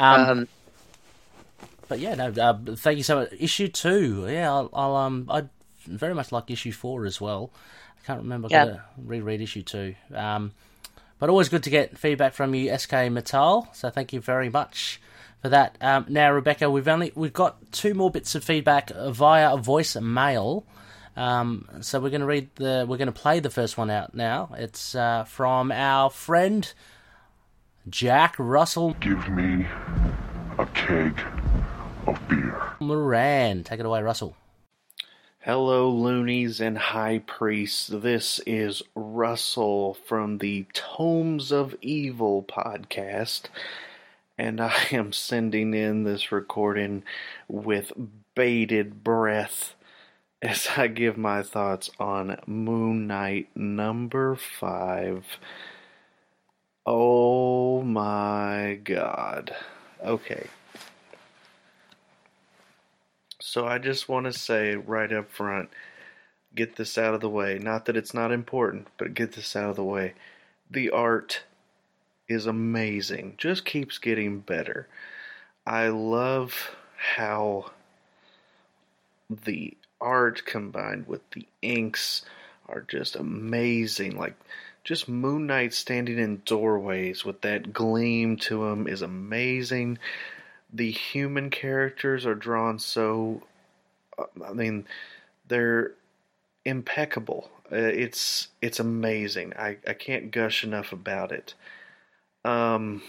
Um, 0.00 0.20
Um, 0.30 0.48
but 1.90 1.98
yeah, 1.98 2.14
no. 2.14 2.28
Uh, 2.30 2.56
thank 2.76 2.96
you 2.96 3.02
so 3.02 3.16
much. 3.16 3.28
Issue 3.38 3.68
two, 3.68 4.26
yeah. 4.26 4.50
I'll, 4.50 4.70
I'll 4.72 4.96
um, 4.96 5.26
I 5.28 5.44
very 5.86 6.14
much 6.14 6.32
like 6.32 6.50
issue 6.50 6.72
four 6.72 7.04
as 7.04 7.20
well. 7.20 7.50
I 8.02 8.06
can't 8.06 8.22
remember. 8.22 8.46
I've 8.46 8.52
Yeah. 8.52 8.64
got 8.66 8.72
to 8.74 8.82
reread 8.96 9.42
issue 9.42 9.62
two. 9.62 9.94
Um, 10.14 10.52
but 11.18 11.28
always 11.28 11.50
good 11.50 11.64
to 11.64 11.70
get 11.70 11.98
feedback 11.98 12.32
from 12.32 12.54
you, 12.54 12.74
SK 12.78 12.92
Metal. 13.10 13.68
So 13.74 13.90
thank 13.90 14.14
you 14.14 14.20
very 14.22 14.48
much 14.48 15.00
for 15.42 15.50
that. 15.50 15.76
Um, 15.82 16.06
now, 16.08 16.32
Rebecca, 16.32 16.70
we've 16.70 16.88
only 16.88 17.12
we've 17.14 17.32
got 17.32 17.72
two 17.72 17.92
more 17.92 18.10
bits 18.10 18.34
of 18.34 18.42
feedback 18.44 18.90
via 18.90 19.56
voice 19.58 19.96
mail. 19.96 20.64
Um, 21.16 21.68
so 21.80 21.98
we're 22.00 22.10
going 22.10 22.20
to 22.22 22.26
read 22.26 22.48
the 22.54 22.86
we're 22.88 22.96
going 22.96 23.12
to 23.12 23.20
play 23.20 23.40
the 23.40 23.50
first 23.50 23.76
one 23.76 23.90
out 23.90 24.14
now. 24.14 24.54
It's 24.56 24.94
uh, 24.94 25.24
from 25.24 25.72
our 25.72 26.08
friend 26.08 26.72
Jack 27.88 28.36
Russell 28.38 28.94
Give 29.00 29.28
me 29.28 29.66
a 30.58 30.66
keg 30.66 31.18
of 32.10 32.28
beer. 32.28 32.74
Moran. 32.80 33.62
Take 33.62 33.78
it 33.80 33.86
away, 33.86 34.02
Russell. 34.02 34.36
Hello, 35.40 35.88
loonies 35.88 36.60
and 36.60 36.76
high 36.76 37.22
priests. 37.24 37.86
This 37.86 38.40
is 38.46 38.82
Russell 38.96 39.94
from 40.06 40.38
the 40.38 40.66
Tomes 40.72 41.52
of 41.52 41.76
Evil 41.80 42.42
podcast, 42.42 43.42
and 44.36 44.60
I 44.60 44.74
am 44.90 45.12
sending 45.12 45.72
in 45.72 46.02
this 46.02 46.32
recording 46.32 47.04
with 47.48 47.92
bated 48.34 49.04
breath 49.04 49.76
as 50.42 50.68
I 50.76 50.88
give 50.88 51.16
my 51.16 51.42
thoughts 51.42 51.90
on 52.00 52.40
Moon 52.46 53.06
Knight 53.06 53.48
number 53.54 54.34
five. 54.34 55.24
Oh 56.84 57.82
my 57.82 58.80
god. 58.82 59.54
Okay. 60.04 60.48
So 63.40 63.66
I 63.66 63.78
just 63.78 64.08
want 64.08 64.26
to 64.26 64.32
say 64.32 64.76
right 64.76 65.12
up 65.12 65.30
front, 65.30 65.70
get 66.54 66.76
this 66.76 66.98
out 66.98 67.14
of 67.14 67.20
the 67.20 67.28
way. 67.28 67.58
Not 67.58 67.86
that 67.86 67.96
it's 67.96 68.14
not 68.14 68.32
important, 68.32 68.88
but 68.98 69.14
get 69.14 69.32
this 69.32 69.56
out 69.56 69.70
of 69.70 69.76
the 69.76 69.84
way. 69.84 70.14
The 70.70 70.90
art 70.90 71.42
is 72.28 72.46
amazing. 72.46 73.34
Just 73.38 73.64
keeps 73.64 73.98
getting 73.98 74.40
better. 74.40 74.86
I 75.66 75.88
love 75.88 76.76
how 76.96 77.72
the 79.28 79.76
art 80.00 80.44
combined 80.44 81.06
with 81.06 81.22
the 81.30 81.46
inks 81.62 82.22
are 82.68 82.82
just 82.82 83.16
amazing. 83.16 84.16
Like 84.16 84.34
just 84.84 85.08
Moon 85.08 85.46
Knight 85.46 85.74
standing 85.74 86.18
in 86.18 86.42
doorways 86.44 87.24
with 87.24 87.40
that 87.42 87.72
gleam 87.72 88.36
to 88.38 88.66
him 88.66 88.86
is 88.86 89.02
amazing 89.02 89.98
the 90.72 90.90
human 90.90 91.50
characters 91.50 92.24
are 92.26 92.34
drawn 92.34 92.78
so 92.78 93.42
uh, 94.18 94.24
i 94.44 94.52
mean 94.52 94.86
they're 95.48 95.92
impeccable. 96.64 97.50
Uh, 97.70 97.76
it's 97.76 98.48
it's 98.60 98.80
amazing. 98.80 99.52
I 99.58 99.76
i 99.86 99.92
can't 99.92 100.30
gush 100.30 100.64
enough 100.64 100.92
about 100.92 101.32
it. 101.32 101.54
Um 102.44 103.02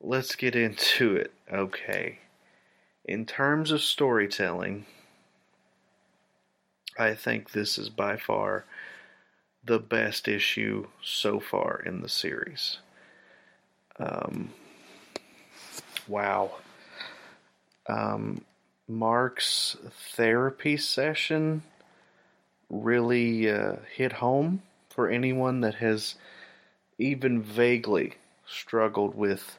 let's 0.00 0.34
get 0.34 0.56
into 0.56 1.16
it. 1.16 1.32
Okay. 1.52 2.18
In 3.04 3.26
terms 3.26 3.70
of 3.70 3.82
storytelling 3.82 4.86
i 6.98 7.14
think 7.14 7.52
this 7.52 7.78
is 7.78 7.88
by 7.88 8.16
far 8.16 8.64
the 9.64 9.78
best 9.78 10.28
issue 10.28 10.86
so 11.02 11.40
far 11.40 11.82
in 11.84 12.02
the 12.02 12.08
series. 12.08 12.78
Um 13.98 14.52
Wow. 16.10 16.50
Um, 17.88 18.44
Mark's 18.88 19.76
therapy 20.16 20.76
session 20.76 21.62
really 22.68 23.48
uh, 23.48 23.76
hit 23.94 24.14
home 24.14 24.62
for 24.88 25.08
anyone 25.08 25.60
that 25.60 25.76
has 25.76 26.16
even 26.98 27.40
vaguely 27.40 28.14
struggled 28.44 29.14
with 29.14 29.56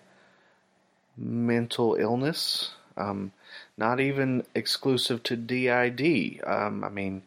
mental 1.16 1.96
illness. 1.96 2.72
Um, 2.98 3.32
not 3.78 4.02
even 4.02 4.44
exclusive 4.54 5.24
to 5.24 5.38
DID. 5.38 6.42
Um, 6.46 6.84
I 6.84 6.90
mean, 6.90 7.24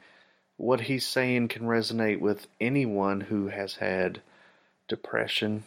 what 0.59 0.83
he's 0.83 1.07
saying 1.07 1.49
can 1.49 1.63
resonate 1.63 2.21
with 2.21 2.47
anyone 2.61 3.23
who 3.23 3.49
has 3.49 3.77
had 3.77 4.21
depression, 4.87 5.65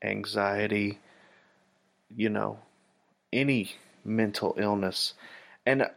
anxiety, 0.00 1.00
you 2.16 2.28
know, 2.28 2.60
any 3.32 3.72
mental 4.04 4.54
illness, 4.58 5.14
and 5.66 5.82
uh, 5.82 5.88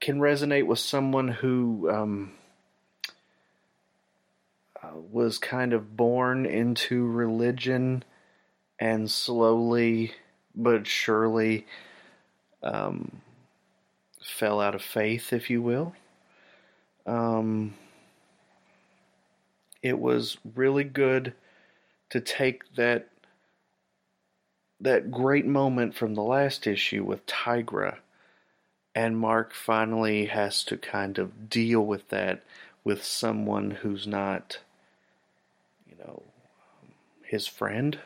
can 0.00 0.20
resonate 0.20 0.66
with 0.66 0.78
someone 0.78 1.28
who 1.28 1.90
um, 1.90 2.32
uh, 4.82 4.96
was 5.10 5.38
kind 5.38 5.72
of 5.72 5.96
born 5.96 6.46
into 6.46 7.06
religion 7.06 8.02
and 8.78 9.10
slowly 9.10 10.12
but 10.54 10.86
surely 10.86 11.66
um, 12.62 13.20
fell 14.22 14.60
out 14.60 14.74
of 14.74 14.82
faith, 14.82 15.32
if 15.32 15.50
you 15.50 15.62
will. 15.62 15.94
Um, 17.06 17.74
it 19.82 19.98
was 19.98 20.38
really 20.54 20.84
good 20.84 21.34
to 22.10 22.20
take 22.20 22.74
that 22.74 23.09
that 24.80 25.10
great 25.10 25.46
moment 25.46 25.94
from 25.94 26.14
the 26.14 26.22
last 26.22 26.66
issue 26.66 27.04
with 27.04 27.26
Tigra, 27.26 27.98
and 28.94 29.18
Mark 29.18 29.52
finally 29.52 30.26
has 30.26 30.64
to 30.64 30.76
kind 30.76 31.18
of 31.18 31.50
deal 31.50 31.84
with 31.84 32.08
that 32.08 32.42
with 32.82 33.04
someone 33.04 33.70
who's 33.70 34.06
not, 34.06 34.58
you 35.86 35.96
know, 35.98 36.22
his 37.22 37.46
friend. 37.46 37.98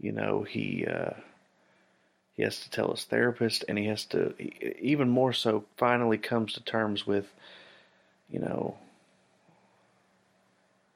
You 0.00 0.12
know, 0.12 0.42
he 0.42 0.84
uh, 0.86 1.14
he 2.34 2.42
has 2.42 2.58
to 2.60 2.70
tell 2.70 2.90
his 2.90 3.04
therapist, 3.04 3.64
and 3.68 3.78
he 3.78 3.86
has 3.86 4.04
to 4.06 4.34
e- 4.42 4.74
even 4.80 5.08
more 5.08 5.32
so 5.32 5.64
finally 5.76 6.18
comes 6.18 6.54
to 6.54 6.64
terms 6.64 7.06
with, 7.06 7.32
you 8.28 8.40
know, 8.40 8.76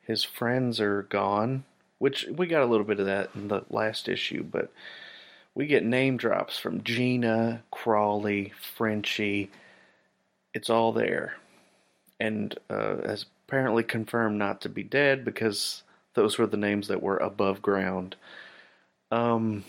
his 0.03 0.25
friends 0.25 0.81
are 0.81 1.03
gone 1.03 1.65
which 1.99 2.27
we 2.31 2.47
got 2.47 2.63
a 2.63 2.67
little 2.67 2.87
bit 2.87 3.01
of 3.01 3.07
that 3.07 3.31
in 3.35 3.49
the 3.49 3.65
last 3.71 4.09
issue, 4.09 4.43
but 4.43 4.71
we 5.55 5.67
get 5.67 5.85
name 5.85 6.17
drops 6.17 6.59
from 6.59 6.85
Gina, 6.85 7.63
Crawley, 7.71 8.53
Frenchie. 8.61 9.51
It's 10.53 10.69
all 10.69 10.93
there. 10.93 11.37
And 12.21 12.59
uh, 12.69 12.97
as 13.05 13.27
apparently 13.47 13.83
confirmed 13.83 14.39
not 14.39 14.61
to 14.61 14.69
be 14.69 14.83
dead 14.83 15.25
because 15.25 15.83
those 16.15 16.37
were 16.37 16.47
the 16.47 16.57
names 16.57 16.89
that 16.89 17.03
were 17.03 17.17
above 17.19 17.63
ground. 17.63 18.17
Um, 19.11 19.65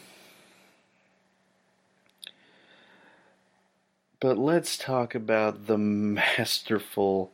but 4.20 4.38
let's 4.38 4.78
talk 4.78 5.14
about 5.14 5.68
the 5.68 5.78
masterful 6.38 7.32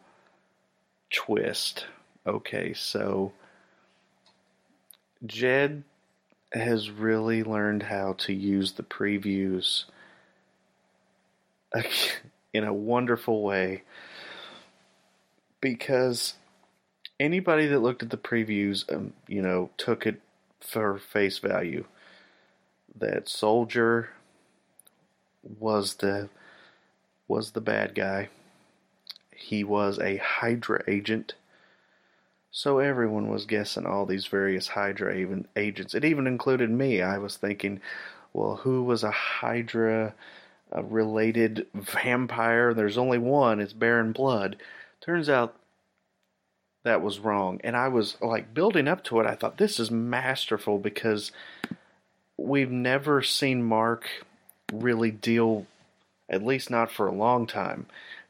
twist. 1.10 1.86
Okay, 2.28 2.74
so 2.74 3.32
Jed 5.26 5.84
has 6.52 6.90
really 6.91 7.44
learned 7.44 7.84
how 7.84 8.14
to 8.20 8.34
use 8.34 8.74
the 8.74 8.84
previews 8.84 9.86
in 12.54 12.64
a 12.64 12.74
wonderful 12.74 13.41
way 13.41 13.84
because 15.62 16.36
anybody 17.20 17.68
that 17.68 17.80
looked 17.80 18.04
at 18.04 18.10
the 18.10 18.18
previews, 18.18 18.91
um, 18.94 19.14
you 19.28 19.41
know, 19.41 19.70
took 19.78 20.06
it 20.06 20.22
for 20.60 20.98
face 20.98 21.40
value. 21.40 21.86
That 22.95 23.28
soldier 23.28 24.10
was 25.41 25.95
the 25.95 26.30
was 27.28 27.52
the 27.52 27.62
bad 27.62 27.95
guy. 27.95 28.30
He 29.36 29.64
was 29.64 29.98
a 30.00 30.18
Hydra 30.18 30.84
agent 30.88 31.34
So 32.55 32.77
everyone 32.77 33.30
was 33.30 33.47
guessing 33.47 33.88
all 33.88 34.05
these 34.05 34.27
various 34.27 34.67
Hydra 34.67 35.15
even 35.15 35.47
agents. 35.55 35.95
It 35.95 36.05
even 36.05 36.27
included 36.27 36.69
me. 36.69 37.01
I 37.01 37.17
was 37.17 37.35
thinking, 37.35 37.81
well, 38.31 38.57
who 38.57 38.84
was 38.84 39.03
a 39.03 39.09
Hydra 39.09 40.13
uh, 40.73 40.84
related 40.84 41.65
vampire? 41.73 42.75
There's 42.75 42.99
only 42.99 43.17
one. 43.17 43.59
It's 43.59 43.73
Baron 43.73 44.11
Blood. 44.11 44.57
Turns 45.01 45.30
out 45.30 45.55
that 46.84 47.01
was 47.01 47.17
wrong. 47.17 47.59
And 47.63 47.75
I 47.75 47.88
was 47.88 48.17
like 48.21 48.53
building 48.53 48.88
up 48.88 49.03
to 49.05 49.19
it. 49.19 49.25
I 49.25 49.34
thought 49.34 49.57
this 49.57 49.80
is 49.80 49.89
masterful 49.89 50.77
because 50.77 51.31
we've 52.38 52.71
never 52.71 53.23
seen 53.23 53.63
Mark 53.63 54.07
really 54.71 55.09
deal, 55.09 55.65
at 56.30 56.45
least 56.45 56.69
not 56.69 56.91
for 56.91 57.07
a 57.07 57.11
long 57.11 57.47
time, 57.47 57.88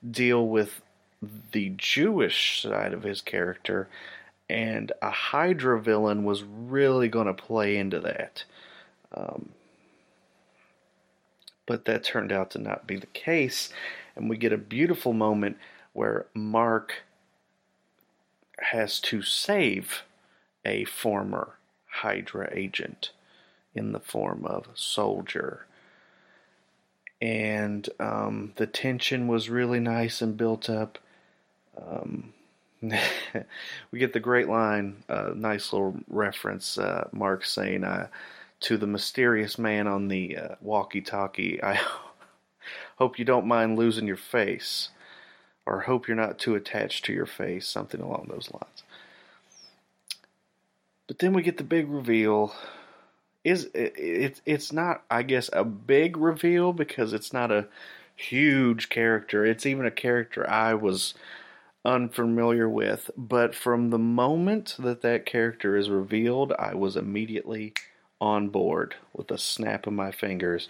deal 0.09 0.47
with 0.47 0.81
the 1.51 1.73
Jewish 1.77 2.61
side 2.61 2.93
of 2.93 3.03
his 3.03 3.21
character, 3.21 3.87
and 4.49 4.91
a 5.01 5.09
Hydra 5.09 5.81
villain 5.81 6.23
was 6.23 6.43
really 6.43 7.07
going 7.07 7.27
to 7.27 7.33
play 7.33 7.77
into 7.77 7.99
that. 8.01 8.43
Um, 9.13 9.49
but 11.65 11.85
that 11.85 12.03
turned 12.03 12.31
out 12.31 12.51
to 12.51 12.59
not 12.59 12.87
be 12.87 12.97
the 12.97 13.07
case, 13.07 13.69
and 14.15 14.29
we 14.29 14.37
get 14.37 14.53
a 14.53 14.57
beautiful 14.57 15.13
moment 15.13 15.57
where 15.93 16.25
Mark 16.33 17.03
has 18.59 18.99
to 18.99 19.21
save 19.21 20.03
a 20.65 20.85
former 20.85 21.57
Hydra 21.87 22.49
agent 22.53 23.11
in 23.75 23.91
the 23.91 23.99
form 23.99 24.45
of 24.45 24.67
Soldier. 24.73 25.65
And 27.21 27.87
um, 27.99 28.53
the 28.57 28.67
tension 28.67 29.27
was 29.27 29.49
really 29.49 29.79
nice 29.79 30.21
and 30.21 30.35
built 30.35 30.69
up. 30.69 30.99
Um, 31.77 32.33
we 33.91 33.99
get 33.99 34.13
the 34.13 34.19
great 34.19 34.49
line, 34.49 35.03
uh, 35.07 35.31
nice 35.35 35.71
little 35.71 35.95
reference. 36.09 36.77
Uh, 36.77 37.07
Mark 37.11 37.45
saying 37.45 37.83
uh, 37.83 38.07
to 38.61 38.77
the 38.77 38.87
mysterious 38.87 39.57
man 39.57 39.87
on 39.87 40.07
the 40.07 40.37
uh, 40.37 40.55
walkie-talkie, 40.61 41.63
"I 41.63 41.79
hope 42.97 43.17
you 43.17 43.25
don't 43.25 43.47
mind 43.47 43.77
losing 43.77 44.07
your 44.07 44.17
face, 44.17 44.89
or 45.65 45.81
hope 45.81 46.07
you're 46.07 46.17
not 46.17 46.39
too 46.39 46.55
attached 46.55 47.05
to 47.05 47.13
your 47.13 47.25
face." 47.25 47.67
Something 47.67 48.01
along 48.01 48.27
those 48.29 48.51
lines. 48.51 48.83
But 51.07 51.19
then 51.19 51.33
we 51.33 51.41
get 51.41 51.57
the 51.57 51.63
big 51.63 51.89
reveal. 51.89 52.53
Is 53.43 53.65
it, 53.73 53.93
it? 53.97 54.41
It's 54.45 54.71
not, 54.73 55.03
I 55.09 55.23
guess, 55.23 55.49
a 55.53 55.63
big 55.63 56.17
reveal 56.17 56.73
because 56.73 57.13
it's 57.13 57.33
not 57.33 57.51
a 57.51 57.67
huge 58.15 58.89
character. 58.89 59.45
It's 59.45 59.65
even 59.65 59.85
a 59.85 59.91
character 59.91 60.49
I 60.49 60.73
was 60.73 61.13
unfamiliar 61.85 62.69
with, 62.69 63.11
but 63.17 63.53
from 63.53 63.89
the 63.89 63.99
moment 63.99 64.75
that 64.79 65.01
that 65.01 65.25
character 65.25 65.75
is 65.75 65.89
revealed, 65.89 66.53
I 66.57 66.75
was 66.75 66.95
immediately 66.95 67.73
on 68.21 68.49
board 68.49 68.95
with 69.13 69.29
a 69.31 69.37
snap 69.37 69.85
of 69.85 69.93
my 69.93 70.11
fingers. 70.11 70.69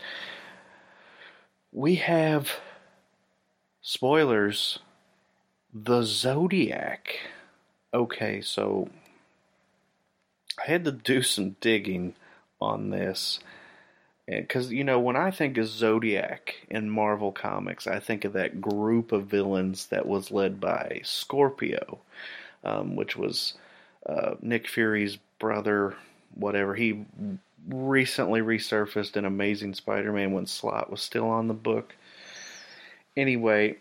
We 1.71 1.95
have 1.95 2.51
spoilers 3.81 4.79
the 5.73 6.03
Zodiac. 6.03 7.19
Okay, 7.93 8.41
so 8.41 8.89
I 10.59 10.71
had 10.71 10.85
to 10.85 10.91
do 10.91 11.21
some 11.21 11.55
digging 11.61 12.15
on 12.59 12.89
this. 12.89 13.39
Because, 14.27 14.71
you 14.71 14.85
know, 14.85 14.99
when 14.99 15.17
I 15.17 15.31
think 15.31 15.57
of 15.57 15.67
Zodiac 15.67 16.55
in 16.69 16.89
Marvel 16.89 17.31
Comics, 17.33 17.87
I 17.87 17.99
think 17.99 18.23
of 18.23 18.33
that 18.33 18.61
group 18.61 19.11
of 19.11 19.25
villains 19.25 19.87
that 19.87 20.05
was 20.05 20.31
led 20.31 20.61
by 20.61 21.01
Scorpio, 21.03 21.99
um, 22.63 22.95
which 22.95 23.17
was 23.17 23.55
uh, 24.07 24.35
Nick 24.41 24.69
Fury's 24.69 25.17
brother, 25.39 25.95
whatever. 26.35 26.73
He 26.73 27.05
recently 27.67 28.41
resurfaced 28.41 29.17
in 29.17 29.25
Amazing 29.25 29.73
Spider 29.73 30.13
Man 30.13 30.31
when 30.31 30.45
Slott 30.45 30.89
was 30.89 31.01
still 31.01 31.29
on 31.29 31.49
the 31.49 31.53
book. 31.53 31.93
Anyway, 33.17 33.77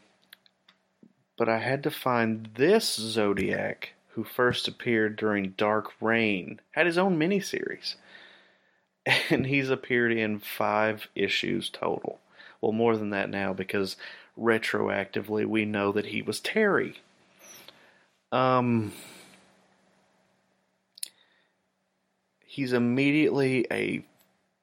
but 1.39 1.49
I 1.49 1.59
had 1.59 1.85
to 1.85 1.91
find 1.91 2.49
this 2.55 2.95
Zodiac 2.95 3.93
who 4.09 4.25
first 4.25 4.69
appeared 4.69 5.17
during 5.17 5.51
Dark 5.57 5.93
Reign, 6.01 6.61
had 6.73 6.87
his 6.87 6.99
own 6.99 7.19
miniseries 7.19 7.95
and 9.31 9.47
he's 9.47 9.71
appeared 9.71 10.13
in 10.13 10.39
five 10.39 11.09
issues 11.15 11.69
total. 11.69 12.19
Well, 12.61 12.73
more 12.73 12.97
than 12.97 13.11
that 13.11 13.31
now 13.31 13.53
because 13.53 13.97
retroactively 14.39 15.47
we 15.47 15.65
know 15.65 15.93
that 15.93 16.07
he 16.07 16.23
was 16.23 16.41
Terry. 16.41 17.01
Um, 18.31 18.93
he's 22.47 22.73
immediately 22.73 23.67
a 23.71 24.05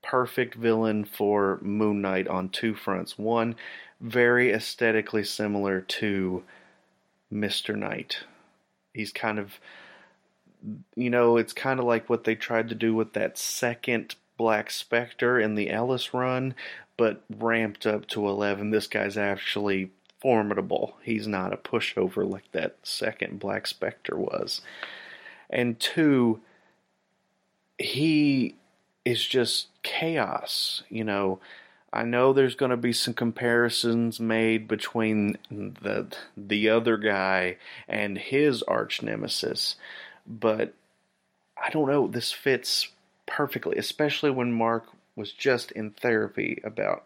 perfect 0.02 0.56
villain 0.56 1.06
for 1.06 1.60
Moon 1.61 2.02
Knight 2.02 2.28
on 2.28 2.49
two 2.49 2.74
fronts. 2.74 3.18
One, 3.18 3.56
very 4.02 4.52
aesthetically 4.52 5.24
similar 5.24 5.82
to 5.82 6.44
Mr. 7.32 7.76
Knight. 7.76 8.20
He's 8.94 9.11
kind 9.11 9.38
of, 9.38 9.60
you 10.95 11.10
know, 11.10 11.38
it's 11.38 11.53
kind 11.53 11.80
of 11.80 11.86
like 11.86 12.10
what 12.10 12.24
they 12.24 12.36
tried 12.36 12.70
to 12.70 12.76
do 12.76 12.95
with 12.95 13.14
that 13.14 13.38
second 13.38 14.16
Black 14.40 14.72
Spectre 14.72 15.38
in 15.38 15.56
the 15.56 15.70
Ellis 15.70 16.14
run, 16.14 16.56
but 16.95 17.22
ramped 17.30 17.86
up 17.86 18.07
to 18.07 18.26
11. 18.26 18.70
This 18.70 18.88
guy's 18.88 19.18
actually 19.18 19.91
formidable. 20.22 20.95
He's 21.03 21.28
not 21.28 21.52
a 21.52 21.57
pushover 21.57 22.28
like 22.28 22.49
that 22.53 22.78
second 22.82 23.38
Black 23.38 23.68
Spectre 23.68 24.18
was. 24.18 24.61
And 25.49 25.78
two, 25.78 26.40
he 27.78 28.56
is 29.03 29.28
just 29.28 29.68
chaos. 29.84 30.84
You 30.88 31.03
know, 31.03 31.41
I 31.91 32.03
know 32.03 32.32
there's 32.32 32.56
going 32.56 32.72
to 32.72 32.78
be 32.78 32.94
some 32.94 33.14
comparisons 33.14 34.22
made 34.22 34.70
between 34.70 35.38
the 35.52 36.16
the 36.38 36.70
other 36.70 36.95
guy 36.95 37.57
and 37.90 38.18
his 38.18 38.64
arch 38.64 39.02
nemesis, 39.02 39.76
but 40.26 40.74
I 41.61 41.72
don't 41.72 41.90
know. 41.90 42.07
This 42.07 42.32
fits 42.32 42.88
perfectly, 43.30 43.78
especially 43.78 44.32
when 44.32 44.52
Mark 44.52 44.88
was 45.16 45.32
just 45.32 45.72
in 45.72 45.92
therapy 45.92 46.60
about 46.64 47.06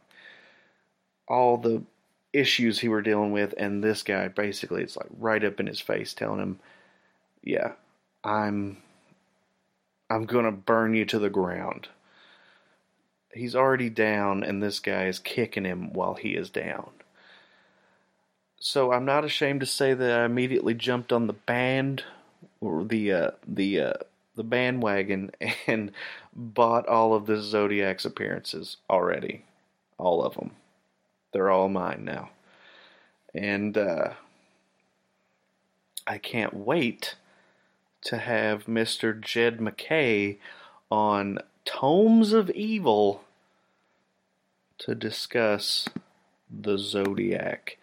all 1.27 1.57
the 1.57 1.83
issues 2.31 2.79
he 2.79 2.87
were 2.89 3.01
dealing 3.01 3.31
with, 3.31 3.53
and 3.57 3.83
this 3.83 4.01
guy 4.01 4.27
basically 4.27 4.81
it's 4.81 4.97
like 4.97 5.09
right 5.19 5.43
up 5.43 5.59
in 5.59 5.67
his 5.67 5.79
face 5.79 6.13
telling 6.13 6.39
him, 6.39 6.59
"Yeah, 7.43 7.73
I'm, 8.23 8.77
I'm 10.09 10.25
gonna 10.25 10.51
burn 10.51 10.95
you 10.95 11.05
to 11.05 11.19
the 11.19 11.29
ground." 11.29 11.89
He's 13.33 13.55
already 13.55 13.89
down, 13.89 14.43
and 14.43 14.61
this 14.61 14.79
guy 14.79 15.07
is 15.07 15.19
kicking 15.19 15.65
him 15.65 15.91
while 15.93 16.13
he 16.15 16.29
is 16.35 16.49
down. 16.49 16.91
So 18.59 18.93
I'm 18.93 19.05
not 19.05 19.25
ashamed 19.25 19.59
to 19.59 19.65
say 19.65 19.93
that 19.93 20.19
I 20.19 20.25
immediately 20.25 20.73
jumped 20.73 21.11
on 21.11 21.27
the 21.27 21.33
band 21.33 22.03
or 22.61 22.85
the 22.85 23.11
uh, 23.11 23.31
the 23.45 23.79
uh, 23.79 23.93
the 24.35 24.43
bandwagon 24.43 25.31
and 25.67 25.91
bought 26.35 26.87
all 26.87 27.13
of 27.13 27.25
the 27.25 27.41
Zodiac's 27.41 28.05
appearances 28.05 28.77
already. 28.89 29.45
All 29.97 30.23
of 30.23 30.35
them. 30.35 30.51
They're 31.31 31.51
all 31.51 31.69
mine 31.69 32.03
now. 32.05 32.29
And 33.33 33.77
uh, 33.77 34.13
I 36.05 36.17
can't 36.17 36.53
wait 36.53 37.15
to 38.03 38.17
have 38.17 38.65
Mr. 38.65 39.19
Jed 39.19 39.61
MacKay 39.61 40.37
on 40.91 41.39
Tomes 41.65 42.33
of 42.33 42.49
Evil 42.51 43.23
to 44.79 44.93
discuss 44.93 45.87
the 46.49 46.77
Zodiac. 46.77 47.77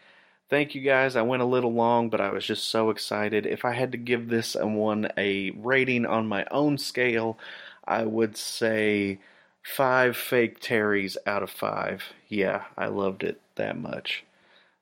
Thank 0.51 0.75
you 0.75 0.81
guys. 0.81 1.15
I 1.15 1.23
went 1.23 1.43
a 1.43 1.47
little 1.47 1.73
long, 1.73 2.11
but 2.11 2.21
I 2.21 2.31
was 2.31 2.45
just 2.45 2.69
so 2.69 2.91
excited. 2.91 3.47
If 3.47 3.65
I 3.65 3.73
had 3.73 3.93
to 3.93 3.99
give 3.99 4.29
this 4.29 4.57
one 4.61 5.09
a 5.17 5.51
rating 5.53 6.05
on 6.05 6.27
my 6.27 6.45
own 6.51 6.77
scale, 6.77 7.39
I 7.85 8.05
would 8.05 8.37
say 8.37 9.21
five 9.63 10.17
fake 10.17 10.61
Terrys 10.61 11.17
out 11.25 11.45
of 11.45 11.51
five. 11.51 12.03
Yeah, 12.29 12.65
I 12.77 12.87
loved 12.87 13.23
it 13.23 13.41
that 13.55 13.79
much. 13.79 14.25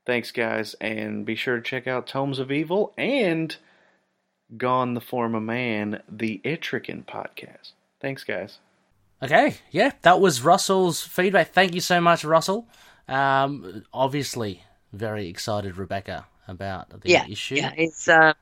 Thanks, 0.07 0.31
guys, 0.31 0.75
and 0.81 1.27
be 1.27 1.35
sure 1.35 1.57
to 1.57 1.63
check 1.63 1.87
out 1.87 2.07
Tomes 2.07 2.39
of 2.39 2.51
Evil 2.51 2.95
and 2.97 3.55
Gone 4.57 4.95
the 4.95 5.03
Form 5.03 5.35
of 5.35 5.43
Man, 5.43 6.01
the 6.09 6.41
Etrigan 6.47 7.05
podcast. 7.05 7.73
Thanks, 8.01 8.25
guys. 8.25 8.59
Okay, 9.23 9.57
yeah, 9.71 9.93
that 10.03 10.19
was 10.19 10.41
Russell's 10.41 11.03
feedback. 11.03 11.53
Thank 11.53 11.75
you 11.75 11.83
so 11.83 12.01
much, 12.01 12.25
Russell. 12.25 12.67
Um, 13.07 13.85
obviously, 13.93 14.63
very 14.93 15.29
excited, 15.29 15.77
Rebecca, 15.77 16.27
about 16.47 17.01
the 17.03 17.11
yeah, 17.11 17.25
issue. 17.27 17.57
Yeah, 17.57 17.73
it's 17.77 18.09
uh, 18.09 18.33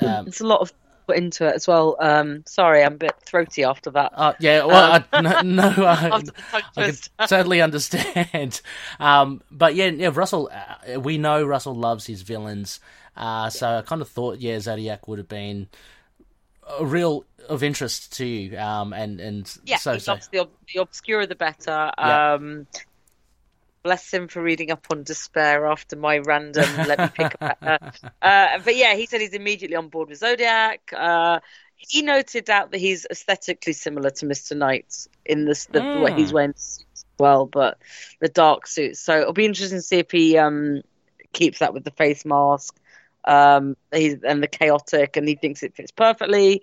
Um, 0.00 0.26
it's 0.26 0.40
a 0.40 0.46
lot 0.46 0.60
of 0.60 0.72
put 1.06 1.16
into 1.16 1.46
it 1.46 1.54
as 1.54 1.66
well. 1.68 1.96
Um, 2.00 2.44
sorry, 2.46 2.82
I'm 2.82 2.94
a 2.94 2.96
bit 2.98 3.14
throaty 3.24 3.64
after 3.64 3.90
that. 3.92 4.12
Uh, 4.14 4.32
yeah, 4.38 4.64
well, 4.64 5.04
I, 5.12 5.20
no, 5.20 5.40
no 5.42 5.62
I, 5.86 6.22
I 6.52 6.62
can 6.74 6.98
totally 7.26 7.60
understand. 7.60 8.60
Um, 8.98 9.42
but 9.50 9.74
yeah, 9.74 9.86
yeah, 9.86 10.10
Russell, 10.12 10.50
uh, 10.52 11.00
we 11.00 11.18
know 11.18 11.44
Russell 11.44 11.74
loves 11.74 12.06
his 12.06 12.22
villains. 12.22 12.80
Uh, 13.16 13.50
so 13.50 13.78
I 13.78 13.82
kind 13.82 14.02
of 14.02 14.08
thought, 14.08 14.40
yeah, 14.40 14.58
Zodiac 14.60 15.08
would 15.08 15.18
have 15.18 15.28
been 15.28 15.68
a 16.78 16.84
real 16.84 17.24
of 17.48 17.62
interest 17.62 18.12
to 18.18 18.26
you. 18.26 18.58
Um, 18.58 18.92
and 18.92 19.20
and 19.20 19.56
Yeah, 19.64 19.78
so 19.78 19.94
he 19.94 19.98
so 19.98 20.12
loves 20.12 20.28
the, 20.28 20.40
ob- 20.40 20.52
the 20.72 20.80
obscure 20.80 21.26
the 21.26 21.34
better. 21.34 21.90
Yeah. 22.02 22.20
Bless 23.86 24.12
him 24.12 24.26
for 24.26 24.42
reading 24.42 24.72
up 24.72 24.86
on 24.90 25.04
despair 25.04 25.64
after 25.66 25.96
my 25.96 26.18
random 26.18 26.82
let 26.82 27.00
me 27.00 27.08
pick 27.14 27.36
up. 27.40 27.58
Uh, 27.64 27.78
uh, 28.20 28.58
but 28.64 28.74
yeah, 28.74 28.96
he 28.96 29.06
said 29.06 29.20
he's 29.20 29.32
immediately 29.32 29.76
on 29.76 29.88
board 29.88 30.08
with 30.08 30.18
Zodiac. 30.18 30.92
Uh, 30.96 31.38
he 31.76 32.02
noted 32.02 32.50
out 32.50 32.72
that 32.72 32.78
he's 32.78 33.06
aesthetically 33.10 33.74
similar 33.74 34.10
to 34.10 34.26
Mr. 34.26 34.56
Knight 34.56 35.06
in 35.24 35.44
this 35.44 35.66
the 35.66 35.82
Mm. 35.82 36.00
way 36.00 36.12
he's 36.14 36.32
wearing 36.32 36.50
as 36.50 36.84
well, 37.18 37.46
but 37.46 37.78
the 38.20 38.28
dark 38.28 38.66
suit. 38.66 38.96
So 38.96 39.20
it'll 39.20 39.32
be 39.32 39.46
interesting 39.46 39.78
to 39.78 39.82
see 39.82 39.98
if 39.98 40.10
he 40.10 40.36
um, 40.36 40.82
keeps 41.32 41.60
that 41.60 41.72
with 41.72 41.84
the 41.84 41.92
face 41.92 42.24
mask. 42.24 42.74
Um, 43.24 43.76
he's 43.92 44.22
and 44.24 44.42
the 44.42 44.48
chaotic, 44.48 45.16
and 45.16 45.28
he 45.28 45.36
thinks 45.36 45.62
it 45.62 45.76
fits 45.76 45.92
perfectly. 45.92 46.62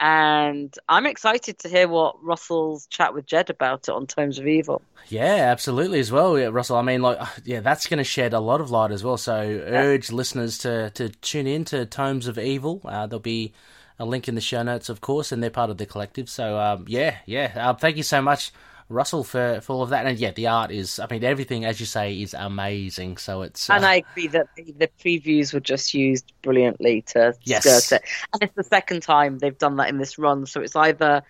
And 0.00 0.74
I'm 0.88 1.06
excited 1.06 1.58
to 1.60 1.68
hear 1.68 1.88
what 1.88 2.22
Russell's 2.22 2.86
chat 2.86 3.14
with 3.14 3.26
Jed 3.26 3.48
about 3.48 3.88
it 3.88 3.92
on 3.92 4.06
Tomes 4.06 4.38
of 4.38 4.46
Evil. 4.46 4.82
Yeah, 5.08 5.50
absolutely 5.50 6.00
as 6.00 6.10
well, 6.10 6.38
yeah, 6.38 6.46
Russell. 6.46 6.76
I 6.76 6.82
mean, 6.82 7.02
like, 7.02 7.18
yeah, 7.44 7.60
that's 7.60 7.86
going 7.86 7.98
to 7.98 8.04
shed 8.04 8.32
a 8.32 8.40
lot 8.40 8.60
of 8.60 8.70
light 8.70 8.90
as 8.90 9.04
well. 9.04 9.16
So, 9.16 9.34
urge 9.34 10.10
listeners 10.10 10.58
to 10.58 10.90
to 10.90 11.10
tune 11.10 11.46
in 11.46 11.64
to 11.66 11.86
Tomes 11.86 12.26
of 12.26 12.38
Evil. 12.38 12.80
Uh, 12.84 13.06
there'll 13.06 13.20
be 13.20 13.52
a 13.98 14.04
link 14.04 14.28
in 14.28 14.34
the 14.34 14.40
show 14.40 14.62
notes, 14.62 14.88
of 14.88 15.00
course, 15.00 15.30
and 15.30 15.42
they're 15.42 15.50
part 15.50 15.70
of 15.70 15.78
the 15.78 15.86
collective. 15.86 16.28
So, 16.28 16.58
um, 16.58 16.84
yeah, 16.88 17.16
yeah. 17.26 17.52
Uh, 17.54 17.74
thank 17.74 17.96
you 17.96 18.02
so 18.02 18.20
much, 18.20 18.52
Russell, 18.88 19.24
for 19.24 19.60
for 19.60 19.72
all 19.74 19.82
of 19.82 19.90
that. 19.90 20.06
And 20.06 20.18
yeah, 20.18 20.30
the 20.32 20.46
art 20.46 20.70
is, 20.70 20.98
I 20.98 21.06
mean, 21.10 21.24
everything 21.24 21.64
as 21.64 21.80
you 21.80 21.86
say 21.86 22.20
is 22.20 22.34
amazing. 22.34 23.16
So 23.16 23.42
it's 23.42 23.68
And 23.70 23.84
uh, 23.84 23.88
I 23.88 23.94
agree 23.96 24.28
that 24.28 24.48
the, 24.56 24.72
the 24.72 24.90
previews 25.02 25.52
were 25.54 25.60
just 25.60 25.94
used 25.94 26.32
brilliantly 26.42 27.02
to 27.08 27.34
Yes. 27.44 27.64
skirt 27.64 27.92
it. 27.92 28.08
And 28.32 28.42
it's 28.42 28.54
the 28.54 28.64
second 28.64 29.02
time 29.02 29.38
they've 29.38 29.56
done 29.56 29.76
that 29.76 29.88
in 29.88 29.98
this 29.98 30.18
run, 30.18 30.46
so 30.46 30.60
it's 30.60 30.76
either 30.76 31.22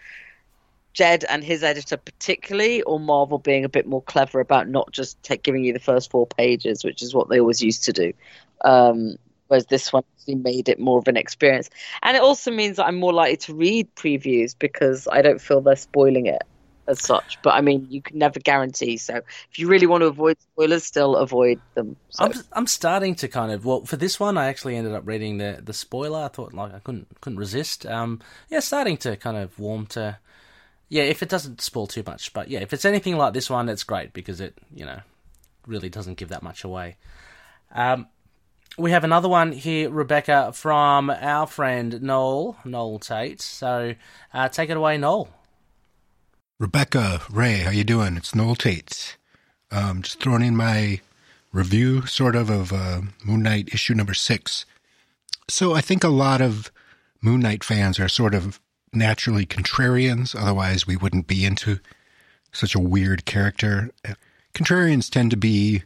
Jed 0.93 1.25
and 1.29 1.43
his 1.43 1.63
editor 1.65 1.97
particularly, 1.97 2.83
or 2.83 3.01
Marvel 3.01 3.39
being 3.39 3.65
a 3.65 3.69
bit 3.69 3.87
more 3.87 4.03
clever 4.03 4.41
about 4.41 4.69
not 4.69 4.93
just 4.93 5.21
take, 5.23 5.43
giving 5.43 5.65
you 5.65 5.73
the 5.73 5.81
first 5.81 6.11
four 6.11 6.27
pages, 6.27 6.85
which 6.85 7.03
is 7.03 7.15
what 7.15 7.29
they 7.29 7.41
always 7.41 7.61
used 7.61 7.85
to 7.85 7.93
do. 7.93 8.13
Um, 8.65 9.17
whereas 9.49 9.67
this 9.67 9.93
one 9.93 10.05
actually 10.19 10.37
made 10.37 10.69
it 10.69 10.79
more 10.81 10.99
of 10.99 11.09
an 11.09 11.17
experience. 11.17 11.69
And 12.03 12.17
it 12.17 12.23
also 12.23 12.51
means 12.51 12.77
that 12.77 12.87
I'm 12.87 12.97
more 12.97 13.13
likely 13.13 13.37
to 13.39 13.55
read 13.55 13.95
previews 13.95 14.55
because 14.59 15.07
I 15.11 15.21
don't 15.23 15.41
feel 15.41 15.61
they're 15.61 15.77
spoiling 15.77 16.27
it 16.27 16.43
as 16.87 17.01
such. 17.01 17.39
But 17.43 17.55
I 17.55 17.61
mean, 17.61 17.87
you 17.91 18.03
can 18.03 18.19
never 18.19 18.41
guarantee. 18.41 18.97
So 18.97 19.17
if 19.51 19.59
you 19.59 19.69
really 19.69 19.87
want 19.87 20.03
to 20.03 20.07
avoid 20.07 20.41
spoilers, 20.41 20.85
still 20.85 21.17
avoid 21.17 21.61
them. 21.75 21.97
So. 22.11 22.25
I'm 22.25 22.33
I'm 22.53 22.67
starting 22.67 23.15
to 23.17 23.29
kind 23.29 23.53
of 23.53 23.65
well 23.65 23.85
for 23.85 23.97
this 23.97 24.19
one 24.21 24.37
I 24.39 24.47
actually 24.47 24.77
ended 24.77 24.95
up 24.95 25.07
reading 25.07 25.39
the 25.39 25.61
the 25.63 25.73
spoiler. 25.73 26.21
I 26.21 26.29
thought 26.29 26.53
like 26.53 26.75
I 26.75 26.79
couldn't 26.79 27.09
couldn't 27.21 27.39
resist. 27.39 27.87
Um 27.87 28.21
yeah, 28.49 28.61
starting 28.61 28.97
to 28.99 29.17
kind 29.17 29.37
of 29.37 29.59
warm 29.59 29.87
to 29.89 30.19
yeah, 30.89 31.05
if 31.05 31.23
it 31.23 31.29
doesn't 31.29 31.61
spoil 31.61 31.87
too 31.87 32.03
much. 32.07 32.33
But 32.33 32.49
yeah, 32.49 32.61
if 32.61 32.73
it's 32.73 32.85
anything 32.85 33.17
like 33.17 33.33
this 33.33 33.51
one, 33.51 33.69
it's 33.69 33.85
great 33.85 34.13
because 34.13 34.41
it, 34.41 34.59
you 34.73 34.85
know, 34.85 35.01
really 35.67 35.89
doesn't 35.89 36.19
give 36.19 36.29
that 36.29 36.43
much 36.43 36.65
away. 36.65 36.97
Um 37.75 38.07
we 38.77 38.91
have 38.91 39.05
another 39.05 39.29
one 39.29 39.53
here, 39.53 39.89
Rebecca, 39.89 40.53
from 40.53 41.09
our 41.09 41.47
friend 41.47 42.03
Noel, 42.03 42.57
Noel 42.65 42.99
Tate. 42.99 43.41
So 43.41 43.95
uh, 44.33 44.49
take 44.49 44.69
it 44.69 44.77
away, 44.77 44.99
Noel. 44.99 45.29
Rebecca, 46.61 47.21
Ray, 47.31 47.59
how 47.59 47.71
you 47.71 47.83
doing? 47.83 48.17
It's 48.17 48.33
Noel 48.33 48.55
Tate. 48.55 49.17
Um, 49.73 50.03
just 50.03 50.21
throwing 50.21 50.43
in 50.43 50.57
my 50.57 51.01
review, 51.53 52.07
sort 52.07 52.37
of, 52.37 52.49
of 52.49 52.73
uh, 52.73 53.01
Moon 53.25 53.43
Knight 53.43 53.71
issue 53.75 53.93
number 53.95 54.15
six. 54.15 54.65
So 55.49 55.75
I 55.75 55.81
think 55.81 56.05
a 56.05 56.09
lot 56.09 56.41
of 56.41 56.71
Moon 57.21 57.41
Knight 57.41 57.65
fans 57.65 57.99
are 57.99 58.09
sort 58.09 58.37
of 58.37 58.61
naturally 58.93 59.45
contrarians. 59.45 60.41
Otherwise, 60.41 60.87
we 60.87 60.97
wouldn't 60.97 61.27
be 61.27 61.45
into 61.45 61.81
such 62.53 62.77
a 62.77 62.81
weird 62.81 63.25
character. 63.25 63.91
Contrarians 64.55 65.11
tend 65.11 65.33
to 65.33 65.37
be, 65.37 65.83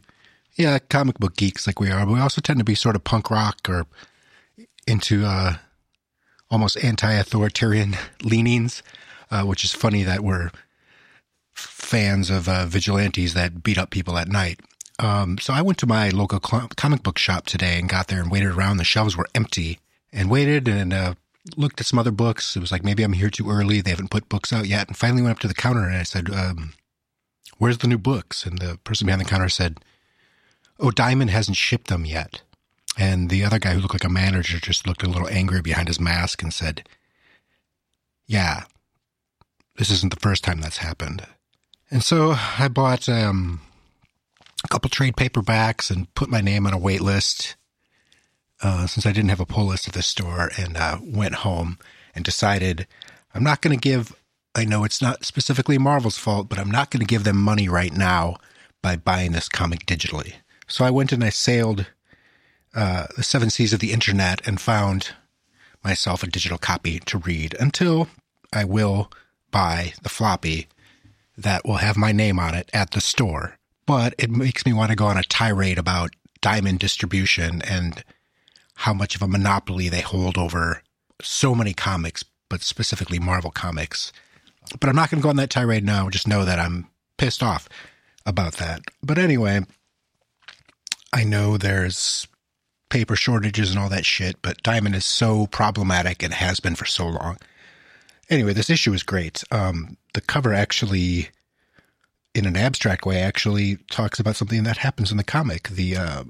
yeah, 0.53 0.77
comic 0.77 1.17
book 1.17 1.35
geeks 1.35 1.65
like 1.65 1.79
we 1.79 1.89
are, 1.89 2.05
but 2.05 2.13
we 2.13 2.19
also 2.19 2.41
tend 2.41 2.59
to 2.59 2.63
be 2.63 2.75
sort 2.75 2.95
of 2.95 3.03
punk 3.03 3.31
rock 3.31 3.57
or 3.67 3.87
into 4.85 5.25
uh, 5.25 5.55
almost 6.51 6.77
anti-authoritarian 6.83 7.97
leanings, 8.23 8.83
uh, 9.31 9.43
which 9.43 9.63
is 9.63 9.73
funny 9.73 10.03
that 10.03 10.21
we're 10.21 10.51
fans 11.53 12.29
of 12.29 12.47
uh, 12.47 12.65
vigilantes 12.65 13.33
that 13.33 13.63
beat 13.63 13.77
up 13.77 13.89
people 13.89 14.17
at 14.17 14.27
night. 14.27 14.59
Um, 14.99 15.37
so 15.37 15.53
I 15.53 15.61
went 15.61 15.77
to 15.79 15.87
my 15.87 16.09
local 16.09 16.39
cl- 16.45 16.69
comic 16.75 17.03
book 17.03 17.17
shop 17.17 17.45
today 17.45 17.79
and 17.79 17.89
got 17.89 18.07
there 18.07 18.21
and 18.21 18.31
waited 18.31 18.49
around. 18.49 18.77
The 18.77 18.83
shelves 18.83 19.15
were 19.15 19.27
empty 19.33 19.79
and 20.11 20.29
waited 20.29 20.67
and 20.67 20.93
uh, 20.93 21.13
looked 21.55 21.79
at 21.79 21.87
some 21.87 21.99
other 21.99 22.11
books. 22.11 22.55
It 22.55 22.59
was 22.59 22.71
like 22.71 22.83
maybe 22.83 23.03
I'm 23.03 23.13
here 23.13 23.29
too 23.29 23.49
early. 23.49 23.81
They 23.81 23.91
haven't 23.91 24.11
put 24.11 24.29
books 24.29 24.51
out 24.51 24.67
yet. 24.67 24.87
And 24.87 24.97
finally 24.97 25.21
went 25.21 25.37
up 25.37 25.39
to 25.39 25.47
the 25.47 25.53
counter 25.53 25.83
and 25.83 25.95
I 25.95 26.03
said, 26.03 26.29
um, 26.29 26.73
"Where's 27.57 27.77
the 27.77 27.87
new 27.87 27.97
books?" 27.97 28.45
And 28.45 28.59
the 28.59 28.77
person 28.83 29.05
behind 29.05 29.21
the 29.21 29.29
counter 29.29 29.49
said, 29.49 29.79
"Oh, 30.79 30.91
Diamond 30.91 31.29
hasn't 31.29 31.57
shipped 31.57 31.87
them 31.87 32.05
yet." 32.05 32.41
And 32.97 33.29
the 33.29 33.45
other 33.45 33.59
guy 33.59 33.73
who 33.73 33.79
looked 33.79 33.93
like 33.93 34.03
a 34.03 34.09
manager 34.09 34.59
just 34.59 34.85
looked 34.85 35.03
a 35.03 35.09
little 35.09 35.29
angry 35.29 35.61
behind 35.61 35.87
his 35.87 35.99
mask 35.99 36.43
and 36.43 36.53
said, 36.53 36.87
"Yeah, 38.27 38.65
this 39.79 39.89
isn't 39.89 40.13
the 40.13 40.19
first 40.19 40.43
time 40.43 40.61
that's 40.61 40.77
happened." 40.77 41.25
And 41.89 42.03
so 42.03 42.35
I 42.59 42.67
bought 42.67 43.09
um, 43.09 43.61
a 44.63 44.67
couple 44.67 44.89
trade 44.89 45.15
paperbacks 45.15 45.89
and 45.89 46.13
put 46.13 46.29
my 46.29 46.41
name 46.41 46.67
on 46.67 46.73
a 46.73 46.77
wait 46.77 47.01
list 47.01 47.55
uh, 48.61 48.87
since 48.87 49.05
I 49.05 49.11
didn't 49.11 49.29
have 49.29 49.39
a 49.39 49.45
pull 49.45 49.65
list 49.65 49.87
at 49.87 49.93
the 49.93 50.01
store 50.01 50.51
and 50.57 50.77
uh, 50.77 50.99
went 51.01 51.35
home 51.35 51.79
and 52.13 52.25
decided 52.25 52.87
I'm 53.33 53.43
not 53.43 53.61
going 53.61 53.77
to 53.77 53.81
give, 53.81 54.13
I 54.55 54.65
know 54.65 54.83
it's 54.83 55.01
not 55.01 55.25
specifically 55.25 55.77
Marvel's 55.77 56.17
fault, 56.17 56.49
but 56.49 56.59
I'm 56.59 56.71
not 56.71 56.91
going 56.91 57.01
to 57.01 57.05
give 57.05 57.23
them 57.23 57.37
money 57.37 57.69
right 57.69 57.93
now 57.93 58.37
by 58.81 58.95
buying 58.95 59.31
this 59.31 59.49
comic 59.49 59.85
digitally. 59.85 60.33
So 60.67 60.85
I 60.85 60.89
went 60.89 61.11
and 61.11 61.23
I 61.23 61.29
sailed 61.29 61.87
uh, 62.75 63.07
the 63.15 63.23
seven 63.23 63.49
seas 63.49 63.73
of 63.73 63.79
the 63.79 63.91
internet 63.91 64.45
and 64.47 64.59
found 64.59 65.11
myself 65.83 66.21
a 66.21 66.27
digital 66.27 66.57
copy 66.57 66.99
to 66.99 67.17
read 67.17 67.55
until 67.59 68.09
I 68.53 68.65
will 68.65 69.11
buy 69.51 69.93
the 70.01 70.09
floppy 70.09 70.67
that 71.37 71.65
will 71.65 71.77
have 71.77 71.97
my 71.97 72.11
name 72.11 72.39
on 72.39 72.55
it 72.55 72.69
at 72.73 72.91
the 72.91 73.01
store. 73.01 73.57
But 73.85 74.13
it 74.17 74.29
makes 74.29 74.65
me 74.65 74.73
want 74.73 74.91
to 74.91 74.95
go 74.95 75.05
on 75.05 75.17
a 75.17 75.23
tirade 75.23 75.79
about 75.79 76.11
diamond 76.41 76.79
distribution 76.79 77.61
and 77.63 78.03
how 78.75 78.93
much 78.93 79.15
of 79.15 79.21
a 79.21 79.27
monopoly 79.27 79.89
they 79.89 80.01
hold 80.01 80.37
over 80.37 80.83
so 81.21 81.53
many 81.55 81.73
comics, 81.73 82.23
but 82.49 82.61
specifically 82.61 83.19
Marvel 83.19 83.51
comics. 83.51 84.11
But 84.79 84.89
I'm 84.89 84.95
not 84.95 85.09
going 85.09 85.21
to 85.21 85.23
go 85.23 85.29
on 85.29 85.37
that 85.37 85.49
tirade 85.49 85.83
now. 85.83 86.09
Just 86.09 86.27
know 86.27 86.45
that 86.45 86.59
I'm 86.59 86.87
pissed 87.17 87.43
off 87.43 87.67
about 88.25 88.53
that. 88.53 88.81
But 89.01 89.17
anyway, 89.17 89.61
I 91.11 91.23
know 91.23 91.57
there's 91.57 92.27
paper 92.89 93.15
shortages 93.15 93.69
and 93.69 93.79
all 93.79 93.89
that 93.89 94.05
shit, 94.05 94.41
but 94.41 94.63
diamond 94.63 94.95
is 94.95 95.05
so 95.05 95.47
problematic 95.47 96.23
and 96.23 96.33
has 96.33 96.59
been 96.59 96.75
for 96.75 96.85
so 96.85 97.07
long. 97.07 97.37
Anyway, 98.29 98.53
this 98.53 98.69
issue 98.69 98.93
is 98.93 99.03
great. 99.03 99.43
Um, 99.51 99.97
the 100.13 100.21
cover 100.21 100.53
actually, 100.53 101.29
in 102.35 102.45
an 102.45 102.55
abstract 102.55 103.05
way, 103.05 103.21
actually 103.21 103.77
talks 103.89 104.19
about 104.19 104.35
something 104.35 104.63
that 104.63 104.77
happens 104.77 105.11
in 105.11 105.17
the 105.17 105.23
comic. 105.23 105.69
The 105.69 105.97
uh, 105.97 106.23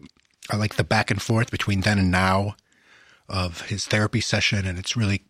I 0.49 0.55
like 0.55 0.75
the 0.75 0.83
back 0.83 1.11
and 1.11 1.21
forth 1.21 1.51
between 1.51 1.81
then 1.81 1.99
and 1.99 2.09
now 2.09 2.55
of 3.27 3.61
his 3.61 3.85
therapy 3.85 4.21
session, 4.21 4.65
and 4.65 4.79
it's 4.79 4.95
really 4.95 5.23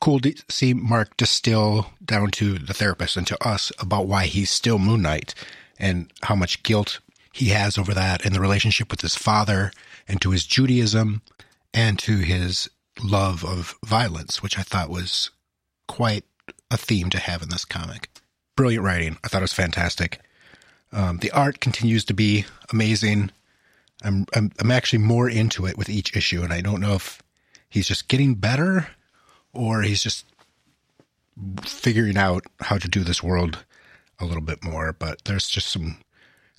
cool 0.00 0.20
to 0.20 0.34
see 0.48 0.74
Mark 0.74 1.16
distill 1.16 1.92
down 2.04 2.30
to 2.32 2.58
the 2.58 2.74
therapist 2.74 3.16
and 3.16 3.26
to 3.26 3.46
us 3.46 3.72
about 3.78 4.06
why 4.06 4.26
he's 4.26 4.50
still 4.50 4.78
Moon 4.78 5.02
Knight 5.02 5.34
and 5.78 6.12
how 6.22 6.34
much 6.34 6.62
guilt 6.62 7.00
he 7.32 7.48
has 7.48 7.78
over 7.78 7.94
that 7.94 8.24
and 8.24 8.34
the 8.34 8.40
relationship 8.40 8.90
with 8.90 9.00
his 9.00 9.16
father 9.16 9.72
and 10.06 10.20
to 10.20 10.30
his 10.30 10.44
Judaism 10.44 11.22
and 11.72 11.98
to 12.00 12.18
his 12.18 12.68
love 13.02 13.44
of 13.44 13.76
violence, 13.84 14.42
which 14.42 14.58
I 14.58 14.62
thought 14.62 14.90
was 14.90 15.30
quite 15.92 16.24
a 16.70 16.78
theme 16.78 17.10
to 17.10 17.18
have 17.18 17.42
in 17.42 17.50
this 17.50 17.66
comic. 17.66 18.08
Brilliant 18.56 18.82
writing. 18.82 19.18
I 19.22 19.28
thought 19.28 19.42
it 19.42 19.44
was 19.44 19.52
fantastic. 19.52 20.20
Um, 20.90 21.18
the 21.18 21.30
art 21.32 21.60
continues 21.60 22.02
to 22.06 22.14
be 22.14 22.46
amazing. 22.72 23.30
I'm, 24.02 24.24
I'm 24.34 24.52
I'm 24.58 24.70
actually 24.70 25.00
more 25.00 25.28
into 25.28 25.66
it 25.66 25.76
with 25.76 25.90
each 25.90 26.16
issue, 26.16 26.42
and 26.42 26.50
I 26.50 26.62
don't 26.62 26.80
know 26.80 26.94
if 26.94 27.22
he's 27.68 27.86
just 27.86 28.08
getting 28.08 28.36
better 28.36 28.88
or 29.52 29.82
he's 29.82 30.02
just 30.02 30.24
figuring 31.62 32.16
out 32.16 32.44
how 32.60 32.78
to 32.78 32.88
do 32.88 33.04
this 33.04 33.22
world 33.22 33.58
a 34.18 34.24
little 34.24 34.42
bit 34.42 34.64
more. 34.64 34.94
But 34.94 35.24
there's 35.26 35.46
just 35.46 35.68
some 35.68 35.98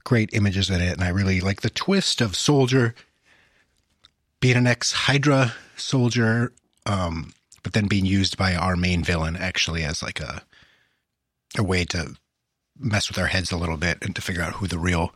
great 0.04 0.30
images 0.34 0.70
in 0.70 0.80
it, 0.80 0.94
and 0.94 1.04
I 1.04 1.10
really 1.10 1.42
like 1.42 1.62
the 1.62 1.72
twist 1.72 2.22
of 2.22 2.36
Soldier 2.36 2.94
being 4.40 4.58
an 4.58 4.68
ex 4.68 4.92
Hydra 4.92 5.54
soldier, 5.76 6.54
um, 6.86 7.34
but 7.64 7.74
then 7.74 7.88
being 7.88 8.06
used 8.06 8.38
by 8.38 8.56
our 8.56 8.76
main 8.76 9.04
villain 9.04 9.36
actually 9.36 9.84
as 9.84 10.04
like 10.04 10.20
a 10.20 10.44
a 11.58 11.64
way 11.64 11.86
to 11.86 12.16
mess 12.80 13.08
with 13.08 13.18
our 13.18 13.28
heads 13.28 13.52
a 13.52 13.58
little 13.58 13.78
bit 13.78 13.98
and 14.02 14.16
to 14.16 14.22
figure 14.22 14.42
out 14.42 14.54
who 14.54 14.68
the 14.68 14.80
real 14.80 15.14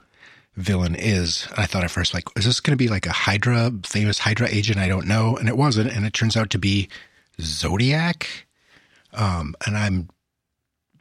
villain 0.55 0.95
is. 0.95 1.47
I 1.55 1.65
thought 1.65 1.83
at 1.83 1.91
first, 1.91 2.13
like, 2.13 2.25
is 2.35 2.45
this 2.45 2.59
going 2.59 2.77
to 2.77 2.83
be 2.83 2.89
like 2.89 3.05
a 3.05 3.11
Hydra, 3.11 3.71
famous 3.85 4.19
Hydra 4.19 4.47
agent 4.49 4.79
I 4.79 4.87
don't 4.87 5.07
know? 5.07 5.35
And 5.37 5.47
it 5.47 5.57
wasn't. 5.57 5.91
And 5.91 6.05
it 6.05 6.13
turns 6.13 6.35
out 6.35 6.49
to 6.51 6.59
be 6.59 6.89
Zodiac. 7.39 8.27
Um, 9.13 9.55
and 9.65 9.77
I'm, 9.77 10.09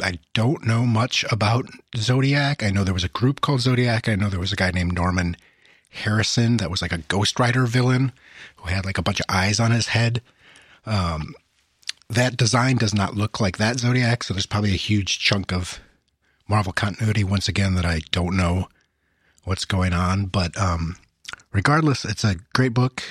I 0.03 0.19
don't 0.35 0.67
know 0.67 0.85
much 0.85 1.25
about 1.31 1.67
Zodiac. 1.97 2.63
I 2.63 2.71
know 2.71 2.85
there 2.85 2.95
was 2.95 3.05
a 3.05 3.09
group 3.09 3.41
called 3.41 3.61
Zodiac. 3.61 4.09
I 4.09 4.15
know 4.15 4.29
there 4.29 4.41
was 4.41 4.53
a 4.53 4.57
guy 4.57 4.71
named 4.71 4.95
Norman 4.95 5.37
Harrison 5.91 6.59
that 6.59 6.71
was 6.71 6.83
like 6.83 6.93
a 6.93 6.99
Ghost 6.99 7.41
Rider 7.41 7.65
villain 7.67 8.13
who 8.57 8.69
had 8.69 8.85
like 8.85 8.99
a 8.99 9.03
bunch 9.03 9.21
of 9.21 9.27
eyes 9.29 9.59
on 9.59 9.71
his 9.71 9.89
head. 9.89 10.23
Um, 10.87 11.35
that 12.09 12.37
design 12.37 12.77
does 12.77 12.95
not 12.95 13.17
look 13.17 13.41
like 13.41 13.59
that 13.59 13.79
Zodiac, 13.81 14.23
so 14.23 14.33
there's 14.35 14.47
probably 14.47 14.73
a 14.73 14.77
huge 14.77 15.19
chunk 15.19 15.53
of 15.53 15.81
Marvel 16.49 16.73
continuity 16.73 17.25
once 17.25 17.49
again 17.49 17.75
that 17.75 17.85
I 17.85 18.01
don't 18.13 18.37
know 18.37 18.69
what's 19.45 19.65
going 19.65 19.93
on. 19.93 20.27
But 20.27 20.57
um, 20.57 20.97
regardless, 21.53 22.05
it's 22.05 22.25
a 22.25 22.37
great 22.55 22.75
book. 22.75 23.03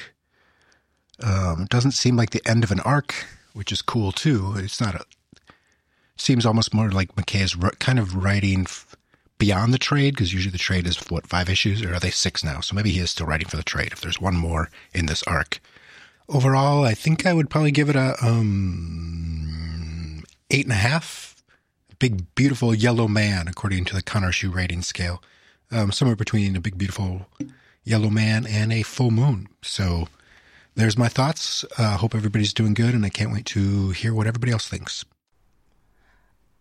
Um, 1.22 1.66
doesn't 1.70 1.92
seem 1.92 2.16
like 2.16 2.32
the 2.32 2.48
end 2.48 2.64
of 2.64 2.72
an 2.72 2.80
arc, 2.82 3.26
which 3.54 3.72
is 3.72 3.82
cool 3.82 4.12
too. 4.12 4.54
It's 4.58 4.80
not 4.80 4.96
a. 4.96 5.06
Seems 6.18 6.46
almost 6.46 6.74
more 6.74 6.90
like 6.90 7.16
MacKay 7.18 7.42
is 7.42 7.56
kind 7.80 8.00
of 8.00 8.24
writing 8.24 8.62
f- 8.62 8.96
beyond 9.38 9.74
the 9.74 9.78
trade 9.78 10.14
because 10.16 10.34
usually 10.34 10.52
the 10.52 10.58
trade 10.58 10.88
is 10.88 10.98
what 11.10 11.28
five 11.28 11.50
issues 11.50 11.84
or 11.84 11.94
are 11.94 12.00
they 12.00 12.10
six 12.10 12.42
now? 12.42 12.62
So 12.62 12.74
maybe 12.74 12.92
he 12.92 13.02
is 13.02 13.12
still 13.12 13.28
writing 13.28 13.50
for 13.50 13.58
the 13.58 13.64
trade. 13.64 13.92
If 13.92 14.00
there's 14.00 14.22
one 14.22 14.36
more 14.36 14.70
in 14.94 15.08
this 15.08 15.24
arc, 15.24 15.60
overall, 16.30 16.84
I 16.84 16.94
think 16.94 17.26
I 17.26 17.34
would 17.34 17.50
probably 17.50 17.72
give 17.72 17.90
it 17.90 17.96
a 17.96 18.16
um 18.22 20.24
eight 20.50 20.66
and 20.66 20.74
a 20.74 20.76
half. 20.76 21.36
Big 21.98 22.36
beautiful 22.36 22.76
yellow 22.76 23.08
man 23.08 23.48
according 23.48 23.86
to 23.86 23.96
the 23.96 24.04
Khonshu 24.04 24.54
rating 24.54 24.82
scale 24.82 25.24
um, 25.72 25.92
somewhere 25.92 26.16
between 26.16 26.56
a 26.56 26.62
big, 26.62 26.78
beautiful 26.78 27.28
yellow 27.84 28.10
man 28.10 28.46
and 28.46 28.74
a 28.74 28.84
full 28.84 29.12
moon. 29.12 29.48
So 29.62 30.08
there's 30.76 30.98
my 30.98 31.08
thoughts. 31.08 31.66
Uh, 31.78 31.98
hope 31.98 32.16
everybody's 32.16 32.54
doing 32.54 32.74
good, 32.74 32.94
and 32.94 33.06
I 33.06 33.10
can't 33.10 33.32
wait 33.32 33.46
to 33.48 33.92
hear 33.92 34.14
what 34.14 34.28
everybody 34.28 34.52
else 34.52 34.68
thinks. 34.68 35.06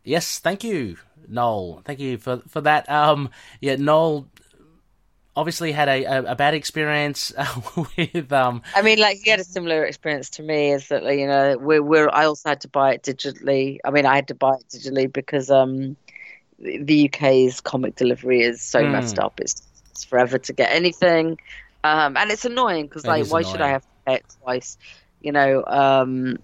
Yes, 0.05 0.39
thank 0.39 0.63
you, 0.63 0.99
Noel. 1.29 1.83
Thank 1.85 1.99
you 1.99 2.19
for 2.19 2.43
for 2.49 2.61
that. 2.61 2.89
Um, 2.91 3.31
yeah, 3.61 3.77
Noel 3.77 4.29
obviously 5.37 5.73
had 5.73 5.89
a, 5.89 6.05
a, 6.05 6.23
a 6.33 6.37
bad 6.37 6.55
experience 6.55 7.33
with. 7.97 8.33
Um, 8.33 8.63
I 8.75 8.83
mean, 8.83 8.99
like 8.99 9.19
he 9.23 9.31
had 9.31 9.41
a 9.41 9.45
similar 9.45 9.85
experience 9.85 10.31
to 10.31 10.43
me. 10.43 10.73
Is 10.73 10.89
that 10.89 11.03
you 11.05 11.27
know 11.27 11.57
we're, 11.59 11.83
we're 11.83 12.09
I 12.11 12.27
also 12.27 12.49
had 12.49 12.61
to 12.63 12.69
buy 12.69 12.95
it 12.95 13.03
digitally. 13.03 13.79
I 13.85 13.91
mean, 13.91 14.07
I 14.07 14.15
had 14.17 14.29
to 14.29 14.35
buy 14.35 14.55
it 14.55 14.67
digitally 14.69 15.13
because 15.13 15.51
um 15.51 15.97
the 16.59 17.11
UK's 17.13 17.61
comic 17.61 17.97
delivery 17.97 18.43
is 18.43 18.63
so 18.63 18.83
mm. 18.83 18.93
messed 18.93 19.19
up. 19.19 19.41
It's, 19.41 19.63
it's 19.91 20.05
forever 20.05 20.39
to 20.39 20.53
get 20.53 20.71
anything, 20.73 21.39
um, 21.83 22.17
and 22.17 22.31
it's 22.31 22.45
annoying 22.45 22.87
because 22.87 23.07
like, 23.07 23.27
why 23.27 23.41
annoying. 23.41 23.53
should 23.53 23.61
I 23.61 23.69
have 23.69 23.83
to 23.83 23.89
pay 24.07 24.15
it 24.15 24.25
twice? 24.43 24.79
You 25.21 25.33
know. 25.33 25.65
Um, 25.67 26.39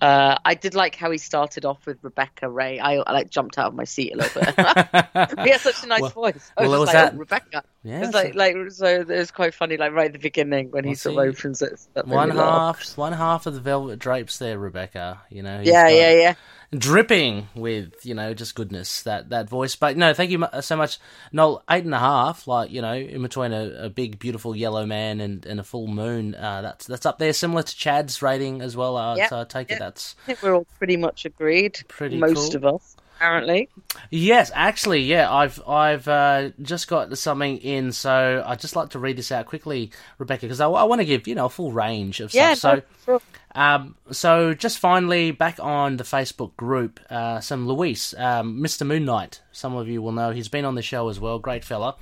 uh, 0.00 0.38
I 0.44 0.54
did 0.54 0.74
like 0.74 0.94
how 0.94 1.10
he 1.10 1.18
started 1.18 1.64
off 1.64 1.84
with 1.86 1.98
Rebecca 2.02 2.48
Ray. 2.48 2.78
I, 2.78 2.96
I 2.96 3.12
like 3.12 3.30
jumped 3.30 3.58
out 3.58 3.68
of 3.68 3.74
my 3.74 3.84
seat 3.84 4.12
a 4.14 4.16
little 4.16 4.42
bit. 4.42 4.54
he 5.44 5.50
has 5.50 5.60
such 5.60 5.84
a 5.84 5.86
nice 5.86 6.00
well, 6.00 6.10
voice. 6.10 6.52
I 6.56 6.62
was, 6.62 6.70
well, 6.70 6.80
was 6.80 6.86
like, 6.88 6.94
that... 6.94 7.14
oh, 7.14 7.18
Rebecca. 7.18 7.64
Yeah, 7.82 8.04
it's 8.04 8.14
like, 8.14 8.34
like 8.34 8.54
so. 8.70 9.04
it's 9.08 9.30
quite 9.30 9.54
funny, 9.54 9.78
like 9.78 9.92
right 9.92 10.06
at 10.06 10.12
the 10.12 10.18
beginning 10.18 10.70
when 10.70 10.84
he 10.84 10.94
sort 10.94 11.16
of 11.16 11.34
opens 11.34 11.62
it. 11.62 11.80
One 12.04 12.30
half, 12.30 12.98
one 12.98 13.14
half 13.14 13.46
of 13.46 13.54
the 13.54 13.60
velvet 13.60 13.98
drapes 13.98 14.38
there, 14.38 14.58
Rebecca. 14.58 15.22
You 15.30 15.42
know. 15.42 15.60
Yeah, 15.64 15.88
yeah, 15.88 16.12
yeah 16.12 16.34
dripping 16.72 17.48
with 17.56 18.06
you 18.06 18.14
know 18.14 18.32
just 18.32 18.54
goodness 18.54 19.02
that 19.02 19.30
that 19.30 19.48
voice. 19.48 19.76
But 19.76 19.96
no, 19.96 20.14
thank 20.14 20.30
you 20.30 20.46
so 20.60 20.76
much, 20.76 20.98
Noel. 21.32 21.62
Eight 21.70 21.84
and 21.84 21.94
a 21.94 21.98
half, 21.98 22.46
like 22.46 22.70
you 22.70 22.82
know, 22.82 22.94
in 22.94 23.22
between 23.22 23.52
a, 23.52 23.86
a 23.86 23.90
big 23.90 24.18
beautiful 24.18 24.54
yellow 24.54 24.86
man 24.86 25.20
and, 25.20 25.44
and 25.46 25.60
a 25.60 25.64
full 25.64 25.86
moon. 25.86 26.34
Uh, 26.34 26.62
that's 26.62 26.86
that's 26.86 27.06
up 27.06 27.18
there, 27.18 27.32
similar 27.32 27.62
to 27.62 27.76
Chad's 27.76 28.22
rating 28.22 28.62
as 28.62 28.76
well. 28.76 28.96
Uh, 28.96 29.16
yep. 29.16 29.30
So 29.30 29.40
I 29.40 29.44
take 29.44 29.70
yep. 29.70 29.76
it 29.76 29.80
that's. 29.80 30.16
I 30.24 30.26
think 30.26 30.42
we're 30.42 30.54
all 30.54 30.66
pretty 30.78 30.96
much 30.96 31.24
agreed. 31.24 31.80
Pretty 31.88 32.18
most 32.18 32.52
cool. 32.52 32.68
of 32.68 32.74
us 32.76 32.96
apparently. 33.20 33.68
Yes, 34.10 34.50
actually, 34.54 35.02
yeah, 35.02 35.32
I've 35.32 35.60
I've 35.68 36.08
uh, 36.08 36.50
just 36.62 36.88
got 36.88 37.16
something 37.18 37.58
in, 37.58 37.92
so 37.92 38.42
I'd 38.46 38.60
just 38.60 38.74
like 38.74 38.90
to 38.90 38.98
read 38.98 39.18
this 39.18 39.30
out 39.30 39.46
quickly, 39.46 39.90
Rebecca, 40.18 40.42
because 40.42 40.60
I, 40.60 40.68
I 40.68 40.84
want 40.84 41.00
to 41.00 41.04
give 41.04 41.28
you 41.28 41.34
know 41.34 41.46
a 41.46 41.50
full 41.50 41.70
range 41.70 42.20
of 42.20 42.32
yeah, 42.32 42.54
stuff. 42.54 42.82
So, 43.04 43.12
no, 43.12 43.20
um, 43.54 43.96
so 44.10 44.54
just 44.54 44.78
finally 44.78 45.32
back 45.32 45.60
on 45.60 45.98
the 45.98 46.04
Facebook 46.04 46.56
group, 46.56 46.98
uh, 47.10 47.40
some 47.40 47.68
Luis, 47.68 48.14
um, 48.16 48.60
Mr. 48.60 48.86
Moon 48.86 49.04
Knight. 49.04 49.42
Some 49.52 49.76
of 49.76 49.88
you 49.88 50.00
will 50.00 50.12
know 50.12 50.30
he's 50.30 50.48
been 50.48 50.64
on 50.64 50.74
the 50.74 50.82
show 50.82 51.08
as 51.08 51.20
well. 51.20 51.38
Great 51.38 51.64
fella. 51.64 51.96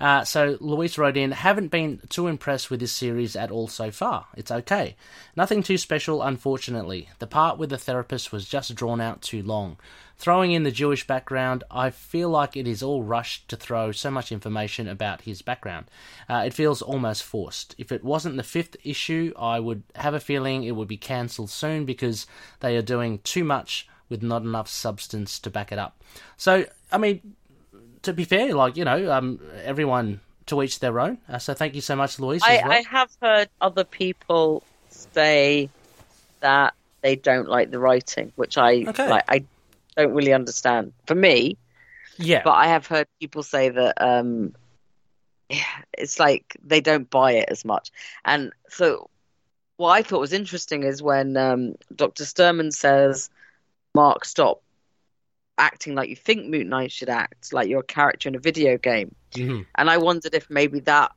Uh, 0.00 0.24
so 0.24 0.56
Luis 0.60 0.96
wrote 0.98 1.16
in, 1.16 1.32
haven't 1.32 1.68
been 1.68 2.00
too 2.08 2.26
impressed 2.26 2.70
with 2.70 2.80
this 2.80 2.92
series 2.92 3.34
at 3.34 3.50
all 3.50 3.68
so 3.68 3.90
far. 3.90 4.26
It's 4.36 4.50
okay. 4.50 4.96
Nothing 5.36 5.62
too 5.62 5.78
special, 5.78 6.22
unfortunately. 6.22 7.08
The 7.18 7.26
part 7.26 7.58
with 7.58 7.70
the 7.70 7.78
therapist 7.78 8.32
was 8.32 8.48
just 8.48 8.74
drawn 8.74 9.00
out 9.00 9.22
too 9.22 9.42
long. 9.42 9.76
Throwing 10.16 10.50
in 10.50 10.64
the 10.64 10.72
Jewish 10.72 11.06
background, 11.06 11.62
I 11.70 11.90
feel 11.90 12.28
like 12.28 12.56
it 12.56 12.66
is 12.66 12.82
all 12.82 13.04
rushed 13.04 13.48
to 13.48 13.56
throw 13.56 13.92
so 13.92 14.10
much 14.10 14.32
information 14.32 14.88
about 14.88 15.22
his 15.22 15.42
background. 15.42 15.86
Uh, 16.28 16.42
it 16.44 16.54
feels 16.54 16.82
almost 16.82 17.22
forced. 17.22 17.76
If 17.78 17.92
it 17.92 18.02
wasn't 18.02 18.36
the 18.36 18.42
fifth 18.42 18.76
issue, 18.82 19.32
I 19.38 19.60
would 19.60 19.84
have 19.94 20.14
a 20.14 20.20
feeling 20.20 20.64
it 20.64 20.74
would 20.74 20.88
be 20.88 20.96
cancelled 20.96 21.50
soon 21.50 21.84
because 21.84 22.26
they 22.58 22.76
are 22.76 22.82
doing 22.82 23.20
too 23.22 23.44
much 23.44 23.88
with 24.08 24.22
not 24.22 24.42
enough 24.42 24.68
substance 24.68 25.38
to 25.38 25.50
back 25.50 25.70
it 25.70 25.78
up. 25.78 26.02
So, 26.36 26.64
I 26.90 26.98
mean, 26.98 27.36
to 28.02 28.12
be 28.12 28.24
fair, 28.24 28.54
like, 28.54 28.76
you 28.76 28.84
know, 28.84 29.10
um, 29.12 29.40
everyone 29.64 30.20
to 30.46 30.62
each 30.62 30.80
their 30.80 30.98
own. 30.98 31.18
Uh, 31.28 31.38
so 31.38 31.54
thank 31.54 31.74
you 31.74 31.80
so 31.80 31.96
much, 31.96 32.18
Louise. 32.18 32.42
I, 32.44 32.60
well. 32.62 32.72
I 32.72 32.82
have 32.90 33.10
heard 33.20 33.48
other 33.60 33.84
people 33.84 34.62
say 34.88 35.68
that 36.40 36.74
they 37.02 37.16
don't 37.16 37.48
like 37.48 37.70
the 37.70 37.78
writing, 37.78 38.32
which 38.36 38.58
I 38.58 38.84
okay. 38.88 39.08
like. 39.08 39.24
I 39.28 39.44
don't 39.96 40.14
really 40.14 40.32
understand. 40.32 40.92
For 41.06 41.14
me, 41.14 41.56
yeah. 42.18 42.42
But 42.44 42.52
I 42.52 42.66
have 42.66 42.86
heard 42.86 43.06
people 43.20 43.42
say 43.42 43.68
that 43.68 43.94
um, 44.02 44.54
it's 45.96 46.18
like 46.18 46.56
they 46.64 46.80
don't 46.80 47.08
buy 47.08 47.32
it 47.32 47.48
as 47.48 47.64
much. 47.64 47.90
And 48.24 48.52
so, 48.68 49.08
what 49.76 49.90
I 49.90 50.02
thought 50.02 50.20
was 50.20 50.32
interesting 50.32 50.82
is 50.82 51.02
when 51.02 51.36
um, 51.36 51.74
Dr. 51.94 52.24
Sturman 52.24 52.72
says, 52.72 53.30
"Mark, 53.94 54.24
stop 54.24 54.60
acting 55.58 55.94
like 55.94 56.08
you 56.08 56.16
think 56.16 56.46
Moon 56.46 56.68
Knight 56.68 56.92
should 56.92 57.08
act, 57.08 57.52
like 57.52 57.68
you're 57.68 57.80
a 57.80 57.84
character 57.84 58.28
in 58.28 58.34
a 58.34 58.38
video 58.40 58.78
game." 58.78 59.14
Mm-hmm. 59.32 59.62
And 59.74 59.90
I 59.90 59.98
wondered 59.98 60.34
if 60.34 60.48
maybe 60.50 60.80
that 60.80 61.12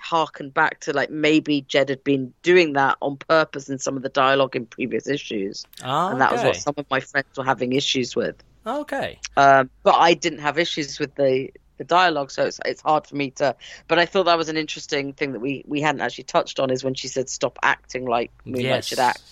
harkened 0.00 0.54
back 0.54 0.80
to 0.80 0.92
like 0.92 1.10
maybe 1.10 1.62
Jed 1.62 1.88
had 1.88 2.02
been 2.02 2.32
doing 2.42 2.72
that 2.74 2.96
on 3.00 3.16
purpose 3.16 3.68
in 3.68 3.78
some 3.78 3.96
of 3.96 4.02
the 4.02 4.08
dialogue 4.08 4.56
in 4.56 4.66
previous 4.66 5.06
issues, 5.06 5.66
oh, 5.84 6.08
and 6.08 6.20
that 6.20 6.32
okay. 6.32 6.36
was 6.36 6.44
what 6.44 6.56
some 6.56 6.74
of 6.76 6.86
my 6.90 7.00
friends 7.00 7.36
were 7.36 7.44
having 7.44 7.72
issues 7.72 8.16
with. 8.16 8.36
Okay, 8.66 9.18
um, 9.36 9.70
but 9.82 9.96
I 9.96 10.14
didn't 10.14 10.40
have 10.40 10.58
issues 10.58 10.98
with 10.98 11.14
the 11.14 11.50
the 11.80 11.84
dialogue, 11.84 12.30
so 12.30 12.44
it's 12.44 12.60
it's 12.64 12.82
hard 12.82 13.06
for 13.06 13.16
me 13.16 13.30
to. 13.32 13.56
But 13.88 13.98
I 13.98 14.06
thought 14.06 14.24
that 14.24 14.38
was 14.38 14.48
an 14.48 14.56
interesting 14.56 15.12
thing 15.12 15.32
that 15.32 15.40
we 15.40 15.64
we 15.66 15.80
hadn't 15.80 16.02
actually 16.02 16.24
touched 16.24 16.60
on 16.60 16.70
is 16.70 16.84
when 16.84 16.94
she 16.94 17.08
said 17.08 17.28
stop 17.28 17.58
acting 17.62 18.04
like 18.06 18.30
Moon 18.44 18.62
Knight 18.62 18.68
yes. 18.68 18.86
should 18.86 18.98
act. 18.98 19.22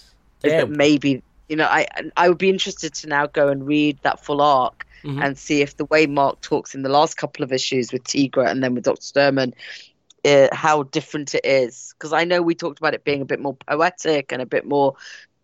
Yeah. 0.42 0.64
maybe 0.64 1.22
you 1.48 1.56
know 1.56 1.66
I 1.66 1.86
I 2.16 2.28
would 2.28 2.38
be 2.38 2.50
interested 2.50 2.94
to 2.94 3.08
now 3.08 3.26
go 3.26 3.48
and 3.48 3.66
read 3.66 3.98
that 4.02 4.24
full 4.24 4.40
arc. 4.40 4.84
Mm-hmm. 5.04 5.22
and 5.22 5.38
see 5.38 5.62
if 5.62 5.76
the 5.76 5.84
way 5.84 6.08
Mark 6.08 6.40
talks 6.40 6.74
in 6.74 6.82
the 6.82 6.88
last 6.88 7.16
couple 7.16 7.44
of 7.44 7.52
issues 7.52 7.92
with 7.92 8.02
Tigra 8.02 8.50
and 8.50 8.64
then 8.64 8.74
with 8.74 8.82
Dr. 8.82 9.00
Sturman 9.00 9.52
it, 10.24 10.52
how 10.52 10.82
different 10.82 11.34
it 11.34 11.44
is 11.44 11.94
because 11.96 12.12
I 12.12 12.24
know 12.24 12.42
we 12.42 12.56
talked 12.56 12.78
about 12.78 12.94
it 12.94 13.04
being 13.04 13.22
a 13.22 13.24
bit 13.24 13.40
more 13.40 13.54
poetic 13.54 14.32
and 14.32 14.42
a 14.42 14.46
bit 14.46 14.66
more 14.66 14.96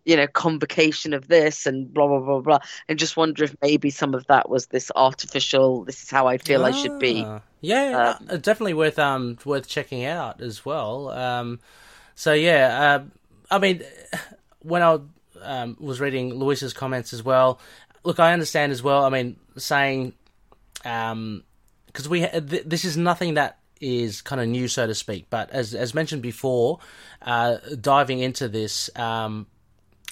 you 0.05 0.15
know 0.15 0.27
convocation 0.27 1.13
of 1.13 1.27
this 1.27 1.65
and 1.65 1.91
blah 1.93 2.07
blah 2.07 2.19
blah 2.19 2.39
blah 2.39 2.59
and 2.87 2.99
just 2.99 3.17
wonder 3.17 3.43
if 3.43 3.55
maybe 3.61 3.89
some 3.89 4.13
of 4.13 4.25
that 4.27 4.49
was 4.49 4.67
this 4.67 4.91
artificial 4.95 5.83
this 5.83 6.03
is 6.03 6.09
how 6.09 6.27
I 6.27 6.37
feel 6.37 6.63
I 6.63 6.71
should 6.71 6.99
be 6.99 7.23
ah. 7.25 7.41
yeah 7.61 8.15
um, 8.19 8.27
uh, 8.29 8.37
definitely 8.37 8.75
worth 8.75 8.99
um 8.99 9.37
worth 9.45 9.67
checking 9.67 10.05
out 10.05 10.41
as 10.41 10.65
well 10.65 11.09
um 11.09 11.59
so 12.13 12.33
yeah 12.33 12.99
uh, 12.99 13.03
I 13.49 13.59
mean 13.59 13.83
when 14.59 14.81
I 14.81 14.99
um, 15.41 15.77
was 15.79 15.99
reading 15.99 16.33
Luis's 16.33 16.73
comments 16.73 17.13
as 17.13 17.23
well 17.23 17.59
look 18.03 18.19
I 18.19 18.33
understand 18.33 18.71
as 18.71 18.81
well 18.83 19.03
I 19.03 19.09
mean 19.09 19.37
saying 19.57 20.13
um 20.83 21.43
because 21.87 22.09
we 22.09 22.27
th- 22.27 22.63
this 22.65 22.83
is 22.83 22.97
nothing 22.97 23.35
that 23.35 23.59
is 23.81 24.21
kind 24.21 24.41
of 24.41 24.47
new, 24.47 24.67
so 24.67 24.87
to 24.87 24.95
speak. 24.95 25.27
But 25.29 25.49
as 25.51 25.73
as 25.73 25.93
mentioned 25.93 26.21
before, 26.21 26.79
uh, 27.21 27.57
diving 27.79 28.19
into 28.19 28.47
this, 28.47 28.89
um, 28.95 29.47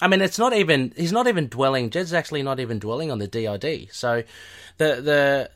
I 0.02 0.08
mean, 0.08 0.22
it's 0.22 0.40
not 0.40 0.54
even 0.54 0.94
he's 0.96 1.12
not 1.12 1.28
even 1.28 1.48
dwelling. 1.48 1.90
Jed's 1.90 2.14
actually 2.14 2.44
not 2.44 2.60
even 2.60 2.80
dwelling 2.80 3.12
on 3.12 3.20
the 3.20 3.28
DID. 3.28 3.90
So 3.92 4.24
the 4.78 5.02
the 5.02 5.52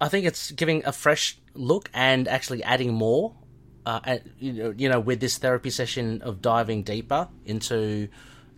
I 0.00 0.08
think 0.08 0.26
it's 0.26 0.50
giving 0.50 0.84
a 0.84 0.92
fresh 0.92 1.38
look 1.54 1.90
and 1.94 2.28
actually 2.28 2.62
adding 2.62 2.92
more. 2.92 3.34
Uh, 3.84 3.98
at, 4.04 4.22
you 4.38 4.52
know, 4.52 4.74
you 4.76 4.88
know, 4.88 5.00
with 5.00 5.18
this 5.18 5.38
therapy 5.38 5.68
session 5.68 6.22
of 6.22 6.40
diving 6.40 6.84
deeper 6.84 7.28
into 7.44 8.08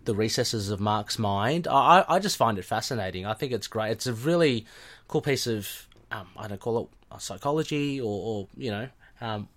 the 0.05 0.15
recesses 0.15 0.69
of 0.69 0.79
Mark's 0.79 1.19
mind, 1.19 1.67
I, 1.67 2.05
I 2.07 2.19
just 2.19 2.37
find 2.37 2.57
it 2.57 2.65
fascinating. 2.65 3.25
I 3.25 3.33
think 3.33 3.51
it's 3.51 3.67
great. 3.67 3.91
It's 3.91 4.07
a 4.07 4.13
really 4.13 4.65
cool 5.07 5.21
piece 5.21 5.47
of 5.47 5.87
um, 6.11 6.27
I 6.37 6.47
don't 6.47 6.59
call 6.59 6.89
it 7.11 7.21
psychology 7.21 7.99
or, 7.99 8.05
or 8.05 8.47
you 8.57 8.71
know 8.71 8.89
um, 9.21 9.47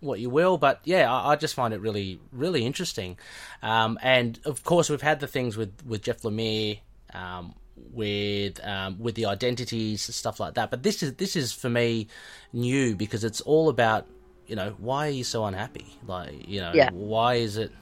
what 0.00 0.20
you 0.20 0.30
will, 0.30 0.58
but 0.58 0.80
yeah, 0.84 1.12
I, 1.12 1.32
I, 1.32 1.36
just 1.36 1.54
find 1.54 1.72
it 1.74 1.80
really 1.80 2.20
really 2.32 2.64
interesting. 2.64 3.18
Um, 3.62 3.98
and 4.02 4.38
of 4.44 4.64
course, 4.64 4.90
we've 4.90 5.02
had 5.02 5.20
the 5.20 5.26
things 5.26 5.56
with 5.56 5.72
with 5.86 6.02
Jeff 6.02 6.22
Lemire. 6.22 6.80
Um, 7.14 7.54
with 7.92 8.64
um, 8.64 8.98
with 8.98 9.14
the 9.14 9.26
identities 9.26 10.02
stuff 10.14 10.40
like 10.40 10.54
that, 10.54 10.70
but 10.70 10.82
this 10.82 11.02
is 11.02 11.14
this 11.14 11.36
is 11.36 11.52
for 11.52 11.68
me 11.68 12.08
new 12.52 12.94
because 12.96 13.24
it's 13.24 13.40
all 13.40 13.68
about 13.68 14.06
you 14.46 14.56
know 14.56 14.74
why 14.78 15.08
are 15.08 15.10
you 15.10 15.24
so 15.24 15.44
unhappy? 15.44 15.86
Like 16.06 16.48
you 16.48 16.60
know 16.60 16.72
Yeah. 16.74 16.90
why 16.92 17.34
is 17.34 17.56
it? 17.56 17.72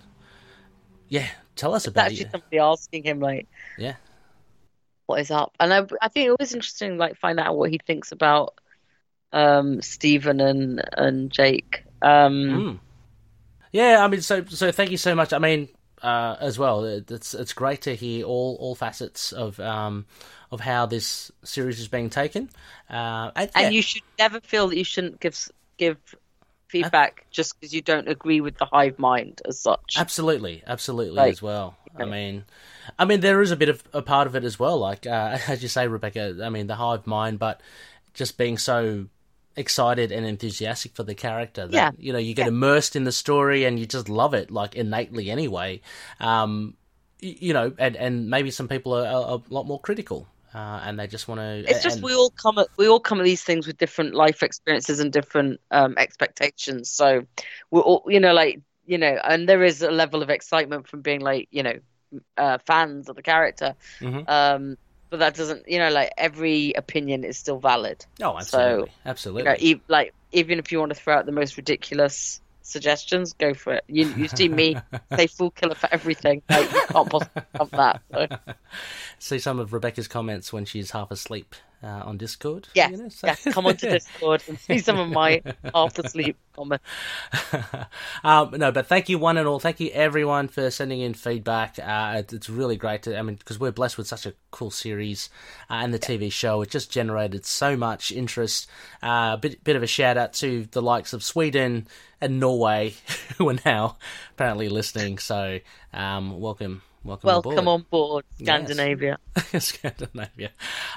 Yeah, 1.08 1.28
tell 1.60 1.74
us 1.74 1.86
about 1.86 2.06
actually 2.06 2.24
it. 2.24 2.30
somebody 2.32 2.58
asking 2.58 3.04
him 3.04 3.20
like, 3.20 3.46
Yeah, 3.78 3.94
what 5.06 5.20
is 5.20 5.30
up? 5.30 5.54
And 5.60 5.72
I, 5.74 5.86
I 6.00 6.08
think 6.08 6.28
it 6.28 6.36
was 6.38 6.54
interesting, 6.54 6.96
like 6.96 7.16
find 7.16 7.38
out 7.40 7.56
what 7.56 7.70
he 7.70 7.78
thinks 7.86 8.12
about 8.12 8.54
um 9.32 9.80
Stephen 9.82 10.40
and 10.40 10.82
and 10.96 11.30
Jake. 11.30 11.84
Um, 12.02 12.38
Mm. 12.40 12.78
Yeah, 13.72 14.04
I 14.04 14.08
mean, 14.08 14.20
so 14.20 14.44
so 14.46 14.72
thank 14.72 14.90
you 14.90 14.96
so 14.96 15.14
much. 15.14 15.32
I 15.32 15.38
mean, 15.38 15.68
uh, 16.02 16.36
as 16.40 16.58
well, 16.58 16.84
it's 16.84 17.34
it's 17.34 17.52
great 17.52 17.82
to 17.82 17.94
hear 17.94 18.24
all 18.24 18.56
all 18.58 18.74
facets 18.74 19.32
of 19.32 19.60
um 19.60 20.06
of 20.50 20.60
how 20.60 20.86
this 20.86 21.30
series 21.44 21.78
is 21.78 21.88
being 21.88 22.10
taken. 22.10 22.50
Uh, 22.88 23.30
and, 23.36 23.50
yeah, 23.54 23.66
and 23.66 23.74
you 23.74 23.82
should 23.82 24.02
never 24.18 24.40
feel 24.40 24.68
that 24.68 24.76
you 24.76 24.84
shouldn't 24.84 25.20
give 25.20 25.36
give 25.76 25.98
feedback 26.70 27.26
just 27.30 27.58
because 27.58 27.74
you 27.74 27.82
don't 27.82 28.08
agree 28.08 28.40
with 28.40 28.56
the 28.58 28.66
hive 28.66 28.98
mind 28.98 29.42
as 29.48 29.60
such. 29.60 29.96
absolutely, 29.96 30.62
absolutely 30.66 31.18
Like, 31.18 31.32
as 31.32 31.42
well. 31.42 31.76
I 31.96 32.04
know. 32.04 32.10
mean, 32.10 32.44
I 32.98 33.04
mean, 33.04 33.20
there 33.20 33.42
is 33.42 33.50
a 33.50 33.56
bit 33.56 33.68
of 33.68 33.82
a 33.92 34.02
part 34.02 34.26
of 34.26 34.34
it 34.36 34.44
as 34.44 34.58
well. 34.58 34.78
Like 34.78 35.06
uh, 35.06 35.38
as 35.48 35.62
you 35.62 35.68
say, 35.68 35.86
Rebecca. 35.88 36.38
I 36.42 36.48
mean, 36.48 36.66
the 36.66 36.76
hive 36.76 37.06
mind, 37.06 37.38
but 37.38 37.60
just 38.14 38.38
being 38.38 38.58
so 38.58 39.06
excited 39.56 40.12
and 40.12 40.24
enthusiastic 40.24 40.94
for 40.94 41.02
the 41.02 41.14
character 41.14 41.66
that 41.66 41.74
Yeah. 41.74 41.90
you 41.98 42.12
know 42.12 42.18
you 42.18 42.34
get 42.34 42.44
Yeah. 42.44 42.48
immersed 42.48 42.94
in 42.94 43.04
the 43.04 43.12
story 43.12 43.64
and 43.64 43.78
you 43.80 43.84
just 43.86 44.08
love 44.08 44.32
it 44.32 44.48
like 44.50 44.76
innately 44.76 45.28
anyway 45.28 45.80
um 46.20 46.76
you 47.18 47.52
know 47.52 47.72
and 47.76 47.96
and 47.96 48.30
maybe 48.30 48.50
some 48.52 48.68
people 48.68 48.94
are, 48.94 49.04
are 49.06 49.42
a 49.50 49.52
lot 49.54 49.66
more 49.66 49.80
critical 49.80 50.28
uh, 50.54 50.80
and 50.84 50.98
they 50.98 51.06
just 51.06 51.28
want 51.28 51.40
to 51.40 51.64
It's 51.68 51.82
just 51.82 51.96
and, 51.96 52.04
we 52.04 52.14
all 52.14 52.30
come 52.30 52.58
at 52.58 52.68
we 52.76 52.88
all 52.88 53.00
come 53.00 53.20
at 53.20 53.24
these 53.24 53.42
things 53.42 53.66
with 53.66 53.78
different 53.78 54.14
life 54.14 54.42
experiences 54.42 55.00
and 55.00 55.12
different 55.12 55.60
um, 55.70 55.94
expectations. 55.98 56.90
So 56.90 57.22
we're 57.70 57.82
all, 57.82 58.04
you 58.06 58.20
know, 58.20 58.32
like 58.32 58.60
you 58.86 58.98
know, 58.98 59.18
and 59.22 59.48
there 59.48 59.62
is 59.62 59.82
a 59.82 59.90
level 59.90 60.22
of 60.22 60.30
excitement 60.30 60.88
from 60.88 61.02
being 61.02 61.20
like 61.20 61.48
you 61.50 61.62
know 61.62 61.74
uh, 62.36 62.58
fans 62.66 63.08
of 63.08 63.16
the 63.16 63.22
character. 63.22 63.74
Mhm. 64.00 64.28
Um, 64.28 64.76
but 65.10 65.18
that 65.18 65.34
doesn't, 65.34 65.68
you 65.68 65.78
know, 65.78 65.90
like 65.90 66.12
every 66.16 66.72
opinion 66.76 67.24
is 67.24 67.36
still 67.36 67.58
valid. 67.58 68.04
oh 68.22 68.36
absolutely 68.36 68.92
You 69.04 69.10
absolutely 69.10 69.44
know, 69.44 69.56
e- 69.58 69.82
like 69.88 70.14
even 70.32 70.58
if 70.58 70.70
you 70.70 70.78
want 70.78 70.90
to 70.94 71.00
throw 71.00 71.16
out 71.16 71.26
the 71.26 71.32
most 71.32 71.56
ridiculous 71.56 72.40
suggestions, 72.70 73.32
go 73.34 73.52
for 73.54 73.74
it. 73.74 73.84
You 73.88 74.06
you 74.16 74.28
see 74.28 74.48
me 74.48 74.76
say 75.16 75.26
full 75.26 75.50
killer 75.50 75.74
for 75.74 75.88
everything. 75.92 76.42
Like, 76.48 76.72
you 76.72 76.80
can't 76.88 77.10
possibly 77.10 77.42
that. 77.72 78.02
So. 78.12 78.26
see 79.18 79.38
some 79.38 79.58
of 79.58 79.72
rebecca's 79.72 80.08
comments 80.08 80.52
when 80.52 80.64
she's 80.64 80.90
half 80.92 81.10
asleep 81.10 81.54
uh, 81.82 81.86
on 82.04 82.18
discord 82.18 82.68
Yes, 82.74 82.90
you 82.90 82.96
know, 82.98 83.08
so- 83.08 83.26
yes. 83.26 83.44
Come 83.52 83.66
onto 83.66 83.88
Discord 83.90 84.42
and 84.48 84.58
see 84.58 84.78
some 84.78 84.98
of 84.98 85.08
my 85.08 85.42
half 85.74 85.98
asleep 85.98 86.36
comments. 86.54 86.84
um, 88.24 88.50
no, 88.56 88.70
but 88.72 88.86
thank 88.86 89.08
you 89.08 89.18
one 89.18 89.36
and 89.36 89.46
all. 89.48 89.58
Thank 89.58 89.80
you 89.80 89.90
everyone 89.92 90.48
for 90.48 90.70
sending 90.70 91.00
in 91.00 91.14
feedback. 91.14 91.78
Uh, 91.78 92.16
it- 92.18 92.32
it's 92.32 92.50
really 92.50 92.76
great 92.76 93.02
to, 93.04 93.18
I 93.18 93.22
mean, 93.22 93.36
because 93.36 93.58
we're 93.58 93.72
blessed 93.72 93.98
with 93.98 94.06
such 94.06 94.26
a 94.26 94.34
cool 94.50 94.70
series 94.70 95.30
uh, 95.70 95.74
and 95.74 95.92
the 95.94 95.98
TV 95.98 96.30
show. 96.30 96.60
It 96.62 96.70
just 96.70 96.90
generated 96.90 97.46
so 97.46 97.76
much 97.76 98.12
interest. 98.12 98.68
Uh, 99.02 99.30
a 99.34 99.38
bit, 99.40 99.62
bit 99.64 99.76
of 99.76 99.82
a 99.82 99.86
shout 99.86 100.16
out 100.16 100.32
to 100.34 100.66
the 100.72 100.82
likes 100.82 101.12
of 101.12 101.22
Sweden 101.24 101.86
and 102.20 102.40
Norway, 102.40 102.94
who 103.38 103.48
are 103.48 103.56
now 103.64 103.96
apparently 104.32 104.68
listening. 104.68 105.18
So, 105.18 105.60
um, 105.92 106.40
welcome, 106.40 106.82
welcome, 107.04 107.26
Welcome 107.26 107.68
on 107.68 107.86
board, 107.90 108.24
Scandinavia. 108.38 109.18
Scandinavia. 109.58 110.50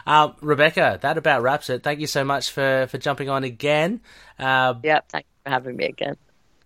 Um, 0.05 0.35
Rebecca, 0.41 0.99
that 1.01 1.17
about 1.17 1.41
wraps 1.41 1.69
it. 1.69 1.83
Thank 1.83 1.99
you 1.99 2.07
so 2.07 2.23
much 2.23 2.51
for, 2.51 2.87
for 2.89 2.97
jumping 2.97 3.29
on 3.29 3.43
again. 3.43 4.01
Uh, 4.37 4.75
Yep, 4.83 5.09
thank 5.09 5.25
you 5.25 5.39
for 5.45 5.49
having 5.49 5.75
me 5.75 5.85
again. 5.85 6.17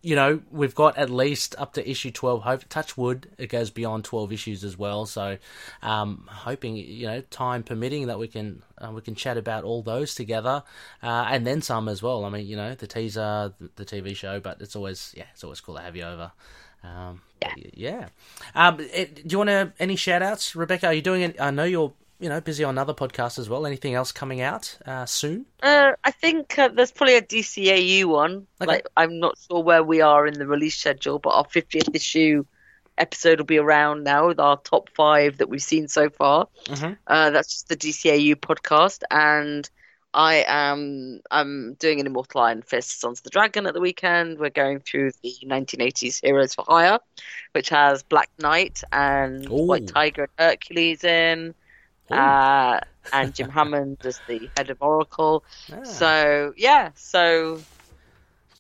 You 0.08 0.16
know, 0.16 0.40
we've 0.52 0.74
got 0.74 0.98
at 0.98 1.10
least 1.10 1.54
up 1.58 1.74
to 1.74 1.90
issue 1.90 2.12
12. 2.12 2.44
Hope, 2.44 2.64
touch 2.70 2.96
wood, 2.96 3.30
it 3.38 3.48
goes 3.48 3.70
beyond 3.70 4.06
12 4.06 4.32
issues 4.32 4.64
as 4.64 4.78
well. 4.78 5.06
So, 5.06 5.38
um, 5.82 6.24
hoping, 6.30 6.78
you 6.78 7.08
know, 7.08 7.20
time 7.30 7.62
permitting 7.62 8.08
that 8.08 8.18
we 8.18 8.30
can, 8.30 8.64
uh, 8.78 8.90
we 8.92 9.02
can 9.02 9.16
chat 9.16 9.36
about 9.36 9.66
all 9.66 9.82
those 9.82 10.16
together, 10.16 10.64
uh, 11.04 11.26
and 11.30 11.46
then 11.46 11.62
some 11.62 11.90
as 11.90 12.02
well. 12.02 12.24
I 12.24 12.30
mean, 12.30 12.48
you 12.48 12.56
know, 12.56 12.74
the 12.74 12.88
teaser, 12.88 13.54
the, 13.60 13.70
the 13.76 13.84
TV 13.84 14.16
show, 14.16 14.40
but 14.40 14.62
it's 14.62 14.78
always, 14.78 15.14
yeah, 15.18 15.26
it's 15.34 15.44
always 15.44 15.60
cool 15.60 15.76
to 15.76 15.82
have 15.82 15.98
you 15.98 16.04
over. 16.04 16.32
Um, 16.86 17.20
but 17.42 17.58
y- 17.58 17.72
yeah. 17.74 18.08
Um, 18.56 18.80
it, 18.80 19.28
do 19.28 19.34
you 19.34 19.38
want 19.40 19.50
to, 19.50 19.74
any 19.78 19.98
shout 19.98 20.22
outs? 20.22 20.56
Rebecca, 20.56 20.88
are 20.88 20.94
you 20.94 21.02
doing 21.02 21.22
it? 21.22 21.36
I 21.42 21.52
know 21.52 21.66
you're, 21.66 21.92
you 22.20 22.30
know, 22.30 22.42
busy 22.42 22.64
on 22.64 22.78
other 22.78 22.94
podcasts 22.94 23.38
as 23.38 23.50
well. 23.50 23.66
Anything 23.66 23.94
else 23.94 24.12
coming 24.12 24.42
out, 24.42 24.78
uh, 24.86 25.06
soon? 25.06 25.46
Uh, 25.62 25.92
I 26.04 26.12
think 26.12 26.58
uh, 26.58 26.70
there's 26.70 26.92
probably 26.92 27.16
a 27.16 27.22
DCAU 27.22 28.06
one. 28.06 28.48
Okay. 28.62 28.68
Like 28.68 28.88
I'm 28.98 29.20
not 29.20 29.38
sure 29.50 29.62
where 29.62 29.84
we 29.84 30.02
are 30.02 30.26
in 30.26 30.34
the 30.34 30.48
release 30.48 30.78
schedule, 30.78 31.20
but 31.20 31.30
our 31.30 31.46
50th 31.46 31.94
issue 31.96 32.44
episode 32.98 33.40
will 33.40 33.46
be 33.46 33.60
around 33.60 34.04
now 34.04 34.28
with 34.28 34.40
our 34.40 34.58
top 34.58 34.90
five 34.96 35.38
that 35.38 35.50
we've 35.50 35.62
seen 35.62 35.88
so 35.88 36.10
far. 36.10 36.48
Mhm. 36.66 36.98
Uh, 37.06 37.30
that's 37.30 37.52
just 37.52 37.70
the 37.70 37.78
DCAU 37.78 38.36
podcast, 38.36 39.04
and 39.12 39.70
I 40.14 40.46
am 40.48 41.22
I'm 41.30 41.76
doing 41.76 42.00
an 42.00 42.08
Immortal 42.08 42.42
Iron 42.42 42.64
Fist 42.64 43.00
Sons 43.00 43.20
of 43.20 43.24
the 43.24 43.30
Dragon 43.30 43.68
at 43.68 43.76
the 43.76 43.82
weekend. 43.82 44.40
We're 44.40 44.50
going 44.50 44.80
through 44.80 45.12
the 45.22 45.36
1980s 45.46 46.22
Heroes 46.24 46.56
for 46.56 46.66
Hire, 46.68 47.00
which 47.52 47.70
has 47.70 48.02
Black 48.02 48.32
Knight 48.40 48.82
and 48.92 49.46
Ooh. 49.52 49.68
White 49.68 49.88
Tiger 49.88 50.24
and 50.24 50.32
Hercules 50.50 51.04
in. 51.04 51.54
Uh, 52.12 52.80
and 53.14 53.34
Jim 53.34 53.50
Hammond 53.50 53.98
as 54.06 54.20
the 54.28 54.50
head 54.56 54.70
of 54.70 54.82
Oracle. 54.82 55.44
Ah. 55.72 55.84
So 55.84 56.54
yeah, 56.58 56.92
so 56.96 57.60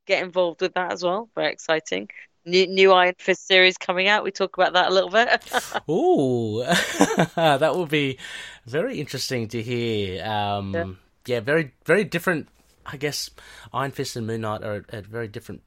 get 0.05 0.23
involved 0.23 0.61
with 0.61 0.73
that 0.73 0.91
as 0.91 1.03
well. 1.03 1.29
Very 1.35 1.51
exciting. 1.51 2.09
New, 2.45 2.65
new 2.65 2.93
Iron 2.93 3.13
Fist 3.17 3.45
series 3.45 3.77
coming 3.77 4.07
out. 4.07 4.23
We 4.23 4.31
talk 4.31 4.55
about 4.57 4.73
that 4.73 4.89
a 4.89 4.93
little 4.93 5.09
bit. 5.09 5.43
Ooh, 5.89 6.63
that 7.35 7.75
will 7.75 7.85
be 7.85 8.17
very 8.65 9.01
interesting 9.01 9.49
to 9.49 9.61
hear. 9.61 10.25
Um, 10.25 10.73
yeah. 10.73 10.85
Yeah. 11.25 11.39
very, 11.41 11.73
very 11.85 12.05
different. 12.05 12.47
I 12.85 12.95
guess 12.95 13.29
Iron 13.73 13.91
Fist 13.91 14.15
and 14.15 14.25
Moon 14.25 14.41
Knight 14.41 14.63
are 14.63 14.85
at 14.89 15.05
very 15.05 15.27
different 15.27 15.61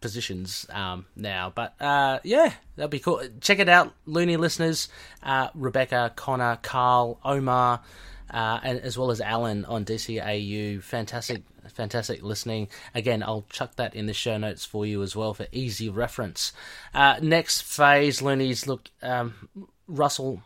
positions 0.00 0.66
um, 0.70 1.06
now, 1.16 1.52
but 1.54 1.74
uh, 1.80 2.18
yeah, 2.24 2.52
that'd 2.76 2.90
be 2.90 2.98
cool. 2.98 3.22
Check 3.40 3.58
it 3.58 3.68
out, 3.68 3.94
Loony 4.04 4.36
listeners. 4.36 4.88
Uh, 5.22 5.48
Rebecca, 5.54 6.12
Connor, 6.16 6.58
Carl, 6.62 7.20
Omar. 7.24 7.82
Uh, 8.28 8.58
and 8.62 8.80
as 8.80 8.98
well 8.98 9.10
as 9.10 9.20
Alan 9.20 9.64
on 9.66 9.84
DCAU, 9.84 10.82
fantastic, 10.82 11.42
fantastic 11.72 12.22
listening. 12.22 12.68
Again, 12.94 13.22
I'll 13.22 13.46
chuck 13.50 13.76
that 13.76 13.94
in 13.94 14.06
the 14.06 14.12
show 14.12 14.36
notes 14.36 14.64
for 14.64 14.84
you 14.84 15.02
as 15.02 15.14
well 15.14 15.32
for 15.32 15.46
easy 15.52 15.88
reference. 15.88 16.52
Uh, 16.92 17.18
next 17.22 17.62
phase, 17.62 18.20
Loonies. 18.22 18.66
Look, 18.66 18.90
um, 19.00 19.48
Russell, 19.86 20.42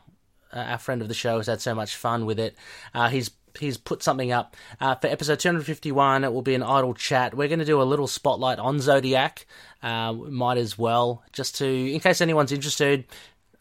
uh, 0.53 0.59
our 0.59 0.79
friend 0.79 1.01
of 1.01 1.09
the 1.09 1.15
show, 1.15 1.39
has 1.39 1.47
had 1.47 1.63
so 1.63 1.75
much 1.75 1.97
fun 1.97 2.27
with 2.27 2.39
it. 2.39 2.55
Uh, 2.93 3.09
he's 3.09 3.31
he's 3.59 3.77
put 3.77 4.03
something 4.03 4.33
up 4.33 4.57
uh, 4.81 4.95
for 4.95 5.07
episode 5.09 5.41
251. 5.41 6.25
It 6.25 6.33
will 6.33 6.43
be 6.43 6.55
an 6.55 6.63
idle 6.63 6.95
chat. 6.95 7.35
We're 7.35 7.49
going 7.49 7.59
to 7.61 7.65
do 7.65 7.81
a 7.81 7.85
little 7.85 8.07
spotlight 8.07 8.59
on 8.59 8.81
Zodiac. 8.81 9.47
Uh, 9.83 10.13
might 10.13 10.59
as 10.59 10.79
well, 10.79 11.23
just 11.33 11.57
to 11.57 11.67
in 11.67 12.01
case 12.01 12.21
anyone's 12.21 12.53
interested 12.53 13.05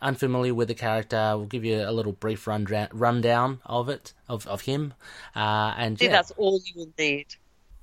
unfamiliar 0.02 0.54
with 0.54 0.68
the 0.70 0.76
character, 0.76 1.34
we'll 1.36 1.46
give 1.46 1.66
you 1.66 1.82
a 1.82 1.92
little 1.92 2.14
brief 2.14 2.48
rundown 2.48 2.88
rundown 2.94 3.60
of 3.66 3.90
it, 3.90 4.14
of, 4.28 4.48
of 4.48 4.62
him. 4.62 4.94
Uh, 5.36 5.74
and 5.78 6.00
yeah, 6.02 6.10
that's 6.10 6.32
all 6.32 6.60
you 6.66 6.74
will 6.76 6.90
need. 6.98 7.28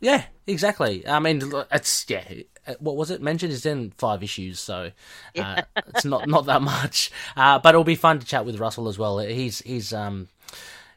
yeah, 0.00 0.24
exactly. 0.46 1.06
I 1.06 1.18
mean, 1.18 1.42
it's 1.72 2.06
yeah. 2.08 2.24
uh, 2.66 2.74
What 2.78 2.96
was 2.96 3.10
it 3.10 3.22
mentioned? 3.22 3.52
Is 3.52 3.66
in 3.66 3.92
five 3.98 4.22
issues, 4.22 4.60
so 4.60 4.90
uh, 5.38 5.62
it's 5.88 6.04
not 6.04 6.28
not 6.28 6.46
that 6.46 6.62
much. 6.76 7.10
Uh, 7.36 7.58
but 7.58 7.70
it'll 7.70 7.84
be 7.84 7.94
fun 7.94 8.18
to 8.18 8.26
chat 8.26 8.44
with 8.44 8.58
Russell 8.60 8.88
as 8.88 8.98
well. 8.98 9.18
He's 9.18 9.60
he's 9.60 9.92
um, 9.92 10.28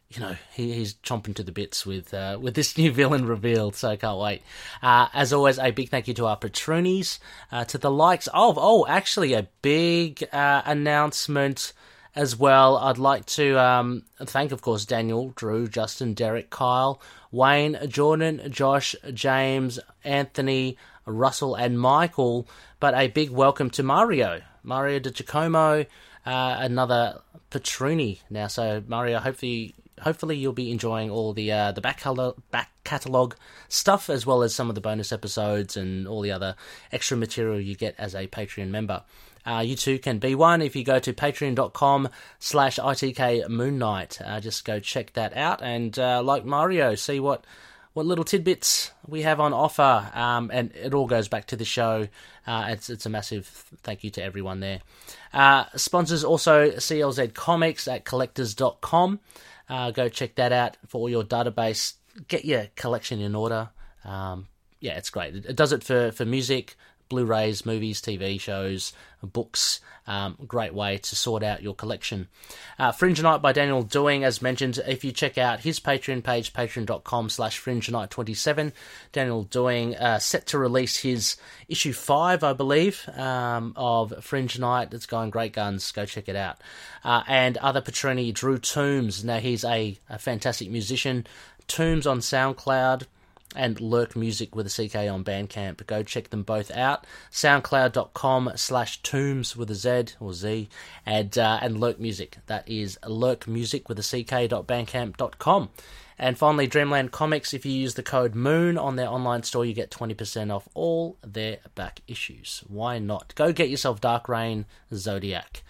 you 0.09 0.21
know, 0.21 0.35
he, 0.53 0.73
he's 0.73 0.95
chomping 0.95 1.35
to 1.35 1.43
the 1.43 1.51
bits 1.51 1.85
with 1.85 2.13
uh, 2.13 2.37
with 2.41 2.55
this 2.55 2.77
new 2.77 2.91
villain 2.91 3.25
revealed. 3.25 3.75
So 3.75 3.89
I 3.89 3.95
can't 3.95 4.19
wait. 4.19 4.41
Uh, 4.81 5.07
as 5.13 5.31
always, 5.31 5.59
a 5.59 5.71
big 5.71 5.89
thank 5.89 6.07
you 6.07 6.13
to 6.15 6.25
our 6.25 6.37
patronies, 6.37 7.19
uh, 7.51 7.65
to 7.65 7.77
the 7.77 7.91
likes 7.91 8.27
of 8.27 8.57
oh, 8.59 8.85
actually 8.87 9.33
a 9.33 9.47
big 9.61 10.23
uh, 10.33 10.63
announcement 10.65 11.73
as 12.15 12.35
well. 12.35 12.77
I'd 12.77 12.97
like 12.97 13.25
to 13.27 13.59
um, 13.59 14.03
thank, 14.19 14.51
of 14.51 14.61
course, 14.61 14.83
Daniel, 14.85 15.29
Drew, 15.35 15.67
Justin, 15.67 16.15
Derek, 16.15 16.49
Kyle, 16.49 16.99
Wayne, 17.31 17.77
Jordan, 17.87 18.41
Josh, 18.49 18.95
James, 19.13 19.79
Anthony, 20.03 20.75
Russell, 21.05 21.53
and 21.53 21.79
Michael. 21.79 22.47
But 22.79 22.95
a 22.95 23.09
big 23.09 23.29
welcome 23.29 23.69
to 23.71 23.83
Mario, 23.83 24.41
Mario 24.63 24.97
de 24.99 25.11
Giacomo, 25.11 25.85
uh, 26.25 26.57
another 26.59 27.21
Patroni 27.51 28.21
now. 28.29 28.47
So 28.47 28.83
Mario, 28.87 29.19
hopefully. 29.19 29.75
Hopefully 30.01 30.37
you'll 30.37 30.53
be 30.53 30.71
enjoying 30.71 31.09
all 31.09 31.33
the 31.33 31.51
uh, 31.51 31.71
the 31.71 31.81
back 31.81 31.99
catalog, 31.99 32.37
back 32.51 32.71
catalog 32.83 33.35
stuff 33.67 34.09
as 34.09 34.25
well 34.25 34.43
as 34.43 34.53
some 34.53 34.69
of 34.69 34.75
the 34.75 34.81
bonus 34.81 35.11
episodes 35.11 35.77
and 35.77 36.07
all 36.07 36.21
the 36.21 36.31
other 36.31 36.55
extra 36.91 37.17
material 37.17 37.59
you 37.59 37.75
get 37.75 37.95
as 37.97 38.15
a 38.15 38.27
Patreon 38.27 38.69
member. 38.69 39.03
Uh, 39.45 39.59
you 39.65 39.75
too 39.75 39.97
can 39.97 40.19
be 40.19 40.35
one 40.35 40.61
if 40.61 40.75
you 40.75 40.83
go 40.83 40.99
to 40.99 41.13
patreon.com 41.13 42.09
slash 42.39 42.77
ITK 42.77 43.47
Moon 43.49 43.77
Knight. 43.77 44.19
Uh, 44.23 44.39
just 44.39 44.65
go 44.65 44.79
check 44.79 45.13
that 45.13 45.35
out 45.35 45.61
and 45.61 45.97
uh, 45.97 46.21
like 46.21 46.45
Mario, 46.45 46.95
see 46.95 47.19
what 47.19 47.45
what 47.93 48.05
little 48.05 48.23
tidbits 48.23 48.91
we 49.07 49.23
have 49.23 49.39
on 49.39 49.51
offer. 49.53 50.09
Um, 50.13 50.51
and 50.53 50.71
it 50.75 50.93
all 50.93 51.07
goes 51.07 51.27
back 51.27 51.47
to 51.47 51.55
the 51.55 51.65
show. 51.65 52.07
Uh, 52.45 52.67
it's, 52.69 52.89
it's 52.89 53.05
a 53.05 53.09
massive 53.09 53.47
thank 53.83 54.03
you 54.03 54.09
to 54.11 54.23
everyone 54.23 54.59
there. 54.59 54.81
Uh, 55.33 55.65
sponsors 55.75 56.23
also 56.23 56.69
CLZ 56.71 57.33
Comics 57.33 57.87
at 57.87 58.05
Collectorz.com. 58.05 59.19
Uh, 59.69 59.91
go 59.91 60.09
check 60.09 60.35
that 60.35 60.51
out 60.51 60.77
for 60.87 61.09
your 61.09 61.23
database. 61.23 61.93
Get 62.27 62.43
your 62.43 62.67
collection 62.75 63.19
in 63.21 63.35
order. 63.35 63.69
Um, 64.03 64.47
yeah, 64.79 64.97
it's 64.97 65.09
great. 65.09 65.35
It, 65.35 65.45
it 65.45 65.55
does 65.55 65.71
it 65.71 65.83
for, 65.83 66.11
for 66.11 66.25
music, 66.25 66.75
Blu-rays, 67.09 67.65
movies, 67.65 68.01
TV 68.01 68.39
shows, 68.39 68.93
books. 69.27 69.79
Um, 70.07 70.37
great 70.47 70.73
way 70.73 70.97
to 70.97 71.15
sort 71.15 71.43
out 71.43 71.61
your 71.61 71.75
collection. 71.75 72.29
Uh, 72.79 72.91
Fringe 72.91 73.21
Knight 73.21 73.41
by 73.41 73.51
Daniel 73.51 73.83
Doing, 73.83 74.23
as 74.23 74.41
mentioned, 74.41 74.79
if 74.87 75.03
you 75.03 75.11
check 75.11 75.37
out 75.37 75.59
his 75.59 75.79
Patreon 75.79 76.23
page, 76.23 76.51
patreon.com 76.51 77.29
slash 77.29 77.59
Fringe 77.59 77.91
Knight 77.91 78.09
27, 78.09 78.73
Daniel 79.11 79.43
Doing 79.43 79.95
uh, 79.95 80.17
set 80.17 80.47
to 80.47 80.57
release 80.57 80.97
his 80.97 81.37
issue 81.67 81.93
5, 81.93 82.43
I 82.43 82.53
believe, 82.53 83.07
um, 83.15 83.73
of 83.75 84.13
Fringe 84.23 84.57
Knight. 84.57 84.93
It's 84.93 85.05
going 85.05 85.29
great 85.29 85.53
guns. 85.53 85.91
Go 85.91 86.05
check 86.05 86.27
it 86.27 86.35
out. 86.35 86.57
Uh, 87.03 87.23
and 87.27 87.57
other 87.57 87.81
patroni, 87.81 88.33
Drew 88.33 88.57
Toombs. 88.57 89.23
Now, 89.23 89.37
he's 89.37 89.63
a, 89.63 89.99
a 90.09 90.17
fantastic 90.17 90.71
musician. 90.71 91.27
Toombs 91.67 92.07
on 92.07 92.19
SoundCloud 92.19 93.03
and 93.55 93.79
Lurk 93.81 94.15
Music 94.15 94.55
with 94.55 94.67
a 94.67 94.69
CK 94.69 94.95
on 95.11 95.23
Bandcamp. 95.23 95.85
Go 95.87 96.03
check 96.03 96.29
them 96.29 96.43
both 96.43 96.71
out. 96.71 97.05
SoundCloud.com 97.31 98.51
slash 98.55 99.01
Toombs 99.01 99.55
with 99.55 99.71
a 99.71 99.75
Z 99.75 100.15
or 100.19 100.33
Z 100.33 100.69
and 101.05 101.37
uh, 101.37 101.59
and 101.61 101.79
Lurk 101.79 101.99
Music. 101.99 102.37
That 102.47 102.67
is 102.67 102.97
Lurk 103.07 103.47
Music 103.47 103.89
with 103.89 103.99
a 103.99 104.03
CK.bandcamp.com. 104.03 105.69
And 106.21 106.37
finally, 106.37 106.67
Dreamland 106.67 107.11
Comics. 107.11 107.53
If 107.53 107.65
you 107.65 107.71
use 107.71 107.93
the 107.93 108.03
code 108.03 108.35
MOON 108.35 108.77
on 108.77 108.97
their 108.97 109.07
online 109.07 109.43
store, 109.43 109.65
you 109.65 109.73
get 109.73 109.89
20% 109.89 110.53
off 110.53 110.67
all 110.73 111.17
their 111.25 111.59
back 111.75 112.01
issues. 112.07 112.61
Why 112.67 112.99
not? 112.99 113.33
Go 113.35 113.53
get 113.53 113.69
yourself 113.69 114.01
Dark 114.01 114.27
Reign 114.27 114.65
Zodiac. 114.93 115.63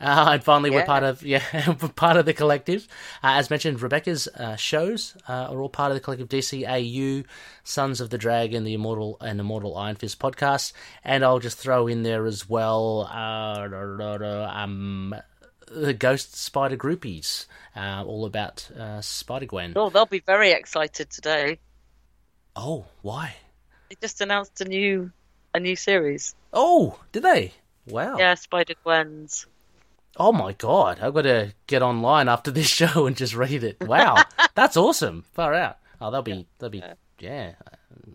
Uh, 0.00 0.30
and 0.32 0.44
finally, 0.44 0.70
we're 0.70 0.84
part 0.84 1.02
of 1.02 1.22
yeah, 1.24 1.42
we're 1.80 1.88
part 1.88 2.16
of 2.16 2.24
the 2.24 2.32
collective. 2.32 2.88
Uh, 3.22 3.36
as 3.36 3.50
mentioned, 3.50 3.82
Rebecca's 3.82 4.28
uh, 4.28 4.56
shows 4.56 5.16
uh, 5.28 5.48
are 5.50 5.60
all 5.60 5.68
part 5.68 5.90
of 5.90 5.96
the 5.96 6.00
collective 6.00 6.28
DCAU, 6.28 7.24
Sons 7.64 8.00
of 8.00 8.10
the 8.10 8.18
Dragon, 8.18 8.64
the 8.64 8.74
Immortal 8.74 9.18
and 9.20 9.38
Immortal 9.38 9.76
Iron 9.76 9.96
Fist 9.96 10.18
podcast. 10.18 10.72
And 11.04 11.24
I'll 11.24 11.38
just 11.38 11.58
throw 11.58 11.86
in 11.86 12.02
there 12.02 12.26
as 12.26 12.48
well, 12.48 13.08
uh, 13.12 13.68
um, 14.52 15.14
the 15.70 15.92
Ghost 15.92 16.34
Spider 16.34 16.76
Groupies, 16.76 17.46
uh, 17.76 18.02
all 18.06 18.24
about 18.24 18.70
uh, 18.70 19.00
Spider 19.02 19.46
Gwen. 19.46 19.74
Oh, 19.76 19.90
they'll 19.90 20.06
be 20.06 20.20
very 20.20 20.52
excited 20.52 21.10
today. 21.10 21.58
Oh, 22.56 22.86
why? 23.02 23.34
They 23.90 23.96
just 24.00 24.20
announced 24.20 24.60
a 24.60 24.64
new 24.64 25.12
a 25.54 25.60
new 25.60 25.76
series. 25.76 26.34
Oh, 26.52 26.98
did 27.12 27.22
they? 27.22 27.52
Wow. 27.86 28.18
Yeah, 28.18 28.34
Spider 28.34 28.74
Gwen's. 28.84 29.46
Oh 30.16 30.32
my 30.32 30.52
god, 30.52 30.98
I've 31.00 31.14
got 31.14 31.22
to 31.22 31.54
get 31.66 31.82
online 31.82 32.28
after 32.28 32.50
this 32.50 32.66
show 32.80 33.06
and 33.06 33.16
just 33.16 33.34
read 33.34 33.64
it. 33.64 33.76
Wow, 33.80 34.16
that's 34.54 34.76
awesome. 34.76 35.24
Far 35.32 35.54
out. 35.54 35.78
Oh, 36.00 36.10
that'll 36.10 36.22
be, 36.22 36.46
that'll 36.58 36.70
be, 36.70 36.82
yeah, 37.18 37.54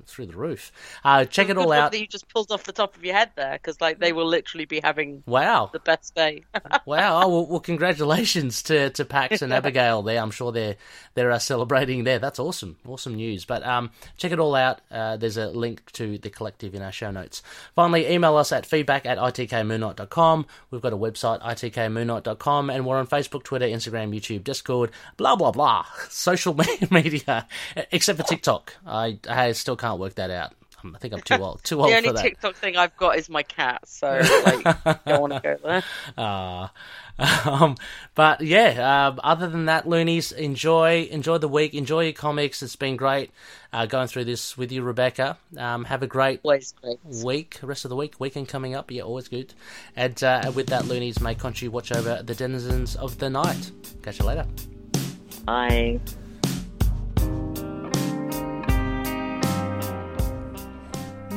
through 0.06 0.28
the 0.28 0.38
roof. 0.38 0.72
Uh, 1.04 1.26
check 1.26 1.50
it 1.50 1.58
all 1.58 1.72
out. 1.72 1.92
That 1.92 2.00
you 2.00 2.08
just 2.08 2.28
pulled 2.30 2.52
off 2.52 2.64
the 2.64 2.74
top 2.74 2.96
of 2.96 3.04
your 3.04 3.16
head 3.16 3.32
there, 3.36 3.54
because 3.54 3.80
like 3.82 4.00
they 4.00 4.14
will 4.14 4.28
literally 4.28 4.66
be 4.66 4.80
having 4.84 5.24
Wow, 5.26 5.70
the 5.72 5.80
best 5.80 6.16
day. 6.16 6.44
wow. 6.86 7.22
Oh, 7.24 7.30
well, 7.30 7.46
well, 7.48 7.60
congratulations 7.60 8.64
to, 8.64 8.90
to 8.92 9.06
Pax 9.06 9.42
and 9.42 9.54
Abigail 9.54 10.02
there. 10.02 10.22
I'm 10.22 10.32
sure 10.32 10.52
they're 10.52 10.76
they're 11.14 11.32
uh, 11.32 11.40
celebrating 11.40 12.04
there. 12.04 12.20
That's 12.20 12.40
awesome, 12.40 12.78
awesome 12.88 13.16
news. 13.16 13.46
But 13.46 13.66
um, 13.66 13.92
check 14.18 14.32
it 14.32 14.40
all 14.40 14.56
out. 14.56 14.82
Uh, 14.92 15.18
there's 15.18 15.38
a 15.38 15.48
link 15.48 15.92
to 15.94 16.18
the 16.18 16.30
collective 16.30 16.76
in 16.76 16.82
our 16.82 16.92
show 16.92 17.12
notes. 17.12 17.42
Finally, 17.76 18.08
email 18.08 18.36
us 18.38 18.52
at 18.52 18.66
feedback 18.66 19.06
at 19.06 19.18
itkmoonnight.com. 19.18 20.46
We've 20.72 20.82
got 20.82 20.94
a 20.94 20.98
website, 20.98 21.42
itkmoonnight.com, 21.42 22.70
and 22.70 22.86
we're 22.86 22.98
on 22.98 23.08
Facebook, 23.08 23.44
Twitter, 23.44 23.66
Instagram, 23.66 24.16
YouTube, 24.16 24.44
Discord, 24.44 24.92
blah, 25.18 25.36
blah, 25.36 25.52
blah. 25.52 25.86
Social 26.10 26.56
media, 26.92 27.48
except 27.92 28.20
for 28.20 28.26
TikTok. 28.26 28.74
I, 28.86 29.20
I 29.30 29.52
still 29.54 29.76
can't 29.76 29.85
work 29.94 30.16
that 30.16 30.32
out. 30.32 30.54
I 30.94 30.98
think 30.98 31.14
I'm 31.14 31.22
too 31.22 31.36
old, 31.36 31.64
too 31.64 31.80
old 31.82 31.90
the 31.90 31.96
only 31.96 32.10
for 32.10 32.14
that. 32.14 32.22
TikTok 32.22 32.56
thing 32.56 32.78
I've 32.78 32.96
got 32.98 33.18
is 33.18 33.30
my 33.30 33.44
cat, 33.44 33.88
so 33.88 34.22
like 34.46 34.64
don't 35.06 35.22
want 35.22 35.34
to 35.34 35.40
go 35.40 35.58
there. 35.64 35.84
Ah, 36.18 36.72
um, 37.46 37.76
but 38.14 38.42
yeah. 38.42 39.08
Um, 39.08 39.20
other 39.24 39.48
than 39.48 39.66
that, 39.66 39.88
loonies, 39.88 40.32
enjoy 40.32 41.08
enjoy 41.10 41.38
the 41.38 41.48
week, 41.48 41.74
enjoy 41.74 42.04
your 42.04 42.14
comics. 42.14 42.62
It's 42.62 42.76
been 42.76 42.98
great 42.98 43.32
uh, 43.74 43.86
going 43.86 44.08
through 44.08 44.26
this 44.26 44.58
with 44.58 44.72
you, 44.72 44.84
Rebecca. 44.84 45.38
Um, 45.58 45.86
have 45.86 46.04
a 46.04 46.08
great 46.08 46.42
week, 46.44 47.60
rest 47.62 47.86
of 47.86 47.90
the 47.90 47.96
week, 47.96 48.20
weekend 48.20 48.48
coming 48.48 48.76
up. 48.76 48.92
Yeah, 48.92 49.04
always 49.04 49.28
good. 49.28 49.54
And 49.96 50.22
uh, 50.24 50.52
with 50.54 50.68
that, 50.68 50.86
loonies, 50.86 51.20
may 51.20 51.36
Khonshu 51.36 51.70
watch 51.70 51.92
over 51.92 52.22
the 52.22 52.36
denizens 52.36 52.96
of 52.96 53.18
the 53.18 53.30
night. 53.30 53.72
Catch 54.04 54.20
you 54.20 54.26
later. 54.26 54.46
Bye. 55.46 56.00